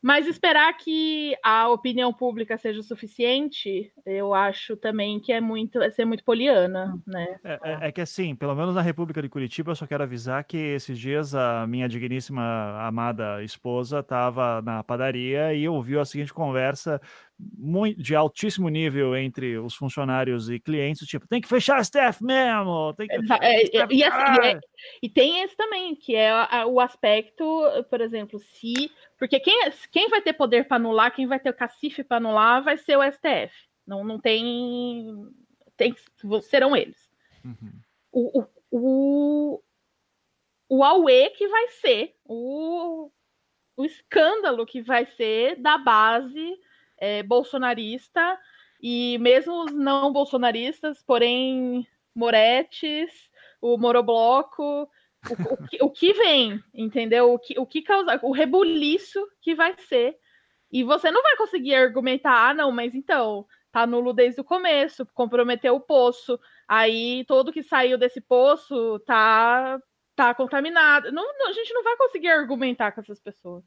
Mas 0.01 0.25
esperar 0.25 0.73
que 0.73 1.35
a 1.43 1.69
opinião 1.69 2.11
pública 2.11 2.57
seja 2.57 2.81
suficiente, 2.81 3.93
eu 4.03 4.33
acho 4.33 4.75
também 4.75 5.19
que 5.19 5.31
é 5.31 5.39
muito 5.39 5.79
é 5.79 5.91
ser 5.91 6.05
muito 6.05 6.23
poliana, 6.23 6.99
né? 7.05 7.39
É, 7.43 7.59
é, 7.63 7.87
é, 7.87 7.91
que 7.91 8.01
assim, 8.01 8.35
pelo 8.35 8.55
menos 8.55 8.73
na 8.73 8.81
República 8.81 9.21
de 9.21 9.29
Curitiba, 9.29 9.71
eu 9.71 9.75
só 9.75 9.85
quero 9.85 10.03
avisar 10.03 10.43
que 10.43 10.57
esses 10.57 10.97
dias 10.97 11.35
a 11.35 11.67
minha 11.67 11.87
digníssima 11.87 12.41
amada 12.81 13.43
esposa 13.43 13.99
estava 13.99 14.61
na 14.63 14.83
padaria 14.83 15.53
e 15.53 15.69
ouviu 15.69 16.01
a 16.01 16.05
seguinte 16.05 16.33
conversa 16.33 16.99
muito, 17.57 18.01
de 18.01 18.15
altíssimo 18.15 18.69
nível 18.69 19.15
entre 19.15 19.57
os 19.57 19.75
funcionários 19.75 20.49
e 20.49 20.59
clientes, 20.59 21.07
tipo, 21.07 21.27
tem 21.27 21.41
que 21.41 21.47
fechar 21.47 21.77
a 21.77 21.83
STF 21.83 22.23
mesmo, 22.23 22.93
tem 22.95 23.07
que... 23.07 23.15
É, 23.41 23.63
é, 23.63 23.87
e, 23.89 24.03
assim, 24.03 24.47
é, 24.47 24.59
e, 25.01 25.09
tem 25.09 25.41
esse 25.41 25.55
também, 25.55 25.95
que 25.95 26.15
é 26.15 26.65
o 26.65 26.79
aspecto, 26.79 27.63
por 27.89 28.01
exemplo, 28.01 28.39
se... 28.39 28.91
Porque 29.17 29.39
quem, 29.39 29.69
quem 29.91 30.09
vai 30.09 30.21
ter 30.21 30.33
poder 30.33 30.67
para 30.67 30.77
anular, 30.77 31.13
quem 31.13 31.27
vai 31.27 31.39
ter 31.39 31.49
o 31.49 31.55
cacife 31.55 32.03
para 32.03 32.17
anular, 32.17 32.63
vai 32.63 32.77
ser 32.77 32.97
o 32.97 33.03
STF. 33.03 33.53
Não, 33.85 34.03
não 34.03 34.19
tem... 34.19 35.27
tem 35.77 35.95
serão 36.41 36.75
eles. 36.75 37.09
Uhum. 37.43 37.71
O, 38.11 38.41
o, 38.41 38.47
o, 38.71 39.63
o 40.69 40.83
AUE 40.83 41.29
que 41.31 41.47
vai 41.47 41.67
ser 41.69 42.15
o, 42.25 43.11
o 43.77 43.85
escândalo 43.85 44.65
que 44.65 44.81
vai 44.81 45.05
ser 45.05 45.55
da 45.55 45.77
base 45.77 46.59
é, 47.01 47.23
bolsonarista 47.23 48.39
e 48.81 49.17
mesmo 49.19 49.65
os 49.65 49.73
não 49.73 50.13
bolsonaristas, 50.13 51.03
porém 51.03 51.85
Moretes, 52.15 53.11
o 53.59 53.77
Morobloco, 53.77 54.63
o, 54.83 55.53
o, 55.53 55.67
que, 55.67 55.83
o 55.83 55.89
que 55.89 56.13
vem, 56.13 56.63
entendeu? 56.73 57.33
O 57.33 57.39
que, 57.39 57.59
o 57.59 57.65
que 57.65 57.81
causa, 57.81 58.19
o 58.23 58.31
rebuliço 58.31 59.27
que 59.41 59.55
vai 59.55 59.75
ser. 59.77 60.17
E 60.71 60.83
você 60.83 61.11
não 61.11 61.21
vai 61.21 61.35
conseguir 61.35 61.75
argumentar, 61.75 62.49
ah, 62.49 62.53
não, 62.53 62.71
mas 62.71 62.95
então, 62.95 63.45
tá 63.71 63.85
nulo 63.85 64.13
desde 64.13 64.39
o 64.39 64.43
começo, 64.43 65.05
comprometeu 65.13 65.75
o 65.75 65.81
poço, 65.81 66.39
aí 66.67 67.25
todo 67.25 67.51
que 67.51 67.63
saiu 67.63 67.97
desse 67.97 68.21
poço 68.21 68.99
tá, 68.99 69.81
tá 70.15 70.33
contaminado. 70.33 71.11
Não, 71.11 71.37
não, 71.37 71.49
a 71.49 71.53
gente 71.53 71.73
não 71.73 71.83
vai 71.83 71.97
conseguir 71.97 72.29
argumentar 72.29 72.91
com 72.91 73.01
essas 73.01 73.19
pessoas. 73.19 73.63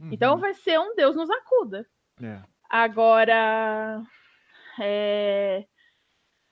Uhum. 0.00 0.10
Então 0.12 0.38
vai 0.38 0.54
ser 0.54 0.78
um 0.80 0.94
Deus 0.94 1.14
nos 1.14 1.30
acuda. 1.30 1.86
É. 2.22 2.42
Agora, 2.68 4.02
é, 4.80 5.66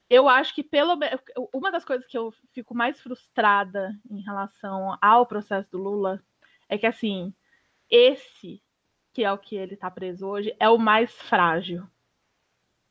eu 0.09 0.28
acho 0.28 0.55
que 0.55 0.62
pelo 0.62 0.99
uma 1.53 1.73
das 1.73 1.85
coisas 1.85 2.07
que 2.07 2.16
eu 2.16 2.32
fico 2.53 2.74
mais 2.74 3.01
frustrada 3.01 3.99
em 4.11 4.20
relação 4.20 4.97
ao 5.01 5.27
processo 5.27 5.70
do 5.70 5.78
Lula 5.78 6.23
é 6.69 6.78
que 6.78 6.86
assim 6.86 7.35
esse 7.91 8.62
que 9.12 9.23
é 9.24 9.32
o 9.32 9.39
que 9.39 9.55
ele 9.57 9.74
está 9.74 9.91
preso 9.91 10.27
hoje 10.27 10.55
é 10.59 10.69
o 10.69 10.77
mais 10.77 11.12
frágil. 11.12 11.89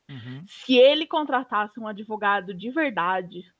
Uhum. 0.09 0.43
Se 0.47 0.77
ele 0.77 1.05
contratasse 1.05 1.79
um 1.79 1.87
advogado 1.87 2.53
de 2.53 2.69
verdade, 2.69 3.52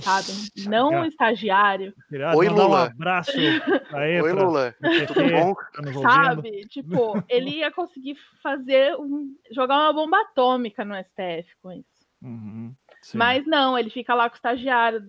sabe? 0.00 0.28
Não 0.68 0.90
um 0.90 1.04
estagiário. 1.04 1.94
Oi, 2.36 2.48
Lula. 2.48 2.66
Um 2.66 2.82
abraço 2.84 3.32
aí 3.92 4.20
Oi, 4.20 4.32
Lula. 4.32 4.74
Tudo 5.06 5.30
bom? 5.30 5.54
Tá 5.54 6.00
sabe? 6.00 6.66
Tipo, 6.68 7.22
ele 7.28 7.58
ia 7.58 7.70
conseguir 7.70 8.16
fazer 8.42 8.96
um, 8.96 9.34
jogar 9.50 9.76
uma 9.76 9.92
bomba 9.92 10.20
atômica 10.20 10.84
no 10.84 10.94
STF 10.96 11.54
com 11.62 11.72
isso. 11.72 11.98
Uhum, 12.22 12.74
Mas 13.14 13.46
não, 13.46 13.78
ele 13.78 13.90
fica 13.90 14.14
lá 14.14 14.28
com 14.28 14.34
o 14.34 14.36
estagiário 14.36 15.02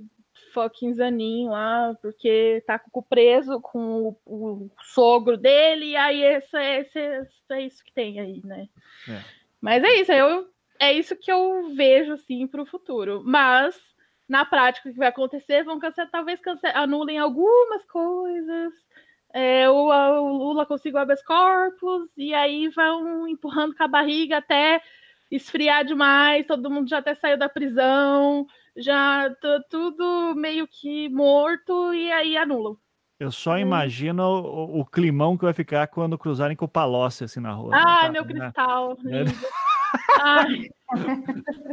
fucking 0.53 0.93
Zanin 0.93 1.49
lá, 1.49 1.95
porque 2.01 2.63
tá 2.65 2.79
preso 3.09 3.59
com 3.61 4.09
o, 4.09 4.17
o, 4.25 4.71
sogro 4.81 5.37
dele, 5.37 5.87
e 5.87 5.95
aí 5.95 6.23
esse, 6.23 6.57
esse, 6.57 6.99
esse, 6.99 7.41
é 7.51 7.61
isso 7.61 7.83
que 7.83 7.93
tem 7.93 8.19
aí, 8.19 8.41
né? 8.43 8.67
É. 9.07 9.23
Mas 9.61 9.83
é 9.83 10.01
isso, 10.01 10.11
eu, 10.11 10.47
é 10.79 10.93
isso 10.93 11.15
que 11.15 11.31
eu 11.31 11.73
vejo 11.75 12.13
assim 12.13 12.47
para 12.47 12.61
o 12.61 12.65
futuro. 12.65 13.21
Mas 13.25 13.75
na 14.29 14.45
prática, 14.45 14.87
o 14.87 14.93
que 14.93 14.97
vai 14.99 15.07
acontecer? 15.07 15.63
Vão 15.63 15.79
cancelar, 15.79 16.11
talvez 16.11 16.39
cancelar, 16.39 16.77
anulem 16.77 17.17
algumas 17.17 17.83
coisas. 17.85 18.73
É, 19.33 19.69
o, 19.69 19.87
o, 19.87 20.37
Lula 20.37 20.65
consiga 20.65 20.99
o 20.99 21.01
habeas 21.01 21.23
corpus, 21.23 22.09
e 22.15 22.33
aí 22.33 22.67
vão 22.69 23.27
empurrando 23.27 23.75
com 23.75 23.83
a 23.83 23.87
barriga 23.87 24.37
até 24.37 24.81
esfriar 25.29 25.83
demais, 25.83 26.47
todo 26.47 26.69
mundo 26.69 26.89
já 26.89 26.99
até 26.99 27.13
saiu 27.13 27.37
da 27.37 27.47
prisão, 27.47 28.47
já 28.75 29.29
tá 29.41 29.63
tudo 29.69 30.33
meio 30.35 30.67
que 30.67 31.09
morto, 31.09 31.93
e 31.93 32.11
aí 32.11 32.37
anulam. 32.37 32.77
Eu 33.19 33.31
só 33.31 33.53
hum. 33.53 33.57
imagino 33.57 34.23
o, 34.23 34.79
o, 34.79 34.85
climão 34.85 35.37
que 35.37 35.43
vai 35.43 35.53
ficar 35.53 35.87
quando 35.87 36.17
cruzarem 36.17 36.55
com 36.55 36.65
o 36.65 36.69
Palocci 36.69 37.25
assim 37.25 37.39
na 37.39 37.51
rua. 37.51 37.71
Ai, 37.75 38.05
tá, 38.05 38.11
meu 38.11 38.23
né? 38.25 38.33
cristal. 38.33 38.97
É. 39.05 39.23
Ai. 40.21 40.69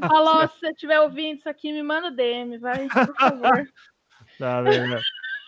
Falou, 0.00 0.48
se 0.48 0.60
você 0.60 0.70
estiver 0.70 1.00
ouvindo 1.00 1.38
isso 1.38 1.48
aqui, 1.48 1.72
me 1.72 1.82
manda 1.82 2.10
DM, 2.10 2.58
vai, 2.58 2.86
por 2.88 3.14
favor. 3.14 3.68
Tá, 4.38 4.62
beleza. 4.62 5.00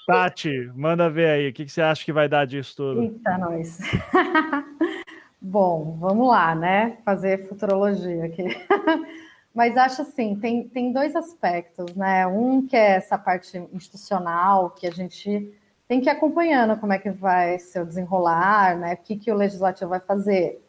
Tati, 0.07 0.71
manda 0.75 1.11
ver 1.11 1.29
aí, 1.29 1.49
o 1.49 1.53
que, 1.53 1.67
que 1.67 1.71
você 1.71 1.83
acha 1.83 2.03
que 2.03 2.13
vai 2.13 2.29
dar 2.29 2.47
disso 2.47 2.75
tudo? 2.77 3.03
Eita, 3.03 3.37
nós. 3.37 3.79
Bom, 5.41 5.99
vamos 6.01 6.29
lá, 6.29 6.55
né? 6.55 6.99
Fazer 7.05 7.47
futurologia 7.47 8.25
aqui. 8.25 8.45
Mas 9.55 9.77
acho 9.77 10.03
assim, 10.03 10.37
tem, 10.37 10.69
tem 10.69 10.93
dois 10.93 11.15
aspectos, 11.15 11.95
né? 11.95 12.27
Um 12.27 12.67
que 12.67 12.77
é 12.77 12.97
essa 12.97 13.19
parte 13.19 13.59
institucional, 13.73 14.71
que 14.71 14.87
a 14.87 14.91
gente 14.91 15.53
tem 15.87 16.01
que 16.01 16.09
ir 16.09 16.11
acompanhando 16.11 16.79
como 16.79 16.93
é 16.93 16.99
que 16.99 17.11
vai 17.11 17.59
ser 17.59 17.83
o 17.83 17.87
desenrolar, 17.87 18.79
né? 18.79 18.95
O 18.95 18.97
que, 18.99 19.17
que 19.17 19.31
o 19.31 19.37
legislativo 19.37 19.91
vai 19.91 20.01
fazer, 20.01 20.63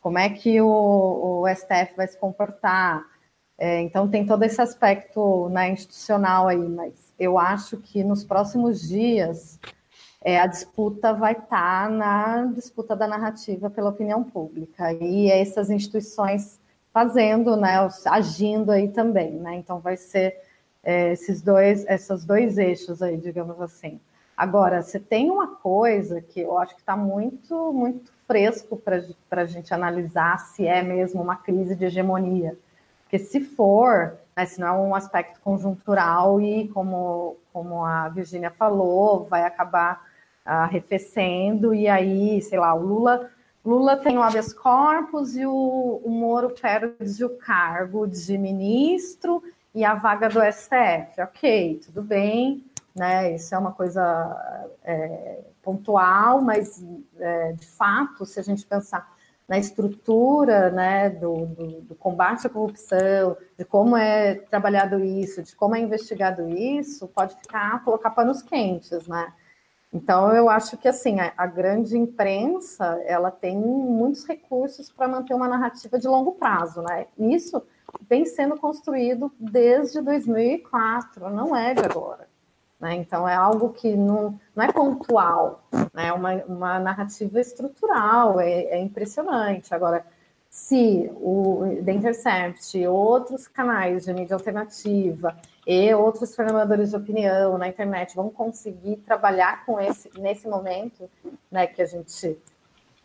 como 0.00 0.18
é 0.18 0.28
que 0.28 0.60
o, 0.60 1.42
o 1.42 1.48
STF 1.48 1.96
vai 1.96 2.06
se 2.06 2.18
comportar. 2.18 3.04
É, 3.58 3.80
então 3.80 4.08
tem 4.08 4.24
todo 4.24 4.42
esse 4.44 4.60
aspecto 4.60 5.48
né, 5.48 5.70
institucional 5.70 6.46
aí, 6.46 6.56
mas 6.56 7.12
eu 7.18 7.38
acho 7.38 7.76
que 7.78 8.04
nos 8.04 8.22
próximos 8.24 8.80
dias 8.88 9.58
é, 10.22 10.38
a 10.38 10.46
disputa 10.46 11.12
vai 11.12 11.32
estar 11.32 11.88
tá 11.88 11.88
na 11.88 12.44
disputa 12.46 12.94
da 12.94 13.06
narrativa 13.06 13.68
pela 13.68 13.90
opinião 13.90 14.22
pública 14.22 14.92
e 14.92 15.30
essas 15.30 15.70
instituições 15.70 16.60
fazendo, 16.92 17.56
né, 17.56 17.76
agindo 18.06 18.70
aí 18.72 18.88
também, 18.88 19.32
né? 19.32 19.56
Então 19.56 19.80
vai 19.80 19.96
ser 19.96 20.40
é, 20.82 21.12
esses 21.12 21.42
dois, 21.42 21.84
esses 21.86 22.24
dois 22.24 22.58
eixos 22.58 23.02
aí, 23.02 23.16
digamos 23.16 23.60
assim. 23.60 24.00
Agora, 24.36 24.82
você 24.82 25.00
tem 25.00 25.30
uma 25.30 25.56
coisa 25.56 26.20
que 26.20 26.40
eu 26.40 26.56
acho 26.58 26.74
que 26.74 26.80
está 26.80 26.96
muito, 26.96 27.72
muito 27.72 28.12
fresco 28.28 28.76
para 28.76 29.42
a 29.42 29.46
gente 29.46 29.72
analisar 29.72 30.38
se 30.38 30.66
é 30.66 30.82
mesmo 30.82 31.20
uma 31.20 31.34
crise 31.34 31.74
de 31.74 31.86
hegemonia. 31.86 32.56
Porque 33.02 33.18
se 33.18 33.40
for, 33.40 34.18
né, 34.36 34.44
se 34.44 34.60
não 34.60 34.68
é 34.68 34.72
um 34.72 34.94
aspecto 34.94 35.40
conjuntural 35.40 36.38
e, 36.38 36.68
como, 36.68 37.38
como 37.52 37.82
a 37.84 38.10
Virginia 38.10 38.50
falou, 38.50 39.24
vai 39.24 39.44
acabar 39.44 40.06
arrefecendo, 40.44 41.74
e 41.74 41.88
aí, 41.88 42.40
sei 42.40 42.58
lá, 42.58 42.74
o 42.74 42.80
Lula, 42.80 43.30
Lula 43.64 43.96
tem 43.96 44.16
o 44.16 44.22
habeas 44.22 44.52
corpus 44.52 45.36
e 45.36 45.44
o, 45.44 46.00
o 46.04 46.10
Moro 46.10 46.50
perde 46.50 47.24
o 47.24 47.30
cargo 47.30 48.06
de 48.06 48.38
ministro 48.38 49.42
e 49.74 49.84
a 49.84 49.94
vaga 49.94 50.28
do 50.28 50.40
STF. 50.40 51.20
Ok, 51.20 51.80
tudo 51.84 52.02
bem, 52.02 52.64
né? 52.94 53.34
Isso 53.34 53.54
é 53.54 53.58
uma 53.58 53.72
coisa 53.72 54.74
é, 54.84 55.40
pontual, 55.68 56.40
mas 56.40 56.82
é, 57.18 57.52
de 57.52 57.66
fato, 57.66 58.24
se 58.24 58.40
a 58.40 58.42
gente 58.42 58.64
pensar 58.64 59.06
na 59.46 59.58
estrutura 59.58 60.70
né, 60.70 61.10
do, 61.10 61.44
do, 61.44 61.66
do, 61.82 61.94
combate 61.94 62.46
à 62.46 62.50
corrupção, 62.50 63.36
de 63.58 63.66
como 63.66 63.94
é 63.94 64.36
trabalhado 64.36 65.04
isso, 65.04 65.42
de 65.42 65.54
como 65.54 65.76
é 65.76 65.80
investigado 65.80 66.48
isso, 66.48 67.06
pode 67.08 67.36
ficar 67.36 67.84
colocar 67.84 68.10
panos 68.10 68.40
quentes, 68.40 69.06
né? 69.06 69.30
Então, 69.92 70.34
eu 70.34 70.48
acho 70.50 70.76
que 70.78 70.88
assim 70.88 71.20
a, 71.20 71.32
a 71.36 71.46
grande 71.46 71.96
imprensa 71.98 73.02
ela 73.06 73.30
tem 73.30 73.58
muitos 73.58 74.24
recursos 74.24 74.90
para 74.90 75.08
manter 75.08 75.34
uma 75.34 75.48
narrativa 75.48 75.98
de 75.98 76.08
longo 76.08 76.32
prazo, 76.32 76.80
né? 76.80 77.06
Isso 77.18 77.62
vem 78.08 78.24
sendo 78.24 78.56
construído 78.56 79.30
desde 79.38 80.00
2004, 80.00 81.28
não 81.28 81.54
é 81.54 81.74
de 81.74 81.84
agora. 81.84 82.27
Né? 82.80 82.94
Então, 82.96 83.28
é 83.28 83.34
algo 83.34 83.70
que 83.70 83.96
não, 83.96 84.38
não 84.54 84.64
é 84.64 84.72
pontual, 84.72 85.64
né? 85.92 86.08
é 86.08 86.12
uma, 86.12 86.34
uma 86.44 86.78
narrativa 86.78 87.40
estrutural, 87.40 88.40
é, 88.40 88.64
é 88.64 88.78
impressionante. 88.80 89.74
Agora, 89.74 90.04
se 90.48 91.10
o 91.16 91.80
The 91.84 91.92
Intercept, 91.92 92.86
outros 92.86 93.46
canais 93.46 94.04
de 94.04 94.14
mídia 94.14 94.34
alternativa, 94.34 95.36
e 95.68 95.94
outros 95.94 96.34
formadores 96.34 96.90
de 96.90 96.96
opinião 96.96 97.58
na 97.58 97.68
internet 97.68 98.16
vão 98.16 98.30
conseguir 98.30 98.96
trabalhar 99.04 99.66
com 99.66 99.78
esse 99.78 100.10
nesse 100.18 100.48
momento, 100.48 101.10
né, 101.50 101.66
que 101.66 101.82
a 101.82 101.86
gente 101.86 102.38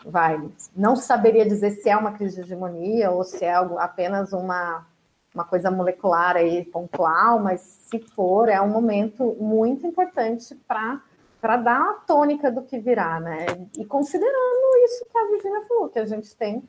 vai 0.06 0.41
não 0.74 0.95
saberia 0.95 1.45
dizer 1.45 1.72
se 1.72 1.90
é 1.90 1.98
uma 1.98 2.14
crise 2.14 2.36
de 2.36 2.41
hegemonia 2.41 3.12
ou 3.12 3.26
se 3.26 3.44
é 3.44 3.54
algo, 3.54 3.78
apenas 3.78 4.32
uma 4.32 4.88
uma 5.34 5.44
coisa 5.44 5.72
molecular 5.72 6.36
aí 6.36 6.66
pontual, 6.66 7.40
mas 7.40 7.62
se 7.62 8.00
for 8.00 8.50
é 8.50 8.62
um 8.62 8.70
momento 8.70 9.36
muito 9.40 9.86
importante 9.88 10.56
para 10.68 11.02
para 11.42 11.58
dar 11.58 11.82
a 11.82 11.94
tônica 12.08 12.50
do 12.50 12.62
que 12.62 12.80
virá, 12.80 13.20
né? 13.20 13.46
E 13.78 13.84
considerando 13.84 14.78
isso 14.86 15.06
que 15.12 15.18
a 15.18 15.28
Virginia 15.28 15.62
falou, 15.68 15.90
que 15.90 16.00
a 16.00 16.06
gente 16.06 16.34
tem 16.38 16.64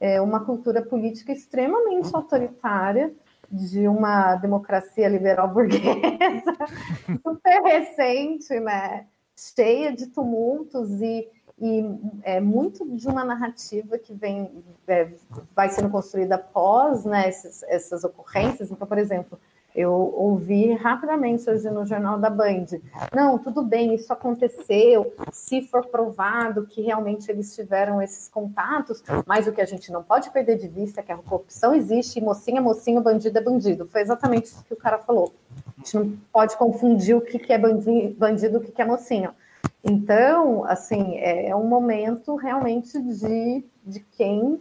é, 0.00 0.18
uma 0.18 0.42
cultura 0.46 0.80
política 0.80 1.30
extremamente 1.30 2.08
autoritária 2.16 3.12
de 3.50 3.86
uma 3.86 4.36
democracia 4.36 5.08
liberal 5.10 5.48
burguesa 5.48 6.56
super 7.22 7.62
recente, 7.64 8.58
né? 8.60 9.06
cheia 9.36 9.92
de 9.92 10.06
tumultos 10.06 11.00
e, 11.00 11.28
e 11.66 11.82
é 12.22 12.40
muito 12.40 12.84
de 12.94 13.08
uma 13.08 13.24
narrativa 13.24 13.96
que 13.96 14.12
vem 14.12 14.62
é, 14.86 15.08
vai 15.56 15.70
sendo 15.70 15.88
construída 15.88 16.34
após 16.34 17.06
né, 17.06 17.26
essas, 17.26 17.62
essas 17.62 18.04
ocorrências. 18.04 18.70
Então, 18.70 18.86
por 18.86 18.98
exemplo, 18.98 19.40
eu 19.74 19.90
ouvi 19.90 20.74
rapidamente 20.74 21.48
hoje 21.48 21.70
no 21.70 21.86
Jornal 21.86 22.18
da 22.18 22.28
Band. 22.28 22.66
Não, 23.14 23.38
tudo 23.38 23.62
bem, 23.62 23.94
isso 23.94 24.12
aconteceu. 24.12 25.14
Se 25.32 25.62
for 25.62 25.86
provado 25.86 26.66
que 26.66 26.82
realmente 26.82 27.30
eles 27.30 27.54
tiveram 27.54 28.02
esses 28.02 28.28
contatos, 28.28 29.02
mas 29.26 29.46
o 29.46 29.52
que 29.52 29.62
a 29.62 29.66
gente 29.66 29.90
não 29.90 30.02
pode 30.02 30.30
perder 30.30 30.58
de 30.58 30.68
vista 30.68 31.00
é 31.00 31.02
que 31.02 31.12
a 31.12 31.16
corrupção 31.16 31.74
existe, 31.74 32.18
e 32.18 32.22
mocinha 32.22 32.58
é 32.58 32.62
mocinho, 32.62 33.00
bandido 33.00 33.38
é 33.38 33.42
bandido. 33.42 33.88
Foi 33.88 34.02
exatamente 34.02 34.44
isso 34.48 34.62
que 34.64 34.74
o 34.74 34.76
cara 34.76 34.98
falou. 34.98 35.32
A 35.78 35.80
gente 35.80 35.96
não 35.96 36.18
pode 36.30 36.58
confundir 36.58 37.16
o 37.16 37.22
que 37.22 37.50
é 37.50 37.58
bandido, 37.58 38.58
o 38.58 38.60
que 38.60 38.82
é 38.82 38.84
mocinho. 38.84 39.34
Então, 39.82 40.64
assim, 40.64 41.16
é, 41.16 41.48
é 41.48 41.56
um 41.56 41.66
momento 41.66 42.36
realmente 42.36 43.00
de, 43.00 43.64
de 43.84 44.00
quem 44.00 44.60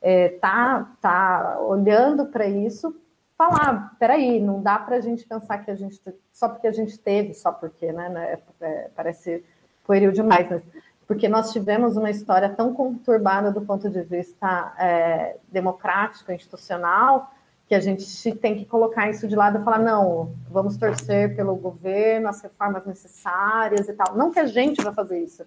está 0.00 0.02
é, 0.02 0.28
tá, 0.28 0.92
tá 1.00 1.60
olhando 1.60 2.26
para 2.26 2.46
isso 2.46 2.94
falar, 3.36 3.96
peraí, 3.98 4.40
não 4.40 4.62
dá 4.62 4.78
para 4.78 4.96
a 4.96 5.00
gente 5.00 5.26
pensar 5.26 5.58
que 5.58 5.70
a 5.70 5.74
gente, 5.74 6.00
só 6.32 6.48
porque 6.48 6.66
a 6.66 6.72
gente 6.72 6.96
teve, 6.98 7.34
só 7.34 7.50
porque, 7.50 7.92
né, 7.92 8.08
né 8.08 8.38
é, 8.60 8.90
parece 8.94 9.44
pueril 9.84 10.12
demais, 10.12 10.48
mas 10.48 10.62
porque 11.06 11.28
nós 11.28 11.52
tivemos 11.52 11.96
uma 11.96 12.10
história 12.10 12.48
tão 12.48 12.72
conturbada 12.72 13.50
do 13.50 13.60
ponto 13.60 13.90
de 13.90 14.02
vista 14.02 14.72
é, 14.78 15.36
democrático, 15.48 16.32
institucional, 16.32 17.34
que 17.72 17.76
a 17.76 17.80
gente 17.80 18.34
tem 18.34 18.54
que 18.54 18.66
colocar 18.66 19.08
isso 19.08 19.26
de 19.26 19.34
lado 19.34 19.58
e 19.58 19.64
falar, 19.64 19.78
não, 19.78 20.34
vamos 20.50 20.76
torcer 20.76 21.34
pelo 21.34 21.56
governo, 21.56 22.28
as 22.28 22.42
reformas 22.42 22.84
necessárias 22.84 23.88
e 23.88 23.94
tal. 23.94 24.14
Não 24.14 24.30
que 24.30 24.38
a 24.38 24.44
gente 24.44 24.84
vai 24.84 24.92
fazer 24.92 25.18
isso, 25.20 25.42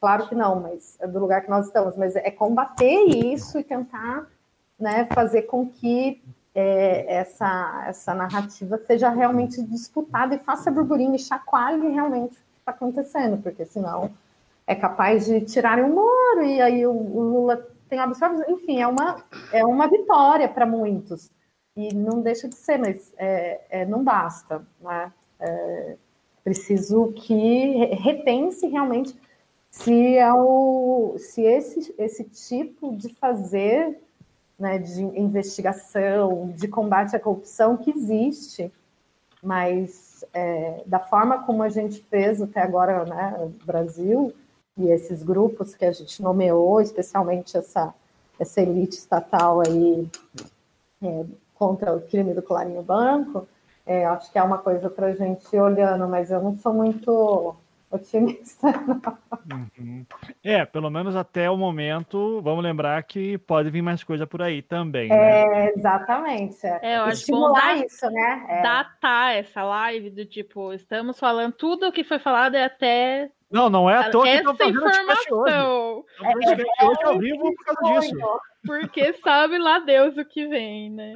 claro 0.00 0.26
que 0.26 0.34
não, 0.34 0.60
mas 0.60 0.96
é 0.98 1.06
do 1.06 1.18
lugar 1.18 1.42
que 1.42 1.50
nós 1.50 1.66
estamos, 1.66 1.94
mas 1.94 2.16
é 2.16 2.30
combater 2.30 3.04
isso 3.04 3.58
e 3.58 3.62
tentar 3.62 4.26
né, 4.80 5.06
fazer 5.12 5.42
com 5.42 5.68
que 5.68 6.22
é, 6.54 7.16
essa, 7.16 7.84
essa 7.86 8.14
narrativa 8.14 8.80
seja 8.86 9.10
realmente 9.10 9.62
disputada 9.62 10.36
e 10.36 10.38
faça 10.38 10.70
burburinho 10.70 11.16
e 11.16 11.18
chacoalhe 11.18 11.86
realmente 11.90 12.32
o 12.32 12.36
que 12.36 12.60
está 12.60 12.72
acontecendo, 12.72 13.42
porque 13.42 13.66
senão 13.66 14.10
é 14.66 14.74
capaz 14.74 15.26
de 15.26 15.42
tirarem 15.42 15.84
o 15.84 15.94
Moro 15.94 16.44
e 16.44 16.62
aí 16.62 16.86
o, 16.86 16.92
o 16.92 17.20
Lula 17.20 17.68
tem 17.90 17.98
absorvido. 17.98 18.46
Enfim, 18.48 18.80
é 18.80 18.86
uma, 18.86 19.22
é 19.52 19.62
uma 19.66 19.86
vitória 19.86 20.48
para 20.48 20.64
muitos. 20.64 21.30
E 21.78 21.94
não 21.94 22.20
deixa 22.20 22.48
de 22.48 22.56
ser, 22.56 22.76
mas 22.76 23.14
é, 23.16 23.60
é, 23.70 23.86
não 23.86 24.02
basta. 24.02 24.66
Né? 24.80 25.12
É, 25.38 25.96
preciso 26.42 27.12
que 27.12 27.84
repense 27.94 28.66
realmente 28.66 29.16
se, 29.70 30.16
é 30.16 30.34
o, 30.34 31.14
se 31.18 31.42
esse, 31.42 31.94
esse 31.96 32.24
tipo 32.24 32.96
de 32.96 33.14
fazer 33.14 33.96
né, 34.58 34.76
de 34.78 35.00
investigação, 35.00 36.52
de 36.56 36.66
combate 36.66 37.14
à 37.14 37.20
corrupção 37.20 37.76
que 37.76 37.90
existe, 37.90 38.72
mas 39.40 40.24
é, 40.34 40.82
da 40.84 40.98
forma 40.98 41.44
como 41.44 41.62
a 41.62 41.68
gente 41.68 42.02
fez 42.10 42.42
até 42.42 42.60
agora 42.60 43.04
né, 43.04 43.52
Brasil, 43.64 44.34
e 44.76 44.88
esses 44.88 45.22
grupos 45.22 45.76
que 45.76 45.84
a 45.84 45.92
gente 45.92 46.20
nomeou, 46.20 46.80
especialmente 46.80 47.56
essa, 47.56 47.94
essa 48.36 48.60
elite 48.60 48.96
estatal 48.96 49.60
aí 49.60 50.08
é, 51.00 51.24
contra 51.58 51.94
o 51.94 52.00
crime 52.00 52.32
do 52.32 52.42
colarinho 52.42 52.82
branco, 52.82 53.48
é, 53.84 54.04
acho 54.06 54.30
que 54.30 54.38
é 54.38 54.42
uma 54.42 54.58
coisa 54.58 54.88
para 54.88 55.06
a 55.06 55.14
gente 55.14 55.44
ir 55.54 55.60
olhando, 55.60 56.06
mas 56.06 56.30
eu 56.30 56.42
não 56.42 56.56
sou 56.56 56.72
muito 56.72 57.56
otimista. 57.90 58.68
Uhum. 59.50 60.04
É, 60.44 60.66
pelo 60.66 60.90
menos 60.90 61.16
até 61.16 61.50
o 61.50 61.56
momento, 61.56 62.38
vamos 62.42 62.62
lembrar 62.62 63.02
que 63.02 63.38
pode 63.38 63.70
vir 63.70 63.80
mais 63.80 64.04
coisa 64.04 64.26
por 64.26 64.42
aí 64.42 64.60
também. 64.60 65.10
É, 65.10 65.48
né? 65.48 65.72
exatamente. 65.74 66.66
É, 66.66 66.98
eu 66.98 67.02
acho 67.04 67.20
Estimular 67.20 67.76
bom 67.76 67.84
isso, 67.84 68.10
né? 68.10 68.46
É. 68.46 68.62
Datar 68.62 69.36
essa 69.36 69.62
live 69.62 70.10
do 70.10 70.26
tipo, 70.26 70.74
estamos 70.74 71.18
falando 71.18 71.54
tudo 71.54 71.88
o 71.88 71.92
que 71.92 72.04
foi 72.04 72.18
falado 72.18 72.56
e 72.56 72.62
até 72.62 73.30
não, 73.50 73.70
não 73.70 73.88
é 73.88 73.96
à 73.96 74.10
toa 74.10 74.24
que 74.24 74.28
estão 74.28 74.54
fazendo 74.54 74.86
informação. 74.86 75.38
hoje. 75.38 75.50
Estão 75.50 76.04
é, 76.20 76.86
hoje 76.86 77.02
ao 77.04 77.18
vivo 77.18 77.54
por 77.54 77.64
causa 77.64 78.00
disso. 78.00 78.16
Porque 78.68 79.12
sabe 79.14 79.58
lá 79.58 79.78
Deus 79.80 80.16
o 80.16 80.24
que 80.24 80.46
vem, 80.46 80.90
né? 80.90 81.14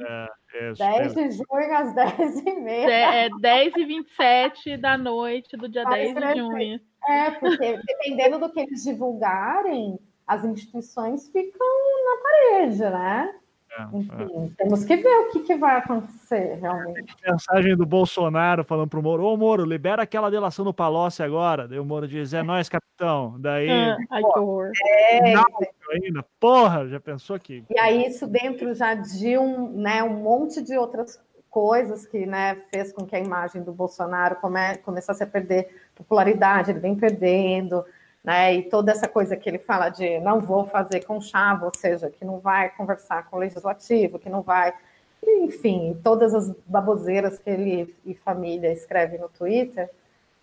É, 0.53 0.69
é, 0.69 0.73
10 0.73 1.13
de 1.13 1.31
junho 1.31 1.77
às 1.77 1.95
10h30. 1.95 2.67
É, 2.67 3.25
é 3.25 3.29
10 3.39 3.75
e 3.77 3.85
27 3.85 4.77
da 4.77 4.97
noite 4.97 5.55
do 5.55 5.69
dia 5.69 5.83
Vai 5.83 6.13
10 6.13 6.15
de 6.15 6.39
junho. 6.39 6.79
É, 7.07 7.31
porque 7.31 7.77
dependendo 7.85 8.39
do 8.39 8.51
que 8.51 8.59
eles 8.61 8.83
divulgarem, 8.83 9.99
as 10.25 10.43
instituições 10.43 11.29
ficam 11.29 11.67
na 12.05 12.21
parede, 12.23 12.79
né? 12.79 13.35
É, 13.75 13.97
Enfim, 13.97 14.53
temos 14.57 14.85
que 14.85 14.95
ver 14.97 15.07
o 15.07 15.31
que, 15.31 15.39
que 15.39 15.55
vai 15.55 15.77
acontecer 15.77 16.59
realmente. 16.61 17.15
Mensagem 17.25 17.75
do 17.75 17.85
Bolsonaro 17.85 18.63
falando 18.63 18.89
pro 18.89 19.01
Moro: 19.01 19.23
Ô 19.25 19.35
Moro, 19.35 19.65
libera 19.65 20.03
aquela 20.03 20.29
delação 20.29 20.63
do 20.63 20.73
Palocci 20.73 21.23
agora. 21.23 21.67
Daí 21.67 21.79
o 21.79 21.85
Moro 21.85 22.07
diz: 22.07 22.33
É 22.33 22.43
nós, 22.43 22.69
capitão. 22.69 23.35
Daí. 23.39 23.69
Ah, 23.69 23.97
ai, 24.11 24.21
que 24.21 24.39
horror. 24.39 24.71
É, 25.11 25.33
ainda. 25.91 26.23
Porra, 26.39 26.87
já 26.87 26.99
pensou 26.99 27.35
aqui. 27.35 27.65
E 27.69 27.79
aí, 27.79 28.05
isso 28.05 28.27
dentro 28.27 28.75
já 28.75 28.93
de 28.93 29.37
um, 29.37 29.69
né, 29.69 30.03
um 30.03 30.21
monte 30.21 30.61
de 30.61 30.77
outras 30.77 31.19
coisas 31.49 32.05
que 32.05 32.25
né, 32.25 32.61
fez 32.71 32.91
com 32.91 33.05
que 33.05 33.15
a 33.15 33.19
imagem 33.19 33.63
do 33.63 33.71
Bolsonaro 33.71 34.35
come, 34.37 34.77
começasse 34.77 35.23
a 35.23 35.27
perder 35.27 35.69
popularidade, 35.95 36.71
ele 36.71 36.79
vem 36.79 36.95
perdendo 36.95 37.83
né? 38.23 38.55
E 38.55 38.63
toda 38.63 38.91
essa 38.91 39.07
coisa 39.07 39.35
que 39.35 39.49
ele 39.49 39.59
fala 39.59 39.89
de 39.89 40.19
não 40.19 40.39
vou 40.39 40.65
fazer 40.65 41.03
com 41.05 41.19
chave, 41.19 41.65
ou 41.65 41.71
seja, 41.75 42.09
que 42.09 42.23
não 42.23 42.39
vai 42.39 42.69
conversar 42.69 43.29
com 43.29 43.35
o 43.35 43.39
legislativo, 43.39 44.17
que 44.17 44.29
não 44.29 44.41
vai, 44.41 44.73
enfim, 45.21 45.99
todas 46.03 46.33
as 46.33 46.49
baboseiras 46.65 47.37
que 47.37 47.49
ele 47.49 47.95
e 48.05 48.13
família 48.13 48.71
escreve 48.71 49.17
no 49.17 49.27
Twitter, 49.27 49.89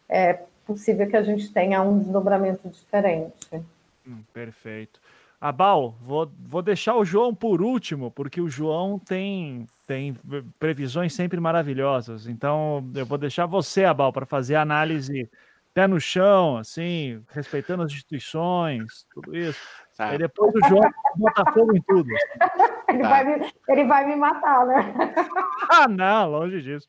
é 0.09 0.41
possível 0.67 1.09
que 1.09 1.17
a 1.17 1.23
gente 1.23 1.53
tenha 1.53 1.81
um 1.83 1.99
desdobramento 1.99 2.69
diferente. 2.69 3.65
Hum, 4.07 4.23
perfeito. 4.33 5.01
Abal, 5.41 5.95
vou, 6.03 6.31
vou 6.39 6.61
deixar 6.61 6.97
o 6.97 7.05
João 7.05 7.35
por 7.35 7.63
último, 7.63 8.11
porque 8.11 8.43
o 8.43 8.49
João 8.49 8.99
tem, 8.99 9.67
tem 9.87 10.15
previsões 10.59 11.15
sempre 11.15 11.41
maravilhosas. 11.41 12.27
Então, 12.27 12.87
eu 12.95 13.07
vou 13.07 13.17
deixar 13.17 13.47
você, 13.47 13.85
Abal, 13.85 14.13
para 14.13 14.27
fazer 14.27 14.57
a 14.57 14.63
análise 14.63 15.31
pé 15.75 15.87
no 15.87 16.01
chão, 16.01 16.57
assim, 16.57 17.23
respeitando 17.31 17.83
as 17.83 17.93
instituições, 17.93 19.07
tudo 19.13 19.37
isso. 19.37 19.61
Tá. 19.97 20.09
Aí 20.09 20.19
depois 20.19 20.53
o 20.55 20.69
João 20.69 20.91
bota 21.17 21.53
fogo 21.53 21.77
em 21.77 21.83
tudo. 21.83 22.09
Ele, 22.89 23.03
tá. 23.03 23.09
vai 23.09 23.25
me, 23.25 23.55
ele 23.69 23.85
vai 23.85 24.05
me 24.05 24.17
matar, 24.17 24.67
né? 24.67 24.95
ah, 25.71 25.87
não, 25.87 26.29
longe 26.29 26.61
disso. 26.61 26.89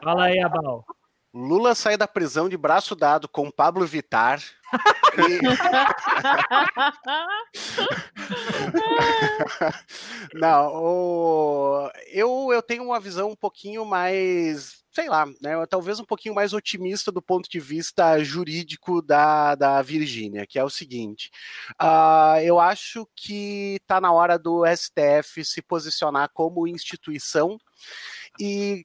Fala 0.00 0.26
aí, 0.26 0.38
Abal. 0.38 0.84
Lula 1.34 1.74
sai 1.74 1.96
da 1.96 2.06
prisão 2.06 2.48
de 2.48 2.56
braço 2.56 2.94
dado 2.94 3.28
com 3.28 3.50
Pablo 3.50 3.84
Vitar. 3.84 4.38
e... 5.18 5.40
Não, 10.34 10.72
o... 10.74 11.90
eu, 12.08 12.50
eu 12.52 12.62
tenho 12.62 12.84
uma 12.84 13.00
visão 13.00 13.30
um 13.30 13.36
pouquinho 13.36 13.84
mais 13.84 14.80
sei 14.92 15.08
lá, 15.08 15.24
né, 15.40 15.64
talvez 15.68 16.00
um 16.00 16.04
pouquinho 16.04 16.34
mais 16.34 16.52
otimista 16.52 17.12
do 17.12 17.22
ponto 17.22 17.48
de 17.48 17.60
vista 17.60 18.22
jurídico 18.22 19.00
da, 19.00 19.54
da 19.54 19.80
Virgínia, 19.82 20.46
que 20.46 20.58
é 20.58 20.64
o 20.64 20.70
seguinte: 20.70 21.30
uh, 21.80 22.40
eu 22.42 22.58
acho 22.58 23.08
que 23.14 23.76
está 23.80 24.00
na 24.00 24.12
hora 24.12 24.38
do 24.38 24.64
STF 24.66 25.44
se 25.44 25.62
posicionar 25.62 26.30
como 26.34 26.66
instituição 26.66 27.56
e 28.38 28.84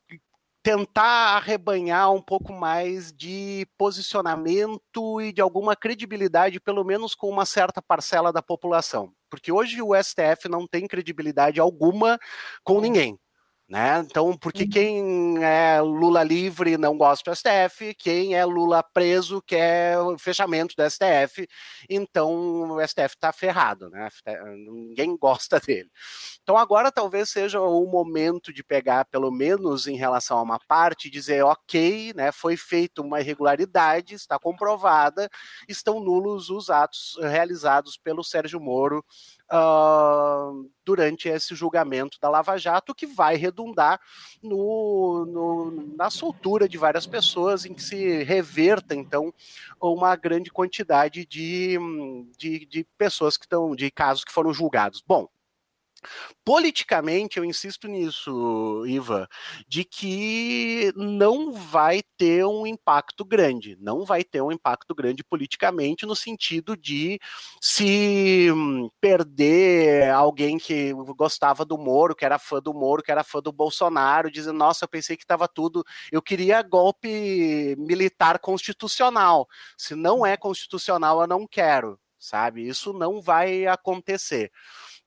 tentar 0.66 1.36
arrebanhar 1.38 2.12
um 2.12 2.22
pouco 2.22 2.52
mais 2.52 3.12
de 3.14 3.68
posicionamento 3.78 5.22
e 5.22 5.32
de 5.32 5.40
alguma 5.40 5.76
credibilidade, 5.76 6.60
pelo 6.60 6.84
menos 6.84 7.14
com 7.14 7.30
uma 7.30 7.46
certa 7.46 7.84
parcela 7.84 8.34
da 8.34 8.42
população. 8.42 9.14
Porque 9.36 9.52
hoje 9.52 9.82
o 9.82 9.94
STF 9.96 10.50
não 10.50 10.68
tem 10.68 10.88
credibilidade 10.88 11.60
alguma 11.60 12.18
com 12.64 12.80
ninguém. 12.82 13.20
Né? 13.68 13.98
Então, 14.06 14.38
porque 14.38 14.64
uhum. 14.64 14.70
quem 14.70 15.44
é 15.44 15.82
Lula 15.82 16.22
livre 16.22 16.78
não 16.78 16.96
gosta 16.96 17.32
do 17.32 17.36
STF, 17.36 17.96
quem 17.96 18.36
é 18.36 18.46
Lula 18.46 18.84
preso 18.84 19.42
quer 19.42 19.98
o 19.98 20.20
fechamento 20.20 20.76
do 20.78 20.88
STF, 20.88 21.48
então 21.90 22.74
o 22.74 22.88
STF 22.88 23.16
está 23.16 23.34
ferrado, 23.34 23.90
né? 23.90 24.08
ninguém 24.68 25.18
gosta 25.18 25.60
dele. 25.66 25.90
Então, 26.44 26.56
agora 26.56 26.92
talvez 26.92 27.32
seja 27.32 27.60
o 27.60 27.88
momento 27.88 28.54
de 28.54 28.64
pegar, 28.64 29.04
pelo 29.06 29.32
menos 29.32 29.88
em 29.88 29.96
relação 29.96 30.38
a 30.38 30.44
uma 30.44 30.60
parte, 30.60 31.08
e 31.08 31.12
dizer: 31.12 31.44
ok, 31.44 32.14
né, 32.16 32.32
foi 32.32 32.56
feita 32.56 33.02
uma 33.02 33.20
irregularidade, 33.20 34.14
está 34.14 34.38
comprovada, 34.38 35.28
estão 35.68 36.00
nulos 36.00 36.52
os 36.52 36.70
atos 36.70 37.18
realizados 37.20 37.98
pelo 37.98 38.24
Sérgio 38.24 38.60
Moro 38.60 39.04
uh, 39.52 40.70
durante 40.84 41.28
esse 41.28 41.56
julgamento 41.56 42.20
da 42.20 42.30
Lava 42.30 42.58
Jato, 42.58 42.96
que 42.96 43.06
vai 43.06 43.36
redundar 43.36 44.00
no, 44.42 45.26
no, 45.26 45.96
na 45.96 46.10
soltura 46.10 46.68
de 46.70 46.78
várias 46.78 47.06
pessoas, 47.06 47.66
em 47.66 47.74
que 47.74 47.84
se 47.84 48.24
reverta, 48.24 48.96
então, 48.96 49.34
uma 49.82 50.16
grande 50.16 50.52
quantidade 50.52 51.26
de, 51.26 51.78
de, 52.38 52.66
de 52.66 52.84
pessoas 52.98 53.38
que 53.38 53.46
estão, 53.46 53.76
de 53.76 53.90
casos 53.92 54.24
que 54.24 54.32
foram 54.32 54.54
julgados. 54.54 55.04
Bom, 55.06 55.28
Politicamente, 56.44 57.38
eu 57.38 57.46
insisto 57.46 57.88
nisso, 57.88 58.86
Iva, 58.86 59.28
de 59.68 59.84
que 59.84 60.94
não 60.96 61.52
vai 61.52 62.02
ter 62.18 62.46
um 62.46 62.68
impacto 62.68 63.26
grande, 63.26 63.76
não 63.80 64.06
vai 64.06 64.24
ter 64.24 64.42
um 64.42 64.52
impacto 64.52 64.94
grande 64.94 65.24
politicamente, 65.24 66.06
no 66.06 66.16
sentido 66.16 66.78
de 66.78 67.20
se 67.62 68.50
perder 69.02 70.12
alguém 70.12 70.58
que 70.58 70.94
gostava 71.18 71.66
do 71.66 71.78
Moro, 71.78 72.16
que 72.16 72.26
era 72.26 72.38
fã 72.38 72.62
do 72.62 72.74
Moro, 72.74 73.02
que 73.02 73.12
era 73.12 73.24
fã 73.24 73.42
do 73.42 73.52
Bolsonaro, 73.52 74.32
dizendo: 74.32 74.58
Nossa, 74.58 74.86
eu 74.86 74.90
pensei 74.90 75.18
que 75.18 75.24
estava 75.24 75.48
tudo. 75.48 75.84
Eu 76.12 76.22
queria 76.22 76.62
golpe 76.62 77.76
militar 77.78 78.40
constitucional. 78.40 79.48
Se 79.78 79.96
não 79.96 80.26
é 80.26 80.38
constitucional, 80.38 81.22
eu 81.22 81.28
não 81.28 81.48
quero, 81.48 82.00
sabe? 82.20 82.68
Isso 82.68 82.94
não 82.94 83.22
vai 83.22 83.66
acontecer 83.66 84.52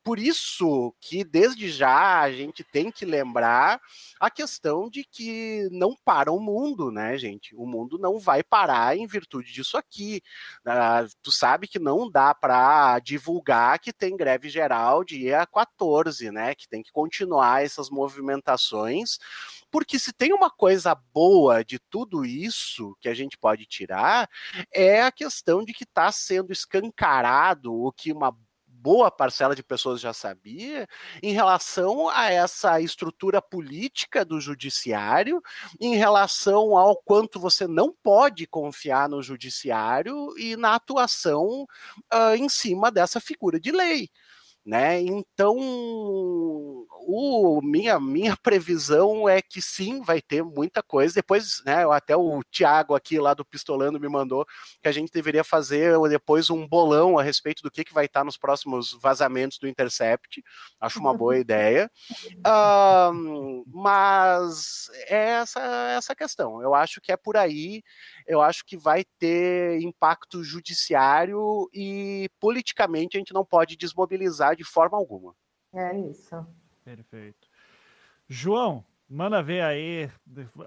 por 0.09 0.19
isso 0.19 0.95
que 1.03 1.23
desde 1.23 1.71
já 1.71 2.23
a 2.23 2.33
gente 2.33 2.65
tem 2.65 2.91
que 2.91 3.05
lembrar 3.05 3.79
a 4.19 4.31
questão 4.31 4.89
de 4.89 5.05
que 5.05 5.69
não 5.71 5.95
para 6.03 6.33
o 6.33 6.41
mundo, 6.41 6.91
né, 6.91 7.19
gente? 7.19 7.55
O 7.55 7.67
mundo 7.67 7.99
não 7.99 8.19
vai 8.19 8.43
parar 8.43 8.97
em 8.97 9.07
virtude 9.07 9.53
disso 9.53 9.77
aqui. 9.77 10.23
Uh, 10.67 11.15
tu 11.21 11.31
sabe 11.31 11.69
que 11.69 11.79
não 11.79 12.11
dá 12.11 12.35
para 12.35 12.99
divulgar 13.01 13.79
que 13.81 13.93
tem 13.93 14.17
greve 14.17 14.49
geral 14.49 15.05
dia 15.05 15.47
14, 15.47 16.31
né? 16.31 16.55
Que 16.55 16.67
tem 16.67 16.83
que 16.83 16.91
continuar 16.91 17.63
essas 17.63 17.91
movimentações, 17.91 19.19
porque 19.71 19.99
se 19.99 20.11
tem 20.11 20.33
uma 20.33 20.49
coisa 20.49 20.95
boa 20.95 21.63
de 21.63 21.79
tudo 21.79 22.25
isso 22.25 22.97
que 22.99 23.11
a 23.11 23.15
gente 23.15 23.37
pode 23.37 23.67
tirar, 23.67 24.27
é 24.73 25.03
a 25.03 25.13
questão 25.13 25.63
de 25.63 25.75
que 25.75 25.85
está 25.85 26.11
sendo 26.11 26.51
escancarado 26.51 27.75
o 27.75 27.93
que 27.93 28.11
uma 28.11 28.35
boa 28.81 29.11
parcela 29.11 29.55
de 29.55 29.63
pessoas 29.63 30.01
já 30.01 30.13
sabia, 30.13 30.87
em 31.23 31.33
relação 31.33 32.09
a 32.09 32.31
essa 32.31 32.81
estrutura 32.81 33.43
política 33.43 34.25
do 34.25 34.41
judiciário, 34.41 35.43
em 35.81 35.97
relação 35.97 36.77
ao 36.77 36.97
quanto 36.97 37.41
você 37.41 37.67
não 37.67 37.93
pode 38.03 38.47
confiar 38.47 39.09
no 39.09 39.23
judiciário 39.23 40.37
e 40.39 40.57
na 40.57 40.75
atuação 40.75 41.67
uh, 42.13 42.35
em 42.37 42.49
cima 42.49 42.91
dessa 42.91 43.21
figura 43.21 43.59
de 43.59 43.73
lei 43.73 44.09
né? 44.69 45.01
Então, 45.01 45.57
o, 47.11 47.61
minha, 47.63 47.99
minha 47.99 48.37
previsão 48.37 49.27
é 49.27 49.41
que 49.41 49.63
sim, 49.63 50.03
vai 50.03 50.21
ter 50.21 50.45
muita 50.45 50.83
coisa. 50.83 51.15
Depois, 51.15 51.63
né, 51.65 51.91
até 51.91 52.15
o 52.15 52.43
Tiago 52.51 52.95
aqui 52.95 53.19
lá 53.19 53.33
do 53.33 53.47
Pistolando 53.47 53.99
me 53.99 54.11
mandou 54.11 54.45
que 54.83 54.89
a 54.89 54.93
gente 54.93 55.11
deveria 55.11 55.43
fazer 55.43 55.99
depois 56.11 56.51
um 56.51 56.69
bolão 56.69 57.19
a 57.19 57.23
respeito 57.23 57.63
do 57.63 57.71
que, 57.71 57.83
que 57.83 57.95
vai 57.95 58.05
estar 58.05 58.23
nos 58.25 58.37
próximos 58.37 58.93
vazamentos 59.01 59.59
do 59.59 59.67
Intercept. 59.67 60.45
Acho 60.79 61.01
uma 61.01 61.17
boa 61.17 61.39
ideia. 61.39 61.91
Um, 62.47 63.65
mas 63.67 64.91
é 65.07 65.29
essa, 65.31 65.61
essa 65.97 66.15
questão. 66.15 66.63
Eu 66.63 66.75
acho 66.75 67.01
que 67.01 67.11
é 67.11 67.17
por 67.17 67.39
aí. 67.39 67.83
Eu 68.29 68.43
acho 68.43 68.65
que 68.65 68.77
vai 68.77 69.05
ter 69.19 69.81
impacto 69.81 70.45
judiciário 70.45 71.69
e 71.73 72.29
politicamente 72.39 73.17
a 73.17 73.21
gente 73.21 73.33
não 73.33 73.45
pode 73.45 73.75
desmobilizar 73.75 74.55
de 74.55 74.65
forma 74.65 74.99
alguma. 74.99 75.35
É 75.75 75.99
isso. 75.99 76.47
Perfeito. 76.85 77.49
João, 78.29 78.85
manda 79.09 79.43
ver 79.43 79.63
aí, 79.63 80.11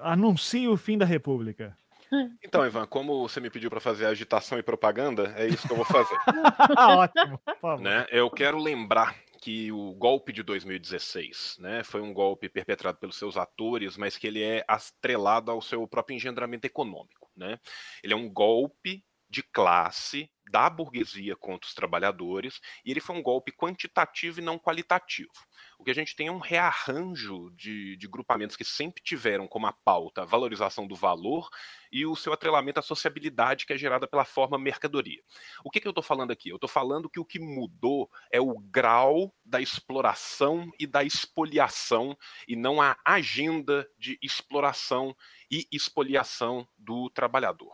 anuncie 0.02 0.68
o 0.68 0.76
fim 0.76 0.98
da 0.98 1.06
República. 1.06 1.78
Então, 2.44 2.66
Ivan, 2.66 2.86
como 2.88 3.22
você 3.22 3.40
me 3.40 3.50
pediu 3.50 3.70
para 3.70 3.80
fazer 3.80 4.06
agitação 4.06 4.60
e 4.60 4.64
propaganda, 4.64 5.34
é 5.38 5.48
isso 5.48 5.66
que 5.66 5.72
eu 5.72 5.78
vou 5.78 5.86
fazer. 5.86 6.14
Ótimo, 6.78 7.38
por 7.38 7.58
favor. 7.58 7.82
Né? 7.82 8.06
Eu 8.12 8.30
quero 8.30 8.58
lembrar 8.58 9.16
que 9.42 9.72
o 9.72 9.94
golpe 9.94 10.34
de 10.34 10.44
2016 10.44 11.58
né, 11.60 11.84
foi 11.84 12.02
um 12.02 12.14
golpe 12.14 12.50
perpetrado 12.50 12.98
pelos 13.00 13.18
seus 13.18 13.38
atores, 13.38 13.96
mas 13.96 14.18
que 14.18 14.28
ele 14.28 14.44
é 14.44 14.64
atrelado 14.68 15.50
ao 15.50 15.62
seu 15.62 15.88
próprio 15.88 16.16
engendramento 16.16 16.68
econômico. 16.68 17.21
Né? 17.36 17.58
Ele 18.04 18.14
é 18.14 18.16
um 18.16 18.32
golpe 18.32 19.04
de 19.32 19.42
classe 19.42 20.30
da 20.52 20.70
burguesia 20.70 21.34
contra 21.34 21.66
os 21.66 21.74
trabalhadores, 21.74 22.60
e 22.84 22.92
ele 22.92 23.00
foi 23.00 23.16
um 23.16 23.24
golpe 23.24 23.54
quantitativo 23.54 24.40
e 24.40 24.44
não 24.44 24.60
qualitativo. 24.60 25.32
O 25.80 25.84
que 25.84 25.92
a 25.92 25.96
gente 25.96 26.14
tem 26.14 26.28
é 26.28 26.32
um 26.32 26.40
rearranjo 26.40 27.50
de, 27.56 27.96
de 27.96 28.08
grupamentos 28.08 28.58
que 28.58 28.66
sempre 28.66 29.02
tiveram 29.02 29.48
como 29.48 29.66
a 29.66 29.72
pauta 29.72 30.22
a 30.22 30.26
valorização 30.26 30.86
do 30.86 30.94
valor 30.94 31.50
e 31.90 32.06
o 32.06 32.18
seu 32.18 32.34
atrelamento 32.34 32.80
à 32.80 32.84
sociabilidade 32.84 33.66
que 33.66 33.72
é 33.72 33.78
gerada 33.78 34.06
pela 34.06 34.26
forma 34.26 34.60
mercadoria. 34.60 35.24
O 35.64 35.72
que, 35.72 35.80
que 35.80 35.88
eu 35.88 35.92
estou 35.92 36.04
falando 36.04 36.32
aqui? 36.32 36.50
Eu 36.50 36.58
estou 36.58 36.70
falando 36.70 37.10
que 37.10 37.20
o 37.20 37.26
que 37.26 37.40
mudou 37.40 38.12
é 38.30 38.42
o 38.42 38.60
grau 38.60 39.34
da 39.46 39.62
exploração 39.62 40.70
e 40.78 40.86
da 40.86 41.04
expoliação, 41.04 42.18
e 42.46 42.58
não 42.58 42.82
a 42.82 42.98
agenda 43.06 43.90
de 43.98 44.20
exploração 44.22 45.16
e 45.50 45.66
expoliação 45.72 46.68
do 46.78 47.10
trabalhador. 47.10 47.74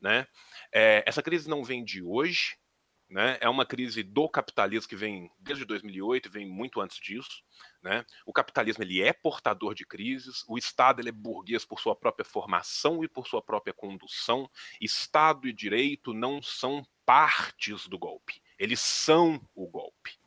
Né? 0.00 0.26
É, 0.72 1.04
essa 1.06 1.22
crise 1.22 1.48
não 1.48 1.62
vem 1.62 1.84
de 1.84 2.02
hoje, 2.02 2.56
né? 3.12 3.36
É 3.42 3.48
uma 3.48 3.66
crise 3.66 4.02
do 4.02 4.26
capitalismo 4.26 4.88
que 4.88 4.96
vem 4.96 5.30
desde 5.38 5.66
2008, 5.66 6.30
vem 6.30 6.46
muito 6.46 6.80
antes 6.80 6.98
disso. 6.98 7.42
Né? 7.82 8.06
O 8.24 8.32
capitalismo 8.32 8.82
ele 8.82 9.02
é 9.02 9.12
portador 9.12 9.74
de 9.74 9.84
crises, 9.84 10.42
o 10.48 10.56
Estado 10.56 11.00
ele 11.00 11.10
é 11.10 11.12
burguês 11.12 11.62
por 11.62 11.78
sua 11.78 11.94
própria 11.94 12.24
formação 12.24 13.04
e 13.04 13.08
por 13.08 13.26
sua 13.26 13.42
própria 13.42 13.74
condução. 13.74 14.50
Estado 14.80 15.46
e 15.46 15.52
direito 15.52 16.14
não 16.14 16.40
são 16.40 16.86
partes 17.04 17.86
do 17.86 17.98
golpe, 17.98 18.40
eles 18.58 18.80
são 18.80 19.38
o 19.54 19.68
golpe. 19.68 20.21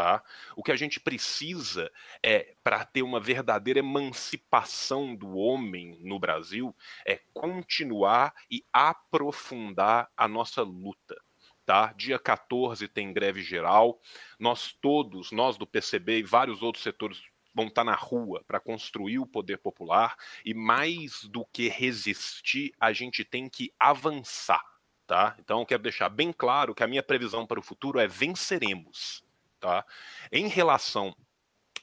Tá? 0.00 0.24
O 0.56 0.62
que 0.62 0.72
a 0.72 0.76
gente 0.76 0.98
precisa 0.98 1.92
é, 2.22 2.54
para 2.64 2.86
ter 2.86 3.02
uma 3.02 3.20
verdadeira 3.20 3.80
emancipação 3.80 5.14
do 5.14 5.36
homem 5.36 5.98
no 6.00 6.18
Brasil, 6.18 6.74
é 7.04 7.20
continuar 7.34 8.34
e 8.50 8.64
aprofundar 8.72 10.10
a 10.16 10.26
nossa 10.26 10.62
luta. 10.62 11.20
Tá? 11.66 11.92
Dia 11.92 12.18
14 12.18 12.88
tem 12.88 13.12
greve 13.12 13.42
geral. 13.42 14.00
Nós 14.38 14.72
todos, 14.72 15.32
nós 15.32 15.58
do 15.58 15.66
PCB 15.66 16.20
e 16.20 16.22
vários 16.22 16.62
outros 16.62 16.82
setores 16.82 17.22
vão 17.54 17.66
estar 17.66 17.84
na 17.84 17.94
rua 17.94 18.42
para 18.48 18.58
construir 18.58 19.18
o 19.18 19.26
poder 19.26 19.58
popular 19.58 20.16
e 20.42 20.54
mais 20.54 21.24
do 21.24 21.44
que 21.44 21.68
resistir, 21.68 22.72
a 22.80 22.90
gente 22.90 23.22
tem 23.22 23.50
que 23.50 23.70
avançar, 23.78 24.64
tá? 25.06 25.36
Então 25.38 25.62
quero 25.66 25.82
deixar 25.82 26.08
bem 26.08 26.32
claro 26.32 26.74
que 26.74 26.82
a 26.82 26.88
minha 26.88 27.02
previsão 27.02 27.46
para 27.46 27.60
o 27.60 27.62
futuro 27.62 27.98
é 28.00 28.08
venceremos. 28.08 29.28
Tá? 29.60 29.84
Em 30.32 30.48
relação 30.48 31.14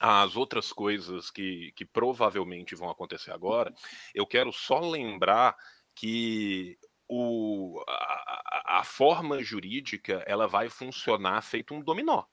às 0.00 0.36
outras 0.36 0.72
coisas 0.72 1.30
que, 1.30 1.72
que 1.72 1.84
provavelmente 1.84 2.74
vão 2.74 2.90
acontecer 2.90 3.30
agora, 3.30 3.72
eu 4.14 4.26
quero 4.26 4.52
só 4.52 4.80
lembrar 4.80 5.56
que 5.94 6.78
o, 7.08 7.82
a, 7.88 8.78
a, 8.80 8.84
forma 8.84 9.42
jurídica 9.42 10.22
ela 10.26 10.46
vai 10.46 10.68
funcionar 10.68 11.40
feito 11.42 11.74
um 11.74 11.80
dominó. 11.80 12.24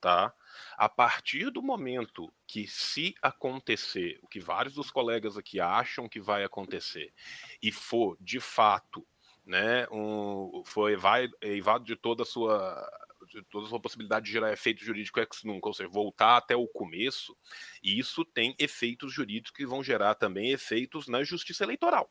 Tá? 0.00 0.32
A 0.78 0.88
partir 0.88 1.50
do 1.50 1.62
momento 1.62 2.32
que, 2.46 2.66
se 2.66 3.14
acontecer 3.20 4.18
o 4.22 4.28
que 4.28 4.40
vários 4.40 4.74
dos 4.74 4.90
colegas 4.90 5.36
aqui 5.36 5.60
acham 5.60 6.08
que 6.08 6.18
vai 6.18 6.42
acontecer, 6.42 7.12
e 7.62 7.70
for 7.70 8.16
de 8.18 8.40
fato, 8.40 9.06
né, 9.44 9.86
um, 9.90 10.62
foi 10.64 10.96
vai 10.96 11.28
evado 11.42 11.84
de 11.84 11.96
toda 11.96 12.22
a 12.22 12.26
sua 12.26 12.99
toda 13.50 13.66
a 13.66 13.68
sua 13.68 13.80
possibilidade 13.80 14.26
de 14.26 14.32
gerar 14.32 14.52
efeito 14.52 14.84
jurídico 14.84 15.20
ex 15.20 15.44
nunca, 15.44 15.68
ou 15.68 15.74
seja, 15.74 15.88
voltar 15.88 16.36
até 16.36 16.56
o 16.56 16.66
começo, 16.66 17.36
e 17.82 17.98
isso 17.98 18.24
tem 18.24 18.54
efeitos 18.58 19.12
jurídicos 19.12 19.52
que 19.52 19.66
vão 19.66 19.82
gerar 19.82 20.14
também 20.14 20.50
efeitos 20.50 21.06
na 21.06 21.22
justiça 21.22 21.64
eleitoral. 21.64 22.10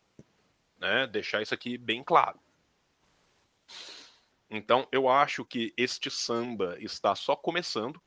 Né? 0.78 1.08
Deixar 1.08 1.42
isso 1.42 1.54
aqui 1.54 1.78
bem 1.78 2.04
claro. 2.04 2.40
Então, 4.50 4.88
eu 4.92 5.08
acho 5.08 5.46
que 5.46 5.72
este 5.78 6.10
samba 6.10 6.76
está 6.80 7.14
só 7.14 7.36
começando 7.36 8.02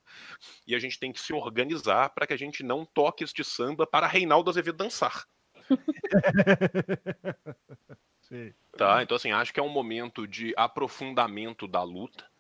e 0.67 0.75
a 0.75 0.79
gente 0.79 0.99
tem 0.99 1.13
que 1.13 1.21
se 1.21 1.33
organizar 1.33 2.11
para 2.11 2.27
que 2.27 2.33
a 2.33 2.37
gente 2.37 2.65
não 2.65 2.85
toque 2.85 3.23
este 3.23 3.45
samba 3.45 3.87
para 3.87 4.09
Reinaldo 4.09 4.51
Azevedo 4.51 4.79
dançar. 4.79 5.25
tá? 8.77 9.03
Então, 9.03 9.17
assim, 9.17 9.31
acho 9.31 9.53
que 9.53 9.61
é 9.61 9.63
um 9.63 9.69
momento 9.69 10.27
de 10.27 10.53
aprofundamento 10.57 11.69
da 11.69 11.85
luta. 11.85 12.32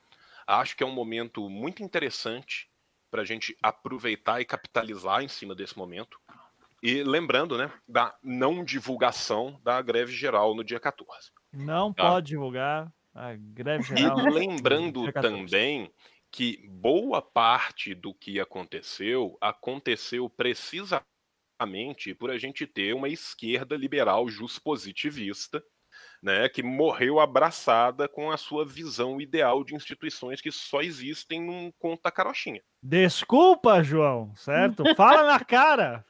Acho 0.52 0.76
que 0.76 0.82
é 0.82 0.86
um 0.86 0.92
momento 0.92 1.48
muito 1.48 1.82
interessante 1.82 2.68
para 3.10 3.22
a 3.22 3.24
gente 3.24 3.56
aproveitar 3.62 4.40
e 4.40 4.44
capitalizar 4.44 5.22
em 5.22 5.28
cima 5.28 5.54
desse 5.54 5.76
momento. 5.76 6.18
E 6.82 7.02
lembrando, 7.02 7.56
né, 7.56 7.72
da 7.86 8.16
não 8.22 8.64
divulgação 8.64 9.60
da 9.62 9.80
greve 9.80 10.12
geral 10.12 10.54
no 10.54 10.64
dia 10.64 10.80
14. 10.80 11.30
Não 11.52 11.92
tá? 11.92 12.10
pode 12.10 12.28
divulgar 12.28 12.92
a 13.14 13.34
greve 13.34 13.84
geral. 13.84 14.18
E 14.18 14.30
lembrando 14.30 15.12
também 15.12 15.92
que 16.30 16.66
boa 16.68 17.22
parte 17.22 17.94
do 17.94 18.12
que 18.14 18.40
aconteceu 18.40 19.36
aconteceu 19.40 20.28
precisamente 20.28 21.04
por 22.18 22.30
a 22.30 22.38
gente 22.38 22.66
ter 22.66 22.94
uma 22.94 23.08
esquerda 23.08 23.76
liberal 23.76 24.28
juspositivista 24.28 25.62
né, 26.22 26.48
que 26.48 26.62
morreu 26.62 27.18
abraçada 27.18 28.08
com 28.08 28.30
a 28.30 28.36
sua 28.36 28.64
visão 28.64 29.20
ideal 29.20 29.64
de 29.64 29.74
instituições 29.74 30.40
que 30.40 30.52
só 30.52 30.80
existem 30.80 31.42
num 31.42 31.72
conta 31.78 32.10
carochinha. 32.10 32.62
Desculpa, 32.82 33.82
João, 33.82 34.32
certo? 34.36 34.84
Fala 34.94 35.24
na 35.24 35.40
cara! 35.40 36.04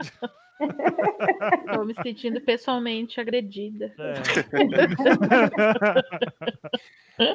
Estou 0.60 1.84
me 1.84 1.94
sentindo 1.94 2.40
pessoalmente 2.40 3.20
agredida. 3.20 3.94
É. 3.98 4.14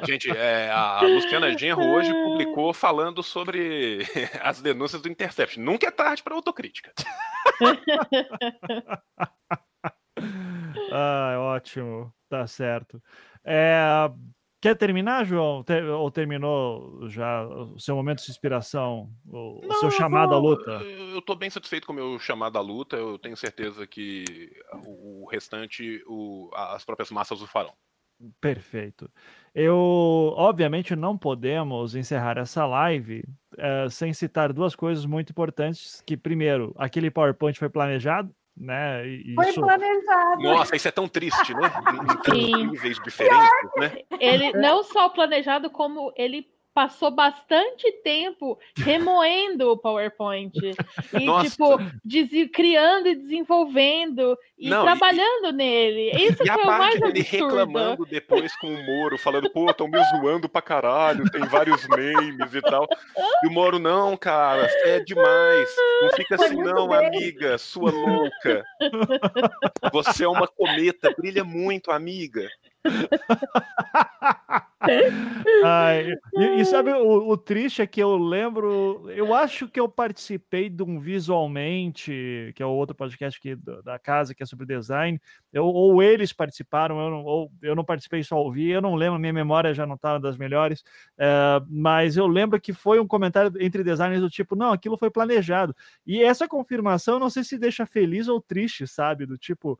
Gente, 0.06 0.30
é, 0.30 0.70
a 0.70 1.00
Luciana 1.02 1.56
Genro 1.56 1.82
hoje 1.82 2.12
publicou 2.12 2.72
falando 2.72 3.22
sobre 3.22 4.00
as 4.42 4.60
denúncias 4.60 5.00
do 5.00 5.08
Intercept. 5.08 5.58
Nunca 5.58 5.86
é 5.86 5.90
tarde 5.90 6.22
para 6.22 6.34
autocrítica. 6.34 6.92
Ah, 10.92 11.36
ótimo, 11.38 12.12
tá 12.28 12.46
certo. 12.46 13.02
É, 13.44 14.10
quer 14.60 14.76
terminar, 14.76 15.24
João? 15.24 15.62
Ter, 15.62 15.84
ou 15.84 16.10
terminou 16.10 17.08
já 17.08 17.44
o 17.46 17.78
seu 17.78 17.94
momento 17.94 18.24
de 18.24 18.30
inspiração, 18.30 19.10
o, 19.26 19.60
Não, 19.66 19.80
seu 19.80 19.90
chamado 19.90 20.34
à 20.34 20.38
luta? 20.38 20.70
Eu 20.70 21.18
estou 21.18 21.36
bem 21.36 21.50
satisfeito 21.50 21.86
com 21.86 21.92
o 21.92 21.96
meu 21.96 22.18
chamado 22.18 22.56
à 22.56 22.60
luta. 22.60 22.96
Eu 22.96 23.18
tenho 23.18 23.36
certeza 23.36 23.86
que 23.86 24.50
o, 24.86 25.24
o 25.24 25.28
restante, 25.28 26.02
o, 26.06 26.50
as 26.54 26.84
próprias 26.84 27.10
massas 27.10 27.42
o 27.42 27.46
farão. 27.46 27.74
Perfeito. 28.40 29.10
Eu, 29.54 29.76
obviamente, 30.36 30.96
não 30.96 31.18
podemos 31.18 31.94
encerrar 31.94 32.38
essa 32.38 32.64
live 32.66 33.24
uh, 33.54 33.90
sem 33.90 34.12
citar 34.12 34.52
duas 34.52 34.74
coisas 34.74 35.04
muito 35.04 35.30
importantes. 35.30 36.02
Que 36.06 36.16
primeiro, 36.16 36.74
aquele 36.76 37.10
PowerPoint 37.10 37.58
foi 37.58 37.68
planejado, 37.68 38.34
né? 38.56 39.06
E 39.06 39.34
Foi 39.34 39.52
planejado. 39.52 40.42
Nossa, 40.42 40.76
isso 40.76 40.88
é 40.88 40.90
tão 40.90 41.08
triste, 41.08 41.54
né? 41.54 41.70
Em 42.34 42.66
níveis 42.68 42.98
diferentes, 43.02 43.70
né? 43.76 44.02
Ele 44.20 44.52
não 44.52 44.82
só 44.82 45.08
planejado, 45.08 45.70
como 45.70 46.12
ele 46.16 46.46
passou 46.74 47.10
bastante 47.12 47.90
tempo 48.02 48.58
remoendo 48.76 49.70
o 49.70 49.78
PowerPoint 49.78 50.52
e 51.18 51.24
Nossa. 51.24 51.50
tipo 51.50 51.78
criando 52.52 53.06
e 53.06 53.14
desenvolvendo 53.14 54.36
e 54.58 54.68
Não, 54.68 54.82
trabalhando 54.82 55.50
e, 55.50 55.52
nele. 55.52 56.10
Isso 56.10 56.42
e 56.42 56.46
foi 56.46 56.62
o 56.62 56.66
mais 56.66 56.94
absurdo. 56.96 57.16
Ele 57.16 57.22
reclamando 57.22 58.04
depois 58.04 58.54
com 58.56 58.74
o 58.74 58.84
Moro, 58.84 59.16
falando, 59.16 59.48
pô, 59.50 59.70
estão 59.70 59.86
me 59.86 60.02
zoando 60.04 60.48
pra 60.48 60.60
caralho, 60.60 61.30
tem 61.30 61.42
vários 61.46 61.86
memes 61.86 62.52
e 62.52 62.60
tal. 62.60 62.88
E 63.44 63.46
o 63.46 63.50
Moro, 63.52 63.78
não, 63.78 64.16
cara, 64.16 64.68
é 64.82 64.98
demais. 64.98 65.70
Não 66.02 66.10
fica 66.10 66.34
assim, 66.34 66.56
não, 66.56 66.88
bem. 66.88 67.06
amiga, 67.06 67.56
sua 67.56 67.92
louca. 67.92 68.64
Você 69.92 70.24
é 70.24 70.28
uma 70.28 70.48
cometa, 70.48 71.14
brilha 71.16 71.44
muito, 71.44 71.92
amiga. 71.92 72.48
Ai, 75.64 76.12
e, 76.34 76.60
e, 76.60 76.64
sabe 76.64 76.92
o, 76.92 77.28
o, 77.28 77.36
triste 77.36 77.80
é 77.80 77.86
que 77.86 78.00
eu 78.00 78.16
lembro, 78.16 79.08
eu 79.10 79.34
acho 79.34 79.68
que 79.68 79.80
eu 79.80 79.88
participei 79.88 80.68
de 80.68 80.82
um 80.82 81.00
visualmente, 81.00 82.52
que 82.54 82.62
é 82.62 82.66
o 82.66 82.70
outro 82.70 82.94
podcast 82.94 83.38
aqui 83.38 83.56
da 83.82 83.98
casa 83.98 84.34
que 84.34 84.42
é 84.42 84.46
sobre 84.46 84.66
design, 84.66 85.20
eu, 85.52 85.64
ou 85.64 86.02
eles 86.02 86.32
participaram, 86.32 87.00
eu 87.00 87.10
não, 87.10 87.24
ou 87.24 87.52
eu 87.62 87.74
não 87.74 87.84
participei, 87.84 88.22
só 88.22 88.36
ouvi, 88.36 88.70
eu 88.70 88.82
não 88.82 88.94
lembro, 88.94 89.18
minha 89.18 89.32
memória 89.32 89.74
já 89.74 89.86
não 89.86 89.94
estava 89.94 90.20
das 90.20 90.36
melhores, 90.36 90.82
é, 91.18 91.60
mas 91.68 92.16
eu 92.16 92.26
lembro 92.26 92.60
que 92.60 92.72
foi 92.72 93.00
um 93.00 93.06
comentário 93.06 93.52
entre 93.60 93.84
designers 93.84 94.20
do 94.20 94.30
tipo, 94.30 94.54
não, 94.54 94.72
aquilo 94.72 94.98
foi 94.98 95.10
planejado. 95.10 95.74
E 96.06 96.22
essa 96.22 96.48
confirmação, 96.48 97.18
não 97.18 97.30
sei 97.30 97.44
se 97.44 97.58
deixa 97.58 97.86
feliz 97.86 98.28
ou 98.28 98.40
triste, 98.40 98.86
sabe? 98.86 99.26
Do 99.26 99.38
tipo, 99.38 99.78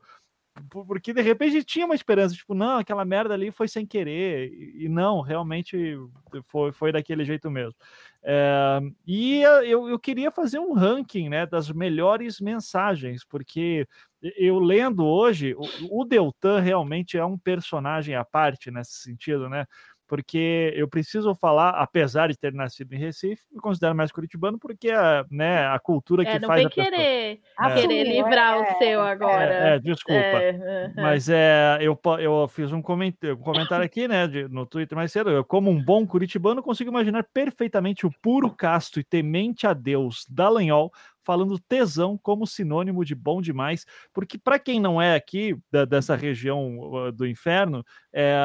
porque 0.69 1.13
de 1.13 1.21
repente 1.21 1.63
tinha 1.63 1.85
uma 1.85 1.95
esperança, 1.95 2.33
tipo, 2.33 2.53
não, 2.53 2.77
aquela 2.77 3.03
merda 3.03 3.33
ali 3.33 3.51
foi 3.51 3.67
sem 3.67 3.85
querer, 3.85 4.51
e 4.53 4.87
não, 4.87 5.19
realmente 5.21 5.97
foi, 6.45 6.71
foi 6.71 6.91
daquele 6.91 7.25
jeito 7.25 7.51
mesmo. 7.51 7.75
É, 8.23 8.79
e 9.05 9.41
eu, 9.41 9.89
eu 9.89 9.99
queria 9.99 10.31
fazer 10.31 10.59
um 10.59 10.73
ranking 10.73 11.29
né, 11.29 11.45
das 11.45 11.69
melhores 11.69 12.39
mensagens, 12.39 13.23
porque 13.25 13.85
eu 14.21 14.57
lendo 14.59 15.05
hoje, 15.05 15.53
o, 15.55 16.01
o 16.01 16.05
Deltan 16.05 16.59
realmente 16.59 17.17
é 17.17 17.25
um 17.25 17.37
personagem 17.37 18.15
à 18.15 18.23
parte 18.23 18.71
nesse 18.71 18.93
sentido, 19.01 19.49
né? 19.49 19.65
Porque 20.07 20.73
eu 20.75 20.87
preciso 20.87 21.33
falar, 21.35 21.69
apesar 21.71 22.29
de 22.29 22.37
ter 22.37 22.53
nascido 22.53 22.93
em 22.93 22.97
Recife, 22.97 23.41
me 23.51 23.59
considero 23.59 23.95
mais 23.95 24.11
curitibano 24.11 24.59
porque 24.59 24.91
a, 24.91 25.25
né, 25.31 25.65
a 25.67 25.79
cultura 25.79 26.23
é, 26.23 26.25
que 26.25 26.39
não 26.39 26.47
faz 26.47 26.61
vem 26.61 26.69
querer, 26.69 27.39
é. 27.59 27.73
querer 27.73 28.03
livrar 28.03 28.57
é, 28.57 28.61
o 28.61 28.77
seu 28.77 29.01
agora. 29.01 29.53
É, 29.53 29.75
é 29.75 29.79
desculpa. 29.79 30.19
É, 30.19 30.91
Mas 30.95 31.29
é, 31.29 31.77
eu, 31.81 31.99
eu 32.19 32.47
fiz 32.47 32.71
um 32.71 32.81
comentário, 32.81 33.35
um 33.35 33.41
comentário 33.41 33.85
aqui, 33.85 34.07
né, 34.07 34.27
de, 34.27 34.47
no 34.47 34.65
Twitter 34.65 34.95
mais 34.95 35.11
cedo. 35.11 35.29
Eu, 35.29 35.43
como 35.43 35.71
um 35.71 35.83
bom 35.83 36.05
curitibano, 36.05 36.61
consigo 36.61 36.89
imaginar 36.89 37.25
perfeitamente 37.33 38.05
o 38.05 38.11
puro 38.21 38.49
casto 38.49 38.99
e 38.99 39.03
temente 39.03 39.65
a 39.65 39.73
Deus 39.73 40.25
Dallagnol 40.29 40.91
falando 41.25 41.59
tesão 41.59 42.17
como 42.21 42.45
sinônimo 42.45 43.03
de 43.03 43.15
bom 43.15 43.41
demais, 43.41 43.85
porque 44.13 44.37
para 44.37 44.59
quem 44.59 44.79
não 44.79 45.01
é 45.01 45.15
aqui 45.15 45.57
da, 45.71 45.83
dessa 45.83 46.15
região 46.15 47.11
do 47.13 47.27
inferno, 47.27 47.83
é, 48.13 48.35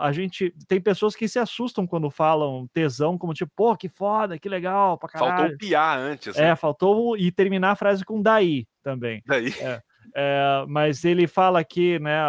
a 0.00 0.10
gente 0.12 0.54
tem 0.68 0.80
pessoas 0.80 1.16
que 1.16 1.28
se 1.28 1.38
assustam 1.38 1.86
quando 1.86 2.10
falam 2.10 2.68
tesão, 2.72 3.18
como 3.18 3.34
tipo, 3.34 3.50
pô, 3.54 3.76
que 3.76 3.88
foda, 3.88 4.38
que 4.38 4.48
legal, 4.48 4.96
pra 4.96 5.08
caralho. 5.08 5.36
Faltou 5.36 5.58
piar 5.58 5.98
antes. 5.98 6.36
Né? 6.36 6.48
É, 6.48 6.56
faltou 6.56 7.16
e 7.16 7.32
terminar 7.32 7.72
a 7.72 7.76
frase 7.76 8.04
com 8.04 8.22
daí 8.22 8.66
também. 8.82 9.22
Daí. 9.26 9.48
É. 9.60 9.82
É, 10.14 10.64
mas 10.66 11.04
ele 11.04 11.26
fala 11.26 11.60
aqui, 11.60 11.98
né? 11.98 12.20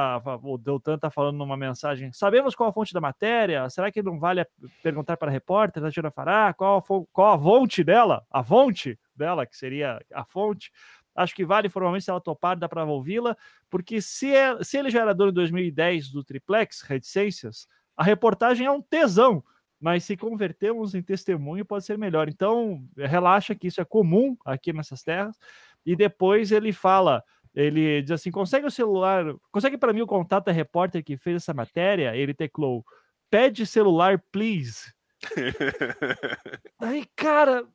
O 0.44 0.58
Deltan 0.58 0.96
está 0.96 1.10
falando 1.10 1.38
numa 1.38 1.58
mensagem. 1.58 2.12
Sabemos 2.14 2.56
qual 2.56 2.70
a 2.70 2.74
fonte 2.74 2.94
da 2.94 3.02
matéria? 3.02 3.68
Será 3.70 3.92
que 3.92 4.04
não 4.04 4.20
vale 4.20 4.46
perguntar 4.84 5.18
para 5.18 5.30
a 5.30 5.32
repórter, 5.32 5.82
Tatiana 5.82 6.12
Fará? 6.12 6.54
Qual, 6.54 6.78
a, 6.78 6.84
qual 7.12 7.34
a 7.34 7.40
fonte 7.40 7.84
dela? 7.84 8.24
A 8.30 8.44
fonte 8.44 9.00
dela, 9.22 9.46
que 9.46 9.56
seria 9.56 10.00
a 10.14 10.26
fonte. 10.26 10.72
Acho 11.16 11.36
que 11.36 11.46
vale 11.46 11.70
formalmente 11.70 12.06
se 12.06 12.12
ela 12.12 12.22
topar, 12.22 12.58
dá 12.58 12.68
para 12.68 12.84
ouvi-la, 12.86 13.36
porque 13.70 14.02
se, 14.02 14.34
é, 14.34 14.64
se 14.64 14.78
ele 14.78 14.90
já 14.90 15.02
era 15.02 15.14
dono 15.14 15.32
em 15.32 15.34
2010 15.34 16.10
do 16.12 16.24
Triplex, 16.24 16.82
Reticências, 16.82 17.68
a 17.96 18.04
reportagem 18.04 18.66
é 18.66 18.72
um 18.72 18.82
tesão 18.82 19.44
mas 19.82 20.04
se 20.04 20.16
convertermos 20.16 20.94
em 20.94 21.02
testemunho 21.02 21.66
pode 21.66 21.84
ser 21.84 21.98
melhor. 21.98 22.30
Então, 22.30 22.88
relaxa 22.96 23.56
que 23.56 23.66
isso 23.66 23.82
é 23.82 23.86
comum 23.86 24.38
aqui 24.46 24.72
nessas 24.72 25.02
terras. 25.02 25.36
E 25.84 25.96
depois 25.96 26.52
ele 26.52 26.72
fala: 26.72 27.24
ele 27.56 28.04
diz 28.04 28.12
assim: 28.12 28.30
consegue 28.30 28.68
o 28.68 28.72
celular, 28.72 29.34
consegue 29.52 29.80
para 29.80 29.92
mim 29.92 30.02
o 30.02 30.08
contato 30.08 30.46
da 30.46 30.52
repórter 30.52 31.04
que 31.04 31.18
fez 31.18 31.38
essa 31.38 31.54
matéria? 31.54 32.16
Ele 32.16 32.32
teclou: 32.32 32.86
pede 33.28 33.66
celular, 33.66 34.24
please. 34.32 34.94
Aí, 36.80 37.06
cara, 37.16 37.68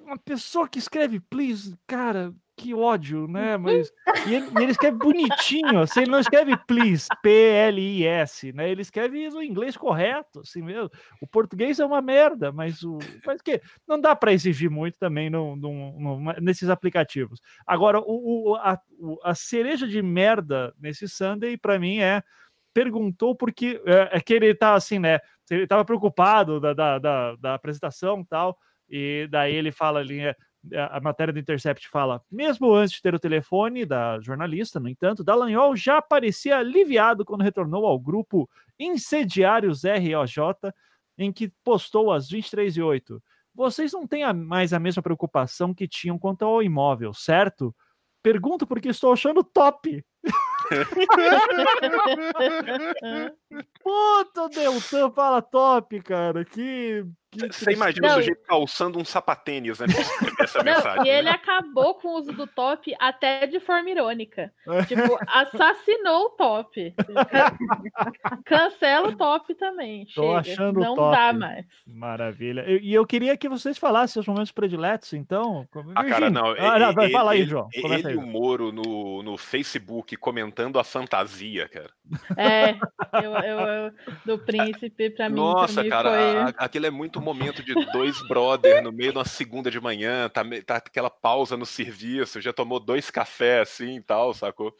uma 0.00 0.18
pessoa 0.18 0.68
que 0.68 0.78
escreve 0.78 1.20
please, 1.20 1.76
cara, 1.86 2.34
que 2.56 2.74
ódio, 2.74 3.26
né? 3.26 3.56
Mas 3.56 3.92
e 4.26 4.34
ele, 4.34 4.46
ele, 4.60 4.70
escreve 4.70 4.96
bonitinho, 4.98 5.80
assim, 5.80 6.02
ele 6.02 6.10
não 6.10 6.20
escreve 6.20 6.56
please, 6.66 7.08
P-L-I-S, 7.22 8.52
né? 8.52 8.70
Ele 8.70 8.82
escreve 8.82 9.28
no 9.30 9.42
inglês 9.42 9.76
correto, 9.76 10.40
assim 10.40 10.62
mesmo. 10.62 10.90
O 11.20 11.26
português 11.26 11.80
é 11.80 11.84
uma 11.84 12.02
merda, 12.02 12.52
mas 12.52 12.82
o 12.82 12.98
mas 13.26 13.40
que 13.40 13.60
não 13.86 14.00
dá 14.00 14.14
para 14.14 14.32
exigir 14.32 14.70
muito 14.70 14.96
também 14.98 15.30
no, 15.30 15.56
no, 15.56 15.98
no, 15.98 16.32
nesses 16.40 16.68
aplicativos. 16.68 17.40
Agora, 17.66 18.00
o, 18.00 18.52
o, 18.52 18.56
a, 18.56 18.78
a 19.24 19.34
cereja 19.34 19.86
de 19.88 20.02
merda 20.02 20.74
nesse 20.78 21.08
Sunday 21.08 21.56
para 21.56 21.78
mim 21.78 21.98
é 21.98 22.22
perguntou 22.74 23.34
porque 23.34 23.80
é, 23.86 24.16
é, 24.18 24.20
que 24.20 24.32
ele 24.32 24.54
tá 24.54 24.74
assim, 24.74 24.98
né? 24.98 25.18
Ele 25.50 25.64
estava 25.64 25.84
preocupado 25.84 26.60
da, 26.60 26.72
da, 26.72 26.98
da, 26.98 27.36
da 27.36 27.54
apresentação 27.54 28.24
tal. 28.24 28.56
E 28.94 29.26
daí 29.30 29.54
ele 29.54 29.72
fala 29.72 30.00
ali, 30.00 30.20
é, 30.20 30.36
a 30.90 31.00
matéria 31.00 31.32
do 31.32 31.38
Intercept 31.38 31.88
fala, 31.88 32.22
mesmo 32.30 32.74
antes 32.74 32.96
de 32.96 33.02
ter 33.02 33.14
o 33.14 33.18
telefone 33.18 33.86
da 33.86 34.20
jornalista, 34.20 34.78
no 34.78 34.86
entanto, 34.86 35.24
Dallagnol 35.24 35.74
já 35.74 36.02
parecia 36.02 36.58
aliviado 36.58 37.24
quando 37.24 37.40
retornou 37.40 37.86
ao 37.86 37.98
grupo 37.98 38.46
Incendiários 38.78 39.84
ROJ, 39.84 40.70
em 41.16 41.32
que 41.32 41.50
postou 41.64 42.12
às 42.12 42.28
23 42.28 42.76
e 42.76 42.82
08 42.82 43.22
Vocês 43.54 43.92
não 43.92 44.06
têm 44.06 44.30
mais 44.34 44.74
a 44.74 44.78
mesma 44.78 45.02
preocupação 45.02 45.72
que 45.72 45.88
tinham 45.88 46.18
quanto 46.18 46.44
ao 46.44 46.62
imóvel, 46.62 47.14
certo? 47.14 47.74
Pergunto 48.22 48.66
porque 48.66 48.90
estou 48.90 49.10
achando 49.12 49.42
top. 49.42 50.04
Puta, 53.82 54.42
o 54.42 54.48
Deltan 54.48 55.10
fala 55.10 55.42
top, 55.42 56.00
cara. 56.02 56.44
Que 56.44 57.04
você 57.34 57.72
imagina 57.72 58.08
não, 58.08 58.14
o 58.14 58.18
sujeito 58.18 58.42
calçando 58.46 58.98
um 58.98 59.04
sapatênis, 59.04 59.78
né? 59.78 59.86
Essa 60.38 60.58
não, 60.62 60.64
mensagem, 60.64 61.06
e 61.06 61.08
ele 61.08 61.30
né? 61.30 61.30
acabou 61.30 61.94
com 61.94 62.08
o 62.08 62.18
uso 62.18 62.32
do 62.32 62.46
top 62.46 62.94
até 62.98 63.46
de 63.46 63.58
forma 63.58 63.88
irônica. 63.88 64.52
tipo, 64.86 65.18
assassinou 65.26 66.26
o 66.26 66.30
top. 66.30 66.94
Cancela 68.44 69.08
o 69.08 69.16
top 69.16 69.54
também. 69.54 70.06
Tô 70.14 70.42
Chega. 70.42 70.52
achando 70.52 70.80
Não 70.80 70.94
top. 70.94 71.16
dá 71.16 71.32
mais. 71.32 71.66
Maravilha. 71.86 72.64
E 72.68 72.92
eu, 72.92 73.06
queria 73.06 73.36
que 73.36 73.48
vocês 73.48 73.78
falassem 73.78 74.20
os 74.20 74.26
momentos 74.26 74.52
prediletos, 74.52 75.14
então. 75.14 75.66
Ah, 75.94 76.04
cara, 76.04 76.28
não. 76.28 76.50
Ah, 76.58 76.78
não 76.78 76.92
vai, 76.92 77.10
fala 77.10 77.32
aí, 77.32 77.44
João. 77.44 77.68
Ele 77.72 78.12
e 78.12 78.16
o 78.16 78.22
Moro 78.22 78.70
no, 78.70 79.22
no 79.22 79.38
Facebook 79.38 80.16
comentando 80.16 80.78
a 80.78 80.84
fantasia, 80.84 81.68
cara. 81.68 81.90
É, 82.36 82.72
eu, 83.24 83.32
eu, 83.32 83.58
eu 83.60 83.92
do 84.24 84.38
príncipe, 84.38 85.10
pra 85.10 85.28
mim. 85.28 85.36
Nossa, 85.36 85.74
pra 85.74 85.82
mim 85.82 85.88
cara, 85.88 86.10
foi... 86.10 86.54
aquele 86.58 86.86
é 86.86 86.90
muito 86.90 87.21
momento 87.22 87.62
de 87.62 87.74
dois 87.92 88.20
brother 88.28 88.82
no 88.82 88.92
meio 88.92 89.12
de 89.12 89.18
uma 89.18 89.24
segunda 89.24 89.70
de 89.70 89.80
manhã, 89.80 90.28
tá, 90.28 90.42
tá 90.66 90.76
aquela 90.76 91.10
pausa 91.10 91.56
no 91.56 91.64
serviço, 91.64 92.40
já 92.40 92.52
tomou 92.52 92.78
dois 92.78 93.10
cafés 93.10 93.68
assim 93.68 93.96
e 93.96 94.02
tal, 94.02 94.34
sacou? 94.34 94.76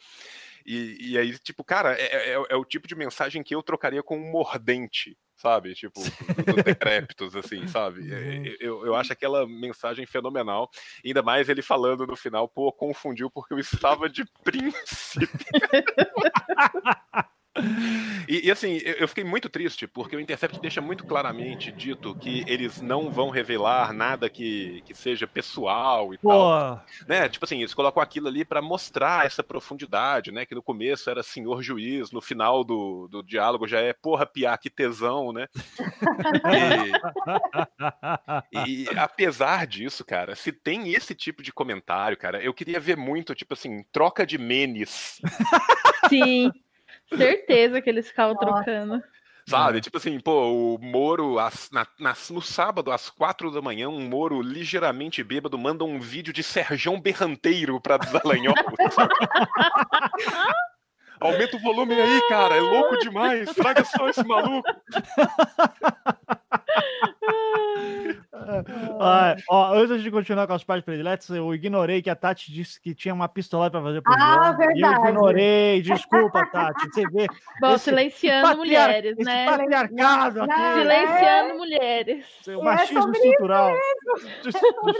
E, 0.65 1.11
e 1.11 1.17
aí, 1.17 1.37
tipo, 1.39 1.63
cara, 1.63 1.93
é, 1.99 2.31
é, 2.31 2.45
é, 2.49 2.55
o 2.55 2.63
tipo 2.63 2.87
de 2.87 2.95
mensagem 2.95 3.43
que 3.43 3.53
eu 3.53 3.61
trocaria 3.61 4.01
com 4.01 4.17
um 4.17 4.31
mordente, 4.31 5.17
sabe? 5.35 5.73
Tipo, 5.73 6.01
do 6.01 6.63
decrépitos, 6.63 7.35
assim, 7.35 7.67
sabe? 7.67 8.03
É, 8.13 8.55
eu, 8.59 8.85
eu 8.85 8.95
acho 8.95 9.11
aquela 9.11 9.45
mensagem 9.45 10.05
fenomenal. 10.05 10.69
Ainda 11.05 11.21
mais 11.21 11.49
ele 11.49 11.61
falando 11.61 12.07
no 12.07 12.15
final, 12.15 12.47
pô, 12.47 12.71
confundiu 12.71 13.29
porque 13.29 13.53
eu 13.53 13.59
estava 13.59 14.09
de 14.09 14.23
príncipe. 14.43 15.27
E, 18.27 18.47
e, 18.47 18.51
assim, 18.51 18.79
eu 18.83 19.07
fiquei 19.07 19.23
muito 19.23 19.47
triste, 19.47 19.85
porque 19.85 20.15
o 20.15 20.19
Intercept 20.19 20.59
deixa 20.59 20.81
muito 20.81 21.05
claramente 21.05 21.71
dito 21.71 22.15
que 22.15 22.43
eles 22.47 22.81
não 22.81 23.11
vão 23.11 23.29
revelar 23.29 23.93
nada 23.93 24.29
que, 24.29 24.81
que 24.85 24.93
seja 24.95 25.27
pessoal 25.27 26.13
e 26.13 26.17
Pô. 26.17 26.29
tal. 26.29 26.85
Né? 27.07 27.29
Tipo 27.29 27.45
assim, 27.45 27.59
eles 27.59 27.73
colocam 27.73 28.01
aquilo 28.01 28.27
ali 28.27 28.43
para 28.43 28.61
mostrar 28.61 29.25
essa 29.25 29.43
profundidade, 29.43 30.31
né? 30.31 30.45
Que 30.45 30.55
no 30.55 30.63
começo 30.63 31.09
era 31.09 31.21
senhor 31.21 31.61
juiz, 31.61 32.11
no 32.11 32.21
final 32.21 32.63
do, 32.63 33.07
do 33.09 33.21
diálogo 33.21 33.67
já 33.67 33.79
é 33.79 33.93
porra, 33.93 34.25
piá, 34.25 34.57
que 34.57 34.69
tesão, 34.69 35.31
né? 35.31 35.47
E, 38.51 38.83
e 38.83 38.89
apesar 38.97 39.67
disso, 39.67 40.03
cara, 40.03 40.35
se 40.35 40.51
tem 40.51 40.93
esse 40.93 41.13
tipo 41.13 41.43
de 41.43 41.51
comentário, 41.51 42.17
cara, 42.17 42.41
eu 42.41 42.53
queria 42.53 42.79
ver 42.79 42.97
muito, 42.97 43.35
tipo 43.35 43.53
assim, 43.53 43.83
troca 43.91 44.25
de 44.25 44.37
menes. 44.37 45.21
Sim. 46.09 46.51
Certeza 47.17 47.81
que 47.81 47.89
eles 47.89 48.07
ficavam 48.07 48.35
Nossa. 48.35 48.63
trocando. 48.63 49.03
Sabe? 49.47 49.81
Tipo 49.81 49.97
assim, 49.97 50.19
pô, 50.19 50.75
o 50.75 50.79
Moro, 50.81 51.37
as, 51.37 51.69
na, 51.71 51.85
na, 51.99 52.15
no 52.29 52.41
sábado, 52.41 52.91
às 52.91 53.09
quatro 53.09 53.51
da 53.51 53.61
manhã, 53.61 53.89
um 53.89 54.07
Moro 54.07 54.41
ligeiramente 54.41 55.21
bêbado 55.23 55.57
manda 55.57 55.83
um 55.83 55.99
vídeo 55.99 56.31
de 56.31 56.41
Serjão 56.41 56.99
Berranteiro 56.99 57.79
pra 57.81 57.97
Dallagnol. 57.97 58.55
Aumenta 61.19 61.55
o 61.55 61.59
volume 61.59 61.93
aí, 61.93 62.21
cara. 62.27 62.55
É 62.55 62.59
louco 62.59 62.97
demais. 62.99 63.53
Traga 63.53 63.83
só 63.85 64.09
esse 64.09 64.25
maluco. 64.25 64.67
ah, 68.99 69.35
ó, 69.49 69.73
antes 69.73 70.01
de 70.01 70.11
continuar 70.11 70.47
com 70.47 70.53
as 70.53 70.63
partes 70.63 70.85
prediletas, 70.85 71.29
eu 71.29 71.53
ignorei 71.53 72.01
que 72.01 72.09
a 72.09 72.15
Tati 72.15 72.51
disse 72.51 72.79
que 72.79 72.93
tinha 72.93 73.13
uma 73.13 73.27
pistola 73.27 73.69
para 73.69 73.81
fazer 73.81 74.01
pro 74.01 74.13
ah, 74.13 74.17
João. 74.17 74.57
Verdade. 74.57 74.95
eu 74.95 75.09
ignorei, 75.09 75.81
desculpa, 75.81 76.45
Tati. 76.47 76.89
Você 76.89 77.03
vê. 77.09 77.27
Bom, 77.61 77.77
silenciando 77.77 78.57
mulheres, 78.57 79.17
né? 79.17 79.45
Patriarcado 79.45 80.43
aqui. 80.43 80.79
Silenciando 80.79 81.49
é... 81.49 81.53
mulheres. 81.53 82.25
O 82.47 82.63
machismo 82.63 83.15
é 83.15 83.17
estrutural. 83.17 83.73
Desculpa. 84.43 84.93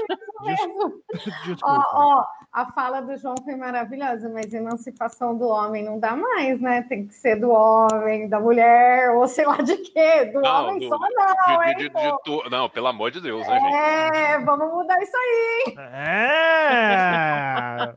Ó, 1.63 1.81
ó, 1.93 2.25
a 2.53 2.71
fala 2.71 3.01
do 3.01 3.17
João 3.17 3.35
foi 3.43 3.55
maravilhosa, 3.55 4.29
mas 4.29 4.53
emancipação 4.53 5.35
do 5.35 5.47
homem 5.47 5.83
não 5.83 5.99
dá 5.99 6.15
mais, 6.15 6.61
né? 6.61 6.83
Tem 6.83 7.07
que 7.07 7.15
ser 7.15 7.37
do 7.37 7.49
homem, 7.49 8.29
da 8.29 8.39
mulher, 8.39 9.09
ou 9.11 9.27
sei 9.27 9.45
lá 9.45 9.57
de 9.57 9.75
quê. 9.77 10.25
Do 10.25 10.39
não, 10.39 10.67
homem 10.67 10.79
do, 10.79 10.87
só 10.87 10.99
não, 10.99 11.07
de, 11.45 11.53
hein? 11.69 11.75
De, 11.77 11.89
de, 11.89 12.49
não, 12.49 12.69
pelo 12.69 12.87
amor 12.87 13.11
de 13.11 13.21
Deus, 13.21 13.45
né, 13.47 13.59
gente? 13.59 13.75
É, 13.75 14.39
vamos 14.39 14.71
mudar 14.71 14.99
isso 15.01 15.15
aí. 15.17 15.75
É! 15.79 17.93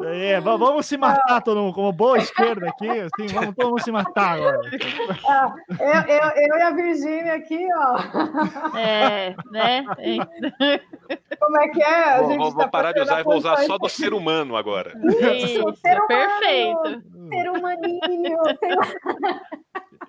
Quê? 0.00 0.38
Vamos 0.40 0.86
se 0.86 0.96
matar 0.96 1.42
todo 1.42 1.58
mundo, 1.60 1.74
como 1.74 1.90
boa 1.92 2.18
esquerda 2.18 2.68
aqui, 2.68 2.88
assim, 2.88 3.26
vamos 3.34 3.52
todo 3.56 3.70
mundo 3.70 3.82
se 3.82 3.90
matar 3.90 4.36
agora. 4.38 4.60
Ah, 5.28 5.52
eu, 5.80 6.14
eu, 6.14 6.22
eu 6.52 6.56
e 6.56 6.62
a 6.62 6.70
Virgínia 6.70 7.34
aqui, 7.34 7.66
ó. 7.74 7.96
É, 8.78 9.34
né? 9.50 9.84
Como 11.40 11.60
é 11.60 11.68
que 11.68 11.82
é? 11.82 12.04
A 12.14 12.18
Vou, 12.20 12.30
gente 12.30 12.38
vou- 12.38 12.50
tá 12.52 12.56
vou 12.58 12.68
parar 12.68 12.92
de 12.92 13.00
usar 13.00 13.18
e 13.20 13.24
vou 13.24 13.34
usar 13.36 13.56
só 13.58 13.76
do 13.76 13.88
ser 13.88 14.14
humano 14.14 14.56
agora. 14.56 14.92
Isso, 15.04 15.74
ser 15.76 16.00
humano. 16.00 16.06
perfeito. 16.06 17.02
Ser 17.28 17.50
humaninho, 17.50 18.38
ser 18.60 18.76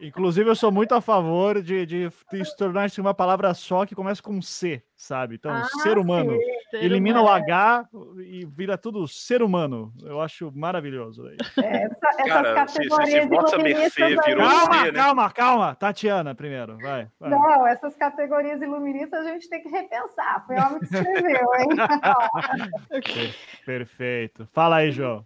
Inclusive, 0.01 0.49
eu 0.49 0.55
sou 0.55 0.71
muito 0.71 0.93
a 0.95 1.01
favor 1.01 1.61
de, 1.61 1.85
de, 1.85 2.09
de 2.31 2.45
se 2.45 2.55
tornar 2.55 2.85
isso 2.85 3.01
uma 3.01 3.13
palavra 3.13 3.53
só 3.53 3.85
que 3.85 3.93
começa 3.95 4.21
com 4.23 4.41
C, 4.41 4.81
sabe? 4.95 5.35
Então, 5.35 5.51
Ah, 5.51 5.65
ser 5.83 5.97
humano. 5.97 6.37
Ser 6.71 6.83
Elimina 6.83 7.19
o 7.19 7.23
humano. 7.23 7.43
H 7.43 7.89
e 8.19 8.45
vira 8.45 8.77
tudo 8.77 9.07
ser 9.07 9.41
humano. 9.41 9.91
Eu 10.03 10.21
acho 10.21 10.51
maravilhoso. 10.55 11.23
daí. 11.23 11.35
Essa, 11.57 12.07
essas 12.19 12.27
Cara, 12.27 12.67
se, 12.67 12.75
se, 12.77 12.83
se 12.83 12.89
categorias 12.89 13.27
vossa 13.29 13.55
iluministas 13.55 13.79
mercê 13.97 14.03
aí- 14.03 14.15
virou 14.35 14.47
Calma, 14.47 14.73
C, 14.85 14.91
né? 14.91 14.99
calma, 14.99 15.31
calma. 15.31 15.75
Tatiana 15.75 16.35
primeiro, 16.35 16.77
vai. 16.77 17.07
vai. 17.19 17.29
Não, 17.31 17.67
essas 17.67 17.95
categorias 17.95 18.61
iluministas 18.61 19.25
a 19.25 19.29
gente 19.31 19.49
tem 19.49 19.61
que 19.63 19.69
repensar. 19.69 20.45
Foi 20.45 20.55
o 20.55 20.59
homem 20.65 20.79
que 20.79 20.85
escreveu, 20.85 21.47
hein? 21.59 21.69
Per- 23.03 23.35
Perfeito. 23.65 24.47
Fala 24.53 24.77
aí, 24.77 24.91
João. 24.91 25.25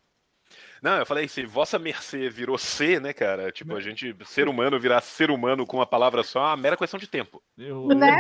Não, 0.84 0.98
eu 0.98 1.06
falei, 1.06 1.30
se 1.30 1.46
vossa 1.46 1.80
mercê 1.80 2.30
virou 2.30 2.58
C, 2.58 3.00
né, 3.00 3.14
cara? 3.14 3.50
Tipo, 3.54 3.74
a 3.78 3.80
gente, 3.80 4.14
ser 4.26 4.50
humano 4.50 4.78
virar 4.78 5.00
ser 5.00 5.32
humano 5.32 5.66
com 5.66 5.78
uma 5.78 5.86
palavra 5.86 6.24
só 6.24 6.42
é 6.42 6.48
uma 6.50 6.58
mera 6.58 6.76
questão 6.76 7.00
de 7.00 7.08
tempo. 7.08 7.42
Eu- 7.58 7.88
Né? 7.88 8.18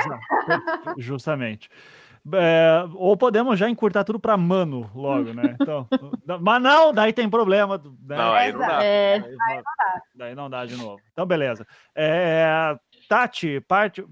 Justamente. 0.98 1.70
É, 2.34 2.86
ou 2.94 3.18
podemos 3.18 3.60
já 3.60 3.70
encurtar 3.70 4.06
tudo 4.06 4.18
para 4.18 4.38
mano 4.38 4.90
logo, 4.96 5.34
né? 5.34 5.58
Então, 5.60 5.86
mas 6.42 6.62
não, 6.64 6.94
daí 6.94 7.12
tem 7.12 7.30
problema. 7.30 7.78
né? 7.78 8.16
Não, 8.16 8.32
aí 8.34 8.54
não 8.54 8.60
dá. 8.60 8.82
É, 8.82 9.20
Daí, 9.20 9.62
daí 10.16 10.36
não 10.36 10.50
dá 10.50 10.66
de 10.66 10.78
novo. 10.78 11.02
Então, 11.12 11.26
beleza. 11.26 11.68
É, 11.94 12.78
Tati, 13.14 13.60
parte. 13.62 14.04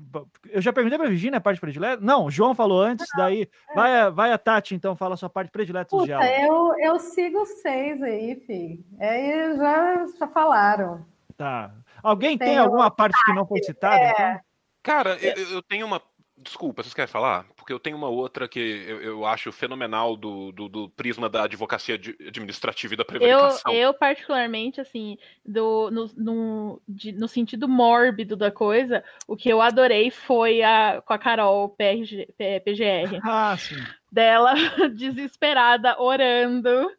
Eu 0.49 0.61
já 0.61 0.71
perguntei 0.71 0.97
pra 0.99 1.07
Virginia 1.07 1.37
a 1.37 1.41
parte 1.41 1.59
predileta? 1.59 2.01
Não, 2.01 2.25
o 2.25 2.31
João 2.31 2.53
falou 2.53 2.79
antes, 2.81 3.07
daí. 3.17 3.49
Vai, 3.73 3.99
a- 3.99 4.09
vai 4.09 4.31
a 4.31 4.37
Tati, 4.37 4.75
então, 4.75 4.95
fala 4.95 5.15
a 5.15 5.17
sua 5.17 5.29
parte 5.29 5.49
predileta 5.51 5.89
Puta, 5.89 6.13
eu, 6.41 6.73
eu 6.79 6.99
sigo 6.99 7.43
seis 7.45 8.01
aí, 8.03 8.35
fi. 8.45 8.79
Aí 8.99 9.55
já, 9.57 10.05
já 10.19 10.27
falaram. 10.27 11.03
Tá. 11.35 11.71
Alguém 12.03 12.37
tem, 12.37 12.49
Tem 12.49 12.57
alguma 12.59 12.91
parte 12.91 13.17
que 13.25 13.33
não 13.33 13.45
foi 13.47 13.63
citada? 13.63 13.95
É. 13.95 14.11
então? 14.11 14.39
Cara, 14.83 15.17
eu, 15.19 15.33
eu 15.55 15.61
tenho 15.63 15.85
uma. 15.87 16.01
Desculpa, 16.37 16.81
vocês 16.83 16.93
querem 16.93 17.07
falar? 17.11 17.45
Porque 17.61 17.71
eu 17.71 17.79
tenho 17.79 17.95
uma 17.95 18.09
outra 18.09 18.47
que 18.47 18.59
eu, 18.59 19.01
eu 19.01 19.25
acho 19.25 19.51
fenomenal 19.51 20.17
do, 20.17 20.51
do, 20.51 20.67
do 20.67 20.89
prisma 20.89 21.29
da 21.29 21.43
advocacia 21.43 21.93
administrativa 22.25 22.95
e 22.95 22.97
da 22.97 23.03
eu, 23.03 23.05
prevaricação. 23.05 23.71
eu 23.71 23.93
particularmente, 23.93 24.81
assim, 24.81 25.15
do, 25.45 25.91
no, 25.91 26.11
no, 26.17 26.81
de- 26.87 27.11
no 27.11 27.27
sentido 27.27 27.69
mórbido 27.69 28.35
da 28.35 28.49
coisa, 28.49 29.03
o 29.27 29.37
que 29.37 29.47
eu 29.47 29.61
adorei 29.61 30.09
foi 30.09 30.63
a, 30.63 31.03
com 31.05 31.13
a 31.13 31.19
Carol 31.19 31.69
PRG, 31.69 32.33
PGR. 32.65 33.19
Ah, 33.23 33.55
sim. 33.55 33.75
dela 34.11 34.55
desesperada, 34.97 36.01
orando 36.01 36.91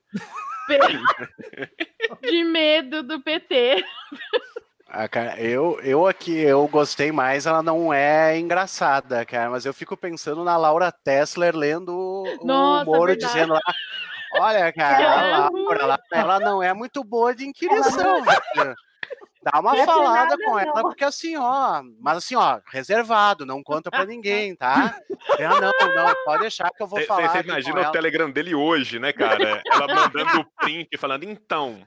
de 2.22 2.44
medo 2.44 3.02
do 3.02 3.20
PT. 3.20 3.84
Cara, 5.10 5.40
eu, 5.40 5.80
eu 5.82 6.06
aqui, 6.06 6.38
eu 6.38 6.68
gostei 6.68 7.10
mais, 7.10 7.46
ela 7.46 7.62
não 7.62 7.92
é 7.92 8.38
engraçada, 8.38 9.24
cara, 9.24 9.48
mas 9.48 9.64
eu 9.64 9.72
fico 9.72 9.96
pensando 9.96 10.44
na 10.44 10.56
Laura 10.56 10.92
Tessler 10.92 11.56
lendo 11.56 11.90
o 11.96 12.44
Nossa, 12.44 12.84
Moro 12.84 13.06
verdade. 13.06 13.32
dizendo 13.32 13.54
lá, 13.54 13.60
olha, 14.34 14.70
cara, 14.74 14.98
a 14.98 15.24
É 15.24 15.38
Laura, 15.38 15.82
ela, 15.82 15.98
ela 16.12 16.40
não 16.40 16.62
é 16.62 16.74
muito 16.74 17.02
boa 17.02 17.34
de 17.34 17.46
inquirição, 17.46 18.22
velho. 18.22 18.74
Dá 19.44 19.58
uma 19.58 19.72
Não 19.72 19.80
é 19.80 19.86
falada 19.86 20.36
nada, 20.36 20.36
com 20.44 20.56
ela, 20.58 20.74
não. 20.74 20.82
porque 20.82 21.04
assim, 21.04 21.36
ó, 21.36 21.82
mas 22.00 22.18
assim, 22.18 22.36
ó, 22.36 22.60
reservado, 22.70 23.44
não 23.44 23.60
conta 23.62 23.90
pra 23.90 24.04
ninguém, 24.04 24.54
tá? 24.54 24.96
Ah, 25.40 25.60
não, 25.60 25.94
não, 25.96 26.14
pode 26.24 26.42
deixar 26.42 26.70
que 26.70 26.80
eu 26.82 26.86
vou 26.86 27.00
falar. 27.06 27.28
Você 27.28 27.40
imagina 27.40 27.76
o 27.76 27.82
ela. 27.82 27.90
Telegram 27.90 28.30
dele 28.30 28.54
hoje, 28.54 29.00
né, 29.00 29.12
cara? 29.12 29.60
Ela 29.66 29.86
mandando 29.92 30.40
o 30.40 30.44
print 30.60 30.96
falando, 30.96 31.24
então. 31.24 31.84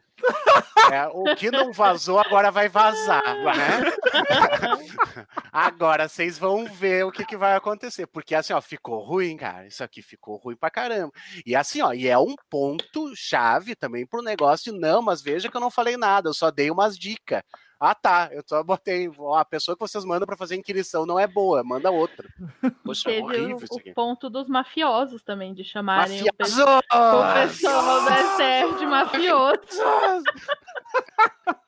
É, 0.91 1.07
o 1.07 1.35
que 1.35 1.49
não 1.49 1.73
vazou 1.73 2.19
agora 2.19 2.51
vai 2.51 2.69
vazar, 2.69 3.23
né? 3.23 3.91
agora 5.51 6.07
vocês 6.07 6.37
vão 6.37 6.65
ver 6.65 7.05
o 7.05 7.11
que, 7.11 7.25
que 7.25 7.35
vai 7.35 7.55
acontecer, 7.55 8.05
porque 8.07 8.35
assim, 8.35 8.53
ó, 8.53 8.61
ficou 8.61 9.03
ruim, 9.03 9.35
cara. 9.35 9.67
Isso 9.67 9.83
aqui 9.83 10.01
ficou 10.01 10.37
ruim 10.37 10.55
pra 10.55 10.69
caramba. 10.69 11.11
E 11.45 11.55
assim, 11.55 11.81
ó, 11.81 11.91
e 11.91 12.07
é 12.07 12.17
um 12.17 12.35
ponto 12.49 13.13
chave 13.15 13.75
também 13.75 14.05
pro 14.05 14.21
negócio 14.21 14.71
de 14.71 14.79
não, 14.79 15.01
mas 15.01 15.21
veja 15.21 15.49
que 15.49 15.57
eu 15.57 15.61
não 15.61 15.71
falei 15.71 15.97
nada, 15.97 16.29
eu 16.29 16.33
só 16.33 16.51
dei 16.51 16.69
umas 16.69 16.97
dicas. 16.97 17.41
Ah, 17.79 17.93
tá. 17.93 18.29
Eu 18.31 18.41
só 18.45 18.63
botei. 18.63 19.11
Ó, 19.17 19.35
a 19.35 19.43
pessoa 19.45 19.75
que 19.75 19.81
vocês 19.81 20.05
mandam 20.05 20.25
pra 20.25 20.37
fazer 20.37 20.55
inquirição 20.55 21.05
não 21.05 21.19
é 21.19 21.27
boa, 21.27 21.63
manda 21.63 21.91
outra. 21.91 22.27
Poxa, 22.83 23.09
é 23.09 23.15
Teve 23.15 23.21
o, 23.21 23.25
horrível 23.25 23.57
isso 23.63 23.73
o 23.73 23.79
aqui. 23.79 23.93
ponto 23.93 24.29
dos 24.29 24.47
mafiosos 24.47 25.23
também, 25.23 25.53
de 25.53 25.63
chamarem 25.63 26.21
o, 26.21 26.25
Mafioso! 26.39 26.63
o 26.63 27.33
pessoal 27.33 28.05
da 28.05 28.17
STF 28.17 28.79
de 28.79 28.85
mafioso. 28.85 29.83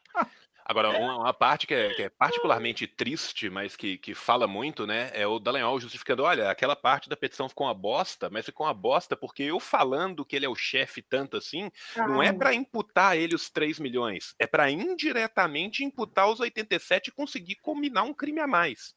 Agora, 0.70 0.90
uma, 0.90 1.20
uma 1.20 1.34
parte 1.34 1.66
que 1.66 1.74
é, 1.74 1.94
que 1.94 2.04
é 2.04 2.10
particularmente 2.10 2.86
triste, 2.86 3.50
mas 3.50 3.78
que, 3.78 3.98
que 3.98 4.14
fala 4.14 4.46
muito, 4.48 4.86
né? 4.86 5.10
É 5.14 5.26
o 5.26 5.40
Dallagnol 5.40 5.80
justificando: 5.80 6.24
olha, 6.24 6.52
aquela 6.52 6.76
parte 6.76 7.08
da 7.08 7.16
petição 7.16 7.48
ficou 7.48 7.68
uma 7.68 7.74
bosta, 7.74 8.30
mas 8.30 8.46
ficou 8.46 8.68
uma 8.68 8.74
bosta 8.74 9.16
porque 9.16 9.44
eu 9.44 9.62
falando 9.62 10.26
que 10.26 10.36
ele 10.36 10.46
é 10.46 10.50
o 10.50 10.56
chefe 10.56 11.02
tanto 11.02 11.38
assim, 11.38 11.72
não 11.96 12.22
é 12.22 12.34
pra 12.34 12.54
imputar 12.54 13.12
a 13.12 13.16
ele 13.16 13.34
os 13.34 13.50
3 13.50 13.80
milhões, 13.80 14.36
é 14.38 14.46
pra 14.46 14.70
indiretamente 14.70 15.86
imputar 15.86 16.28
os 16.28 16.42
87 16.42 17.08
e 17.08 17.14
conseguir 17.14 17.56
combinar 17.56 18.04
um 18.04 18.14
crime 18.14 18.42
a 18.42 18.48
mais. 18.48 18.94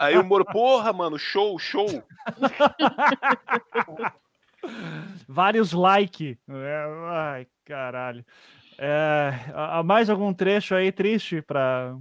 Aí 0.00 0.16
o 0.16 0.24
Moro, 0.24 0.44
porra, 0.44 0.92
mano, 0.92 1.18
show, 1.18 1.58
show. 1.58 1.88
Vários 5.26 5.72
like. 5.72 6.38
É, 6.48 6.84
ai, 7.08 7.48
caralho. 7.64 8.24
É, 8.82 9.30
há 9.52 9.82
mais 9.82 10.08
algum 10.08 10.32
trecho 10.32 10.74
aí 10.74 10.90
triste 10.90 11.42
para 11.42 11.94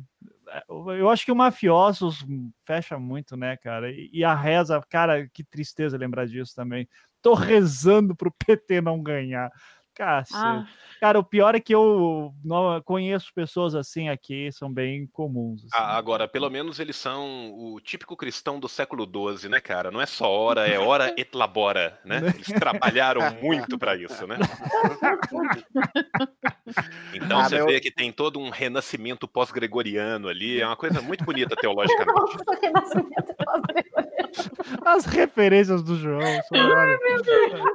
eu 0.97 1.09
acho 1.09 1.25
que 1.25 1.31
o 1.31 1.35
Mafiosos 1.35 2.25
fecha 2.65 2.97
muito, 2.97 3.35
né, 3.37 3.57
cara? 3.57 3.91
E 3.91 4.23
a 4.23 4.33
reza, 4.33 4.81
cara, 4.89 5.27
que 5.29 5.43
tristeza 5.43 5.97
lembrar 5.97 6.25
disso 6.25 6.55
também. 6.55 6.87
Tô 7.21 7.33
rezando 7.33 8.15
pro 8.15 8.31
PT 8.31 8.81
não 8.81 9.03
ganhar. 9.03 9.51
Cacete. 9.99 10.39
Ah, 10.41 10.63
Cara, 11.01 11.17
o 11.19 11.23
pior 11.23 11.55
é 11.55 11.59
que 11.61 11.73
eu 11.75 12.33
não 12.43 12.81
conheço 12.81 13.31
pessoas 13.33 13.73
assim 13.75 14.09
aqui, 14.09 14.49
são 14.51 14.69
bem 14.71 15.07
comuns. 15.13 15.61
assim. 15.61 15.69
Ah, 15.73 15.95
Agora, 15.97 16.27
pelo 16.27 16.49
menos 16.49 16.77
eles 16.79 16.95
são 16.97 17.51
o 17.53 17.79
típico 17.81 18.15
cristão 18.17 18.59
do 18.59 18.67
século 18.67 19.05
XII, 19.05 19.49
né, 19.49 19.59
cara? 19.61 19.91
Não 19.91 20.01
é 20.01 20.05
só 20.05 20.29
hora, 20.29 20.67
é 20.67 20.77
hora 20.79 21.13
et 21.17 21.29
labora, 21.33 21.97
né? 22.03 22.17
Eles 22.35 22.47
trabalharam 22.47 23.21
muito 23.41 23.77
pra 23.77 23.95
isso, 23.95 24.25
né? 24.27 24.37
Então 27.13 27.39
Ah, 27.39 27.43
você 27.45 27.55
meu- 27.55 27.67
vê 27.67 27.79
que 27.79 27.91
tem 27.91 28.11
todo 28.11 28.39
um 28.39 28.49
renascimento 28.49 29.27
pós-gregoriano 29.27 30.27
ali, 30.27 30.59
é 30.61 30.65
uma 30.65 30.75
coisa 30.75 31.01
muito 31.01 31.23
bonita 31.25 31.55
teologicamente. 31.55 32.37
As 34.85 35.05
referências 35.05 35.81
do 35.83 35.95
João. 35.95 36.21
são, 36.43 36.57
olha, 36.59 36.99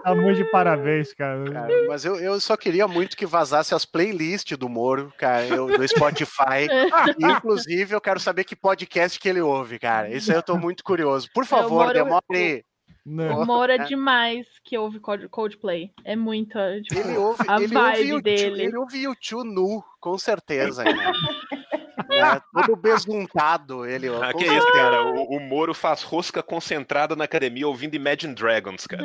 tá 0.03 0.15
muito 0.15 0.37
de 0.37 0.45
parabéns, 0.51 1.13
cara. 1.13 1.45
Cara, 1.51 1.73
mas 1.89 2.05
eu, 2.05 2.14
eu 2.19 2.41
só 2.41 2.57
queria 2.57 2.87
muito 2.89 3.17
que 3.17 3.27
vazasse 3.27 3.75
as 3.75 3.85
playlists 3.85 4.57
do 4.57 4.69
Moro, 4.69 5.13
cara, 5.19 5.45
eu, 5.47 5.67
do 5.67 5.87
Spotify. 5.89 6.67
Inclusive, 7.19 7.95
eu 7.95 8.01
quero 8.01 8.19
saber 8.21 8.45
que 8.45 8.57
podcast 8.57 9.19
que 9.19 9.29
ele 9.29 9.41
ouve, 9.41 9.79
cara. 9.79 10.09
Isso 10.11 10.31
aí 10.31 10.37
eu 10.39 10.43
tô 10.43 10.57
muito 10.57 10.83
curioso. 10.85 11.29
Por 11.35 11.45
favor, 11.47 11.87
Moro- 11.87 11.93
demore. 11.93 12.65
Né? 13.07 13.31
o 13.35 13.45
Moro 13.45 13.71
é 13.71 13.79
demais 13.85 14.47
que 14.65 14.79
ouve 14.79 14.99
Code- 14.99 15.29
Coldplay. 15.29 15.91
É 16.07 16.17
muito. 16.17 16.59
é, 16.59 16.81
Tipo, 16.81 17.01
Ele 17.01 17.19
ouve, 17.19 17.45
a 17.47 17.57
ele 17.57 17.67
vibe 17.67 17.79
ouve 17.79 18.03
o 18.03 18.07
tio, 18.07 18.23
dele. 18.23 18.63
ele 18.65 18.77
ouve 18.79 19.09
o 19.09 19.15
tio 19.15 19.45
nu, 19.45 19.85
com 20.01 20.17
certeza. 20.19 20.83
Cara. 20.85 21.13
É, 22.11 22.41
todo 22.53 22.77
besuntado 22.77 23.87
ele 23.87 24.09
ouve. 24.11 24.25
Ah, 24.25 24.33
que 24.33 24.45
isso, 24.45 24.73
cara? 24.73 25.05
O, 25.05 25.37
o 25.37 25.41
Moro 25.41 25.73
faz 25.75 26.03
rosca 26.03 26.43
concentrada 26.43 27.17
na 27.17 27.25
academia 27.25 27.67
ouvindo 27.67 27.95
Imagine 27.97 28.35
Dragons, 28.35 28.87
cara. 28.87 29.03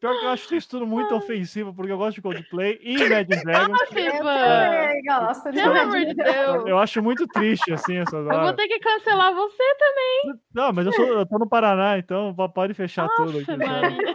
Pior 0.00 0.18
que 0.18 0.24
eu 0.24 0.30
acho 0.30 0.54
isso 0.54 0.68
tudo 0.70 0.86
muito 0.86 1.14
ofensivo, 1.14 1.74
porque 1.74 1.92
eu 1.92 1.98
gosto 1.98 2.14
de 2.16 2.22
Coldplay 2.22 2.78
e 2.82 2.94
Imagine 2.94 3.42
Dragons. 3.44 3.80
Eu 3.94 3.98
Ivan. 4.14 4.22
também 4.24 5.02
gosto 5.04 5.50
de 5.52 5.62
Pelo 5.62 5.78
amor 5.78 5.98
de 6.06 6.14
Deus. 6.14 6.66
Eu 6.66 6.78
acho 6.78 7.02
muito 7.02 7.26
triste, 7.26 7.70
assim, 7.72 7.96
essas 7.98 8.14
Eu 8.14 8.24
vou 8.24 8.32
horas. 8.34 8.56
ter 8.56 8.66
que 8.66 8.78
cancelar 8.78 9.34
você 9.34 9.62
também. 9.78 10.40
Não, 10.54 10.72
mas 10.72 10.86
eu, 10.86 10.92
sou, 10.92 11.04
eu 11.06 11.26
tô 11.26 11.38
no 11.38 11.46
Paraná, 11.46 11.98
então 11.98 12.34
po- 12.34 12.48
pode 12.48 12.72
fechar 12.72 13.08
tudo 13.14 13.40
aqui. 13.40 13.56
Nossa, 13.56 13.72
sabe? 13.80 13.94
Maria. 14.04 14.14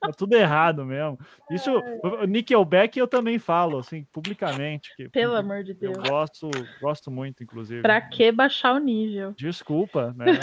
Tá 0.00 0.10
tudo 0.16 0.34
errado 0.34 0.84
mesmo. 0.84 1.16
Isso, 1.50 1.70
o 2.02 2.24
Nickelback 2.24 2.98
eu 2.98 3.06
também 3.06 3.38
falo, 3.38 3.78
assim, 3.78 4.04
publicamente. 4.12 4.90
Que 4.96 5.08
Pelo 5.08 5.36
amor 5.36 5.62
de 5.62 5.72
Eu 5.80 5.92
Deus. 5.92 6.08
gosto, 6.08 6.50
gosto 6.80 7.08
muito, 7.10 7.44
inclusive. 7.44 7.82
Pra 7.82 8.00
que 8.00 8.32
baixar 8.32 8.72
o 8.74 8.78
nível? 8.78 9.32
Desculpa, 9.36 10.12
né? 10.16 10.40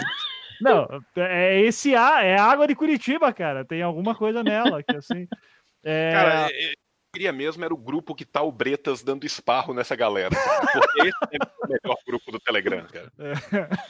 Não, 0.60 0.88
é 1.16 1.60
esse 1.60 1.94
ar, 1.94 2.24
é 2.24 2.38
água 2.38 2.66
de 2.66 2.74
Curitiba, 2.74 3.32
cara. 3.32 3.64
Tem 3.64 3.82
alguma 3.82 4.14
coisa 4.14 4.42
nela 4.42 4.82
que 4.82 4.96
assim. 4.96 5.28
É... 5.84 6.10
Cara, 6.12 6.48
eu 6.50 6.74
queria 7.12 7.32
mesmo 7.32 7.64
era 7.64 7.72
o 7.72 7.76
grupo 7.76 8.14
que 8.14 8.24
tá 8.24 8.42
o 8.42 8.52
Bretas 8.52 9.02
dando 9.02 9.24
esparro 9.24 9.72
nessa 9.72 9.96
galera. 9.96 10.30
Porque 10.72 11.08
esse 11.08 11.18
é 11.32 11.64
o 11.64 11.68
melhor 11.68 11.98
grupo 12.06 12.32
do 12.32 12.40
Telegram, 12.40 12.86
cara. 12.86 13.12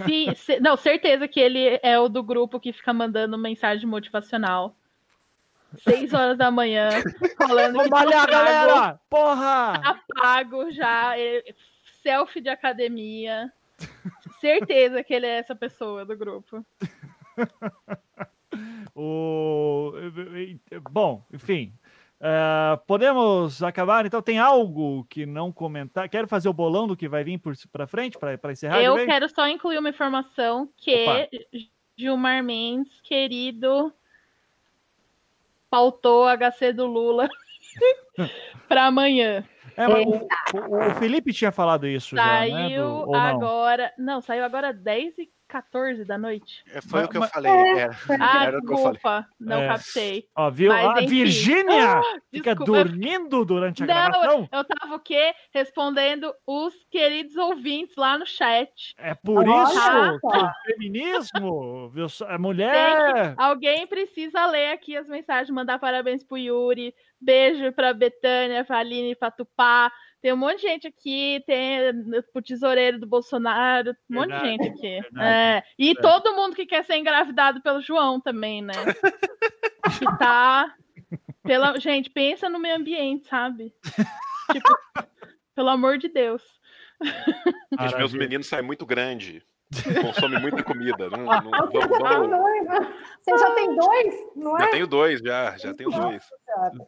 Sim, 0.06 0.26
não, 0.60 0.76
certeza 0.76 1.26
que 1.26 1.40
ele 1.40 1.80
é 1.82 1.98
o 1.98 2.08
do 2.08 2.22
grupo 2.22 2.60
que 2.60 2.72
fica 2.72 2.92
mandando 2.92 3.38
mensagem 3.38 3.86
motivacional. 3.86 4.76
Seis 5.78 6.14
horas 6.14 6.38
da 6.38 6.50
manhã, 6.50 6.88
falando 7.36 7.74
Vamos 7.74 7.84
que 7.84 7.90
tá 7.90 7.96
malhar, 7.96 8.30
galera! 8.30 9.00
Porra! 9.10 9.80
tá 9.82 10.00
pago 10.14 10.70
já, 10.70 11.12
selfie 12.02 12.40
de 12.40 12.48
academia. 12.48 13.52
Certeza 14.40 15.02
que 15.02 15.14
ele 15.14 15.26
é 15.26 15.38
essa 15.38 15.54
pessoa 15.54 16.04
do 16.04 16.16
grupo. 16.16 16.64
O... 18.94 19.92
Bom, 20.90 21.24
enfim. 21.32 21.72
eh, 22.20 22.80
podemos 22.86 23.62
acabar? 23.62 24.04
Então, 24.04 24.20
tem 24.20 24.38
algo 24.38 25.04
que 25.04 25.24
não 25.24 25.52
comentar? 25.52 26.08
Quero 26.08 26.26
fazer 26.26 26.48
o 26.48 26.52
bolão 26.52 26.88
do 26.88 26.96
que 26.96 27.08
vai 27.08 27.22
vir 27.22 27.38
por, 27.38 27.54
pra 27.70 27.86
frente, 27.86 28.18
pra 28.18 28.50
encerrar? 28.50 28.82
Eu 28.82 28.96
quero 29.06 29.28
só 29.28 29.46
incluir 29.46 29.78
uma 29.78 29.90
informação 29.90 30.68
que 30.76 31.04
Opa. 31.04 31.28
Gilmar 31.96 32.42
Mendes, 32.42 33.00
querido, 33.02 33.92
pautou 35.70 36.26
a 36.26 36.36
HC 36.36 36.72
do 36.72 36.86
Lula 36.86 37.28
para 38.68 38.86
amanhã. 38.86 39.44
É, 39.78 39.86
o, 39.88 40.88
o- 40.90 40.94
Felipe 40.96 41.32
tinha 41.32 41.52
falado 41.52 41.86
isso 41.86 42.16
já, 42.16 42.24
né? 42.40 42.50
Saiu 42.50 42.82
Do- 42.84 43.06
ou 43.08 43.12
não? 43.12 43.20
agora. 43.20 43.92
Não, 43.96 44.20
saiu 44.20 44.44
agora 44.44 44.72
10 44.72 45.16
e 45.18 45.28
14 45.48 46.04
da 46.04 46.18
noite. 46.18 46.62
É, 46.72 46.80
Foi 46.82 47.00
Mas- 47.00 47.08
o 47.08 47.10
que 47.10 47.16
eu 47.16 47.20
mas- 47.22 47.30
falei. 47.30 47.50
Era, 47.52 47.96
Ah, 48.20 48.44
era 48.44 48.58
o 48.58 48.62
que 48.62 48.72
eu 48.72 48.76
falei. 48.76 48.92
desculpa, 48.92 49.26
não 49.40 49.62
É. 49.62 49.68
captei. 49.68 50.28
Ó, 50.36 50.50
viu? 50.50 50.70
Mas, 50.72 50.86
a 50.86 50.92
enfim. 51.02 51.06
Virgínia 51.06 52.00
fica 52.30 52.54
Desculpa, 52.54 52.78
eu- 52.78 52.84
dormindo 52.84 53.44
durante 53.44 53.82
a 53.82 53.86
Não, 53.86 53.94
gravação. 53.94 54.48
Eu 54.52 54.64
tava 54.64 54.94
o 54.94 55.00
quê? 55.00 55.32
Respondendo 55.52 56.32
os 56.46 56.74
queridos 56.90 57.34
ouvintes 57.36 57.96
lá 57.96 58.18
no 58.18 58.26
chat. 58.26 58.94
É 58.98 59.14
por 59.14 59.38
Olha 59.48 59.62
isso 59.64 60.20
que 60.20 60.26
o 60.36 60.50
feminismo, 60.66 61.88
viu? 61.90 62.06
A 62.28 62.38
mulher. 62.38 63.34
Alguém 63.36 63.86
precisa 63.86 64.46
ler 64.46 64.72
aqui 64.72 64.96
as 64.96 65.08
mensagens, 65.08 65.50
mandar 65.50 65.78
parabéns 65.78 66.22
pro 66.22 66.36
Yuri, 66.36 66.94
beijo 67.20 67.72
pra 67.72 67.92
Betânia, 67.92 68.64
pra 68.64 68.78
Aline, 68.78 69.16
pra 69.16 69.30
Tupá. 69.30 69.90
Tem 70.20 70.32
um 70.32 70.36
monte 70.36 70.56
de 70.56 70.62
gente 70.62 70.86
aqui, 70.86 71.42
tem 71.46 71.92
pro 72.32 72.42
tesoureiro 72.42 72.98
do 72.98 73.06
Bolsonaro, 73.06 73.94
um 74.10 74.14
monte 74.14 74.32
de 74.32 74.40
gente 74.40 74.68
aqui. 74.68 75.00
É, 75.20 75.62
e 75.78 75.94
todo 75.94 76.34
mundo 76.34 76.56
que 76.56 76.66
quer 76.66 76.84
ser 76.84 76.96
engravidado 76.96 77.62
pelo 77.62 77.80
João 77.80 78.20
também, 78.20 78.60
né? 78.60 78.72
que 79.98 80.04
tá. 80.18 80.74
Pela... 81.44 81.78
Gente, 81.78 82.10
pensa 82.10 82.48
no 82.48 82.58
meio 82.58 82.76
ambiente, 82.76 83.28
sabe? 83.28 83.72
tipo, 84.52 84.78
pelo 85.54 85.68
amor 85.68 85.98
de 85.98 86.08
Deus. 86.08 86.42
Os 87.78 87.94
meus 87.96 88.12
meninos 88.12 88.48
saem 88.48 88.64
muito 88.64 88.84
grande. 88.84 89.42
Consomem 90.02 90.40
muita 90.40 90.62
comida. 90.62 91.10
Não, 91.10 91.18
não, 91.18 91.32
Ah, 91.32 91.42
já 91.72 91.88
tem 91.88 91.98
vamos- 91.98 92.30
dois, 92.30 92.66
Você 93.20 93.38
já 93.38 93.50
tem 93.54 93.76
dois, 93.76 94.14
não 94.34 94.58
Já 94.58 94.64
é? 94.64 94.68
tenho 94.70 94.86
dois, 94.86 95.20
já. 95.20 95.56
Já 95.58 95.74
tenho 95.74 95.90
dois. 95.90 96.24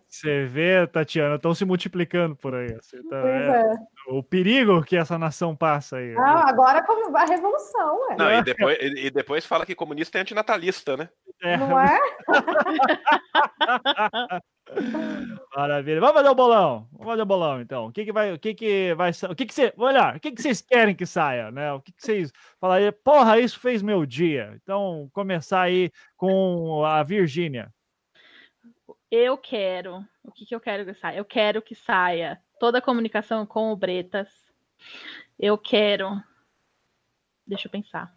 Você 0.09 0.47
vê, 0.47 0.87
Tatiana, 0.87 1.35
estão 1.37 1.55
se 1.55 1.65
multiplicando 1.67 2.35
por 2.35 2.55
aí. 2.55 2.73
Você 2.81 2.97
tá- 3.05 3.21
Pois 3.21 3.35
é, 3.35 3.73
é. 3.73 3.75
o 4.09 4.23
perigo 4.23 4.83
que 4.83 4.97
essa 4.97 5.19
nação 5.19 5.55
passa 5.55 5.99
aí. 5.99 6.15
Ah, 6.17 6.49
agora 6.49 6.83
como 6.83 7.15
a 7.17 7.25
revolução, 7.27 8.01
ué. 8.09 8.17
Não, 8.17 8.33
e 8.33 8.43
depois, 8.43 8.79
e 8.81 9.07
e 9.07 9.11
depois 9.11 9.45
fala 9.45 9.67
que 9.67 9.75
comunista 9.75 10.17
é 10.19 10.23
antinatalista, 10.23 10.97
né? 10.97 11.09
É, 11.43 11.57
Não 11.59 11.79
é? 11.79 11.99
Maravilha. 15.55 16.01
Vamos 16.01 16.15
fazer 16.15 16.29
o 16.29 16.35
bolão. 16.35 16.89
Vamos 16.93 17.07
fazer 17.07 17.23
o 17.23 17.27
bolão, 17.27 17.61
então. 17.61 17.87
O 17.87 17.93
que, 17.93 18.05
que 18.05 18.13
vai. 18.13 18.33
O 18.33 18.39
que, 18.39 18.55
que 18.55 18.95
vai 18.95 19.11
O 19.29 19.35
que, 19.35 19.47
que 19.47 19.55
você. 19.55 19.73
Olha, 19.77 20.17
o 20.17 20.21
que, 20.21 20.33
que 20.33 20.41
vocês 20.41 20.61
querem 20.61 20.95
que 20.95 21.07
saia, 21.07 21.51
né? 21.51 21.73
O 21.73 21.81
que, 21.81 21.93
que 21.93 22.03
vocês 22.03 22.33
falariam? 22.61 22.93
Porra, 23.05 23.39
isso 23.39 23.59
fez 23.59 23.83
meu 23.83 24.07
dia. 24.07 24.53
Então, 24.63 25.11
começar 25.13 25.63
aí 25.63 25.91
com 26.17 26.85
a 26.85 27.03
Virgínia. 27.03 27.73
Eu 29.11 29.37
quero. 29.37 30.05
O 30.23 30.31
que, 30.31 30.47
que 30.47 30.55
eu 30.55 30.61
quero 30.61 30.85
que 30.85 30.95
saia? 30.95 31.17
Eu 31.17 31.25
quero 31.25 31.61
que 31.61 31.75
saia 31.75 32.41
toda 32.59 32.79
a 32.79 32.83
comunicação 32.83 33.45
com 33.45 33.73
o 33.73 33.77
Bretas. 33.77 34.29
Eu 35.39 35.59
quero. 35.59 36.23
Deixa 37.47 37.67
eu 37.67 37.73
pensar. 37.73 38.13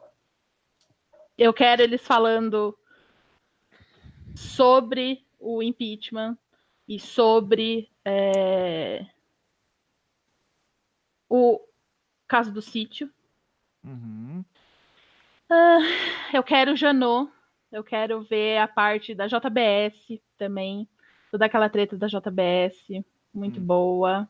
Eu 1.35 1.51
quero 1.51 1.81
eles 1.81 2.05
falando 2.05 2.77
sobre 4.35 5.25
o 5.39 5.63
impeachment 5.63 6.37
e 6.87 6.99
sobre 6.99 7.89
é, 8.05 9.05
o 11.29 11.59
caso 12.27 12.51
do 12.51 12.61
sítio. 12.61 13.09
Uhum. 13.83 14.43
Eu 16.33 16.43
quero 16.43 16.75
Janot. 16.75 17.31
Eu 17.71 17.83
quero 17.83 18.21
ver 18.21 18.59
a 18.59 18.67
parte 18.67 19.15
da 19.15 19.27
JBS 19.27 20.21
também. 20.37 20.87
Toda 21.31 21.45
aquela 21.45 21.69
treta 21.69 21.97
da 21.97 22.07
JBS. 22.07 23.03
Muito 23.33 23.59
Hum. 23.59 23.65
boa. 23.65 24.29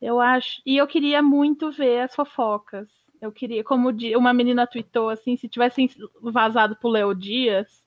Eu 0.00 0.20
acho. 0.20 0.62
E 0.64 0.76
eu 0.76 0.86
queria 0.86 1.22
muito 1.22 1.72
ver 1.72 2.00
as 2.02 2.14
fofocas. 2.14 2.88
Eu 3.20 3.32
queria, 3.32 3.64
como 3.64 3.90
uma 4.16 4.34
menina 4.34 4.66
tweetou 4.66 5.08
assim, 5.08 5.36
se 5.36 5.48
tivessem 5.48 5.88
vazado 6.20 6.76
pro 6.76 6.90
Léo 6.90 7.14
Dias, 7.14 7.84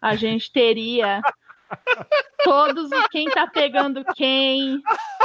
a 0.00 0.16
gente 0.16 0.52
teria 0.52 1.22
todos 2.44 2.90
os 2.90 3.08
quem 3.08 3.28
tá 3.30 3.46
pegando 3.46 4.04
quem, 4.14 4.80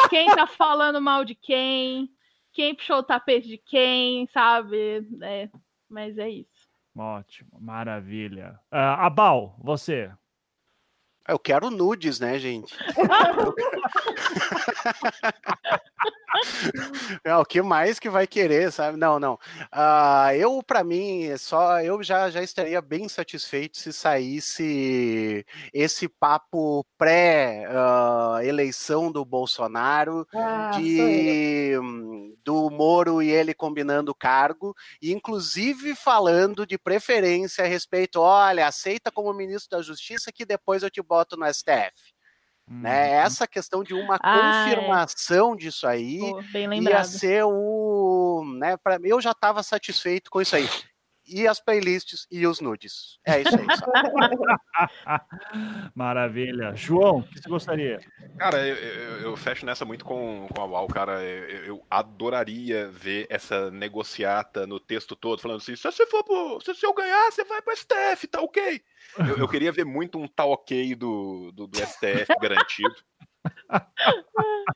quem 0.10 0.28
tá 0.28 0.48
falando 0.48 1.02
mal 1.02 1.26
de 1.26 1.36
quem, 1.36 2.10
quem 2.54 2.76
puxou 2.76 2.98
o 3.00 3.04
tapete 3.04 3.48
de 3.48 3.58
quem, 3.58 4.28
sabe? 4.28 5.08
É, 5.22 5.50
mas 5.90 6.18
é 6.18 6.30
isso. 6.30 6.70
Ótimo, 6.98 7.52
maravilha. 7.60 8.60
Ah, 8.72 9.06
Abal, 9.06 9.58
você. 9.60 10.12
Eu 11.28 11.40
quero 11.40 11.72
nudes, 11.72 12.20
né, 12.20 12.38
gente? 12.38 12.76
É, 17.24 17.34
o 17.36 17.46
que 17.46 17.62
mais 17.62 18.00
que 18.00 18.10
vai 18.10 18.26
querer, 18.28 18.70
sabe? 18.72 18.98
Não, 18.98 19.20
não. 19.20 19.40
Ah, 19.72 20.36
eu, 20.36 20.62
para 20.62 20.84
mim, 20.84 21.36
só 21.38 21.82
eu 21.82 22.04
já, 22.04 22.30
já 22.30 22.44
estaria 22.44 22.82
bem 22.82 23.08
satisfeito 23.08 23.78
se 23.78 23.94
saísse 23.94 25.46
esse 25.74 26.10
papo 26.10 26.86
pré-eleição 26.98 29.10
do 29.12 29.24
Bolsonaro, 29.24 30.28
Ah, 30.34 30.72
de, 30.76 31.74
do 32.44 32.70
Moro 32.70 33.22
e 33.22 33.32
ele 33.32 33.54
combinando 33.54 34.14
cargo, 34.14 34.76
e 35.02 35.14
inclusive 35.14 35.96
falando 35.96 36.66
de 36.66 36.78
preferência 36.78 37.64
a 37.64 37.68
respeito, 37.68 38.20
olha, 38.20 38.68
aceita 38.68 39.10
como 39.12 39.34
ministro 39.34 39.78
da 39.78 39.84
Justiça 39.84 40.32
que 40.34 40.46
depois 40.46 40.84
eu 40.84 40.90
te 40.90 41.02
boto 41.02 41.15
no 41.38 41.46
STF. 41.46 41.94
Né? 42.68 43.10
Uhum. 43.10 43.26
Essa 43.26 43.48
questão 43.48 43.84
de 43.84 43.94
uma 43.94 44.18
Ah, 44.22 44.66
é. 44.68 44.76
confirmação 44.76 45.56
disso 45.56 45.86
aí 45.86 46.20
Pô, 46.20 46.42
bem 46.52 46.82
ia 46.82 47.04
ser 47.04 47.44
o. 47.46 48.44
Né, 48.58 48.76
pra, 48.78 48.98
eu 49.04 49.22
já 49.22 49.32
estava 49.32 49.62
satisfeito 49.62 50.32
com 50.32 50.42
isso 50.42 50.56
aí. 50.56 50.68
E 51.28 51.48
as 51.48 51.60
playlists 51.60 52.28
e 52.32 52.46
os 52.46 52.62
nudes. 52.62 53.18
É 53.26 53.42
isso 53.42 53.60
aí. 53.60 53.66
Maravilha. 55.96 56.76
João, 56.76 57.20
o 57.20 57.24
que 57.24 57.42
você 57.42 57.50
gostaria? 57.50 58.00
Cara, 58.38 58.66
eu, 58.68 58.76
eu- 58.76 59.20
eu 59.22 59.36
fecho 59.38 59.66
nessa 59.66 59.86
muito 59.86 60.04
com, 60.06 60.48
com 60.54 60.62
a 60.62 60.68
Val, 60.68 60.88
cara. 60.88 61.24
Eu, 61.24 61.66
eu 61.66 61.86
adoraria 61.90 62.88
ver 62.90 63.26
essa 63.30 63.72
negociata 63.72 64.68
no 64.68 64.80
texto 64.80 65.16
todo, 65.16 65.42
falando 65.42 65.58
assim: 65.58 65.76
se 65.76 65.84
você 65.84 66.06
for 66.06 66.24
pro, 66.24 66.60
se 66.62 66.86
eu 66.86 66.94
ganhar, 66.94 67.32
você 67.32 67.44
vai 67.46 67.62
pro 67.62 67.74
STF, 67.76 68.28
tá 68.28 68.42
ok. 68.42 68.82
Eu, 69.20 69.38
eu 69.38 69.48
queria 69.48 69.72
ver 69.72 69.86
muito 69.86 70.20
um 70.20 70.28
tá 70.28 70.46
ok 70.46 70.94
do, 70.96 71.52
do, 71.54 71.68
do 71.68 71.78
STF 71.80 72.28
garantido. 72.42 72.96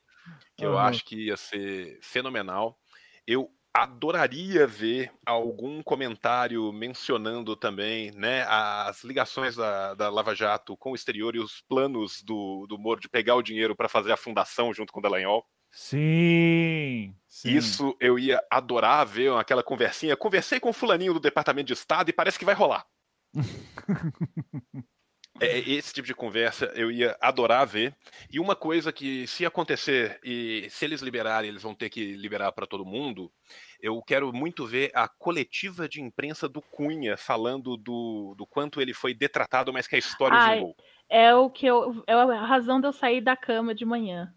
que 0.55 0.65
eu 0.65 0.71
Uhum. 0.73 0.80
acho 0.80 1.03
que 1.05 1.27
ia 1.27 1.38
ser 1.38 1.99
fenomenal. 2.01 2.80
Eu 3.27 3.51
adoraria 3.73 4.65
ver 4.65 5.11
algum 5.25 5.81
comentário 5.83 6.71
mencionando 6.73 7.55
também 7.55 8.11
né, 8.11 8.43
as 8.47 9.03
ligações 9.03 9.55
da, 9.55 9.93
da 9.93 10.09
Lava 10.09 10.35
Jato 10.35 10.75
com 10.77 10.91
o 10.91 10.95
exterior 10.95 11.35
e 11.35 11.39
os 11.39 11.61
planos 11.61 12.21
do, 12.23 12.65
do 12.67 12.77
Moro 12.77 12.99
de 12.99 13.09
pegar 13.09 13.35
o 13.35 13.43
dinheiro 13.43 13.75
para 13.75 13.89
fazer 13.89 14.11
a 14.11 14.17
fundação 14.17 14.73
junto 14.73 14.91
com 14.91 14.99
o 14.99 15.03
Dallagnol. 15.03 15.45
Sim. 15.71 17.15
sim. 17.27 17.55
Isso 17.55 17.95
eu 17.99 18.17
ia 18.17 18.43
adorar 18.49 19.05
ver 19.05 19.31
aquela 19.33 19.63
conversinha. 19.63 20.17
Conversei 20.17 20.59
com 20.59 20.69
o 20.69 20.73
fulaninho 20.73 21.13
do 21.13 21.19
Departamento 21.19 21.67
de 21.67 21.73
Estado 21.73 22.09
e 22.09 22.13
parece 22.13 22.39
que 22.39 22.45
vai 22.45 22.55
rolar. 22.55 22.85
É, 25.39 25.59
é, 25.59 25.69
esse 25.69 25.93
tipo 25.93 26.07
de 26.07 26.13
conversa 26.13 26.65
eu 26.75 26.91
ia 26.91 27.17
adorar 27.21 27.65
ver. 27.65 27.95
E 28.31 28.39
uma 28.39 28.55
coisa 28.55 28.91
que, 28.91 29.25
se 29.27 29.45
acontecer, 29.45 30.19
e 30.23 30.67
se 30.69 30.85
eles 30.85 31.01
liberarem, 31.01 31.49
eles 31.49 31.63
vão 31.63 31.73
ter 31.73 31.89
que 31.89 32.13
liberar 32.13 32.51
para 32.51 32.67
todo 32.67 32.85
mundo, 32.85 33.31
eu 33.81 34.01
quero 34.01 34.33
muito 34.33 34.65
ver 34.65 34.91
a 34.93 35.07
coletiva 35.07 35.87
de 35.87 36.01
imprensa 36.01 36.49
do 36.49 36.61
Cunha 36.61 37.15
falando 37.15 37.77
do, 37.77 38.35
do 38.37 38.45
quanto 38.45 38.81
ele 38.81 38.93
foi 38.93 39.13
detratado, 39.13 39.71
mas 39.71 39.87
que 39.87 39.95
a 39.95 39.99
história 39.99 40.37
Ai, 40.37 40.57
vingou. 40.57 40.75
É 41.09 41.33
o 41.33 41.49
que 41.49 41.65
eu. 41.65 42.03
É 42.05 42.13
a 42.13 42.45
razão 42.45 42.79
de 42.79 42.87
eu 42.87 42.93
sair 42.93 43.21
da 43.21 43.35
cama 43.35 43.73
de 43.73 43.83
manhã. 43.83 44.31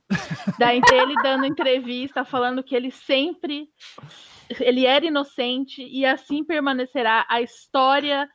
Daí 0.58 0.80
ele 0.90 1.14
dando 1.22 1.44
entrevista, 1.44 2.24
falando 2.24 2.62
que 2.62 2.74
ele 2.74 2.90
sempre. 2.90 3.68
Ele 4.58 4.86
era 4.86 5.04
inocente 5.04 5.82
e 5.82 6.06
assim 6.06 6.42
permanecerá. 6.42 7.26
A 7.28 7.42
história 7.42 8.28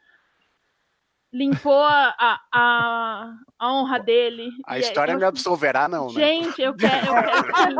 limpou 1.38 1.84
a, 1.84 2.42
a, 2.52 3.36
a, 3.60 3.74
honra 3.74 4.00
dele. 4.00 4.50
A 4.66 4.80
história 4.80 5.12
eu, 5.12 5.20
me 5.20 5.24
absolverá, 5.24 5.88
não, 5.88 6.08
né? 6.08 6.14
Gente, 6.14 6.60
eu 6.62 6.74
quero. 6.74 7.08
Eu, 7.08 7.14
quero, 7.54 7.78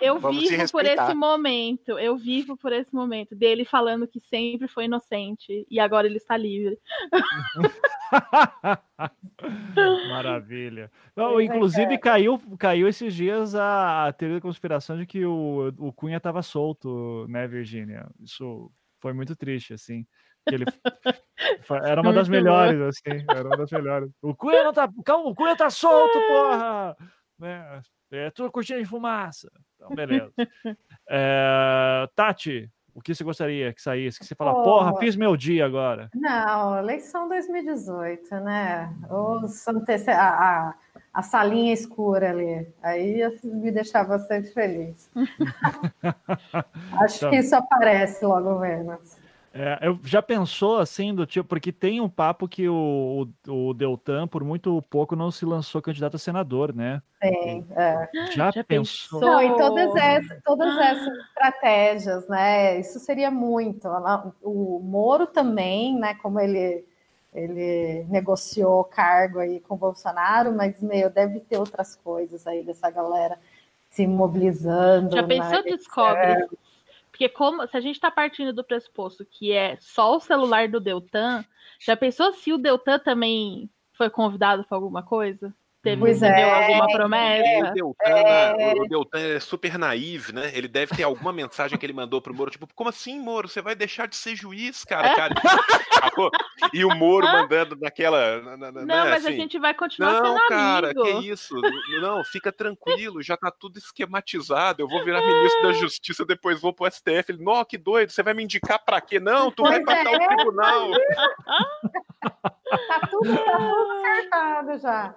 eu 0.00 0.18
vivo 0.32 0.72
por 0.72 0.86
esse 0.86 1.14
momento. 1.14 1.98
Eu 1.98 2.16
vivo 2.16 2.56
por 2.56 2.72
esse 2.72 2.94
momento 2.94 3.36
dele 3.36 3.66
falando 3.66 4.08
que 4.08 4.20
sempre 4.20 4.66
foi 4.68 4.86
inocente 4.86 5.66
e 5.70 5.78
agora 5.78 6.06
ele 6.06 6.16
está 6.16 6.34
livre. 6.36 6.78
Maravilha. 10.08 10.90
Não, 11.14 11.40
inclusive, 11.40 11.98
caiu, 11.98 12.40
caiu 12.58 12.88
esses 12.88 13.14
dias 13.14 13.54
a, 13.54 14.06
a 14.06 14.12
teoria 14.12 14.38
da 14.38 14.42
conspiração 14.42 14.96
de 14.96 15.06
que 15.06 15.26
o, 15.26 15.72
o 15.78 15.92
Cunha 15.92 16.16
estava 16.16 16.42
solto, 16.42 17.26
né, 17.28 17.46
Virgínia? 17.46 18.08
Isso 18.20 18.72
foi 18.98 19.12
muito 19.12 19.36
triste, 19.36 19.74
assim. 19.74 20.06
Ele 20.50 20.64
era 21.84 22.00
uma 22.00 22.12
das 22.12 22.28
melhores, 22.28 22.80
assim. 22.80 23.24
Era 23.28 23.46
uma 23.46 23.56
das 23.56 23.70
melhores. 23.70 24.10
O 24.22 24.34
Cunha 24.34 24.64
não 24.64 24.72
tá. 24.72 24.88
Calma, 25.04 25.30
o 25.30 25.34
Cunha 25.34 25.56
tá 25.56 25.70
solto, 25.70 26.18
porra! 26.28 26.96
Né? 27.38 27.82
É 28.10 28.30
tudo 28.30 28.50
cortina 28.52 28.78
de 28.78 28.86
fumaça. 28.86 29.50
Então, 29.74 29.94
beleza. 29.94 30.32
É, 31.08 32.08
Tati, 32.14 32.70
o 32.96 33.00
que 33.02 33.14
você 33.14 33.22
gostaria 33.22 33.72
que 33.74 33.82
saísse? 33.82 34.18
Que 34.18 34.24
você 34.24 34.34
fala, 34.34 34.62
porra, 34.62 34.96
fiz 34.98 35.14
meu 35.16 35.36
dia 35.36 35.66
agora. 35.66 36.08
Não, 36.14 36.78
eleição 36.78 37.28
2018, 37.28 38.34
né? 38.36 38.90
Os 39.10 39.68
antece... 39.68 40.10
a, 40.10 40.28
a, 40.28 40.74
a 41.12 41.22
salinha 41.22 41.74
escura 41.74 42.30
ali. 42.30 42.66
Aí 42.82 43.20
me 43.44 43.70
deixava 43.70 44.16
bastante 44.16 44.50
feliz. 44.52 45.10
Acho 47.02 47.16
então... 47.16 47.30
que 47.30 47.36
isso 47.36 47.54
aparece 47.54 48.24
logo 48.24 48.60
menos. 48.60 49.18
É, 49.58 49.88
eu 49.88 49.98
já 50.04 50.20
pensou 50.20 50.76
assim 50.76 51.14
do 51.14 51.24
tipo, 51.24 51.48
porque 51.48 51.72
tem 51.72 51.98
um 51.98 52.10
papo 52.10 52.46
que 52.46 52.68
o, 52.68 53.26
o, 53.46 53.68
o, 53.68 53.74
Deltan, 53.74 54.28
por 54.28 54.44
muito 54.44 54.82
pouco, 54.90 55.16
não 55.16 55.30
se 55.30 55.46
lançou 55.46 55.80
candidato 55.80 56.16
a 56.16 56.18
senador, 56.18 56.74
né? 56.74 57.00
Tem. 57.18 57.66
É. 57.74 58.08
Já, 58.32 58.50
já, 58.50 58.62
pensou? 58.62 59.18
Não, 59.18 59.40
e 59.40 59.56
todas 59.56 59.96
essas, 59.96 60.42
todas 60.44 60.76
ah. 60.76 60.84
essas 60.84 61.18
estratégias, 61.28 62.28
né? 62.28 62.78
Isso 62.80 63.00
seria 63.00 63.30
muito. 63.30 63.88
O 64.42 64.78
Moro 64.80 65.26
também, 65.26 65.98
né? 65.98 66.14
Como 66.16 66.38
ele 66.38 66.84
ele 67.32 68.04
negociou 68.08 68.80
o 68.80 68.84
cargo 68.84 69.40
aí 69.40 69.60
com 69.60 69.74
o 69.74 69.78
Bolsonaro, 69.78 70.52
mas 70.54 70.80
meu, 70.80 71.10
deve 71.10 71.40
ter 71.40 71.58
outras 71.58 71.94
coisas 71.94 72.46
aí 72.46 72.64
dessa 72.64 72.90
galera 72.90 73.38
se 73.90 74.06
mobilizando. 74.06 75.14
Já 75.14 75.22
pensou 75.22 75.62
né? 75.62 75.62
descobre 75.62 76.22
é. 76.22 76.46
Porque 77.16 77.30
como 77.30 77.66
se 77.66 77.74
a 77.74 77.80
gente 77.80 77.94
está 77.94 78.10
partindo 78.10 78.52
do 78.52 78.62
pressuposto 78.62 79.24
que 79.24 79.50
é 79.50 79.78
só 79.80 80.16
o 80.16 80.20
celular 80.20 80.68
do 80.68 80.78
Deltan, 80.78 81.42
já 81.80 81.96
pensou 81.96 82.30
se 82.34 82.52
o 82.52 82.58
Deltan 82.58 82.98
também 82.98 83.70
foi 83.94 84.10
convidado 84.10 84.64
para 84.64 84.76
alguma 84.76 85.02
coisa? 85.02 85.54
Teve 85.86 86.00
pois 86.00 86.20
é, 86.20 86.42
alguma 86.42 86.86
promessa? 86.88 87.48
É, 87.48 87.60
o, 87.60 87.72
Deltan, 87.72 88.10
é... 88.10 88.74
o 88.74 88.88
Deltan 88.88 89.18
é 89.20 89.38
super 89.38 89.78
naivo, 89.78 90.32
né? 90.32 90.50
Ele 90.52 90.66
deve 90.66 90.96
ter 90.96 91.04
alguma 91.04 91.32
mensagem 91.32 91.78
que 91.78 91.86
ele 91.86 91.92
mandou 91.92 92.20
pro 92.20 92.34
Moro, 92.34 92.50
tipo, 92.50 92.66
como 92.74 92.90
assim, 92.90 93.20
Moro? 93.20 93.46
Você 93.46 93.62
vai 93.62 93.76
deixar 93.76 94.08
de 94.08 94.16
ser 94.16 94.34
juiz, 94.34 94.84
cara? 94.84 95.14
cara? 95.14 95.34
e 96.74 96.84
o 96.84 96.92
Moro 96.96 97.24
mandando 97.24 97.76
naquela. 97.76 98.42
Na, 98.42 98.56
na, 98.56 98.72
não, 98.72 98.84
né, 98.84 99.10
mas 99.10 99.24
assim, 99.24 99.34
a 99.34 99.38
gente 99.38 99.60
vai 99.60 99.74
continuar 99.74 100.14
não, 100.14 100.36
sendo 100.36 100.48
cara, 100.48 100.90
amigo. 100.90 101.04
que 101.20 101.30
isso? 101.30 101.54
Não, 102.00 102.24
fica 102.24 102.50
tranquilo, 102.50 103.22
já 103.22 103.36
tá 103.36 103.52
tudo 103.52 103.78
esquematizado. 103.78 104.82
Eu 104.82 104.88
vou 104.88 105.04
virar 105.04 105.20
ministro 105.24 105.62
da 105.62 105.72
Justiça, 105.72 106.24
depois 106.24 106.60
vou 106.60 106.72
pro 106.72 106.90
STF. 106.90 107.26
Ele, 107.28 107.44
não, 107.44 107.64
que 107.64 107.78
doido, 107.78 108.10
você 108.10 108.24
vai 108.24 108.34
me 108.34 108.42
indicar 108.42 108.84
pra 108.84 109.00
quê? 109.00 109.20
Não, 109.20 109.52
tu 109.52 109.62
vai 109.62 109.78
pra 109.78 110.02
tal 110.02 110.18
tribunal. 110.18 110.90
tá 112.70 113.08
tudo, 113.10 113.36
tá 113.36 113.56
tudo 113.58 113.92
acertado 113.92 114.78
já. 114.78 115.14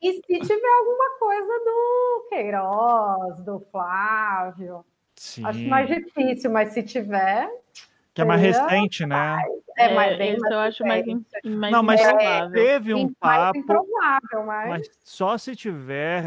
E 0.00 0.12
se 0.12 0.40
tiver 0.40 0.78
alguma 0.78 1.18
coisa 1.18 1.64
do 1.64 2.26
Queiroz, 2.28 3.44
do 3.44 3.60
Flávio, 3.70 4.84
Sim. 5.16 5.44
acho 5.44 5.60
mais 5.68 5.88
difícil, 5.88 6.50
mas 6.50 6.72
se 6.72 6.82
tiver. 6.82 7.50
Que 8.12 8.22
é 8.22 8.24
mais 8.24 8.40
recente, 8.40 9.06
né? 9.06 9.38
É, 9.78 9.94
mais, 9.94 10.18
bem 10.18 10.36
eu 10.50 10.58
acho 10.58 10.84
mais, 10.84 11.06
mais 11.44 11.72
Não, 11.72 11.82
mas 11.82 12.00
teve 12.52 12.92
um 12.92 13.12
papo. 13.14 13.58
Mas... 14.44 14.68
mas... 14.68 14.90
só 15.02 15.38
se 15.38 15.54
tiver 15.56 16.24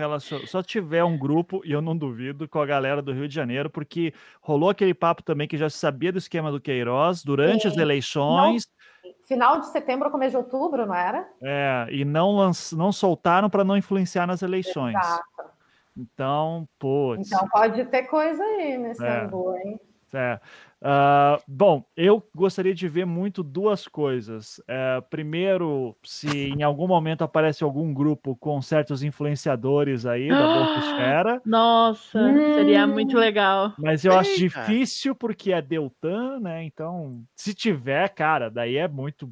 só 0.48 0.64
tiver 0.64 1.04
um 1.04 1.18
grupo, 1.18 1.62
e 1.64 1.72
eu 1.72 1.82
não 1.82 1.96
duvido, 1.96 2.48
com 2.48 2.60
a 2.60 2.66
galera 2.66 3.02
do 3.02 3.12
Rio 3.12 3.28
de 3.28 3.36
Janeiro, 3.36 3.70
porque 3.70 4.14
rolou 4.42 4.70
aquele 4.70 4.94
papo 4.94 5.22
também 5.22 5.48
que 5.48 5.58
já 5.58 5.70
se 5.70 5.78
sabia 5.78 6.12
do 6.12 6.18
esquema 6.18 6.52
do 6.52 6.62
Queiroz 6.62 7.24
durante 7.24 7.64
Sim. 7.64 7.68
as 7.68 7.78
eleições. 7.78 8.66
Não 8.66 8.83
final 9.26 9.60
de 9.60 9.68
setembro, 9.68 10.12
começo 10.12 10.32
de 10.32 10.38
outubro, 10.38 10.86
não 10.86 10.96
era? 10.96 11.28
É, 11.42 11.88
e 11.90 12.06
não, 12.06 12.32
lanç... 12.32 12.72
não 12.74 12.92
soltaram 12.92 13.50
para 13.50 13.64
não 13.64 13.78
influenciar 13.78 14.28
nas 14.28 14.42
eleições. 14.42 14.96
Exato. 14.96 15.24
Então, 15.96 16.68
putz. 16.80 17.28
Então 17.28 17.48
pode 17.48 17.86
ter 17.86 18.04
coisa 18.04 18.44
aí 18.44 18.78
nesse 18.78 19.04
é. 19.04 19.22
Angu, 19.22 19.56
hein? 19.56 19.80
É. 20.14 20.40
Uh, 20.84 21.42
bom, 21.48 21.86
eu 21.96 22.22
gostaria 22.36 22.76
de 22.76 22.90
ver 22.90 23.06
muito 23.06 23.42
duas 23.42 23.88
coisas. 23.88 24.60
Uh, 24.60 25.02
primeiro, 25.10 25.96
se 26.04 26.28
em 26.28 26.62
algum 26.62 26.88
momento 26.88 27.24
aparece 27.24 27.64
algum 27.64 27.94
grupo 27.94 28.36
com 28.36 28.62
certos 28.62 29.02
influenciadores 29.02 30.06
aí 30.06 30.28
da 30.28 30.46
Bolsosfera. 30.46 31.42
Nossa, 31.46 32.20
hum. 32.20 32.56
seria 32.56 32.86
muito 32.86 33.18
legal. 33.18 33.74
Mas 33.78 34.04
eu 34.04 34.12
Eita. 34.12 34.22
acho 34.22 34.38
difícil 34.38 35.16
porque 35.16 35.54
é 35.54 35.62
Deltan, 35.62 36.42
né? 36.42 36.66
Então, 36.66 37.24
se 37.34 37.54
tiver, 37.54 38.10
cara, 38.10 38.50
daí 38.50 38.76
é 38.76 38.88
muito 38.88 39.32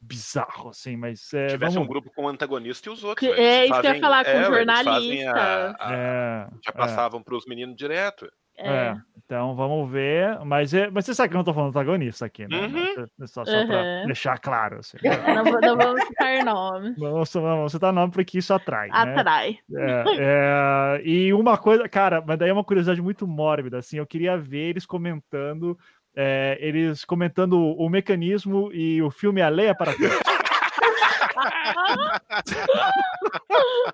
bizarro, 0.00 0.68
assim, 0.68 0.96
mas... 0.96 1.32
É, 1.32 1.48
tivesse 1.48 1.74
vamos... 1.74 1.88
um 1.88 1.90
grupo 1.90 2.12
com 2.14 2.28
antagonista 2.28 2.88
e 2.88 2.92
os 2.92 3.02
outros. 3.02 3.26
Que, 3.26 3.34
é, 3.34 3.64
isso 3.64 3.74
fazem, 3.74 3.82
que 3.82 3.88
eu 3.88 3.94
ia 3.94 4.00
falar, 4.00 4.24
com 4.24 4.30
é, 4.30 4.44
jornalistas. 4.44 5.34
A, 5.34 5.76
a, 5.80 5.94
é, 5.94 6.48
já 6.64 6.72
passavam 6.72 7.20
para 7.20 7.34
os 7.34 7.46
meninos 7.46 7.74
direto. 7.74 8.30
É. 8.56 8.68
é. 8.68 8.96
então 9.24 9.54
vamos 9.54 9.90
ver. 9.90 10.38
Mas, 10.44 10.72
é, 10.72 10.88
mas 10.90 11.04
você 11.04 11.14
sabe 11.14 11.30
que 11.30 11.36
eu 11.36 11.38
não 11.38 11.44
tô 11.44 11.52
falando 11.52 11.72
protagonista 11.72 12.26
aqui, 12.26 12.46
né? 12.48 12.66
Uhum. 12.66 13.26
Só, 13.26 13.44
só 13.44 13.52
uhum. 13.52 13.66
pra 13.66 14.04
deixar 14.06 14.38
claro. 14.38 14.78
Assim, 14.78 14.96
né? 15.02 15.10
não, 15.34 15.44
não, 15.44 15.76
vamos 15.76 16.04
citar 16.04 16.44
nome. 16.44 16.94
Vamos, 16.98 17.32
vamos 17.32 17.72
citar 17.72 17.92
nome 17.92 18.12
porque 18.12 18.38
isso 18.38 18.54
atrai. 18.54 18.88
Né? 18.88 18.96
Atrai. 18.96 19.58
Né? 19.68 20.04
É, 20.18 21.02
e 21.04 21.32
uma 21.32 21.58
coisa, 21.58 21.88
cara, 21.88 22.22
mas 22.24 22.38
daí 22.38 22.50
é 22.50 22.52
uma 22.52 22.64
curiosidade 22.64 23.02
muito 23.02 23.26
mórbida, 23.26 23.78
assim, 23.78 23.98
eu 23.98 24.06
queria 24.06 24.36
ver 24.36 24.70
eles 24.70 24.86
comentando. 24.86 25.78
É, 26.16 26.56
eles 26.60 27.04
comentando 27.04 27.54
o 27.58 27.88
mecanismo 27.88 28.70
e 28.72 29.02
o 29.02 29.10
filme 29.10 29.42
A 29.42 29.48
Leia 29.48 29.74
para 29.74 29.92
Todos. 29.92 30.33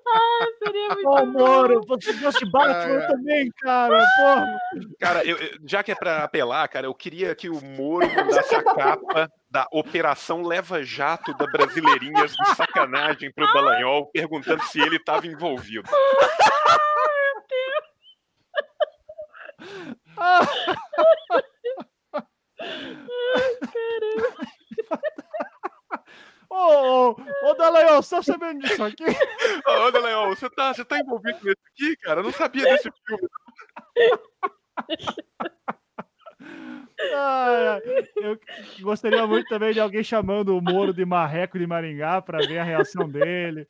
Ah, 0.07 0.47
seria 0.63 0.89
muito 0.95 1.09
Ô, 1.09 1.27
Moro, 1.27 1.81
você 1.87 2.13
gosta 2.15 2.45
de 2.45 2.51
Batman 2.51 3.07
também, 3.07 3.51
cara, 3.61 4.07
porra. 4.17 4.61
Cara, 4.99 5.25
eu, 5.25 5.37
já 5.67 5.83
que 5.83 5.93
é 5.93 5.95
pra 5.95 6.25
apelar, 6.25 6.69
cara, 6.69 6.87
eu 6.87 6.95
queria 6.95 7.35
que 7.35 7.49
o 7.49 7.61
Moro 7.65 8.07
mandasse 8.15 8.55
a 8.55 8.63
capa 8.63 9.31
da 9.51 9.67
Operação 9.73 10.43
Leva 10.43 10.83
Jato 10.83 11.35
da 11.37 11.47
Brasileirinhas 11.47 12.33
de 12.33 12.55
sacanagem 12.55 13.33
pro 13.33 13.53
Dallagnol, 13.53 14.11
perguntando 14.13 14.63
se 14.65 14.81
ele 14.81 14.99
tava 14.99 15.27
envolvido. 15.27 15.89
Ai, 20.17 20.47
caramba. 23.61 24.51
Ô, 26.51 27.11
ô, 27.11 27.17
ô 27.45 27.55
Dallagnol, 27.55 28.03
você 28.03 28.17
tá 28.17 28.23
sabendo 28.23 28.61
disso 28.61 28.83
aqui? 28.83 29.05
Ô, 29.67 29.91
Dallagnol, 29.93 30.35
você 30.35 30.51
tá, 30.51 30.75
você 30.75 30.85
tá 30.85 30.99
envolvido 30.99 31.39
nesse 31.45 31.57
aqui, 31.73 31.97
cara? 31.99 32.21
Eu 32.21 32.25
não 32.25 32.33
sabia 32.33 32.65
desse 32.65 32.91
filme. 33.07 33.29
Ah, 37.15 37.79
eu 38.17 38.39
gostaria 38.81 39.25
muito 39.27 39.49
também 39.49 39.73
de 39.73 39.81
alguém 39.81 40.03
chamando 40.03 40.57
o 40.57 40.61
Moro 40.61 40.93
de 40.93 41.05
marreco 41.05 41.59
de 41.59 41.67
Maringá 41.67 42.21
para 42.21 42.45
ver 42.45 42.59
a 42.59 42.65
reação 42.65 43.09
dele, 43.09 43.67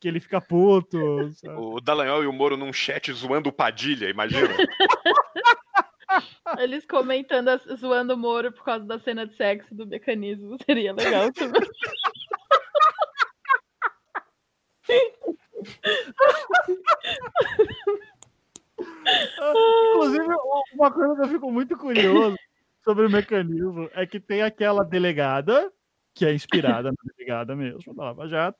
que 0.00 0.08
ele 0.08 0.18
fica 0.18 0.40
puto. 0.40 1.30
Sabe? 1.34 1.54
O 1.54 1.80
Dallagnol 1.80 2.24
e 2.24 2.26
o 2.26 2.32
Moro 2.32 2.56
num 2.56 2.72
chat 2.72 3.12
zoando 3.12 3.50
o 3.50 3.52
Padilha, 3.52 4.08
imagina. 4.08 4.48
Eles 6.58 6.86
comentando, 6.86 7.50
zoando 7.76 8.14
o 8.14 8.18
Moro 8.18 8.52
por 8.52 8.64
causa 8.64 8.84
da 8.84 8.98
cena 8.98 9.26
de 9.26 9.34
sexo 9.34 9.74
do 9.74 9.86
mecanismo. 9.86 10.56
Seria 10.64 10.92
legal 10.92 11.32
também. 11.32 11.60
Inclusive, 19.92 20.26
uma 20.74 20.92
coisa 20.92 21.14
que 21.14 21.22
eu 21.22 21.28
fico 21.28 21.50
muito 21.50 21.76
curioso 21.76 22.36
sobre 22.82 23.06
o 23.06 23.10
mecanismo 23.10 23.88
é 23.94 24.06
que 24.06 24.20
tem 24.20 24.42
aquela 24.42 24.84
delegada, 24.84 25.72
que 26.14 26.26
é 26.26 26.34
inspirada 26.34 26.90
na 26.90 27.12
delegada 27.14 27.56
mesmo, 27.56 27.94
da 27.94 28.04
Lava 28.04 28.28
Jato, 28.28 28.58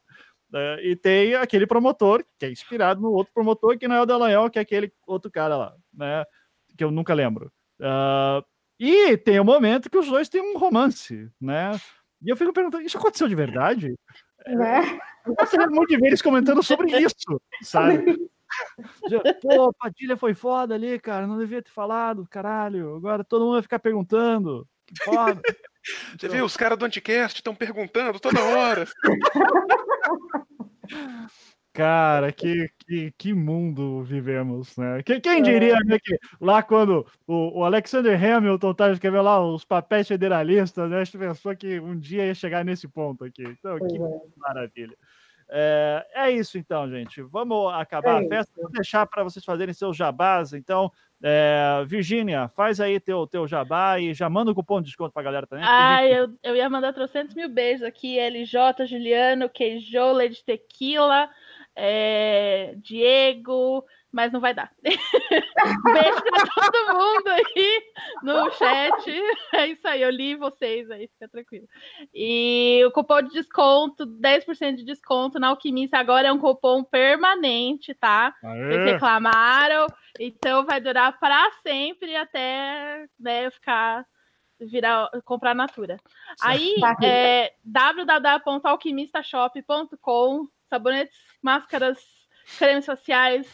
né, 0.50 0.84
e 0.84 0.96
tem 0.96 1.34
aquele 1.34 1.66
promotor, 1.66 2.24
que 2.38 2.46
é 2.46 2.50
inspirado 2.50 3.00
no 3.00 3.10
outro 3.10 3.32
promotor, 3.32 3.78
que 3.78 3.88
não 3.88 3.96
é 3.96 4.02
o 4.02 4.06
Delanhol, 4.06 4.50
que 4.50 4.58
é 4.58 4.62
aquele 4.62 4.92
outro 5.06 5.30
cara 5.30 5.56
lá, 5.56 5.74
né? 5.92 6.24
Que 6.76 6.84
eu 6.84 6.90
nunca 6.90 7.12
lembro. 7.12 7.52
Uh, 7.80 8.44
e 8.78 9.16
tem 9.16 9.38
o 9.38 9.42
um 9.42 9.46
momento 9.46 9.90
que 9.90 9.98
os 9.98 10.06
dois 10.06 10.28
têm 10.28 10.40
um 10.40 10.58
romance, 10.58 11.30
né? 11.40 11.72
E 12.22 12.30
eu 12.30 12.36
fico 12.36 12.52
perguntando, 12.52 12.84
isso 12.84 12.96
aconteceu 12.96 13.28
de 13.28 13.34
verdade? 13.34 13.94
Né? 14.46 14.98
Eu 15.26 15.34
gostaria 15.34 15.66
muito 15.68 15.88
de 15.88 15.96
ver 15.96 16.08
eles 16.08 16.22
comentando 16.22 16.62
sobre 16.62 16.96
isso, 16.98 17.40
sabe? 17.62 18.18
Pô, 19.40 19.72
Padilha 19.72 20.16
foi 20.16 20.34
foda 20.34 20.74
ali, 20.74 20.98
cara. 20.98 21.26
Não 21.26 21.38
devia 21.38 21.62
ter 21.62 21.70
falado, 21.70 22.26
caralho. 22.28 22.96
Agora 22.96 23.24
todo 23.24 23.44
mundo 23.44 23.54
vai 23.54 23.62
ficar 23.62 23.78
perguntando. 23.78 24.66
Que 24.86 25.02
foda. 25.02 25.40
Você 26.18 26.28
viu? 26.28 26.44
Os 26.44 26.56
caras 26.56 26.78
do 26.78 26.84
Anticast 26.84 27.38
estão 27.38 27.54
perguntando 27.54 28.20
toda 28.20 28.42
hora. 28.42 28.86
Cara, 31.74 32.30
que, 32.30 32.70
que, 32.86 33.10
que 33.18 33.34
mundo 33.34 34.00
vivemos, 34.04 34.76
né? 34.76 35.02
Quem, 35.02 35.20
quem 35.20 35.42
diria 35.42 35.74
né, 35.84 35.98
que 35.98 36.16
lá 36.40 36.62
quando 36.62 37.04
o, 37.26 37.58
o 37.58 37.64
Alexander 37.64 38.14
Hamilton 38.14 38.70
estava 38.70 38.92
escrevendo 38.92 39.24
lá 39.24 39.44
os 39.44 39.64
papéis 39.64 40.06
federalistas, 40.06 40.88
né? 40.88 41.00
A 41.00 41.04
gente 41.04 41.18
pensou 41.18 41.56
que 41.56 41.80
um 41.80 41.98
dia 41.98 42.26
ia 42.26 42.34
chegar 42.34 42.64
nesse 42.64 42.86
ponto 42.86 43.24
aqui. 43.24 43.42
Então, 43.42 43.76
que 43.76 43.96
é. 43.96 44.20
maravilha. 44.36 44.96
É, 45.50 46.06
é, 46.14 46.30
isso 46.30 46.56
então, 46.56 46.88
gente. 46.88 47.20
Vamos 47.22 47.74
acabar 47.74 48.22
é 48.22 48.24
a 48.24 48.28
festa. 48.28 48.52
Vou 48.56 48.70
deixar 48.70 49.04
para 49.06 49.24
vocês 49.24 49.44
fazerem 49.44 49.74
seus 49.74 49.96
jabás. 49.96 50.52
Então, 50.52 50.92
é, 51.22 51.84
Virgínia, 51.86 52.48
faz 52.48 52.80
aí 52.80 53.00
teu, 53.00 53.26
teu 53.26 53.48
jabá 53.48 53.98
e 53.98 54.14
já 54.14 54.30
manda 54.30 54.52
o 54.52 54.54
cupom 54.54 54.80
de 54.80 54.86
desconto 54.86 55.12
para 55.12 55.22
a 55.22 55.24
galera 55.24 55.46
também. 55.46 55.64
Ah, 55.64 56.02
gente... 56.02 56.14
eu, 56.14 56.38
eu 56.42 56.56
ia 56.56 56.70
mandar 56.70 56.92
300 56.92 57.34
mil 57.34 57.48
beijos 57.48 57.82
aqui. 57.82 58.18
LJ, 58.18 58.86
Juliano, 58.86 59.48
Queijo, 59.48 60.12
Lady 60.12 60.42
Tequila, 60.44 61.28
é, 61.76 62.74
Diego, 62.76 63.84
mas 64.12 64.30
não 64.32 64.40
vai 64.40 64.54
dar. 64.54 64.72
Beijo 64.82 66.22
pra 66.22 66.46
todo 66.54 66.94
mundo 66.94 67.28
aí 67.28 67.82
no 68.22 68.50
chat. 68.52 69.22
É 69.52 69.66
isso 69.66 69.86
aí, 69.88 70.00
eu 70.02 70.10
li 70.10 70.36
vocês 70.36 70.88
aí, 70.90 71.08
fica 71.08 71.28
tranquilo. 71.28 71.66
E 72.14 72.82
o 72.86 72.92
cupom 72.92 73.22
de 73.22 73.30
desconto, 73.30 74.06
10% 74.06 74.76
de 74.76 74.84
desconto 74.84 75.40
na 75.40 75.48
Alquimista 75.48 75.98
agora 75.98 76.28
é 76.28 76.32
um 76.32 76.38
cupom 76.38 76.84
permanente, 76.84 77.92
tá? 77.94 78.32
Aê. 78.42 78.92
reclamaram, 78.92 79.86
então 80.18 80.64
vai 80.64 80.80
durar 80.80 81.18
para 81.18 81.50
sempre 81.62 82.14
até 82.14 83.06
né, 83.18 83.50
ficar 83.50 84.06
virar 84.60 85.10
comprar 85.24 85.54
Natura. 85.54 85.96
Aí 86.40 86.76
é 87.02 87.52
www.alquimistashop.com 87.64 90.48
sabonetes, 90.74 91.16
máscaras, 91.40 91.98
cremes 92.58 92.84
faciais, 92.84 93.46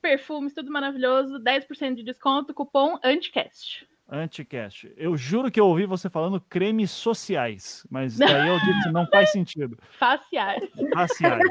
perfumes, 0.00 0.54
tudo 0.54 0.70
maravilhoso, 0.70 1.40
10% 1.40 1.96
de 1.96 2.04
desconto, 2.04 2.54
cupom 2.54 2.98
ANTICAST. 3.02 3.86
Anticast. 4.12 4.92
Eu 4.96 5.16
juro 5.16 5.50
que 5.52 5.60
eu 5.60 5.66
ouvi 5.66 5.86
você 5.86 6.10
falando 6.10 6.40
cremes 6.40 6.90
sociais, 6.90 7.86
mas 7.88 8.16
daí 8.16 8.48
eu 8.48 8.58
disse 8.58 8.90
não 8.90 9.06
faz 9.06 9.30
sentido. 9.32 9.78
Faciais. 9.98 10.68
Faciais. 10.92 11.48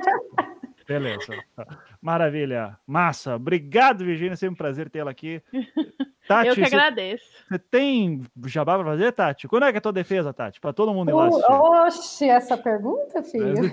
Beleza. 0.86 1.34
Maravilha. 2.02 2.78
Massa. 2.88 3.36
Obrigado, 3.36 4.06
Virginia. 4.06 4.36
Sempre 4.36 4.54
um 4.54 4.58
prazer 4.58 4.90
tê-la 4.90 5.12
aqui. 5.12 5.42
Tati, 6.28 6.48
eu 6.48 6.56
que 6.56 6.64
agradeço. 6.64 7.26
Você 7.50 7.60
tem 7.60 8.24
jabá 8.46 8.78
para 8.78 8.86
fazer, 8.86 9.12
Tati? 9.12 9.48
Quando 9.48 9.66
é 9.66 9.72
que 9.72 9.78
é 9.78 9.80
a 9.80 9.82
tua 9.82 9.92
defesa, 9.92 10.34
Tati? 10.34 10.62
Para 10.62 10.74
todo 10.74 10.94
mundo 10.94 11.10
ir 11.10 11.14
lá 11.14 11.28
assistir. 11.28 11.52
Oxe, 11.52 12.30
essa 12.30 12.58
pergunta, 12.58 13.24
filho. 13.24 13.56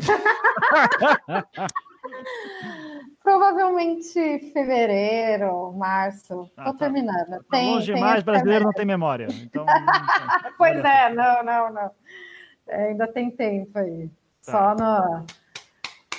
Provavelmente 3.22 4.52
fevereiro, 4.52 5.72
março. 5.72 6.50
Ah, 6.56 6.64
Tô 6.66 6.72
tá. 6.72 6.78
terminando. 6.78 7.28
Tá 7.28 7.44
tem, 7.50 7.74
longe 7.74 7.86
tem 7.86 7.94
demais, 7.96 8.22
brasileiro 8.22 8.64
não 8.64 8.72
tem 8.72 8.86
memória. 8.86 9.26
Então, 9.30 9.66
pois 10.56 10.76
é, 10.84 11.12
não, 11.12 11.42
não, 11.42 11.72
não. 11.72 11.90
É, 12.68 12.88
ainda 12.88 13.06
tem 13.08 13.30
tempo 13.30 13.78
aí. 13.78 14.08
Tá. 14.44 14.52
Só 14.52 14.74
no. 14.74 15.26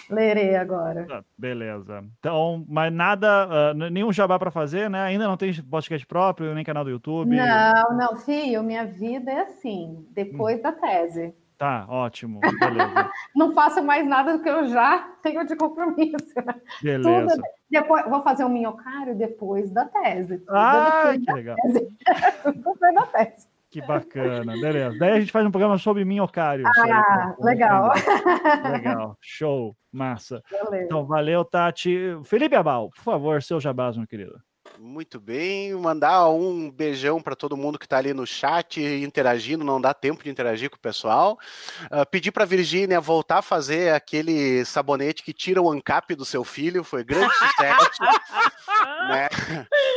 Lerei 0.10 0.56
agora. 0.56 1.06
Tá, 1.06 1.24
beleza. 1.38 2.04
Então, 2.20 2.66
mas 2.68 2.94
nada, 2.94 3.48
uh, 3.48 3.74
nenhum 3.90 4.12
jabá 4.12 4.40
para 4.40 4.52
fazer, 4.52 4.90
né? 4.90 5.02
Ainda 5.02 5.28
não 5.28 5.36
tem 5.36 5.54
podcast 5.64 6.06
próprio, 6.08 6.54
nem 6.54 6.64
canal 6.64 6.84
do 6.84 6.90
YouTube? 6.90 7.36
Não, 7.36 7.98
não, 7.98 8.16
filho, 8.16 8.64
minha 8.64 8.86
vida 8.86 9.32
é 9.32 9.42
assim, 9.42 10.06
depois 10.12 10.60
hum. 10.60 10.62
da 10.62 10.72
tese. 10.72 11.34
Tá, 11.58 11.88
ótimo. 11.90 12.40
Beleza. 12.40 13.12
não 13.36 13.52
faço 13.54 13.84
mais 13.84 14.08
nada 14.08 14.38
do 14.38 14.44
que 14.44 14.50
eu 14.50 14.68
já 14.68 15.00
tenho 15.24 15.46
de 15.46 15.56
compromisso. 15.56 16.36
Beleza. 16.82 17.36
Tudo, 17.36 17.42
depois, 17.70 18.06
vou 18.06 18.22
fazer 18.22 18.46
um 18.46 18.50
minhocário 18.50 19.16
depois 19.16 19.72
da 19.72 19.86
tese. 19.86 20.44
Ah, 20.48 21.14
que 21.14 21.34
legal. 21.34 21.56
Tese. 21.56 21.88
depois 22.56 22.94
da 22.94 23.06
tese. 23.08 23.48
Que 23.69 23.81
bacana, 23.81 24.53
beleza. 24.53 24.98
Daí 24.98 25.11
a 25.11 25.19
gente 25.19 25.31
faz 25.31 25.45
um 25.45 25.52
programa 25.52 25.77
sobre 25.77 26.06
minhocário. 26.06 26.65
Ah, 26.65 27.35
aí, 27.38 27.45
legal. 27.45 27.91
Legal, 28.72 29.18
show, 29.22 29.76
massa. 29.91 30.41
Valeu. 30.49 30.81
Então, 30.84 31.06
valeu, 31.06 31.44
Tati. 31.44 32.18
Felipe 32.23 32.56
Abal, 32.56 32.89
por 32.89 33.02
favor, 33.02 33.44
seu 33.44 33.60
jabás, 33.60 33.98
meu 33.98 34.07
querido. 34.07 34.39
Muito 34.80 35.20
bem, 35.20 35.74
mandar 35.74 36.30
um 36.30 36.70
beijão 36.70 37.20
para 37.22 37.36
todo 37.36 37.58
mundo 37.58 37.80
que 37.80 37.86
está 37.86 37.98
ali 37.98 38.14
no 38.14 38.28
chat 38.28 38.80
interagindo, 38.80 39.64
não 39.64 39.82
dá 39.82 39.94
tempo 39.94 40.24
de 40.24 40.30
interagir 40.30 40.70
com 40.70 40.76
o 40.76 40.80
pessoal. 40.80 41.38
Uh, 41.86 42.06
pedir 42.12 42.32
para 42.32 42.44
a 42.44 42.48
Virgínia 42.48 43.02
voltar 43.02 43.40
a 43.40 43.41
fazer 43.41 43.94
aquele 43.94 44.64
sabonete 44.66 45.24
que 45.24 45.34
tira 45.34 45.62
o 45.62 45.72
ANCAP 45.72 46.14
do 46.16 46.26
seu 46.26 46.44
filho, 46.44 46.84
foi 46.84 47.04
grande 47.04 47.34
sucesso. 47.34 48.04
né? 49.10 49.28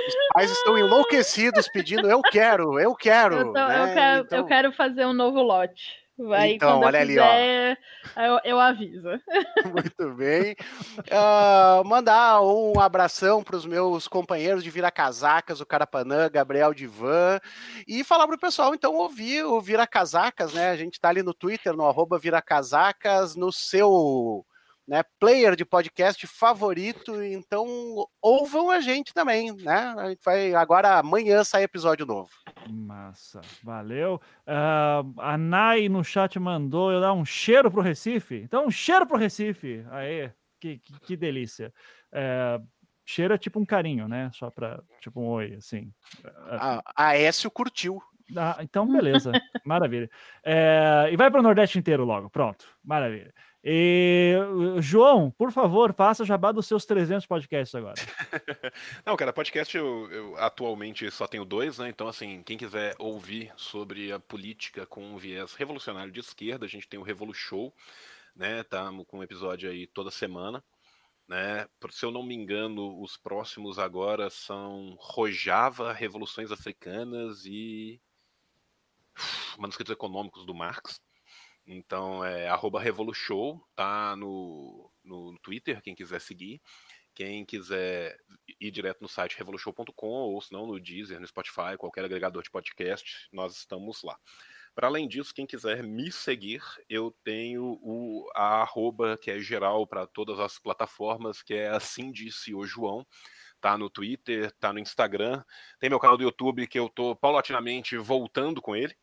Os 0.09 0.15
pais 0.35 0.51
estão 0.51 0.79
enlouquecidos 0.79 1.69
pedindo, 1.69 2.09
eu 2.09 2.23
quero, 2.23 2.79
eu 2.81 2.95
quero. 2.95 3.35
Eu, 3.35 3.53
tô, 3.53 3.53
né? 3.53 3.83
eu, 3.83 3.95
quero 3.95 4.25
então... 4.25 4.39
eu 4.39 4.47
quero 4.47 4.73
fazer 4.73 5.05
um 5.05 5.13
novo 5.13 5.43
lote. 5.43 6.01
Aí, 6.33 6.55
então, 6.55 6.81
olha 6.81 7.01
ali, 7.01 7.19
ó. 7.19 7.27
Eu, 8.17 8.41
eu 8.45 8.61
aviso. 8.61 9.09
Muito 9.73 10.15
bem. 10.15 10.55
Uh, 10.99 11.85
mandar 11.87 12.41
um 12.43 12.79
abração 12.81 13.43
para 13.43 13.57
os 13.57 13.65
meus 13.65 14.09
companheiros 14.09 14.63
de 14.63 14.71
Vira 14.71 14.91
Casacas, 14.91 15.61
o 15.61 15.67
Carapanã, 15.67 16.29
Gabriel 16.31 16.75
Divan, 16.75 17.41
e 17.87 18.05
falar 18.05 18.27
para 18.27 18.37
o 18.37 18.41
pessoal, 18.41 18.75
então, 18.75 18.95
ouvir 18.95 19.45
o 19.45 19.61
Vira 19.61 19.87
Casacas, 19.87 20.53
né? 20.53 20.71
A 20.71 20.77
gente 20.77 20.95
está 20.95 21.09
ali 21.09 21.23
no 21.23 21.35
Twitter, 21.35 21.73
no 21.75 21.87
arroba 21.87 22.19
Vira 22.19 22.43
Casacas, 22.43 23.37
no 23.37 23.53
seu 23.53 24.45
né, 24.91 25.05
player 25.21 25.55
de 25.55 25.65
podcast 25.65 26.27
favorito, 26.27 27.23
então 27.23 27.65
ouvam 28.21 28.69
a 28.73 28.81
gente 28.81 29.15
também, 29.15 29.53
né? 29.53 29.95
A 29.97 30.09
gente 30.09 30.21
vai 30.25 30.53
agora 30.53 30.99
amanhã 30.99 31.45
sai 31.45 31.63
episódio 31.63 32.05
novo. 32.05 32.29
Massa, 32.69 33.41
valeu. 33.63 34.21
Uh, 34.45 35.21
a 35.21 35.39
Nai 35.39 35.89
no 35.89 36.03
chat 36.03 36.37
mandou 36.41 36.91
eu 36.91 37.01
dar 37.01 37.13
um 37.13 37.25
cheiro 37.25 37.71
pro 37.71 37.81
Recife. 37.81 38.35
Então, 38.35 38.67
um 38.67 38.71
cheiro 38.71 39.07
pro 39.07 39.17
Recife. 39.17 39.87
Aí, 39.93 40.29
que, 40.59 40.79
que, 40.79 41.01
que 41.01 41.17
delícia. 41.17 41.73
Uh, 42.13 42.67
cheiro 43.05 43.33
é 43.33 43.39
tipo 43.39 43.61
um 43.61 43.65
carinho, 43.65 44.09
né? 44.09 44.29
Só 44.35 44.51
para 44.51 44.83
tipo 45.01 45.21
um 45.21 45.29
oi, 45.29 45.55
assim. 45.55 45.93
A, 46.49 46.83
a 46.97 47.17
Écio 47.17 47.49
curtiu. 47.49 48.03
Ah, 48.37 48.59
então, 48.61 48.87
beleza. 48.91 49.31
Maravilha. 49.65 50.11
É, 50.45 51.09
e 51.13 51.17
vai 51.17 51.31
para 51.31 51.41
o 51.41 51.43
Nordeste 51.43 51.79
inteiro 51.79 52.05
logo. 52.05 52.29
Pronto. 52.29 52.67
Maravilha. 52.85 53.33
E, 53.63 54.35
João, 54.79 55.31
por 55.31 55.53
favor, 55.53 55.93
faça 55.93 56.25
jabá 56.25 56.51
dos 56.51 56.67
seus 56.67 56.87
300 56.87 57.27
podcasts 57.27 57.75
agora. 57.75 57.95
Não, 59.05 59.17
cara, 59.17 59.35
podcast 59.35 59.77
eu, 59.77 60.11
eu, 60.11 60.37
atualmente 60.39 61.11
só 61.11 61.27
tenho 61.27 61.45
dois, 61.45 61.79
né? 61.79 61.91
Então, 61.91 62.09
assim, 62.09 62.43
quem 62.43 62.57
quiser 62.57 62.95
ouvir 62.99 63.53
sobre 63.57 64.13
a 64.13 64.19
política 64.19 64.87
com 64.87 65.05
um 65.05 65.19
viés 65.19 65.55
revolucionário 65.55 66.11
de 66.11 66.21
esquerda, 66.21 66.65
a 66.65 66.69
gente 66.69 66.89
tem 66.89 66.99
o 66.99 67.03
Revolu 67.03 67.35
Show, 67.35 67.75
né? 68.35 68.63
Tá 68.63 68.91
com 69.07 69.19
um 69.19 69.23
episódio 69.23 69.71
aí 69.71 69.87
toda 69.87 70.11
semana. 70.11 70.65
Né? 71.29 71.69
Se 71.91 72.05
eu 72.05 72.11
não 72.11 72.25
me 72.25 72.35
engano, 72.35 73.01
os 73.01 73.17
próximos 73.17 73.79
agora 73.79 74.29
são 74.31 74.97
Rojava, 74.99 75.93
Revoluções 75.93 76.51
Africanas 76.51 77.45
e 77.45 78.01
Manuscritos 79.59 79.93
Econômicos 79.93 80.45
do 80.45 80.55
Marx. 80.55 81.01
Então 81.73 82.25
é 82.25 82.49
arroba 82.49 82.81
Revolution, 82.81 83.61
tá 83.77 84.17
no, 84.17 84.91
no 85.05 85.39
Twitter, 85.39 85.81
quem 85.81 85.95
quiser 85.95 86.21
seguir. 86.21 86.61
Quem 87.15 87.45
quiser 87.45 88.19
ir 88.61 88.71
direto 88.73 89.01
no 89.03 89.09
site 89.09 89.37
revolution.com 89.37 90.07
ou 90.07 90.41
se 90.41 90.53
não 90.53 90.67
no 90.67 90.81
Deezer, 90.81 91.21
no 91.21 91.27
Spotify, 91.27 91.77
qualquer 91.79 92.05
agregador 92.05 92.43
de 92.43 92.51
podcast, 92.51 93.29
nós 93.33 93.57
estamos 93.57 94.03
lá. 94.03 94.19
Para 94.75 94.89
além 94.89 95.07
disso, 95.07 95.35
quem 95.35 95.47
quiser 95.47 95.83
me 95.85 96.11
seguir, 96.11 96.61
eu 96.89 97.15
tenho 97.23 97.79
o 97.83 98.29
a 98.35 98.63
arroba 98.63 99.17
que 99.17 99.31
é 99.31 99.39
geral 99.39 99.87
para 99.87 100.09
todas 100.09 100.41
as 100.41 100.59
plataformas, 100.59 101.41
que 101.41 101.55
é 101.55 101.69
assim 101.69 102.11
disse 102.11 102.53
o 102.53 102.65
João. 102.65 103.07
tá 103.61 103.79
no 103.79 103.89
Twitter, 103.91 104.51
tá 104.59 104.73
no 104.73 104.81
Instagram. 104.81 105.45
Tem 105.79 105.89
meu 105.89 106.01
canal 106.01 106.17
do 106.17 106.25
YouTube 106.25 106.67
que 106.67 106.79
eu 106.79 106.89
tô 106.89 107.15
paulatinamente 107.15 107.97
voltando 107.97 108.61
com 108.61 108.75
ele. 108.75 108.97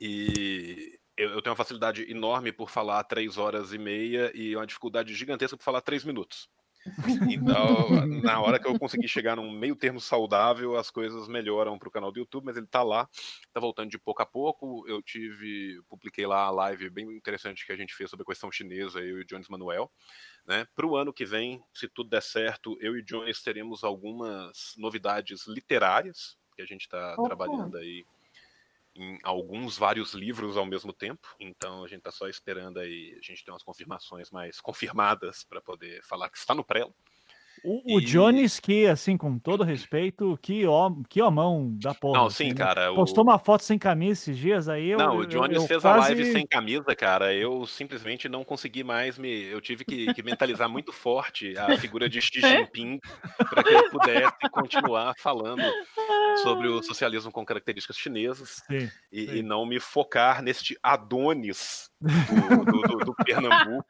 E 0.00 0.98
eu, 1.16 1.30
eu 1.30 1.42
tenho 1.42 1.52
uma 1.52 1.56
facilidade 1.56 2.10
enorme 2.10 2.52
por 2.52 2.70
falar 2.70 3.04
três 3.04 3.38
horas 3.38 3.72
e 3.72 3.78
meia 3.78 4.30
e 4.34 4.54
uma 4.56 4.66
dificuldade 4.66 5.14
gigantesca 5.14 5.56
por 5.56 5.62
falar 5.62 5.80
três 5.80 6.04
minutos. 6.04 6.48
Então, 7.30 7.88
na 8.22 8.40
hora 8.40 8.58
que 8.58 8.66
eu 8.66 8.78
conseguir 8.78 9.08
chegar 9.08 9.36
num 9.36 9.50
meio 9.50 9.74
termo 9.74 10.00
saudável, 10.00 10.76
as 10.76 10.90
coisas 10.90 11.26
melhoram 11.28 11.78
para 11.78 11.88
o 11.88 11.90
canal 11.90 12.12
do 12.12 12.18
YouTube, 12.18 12.44
mas 12.44 12.56
ele 12.56 12.66
está 12.66 12.82
lá, 12.82 13.08
está 13.12 13.58
voltando 13.58 13.90
de 13.90 13.98
pouco 13.98 14.22
a 14.22 14.26
pouco. 14.26 14.86
Eu 14.86 15.02
tive, 15.02 15.80
publiquei 15.88 16.26
lá 16.26 16.44
a 16.44 16.50
live 16.50 16.90
bem 16.90 17.10
interessante 17.16 17.64
que 17.64 17.72
a 17.72 17.76
gente 17.76 17.94
fez 17.94 18.10
sobre 18.10 18.24
a 18.24 18.26
questão 18.26 18.52
chinesa, 18.52 19.00
eu 19.00 19.18
e 19.18 19.22
o 19.22 19.24
Jones 19.24 19.48
Manuel. 19.48 19.90
Né? 20.46 20.66
Para 20.74 20.86
o 20.86 20.96
ano 20.96 21.12
que 21.12 21.24
vem, 21.24 21.62
se 21.72 21.88
tudo 21.88 22.10
der 22.10 22.22
certo, 22.22 22.76
eu 22.80 22.94
e 22.96 23.00
o 23.00 23.04
Jones 23.04 23.42
teremos 23.42 23.82
algumas 23.82 24.74
novidades 24.76 25.46
literárias 25.46 26.36
que 26.54 26.62
a 26.62 26.66
gente 26.66 26.82
está 26.82 27.16
trabalhando 27.16 27.78
aí 27.78 28.04
em 28.94 29.18
alguns 29.22 29.76
vários 29.76 30.14
livros 30.14 30.56
ao 30.56 30.66
mesmo 30.66 30.92
tempo. 30.92 31.28
Então 31.38 31.84
a 31.84 31.88
gente 31.88 31.98
está 31.98 32.10
só 32.10 32.28
esperando 32.28 32.78
aí, 32.78 33.16
a 33.18 33.22
gente 33.22 33.44
tem 33.44 33.52
umas 33.52 33.62
confirmações 33.62 34.30
mais 34.30 34.60
confirmadas 34.62 35.44
para 35.44 35.60
poder 35.60 36.02
falar 36.04 36.30
que 36.30 36.38
está 36.38 36.54
no 36.54 36.64
prelo. 36.64 36.94
O, 37.64 37.96
o 37.96 38.00
e... 38.00 38.04
Jones, 38.04 38.60
que, 38.60 38.86
assim, 38.86 39.16
com 39.16 39.38
todo 39.38 39.64
respeito, 39.64 40.38
que, 40.42 40.66
ó, 40.66 40.92
que 41.08 41.22
homão 41.22 41.74
da 41.80 41.94
porra. 41.94 42.20
Não, 42.20 42.30
sim, 42.30 42.44
assim, 42.44 42.52
né? 42.52 42.58
cara. 42.58 42.94
Postou 42.94 43.24
o... 43.24 43.26
uma 43.26 43.38
foto 43.38 43.64
sem 43.64 43.78
camisa 43.78 44.20
esses 44.20 44.36
dias 44.36 44.68
aí. 44.68 44.90
Eu, 44.90 44.98
não, 44.98 45.16
o 45.16 45.26
Jones 45.26 45.56
eu, 45.56 45.62
eu 45.62 45.66
fez 45.66 45.80
quase... 45.80 45.98
a 45.98 46.14
live 46.14 46.30
sem 46.30 46.46
camisa, 46.46 46.94
cara. 46.94 47.32
Eu 47.32 47.66
simplesmente 47.66 48.28
não 48.28 48.44
consegui 48.44 48.84
mais 48.84 49.18
me. 49.18 49.44
Eu 49.44 49.62
tive 49.62 49.82
que, 49.84 50.12
que 50.12 50.22
mentalizar 50.22 50.68
muito 50.68 50.92
forte 50.92 51.56
a 51.56 51.78
figura 51.78 52.08
de 52.08 52.20
Xi 52.20 52.40
Jinping 52.40 53.00
para 53.48 53.62
que 53.62 53.72
eu 53.72 53.90
pudesse 53.90 54.50
continuar 54.52 55.14
falando 55.18 55.62
sobre 56.42 56.68
o 56.68 56.82
socialismo 56.82 57.32
com 57.32 57.44
características 57.46 57.96
chinesas 57.96 58.62
sim, 58.66 58.90
e, 59.10 59.26
sim. 59.26 59.36
e, 59.36 59.42
não 59.42 59.64
me 59.64 59.80
focar 59.80 60.42
neste 60.42 60.78
Adonis 60.82 61.90
do, 62.00 62.64
do, 62.64 62.82
do, 62.82 62.98
do 63.06 63.14
Pernambuco 63.24 63.86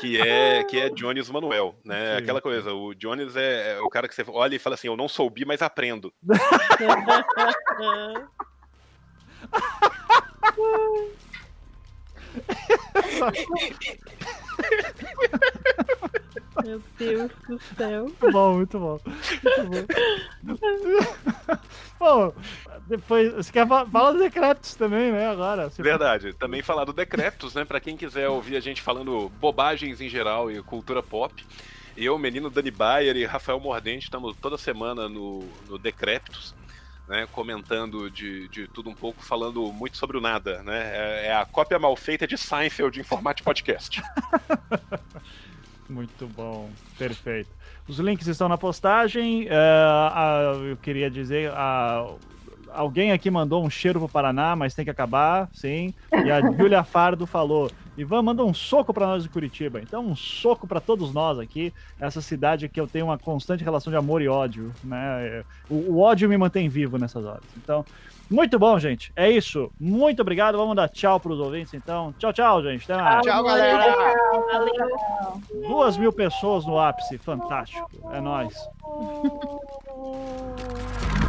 que 0.00 0.20
é 0.20 0.64
que 0.64 0.78
é 0.78 0.88
Jones 0.90 1.30
Manuel, 1.30 1.74
né? 1.84 2.16
Sim. 2.16 2.22
Aquela 2.22 2.40
coisa, 2.40 2.72
o 2.72 2.94
Jones 2.94 3.36
é, 3.36 3.72
é, 3.72 3.80
o 3.80 3.88
cara 3.88 4.08
que 4.08 4.14
você 4.14 4.24
olha 4.28 4.56
e 4.56 4.58
fala 4.58 4.74
assim, 4.74 4.88
eu 4.88 4.96
não 4.96 5.08
soubi, 5.08 5.44
mas 5.44 5.62
aprendo. 5.62 6.12
Meu 16.64 16.82
Deus 16.98 17.30
do 17.48 17.60
céu. 17.76 18.04
Muito 18.04 18.30
bom, 18.30 18.54
muito 18.56 18.78
bom. 18.78 19.00
Muito 20.42 20.60
bom. 20.60 21.56
bom, 21.98 22.34
depois. 22.86 23.32
Você 23.32 23.52
quer 23.52 23.66
falar, 23.66 24.12
dos 24.12 24.20
decrépitos 24.20 24.74
também, 24.74 25.12
né? 25.12 25.28
Agora. 25.28 25.68
Verdade. 25.68 26.32
Também 26.34 26.62
falar 26.62 26.84
do 26.84 26.92
decrépitos, 26.92 27.54
né? 27.54 27.64
Pra 27.64 27.80
quem 27.80 27.96
quiser 27.96 28.28
ouvir 28.28 28.56
a 28.56 28.60
gente 28.60 28.82
falando 28.82 29.30
bobagens 29.40 30.00
em 30.00 30.08
geral 30.08 30.50
e 30.50 30.62
cultura 30.62 31.02
pop. 31.02 31.44
Eu, 31.96 32.18
menino 32.18 32.50
Dani 32.50 32.70
Bayer 32.70 33.16
e 33.16 33.24
Rafael 33.24 33.60
Mordente 33.60 34.04
estamos 34.04 34.36
toda 34.36 34.56
semana 34.56 35.08
no, 35.08 35.44
no 35.68 35.78
Decrépitos. 35.78 36.54
Né, 37.08 37.26
comentando 37.32 38.08
de, 38.08 38.46
de 38.48 38.68
tudo 38.68 38.88
um 38.88 38.94
pouco, 38.94 39.24
falando 39.24 39.72
muito 39.72 39.96
sobre 39.96 40.16
o 40.16 40.20
nada, 40.20 40.62
né? 40.62 40.92
É, 40.94 41.26
é 41.26 41.34
a 41.34 41.44
cópia 41.44 41.76
mal 41.76 41.96
feita 41.96 42.28
de 42.28 42.38
Seinfeld 42.38 42.98
em 42.98 43.02
formato 43.02 43.42
podcast. 43.42 44.00
Muito 45.92 46.26
bom, 46.26 46.70
perfeito. 46.98 47.50
Os 47.86 47.98
links 47.98 48.26
estão 48.26 48.48
na 48.48 48.56
postagem. 48.56 49.44
Uh, 49.44 50.58
uh, 50.58 50.64
eu 50.64 50.76
queria 50.78 51.10
dizer, 51.10 51.50
uh, 51.50 52.18
alguém 52.72 53.12
aqui 53.12 53.30
mandou 53.30 53.62
um 53.62 53.68
cheiro 53.68 53.98
pro 53.98 54.08
Paraná, 54.08 54.56
mas 54.56 54.74
tem 54.74 54.86
que 54.86 54.90
acabar, 54.90 55.50
sim. 55.52 55.92
E 56.24 56.30
a 56.30 56.40
Julia 56.56 56.82
Fardo 56.82 57.26
falou: 57.26 57.70
Ivan, 57.96 58.22
manda 58.22 58.42
um 58.42 58.54
soco 58.54 58.94
para 58.94 59.06
nós 59.06 59.22
de 59.22 59.28
Curitiba. 59.28 59.82
Então, 59.82 60.06
um 60.06 60.16
soco 60.16 60.66
para 60.66 60.80
todos 60.80 61.12
nós 61.12 61.38
aqui. 61.38 61.74
Essa 62.00 62.22
cidade 62.22 62.70
que 62.70 62.80
eu 62.80 62.86
tenho 62.86 63.06
uma 63.06 63.18
constante 63.18 63.62
relação 63.62 63.90
de 63.90 63.96
amor 63.98 64.22
e 64.22 64.28
ódio, 64.28 64.72
né? 64.82 65.44
O, 65.68 65.74
o 65.74 66.00
ódio 66.00 66.26
me 66.26 66.38
mantém 66.38 66.70
vivo 66.70 66.96
nessas 66.96 67.22
horas. 67.22 67.44
Então, 67.56 67.84
muito 68.32 68.58
bom, 68.58 68.78
gente. 68.78 69.12
É 69.14 69.30
isso. 69.30 69.70
Muito 69.78 70.22
obrigado. 70.22 70.56
Vamos 70.56 70.74
dar 70.74 70.88
tchau 70.88 71.20
para 71.20 71.32
os 71.32 71.38
ouvintes, 71.38 71.74
então. 71.74 72.14
Tchau, 72.18 72.32
tchau, 72.32 72.62
gente. 72.62 72.90
Até 72.90 73.02
mais. 73.02 73.22
Tchau, 73.22 73.44
galera. 73.44 73.94
Valeu. 74.52 75.68
Duas 75.68 75.96
mil 75.96 76.12
pessoas 76.12 76.64
no 76.64 76.78
ápice. 76.78 77.18
Fantástico. 77.18 77.90
É 78.12 78.20
nóis. 78.20 78.54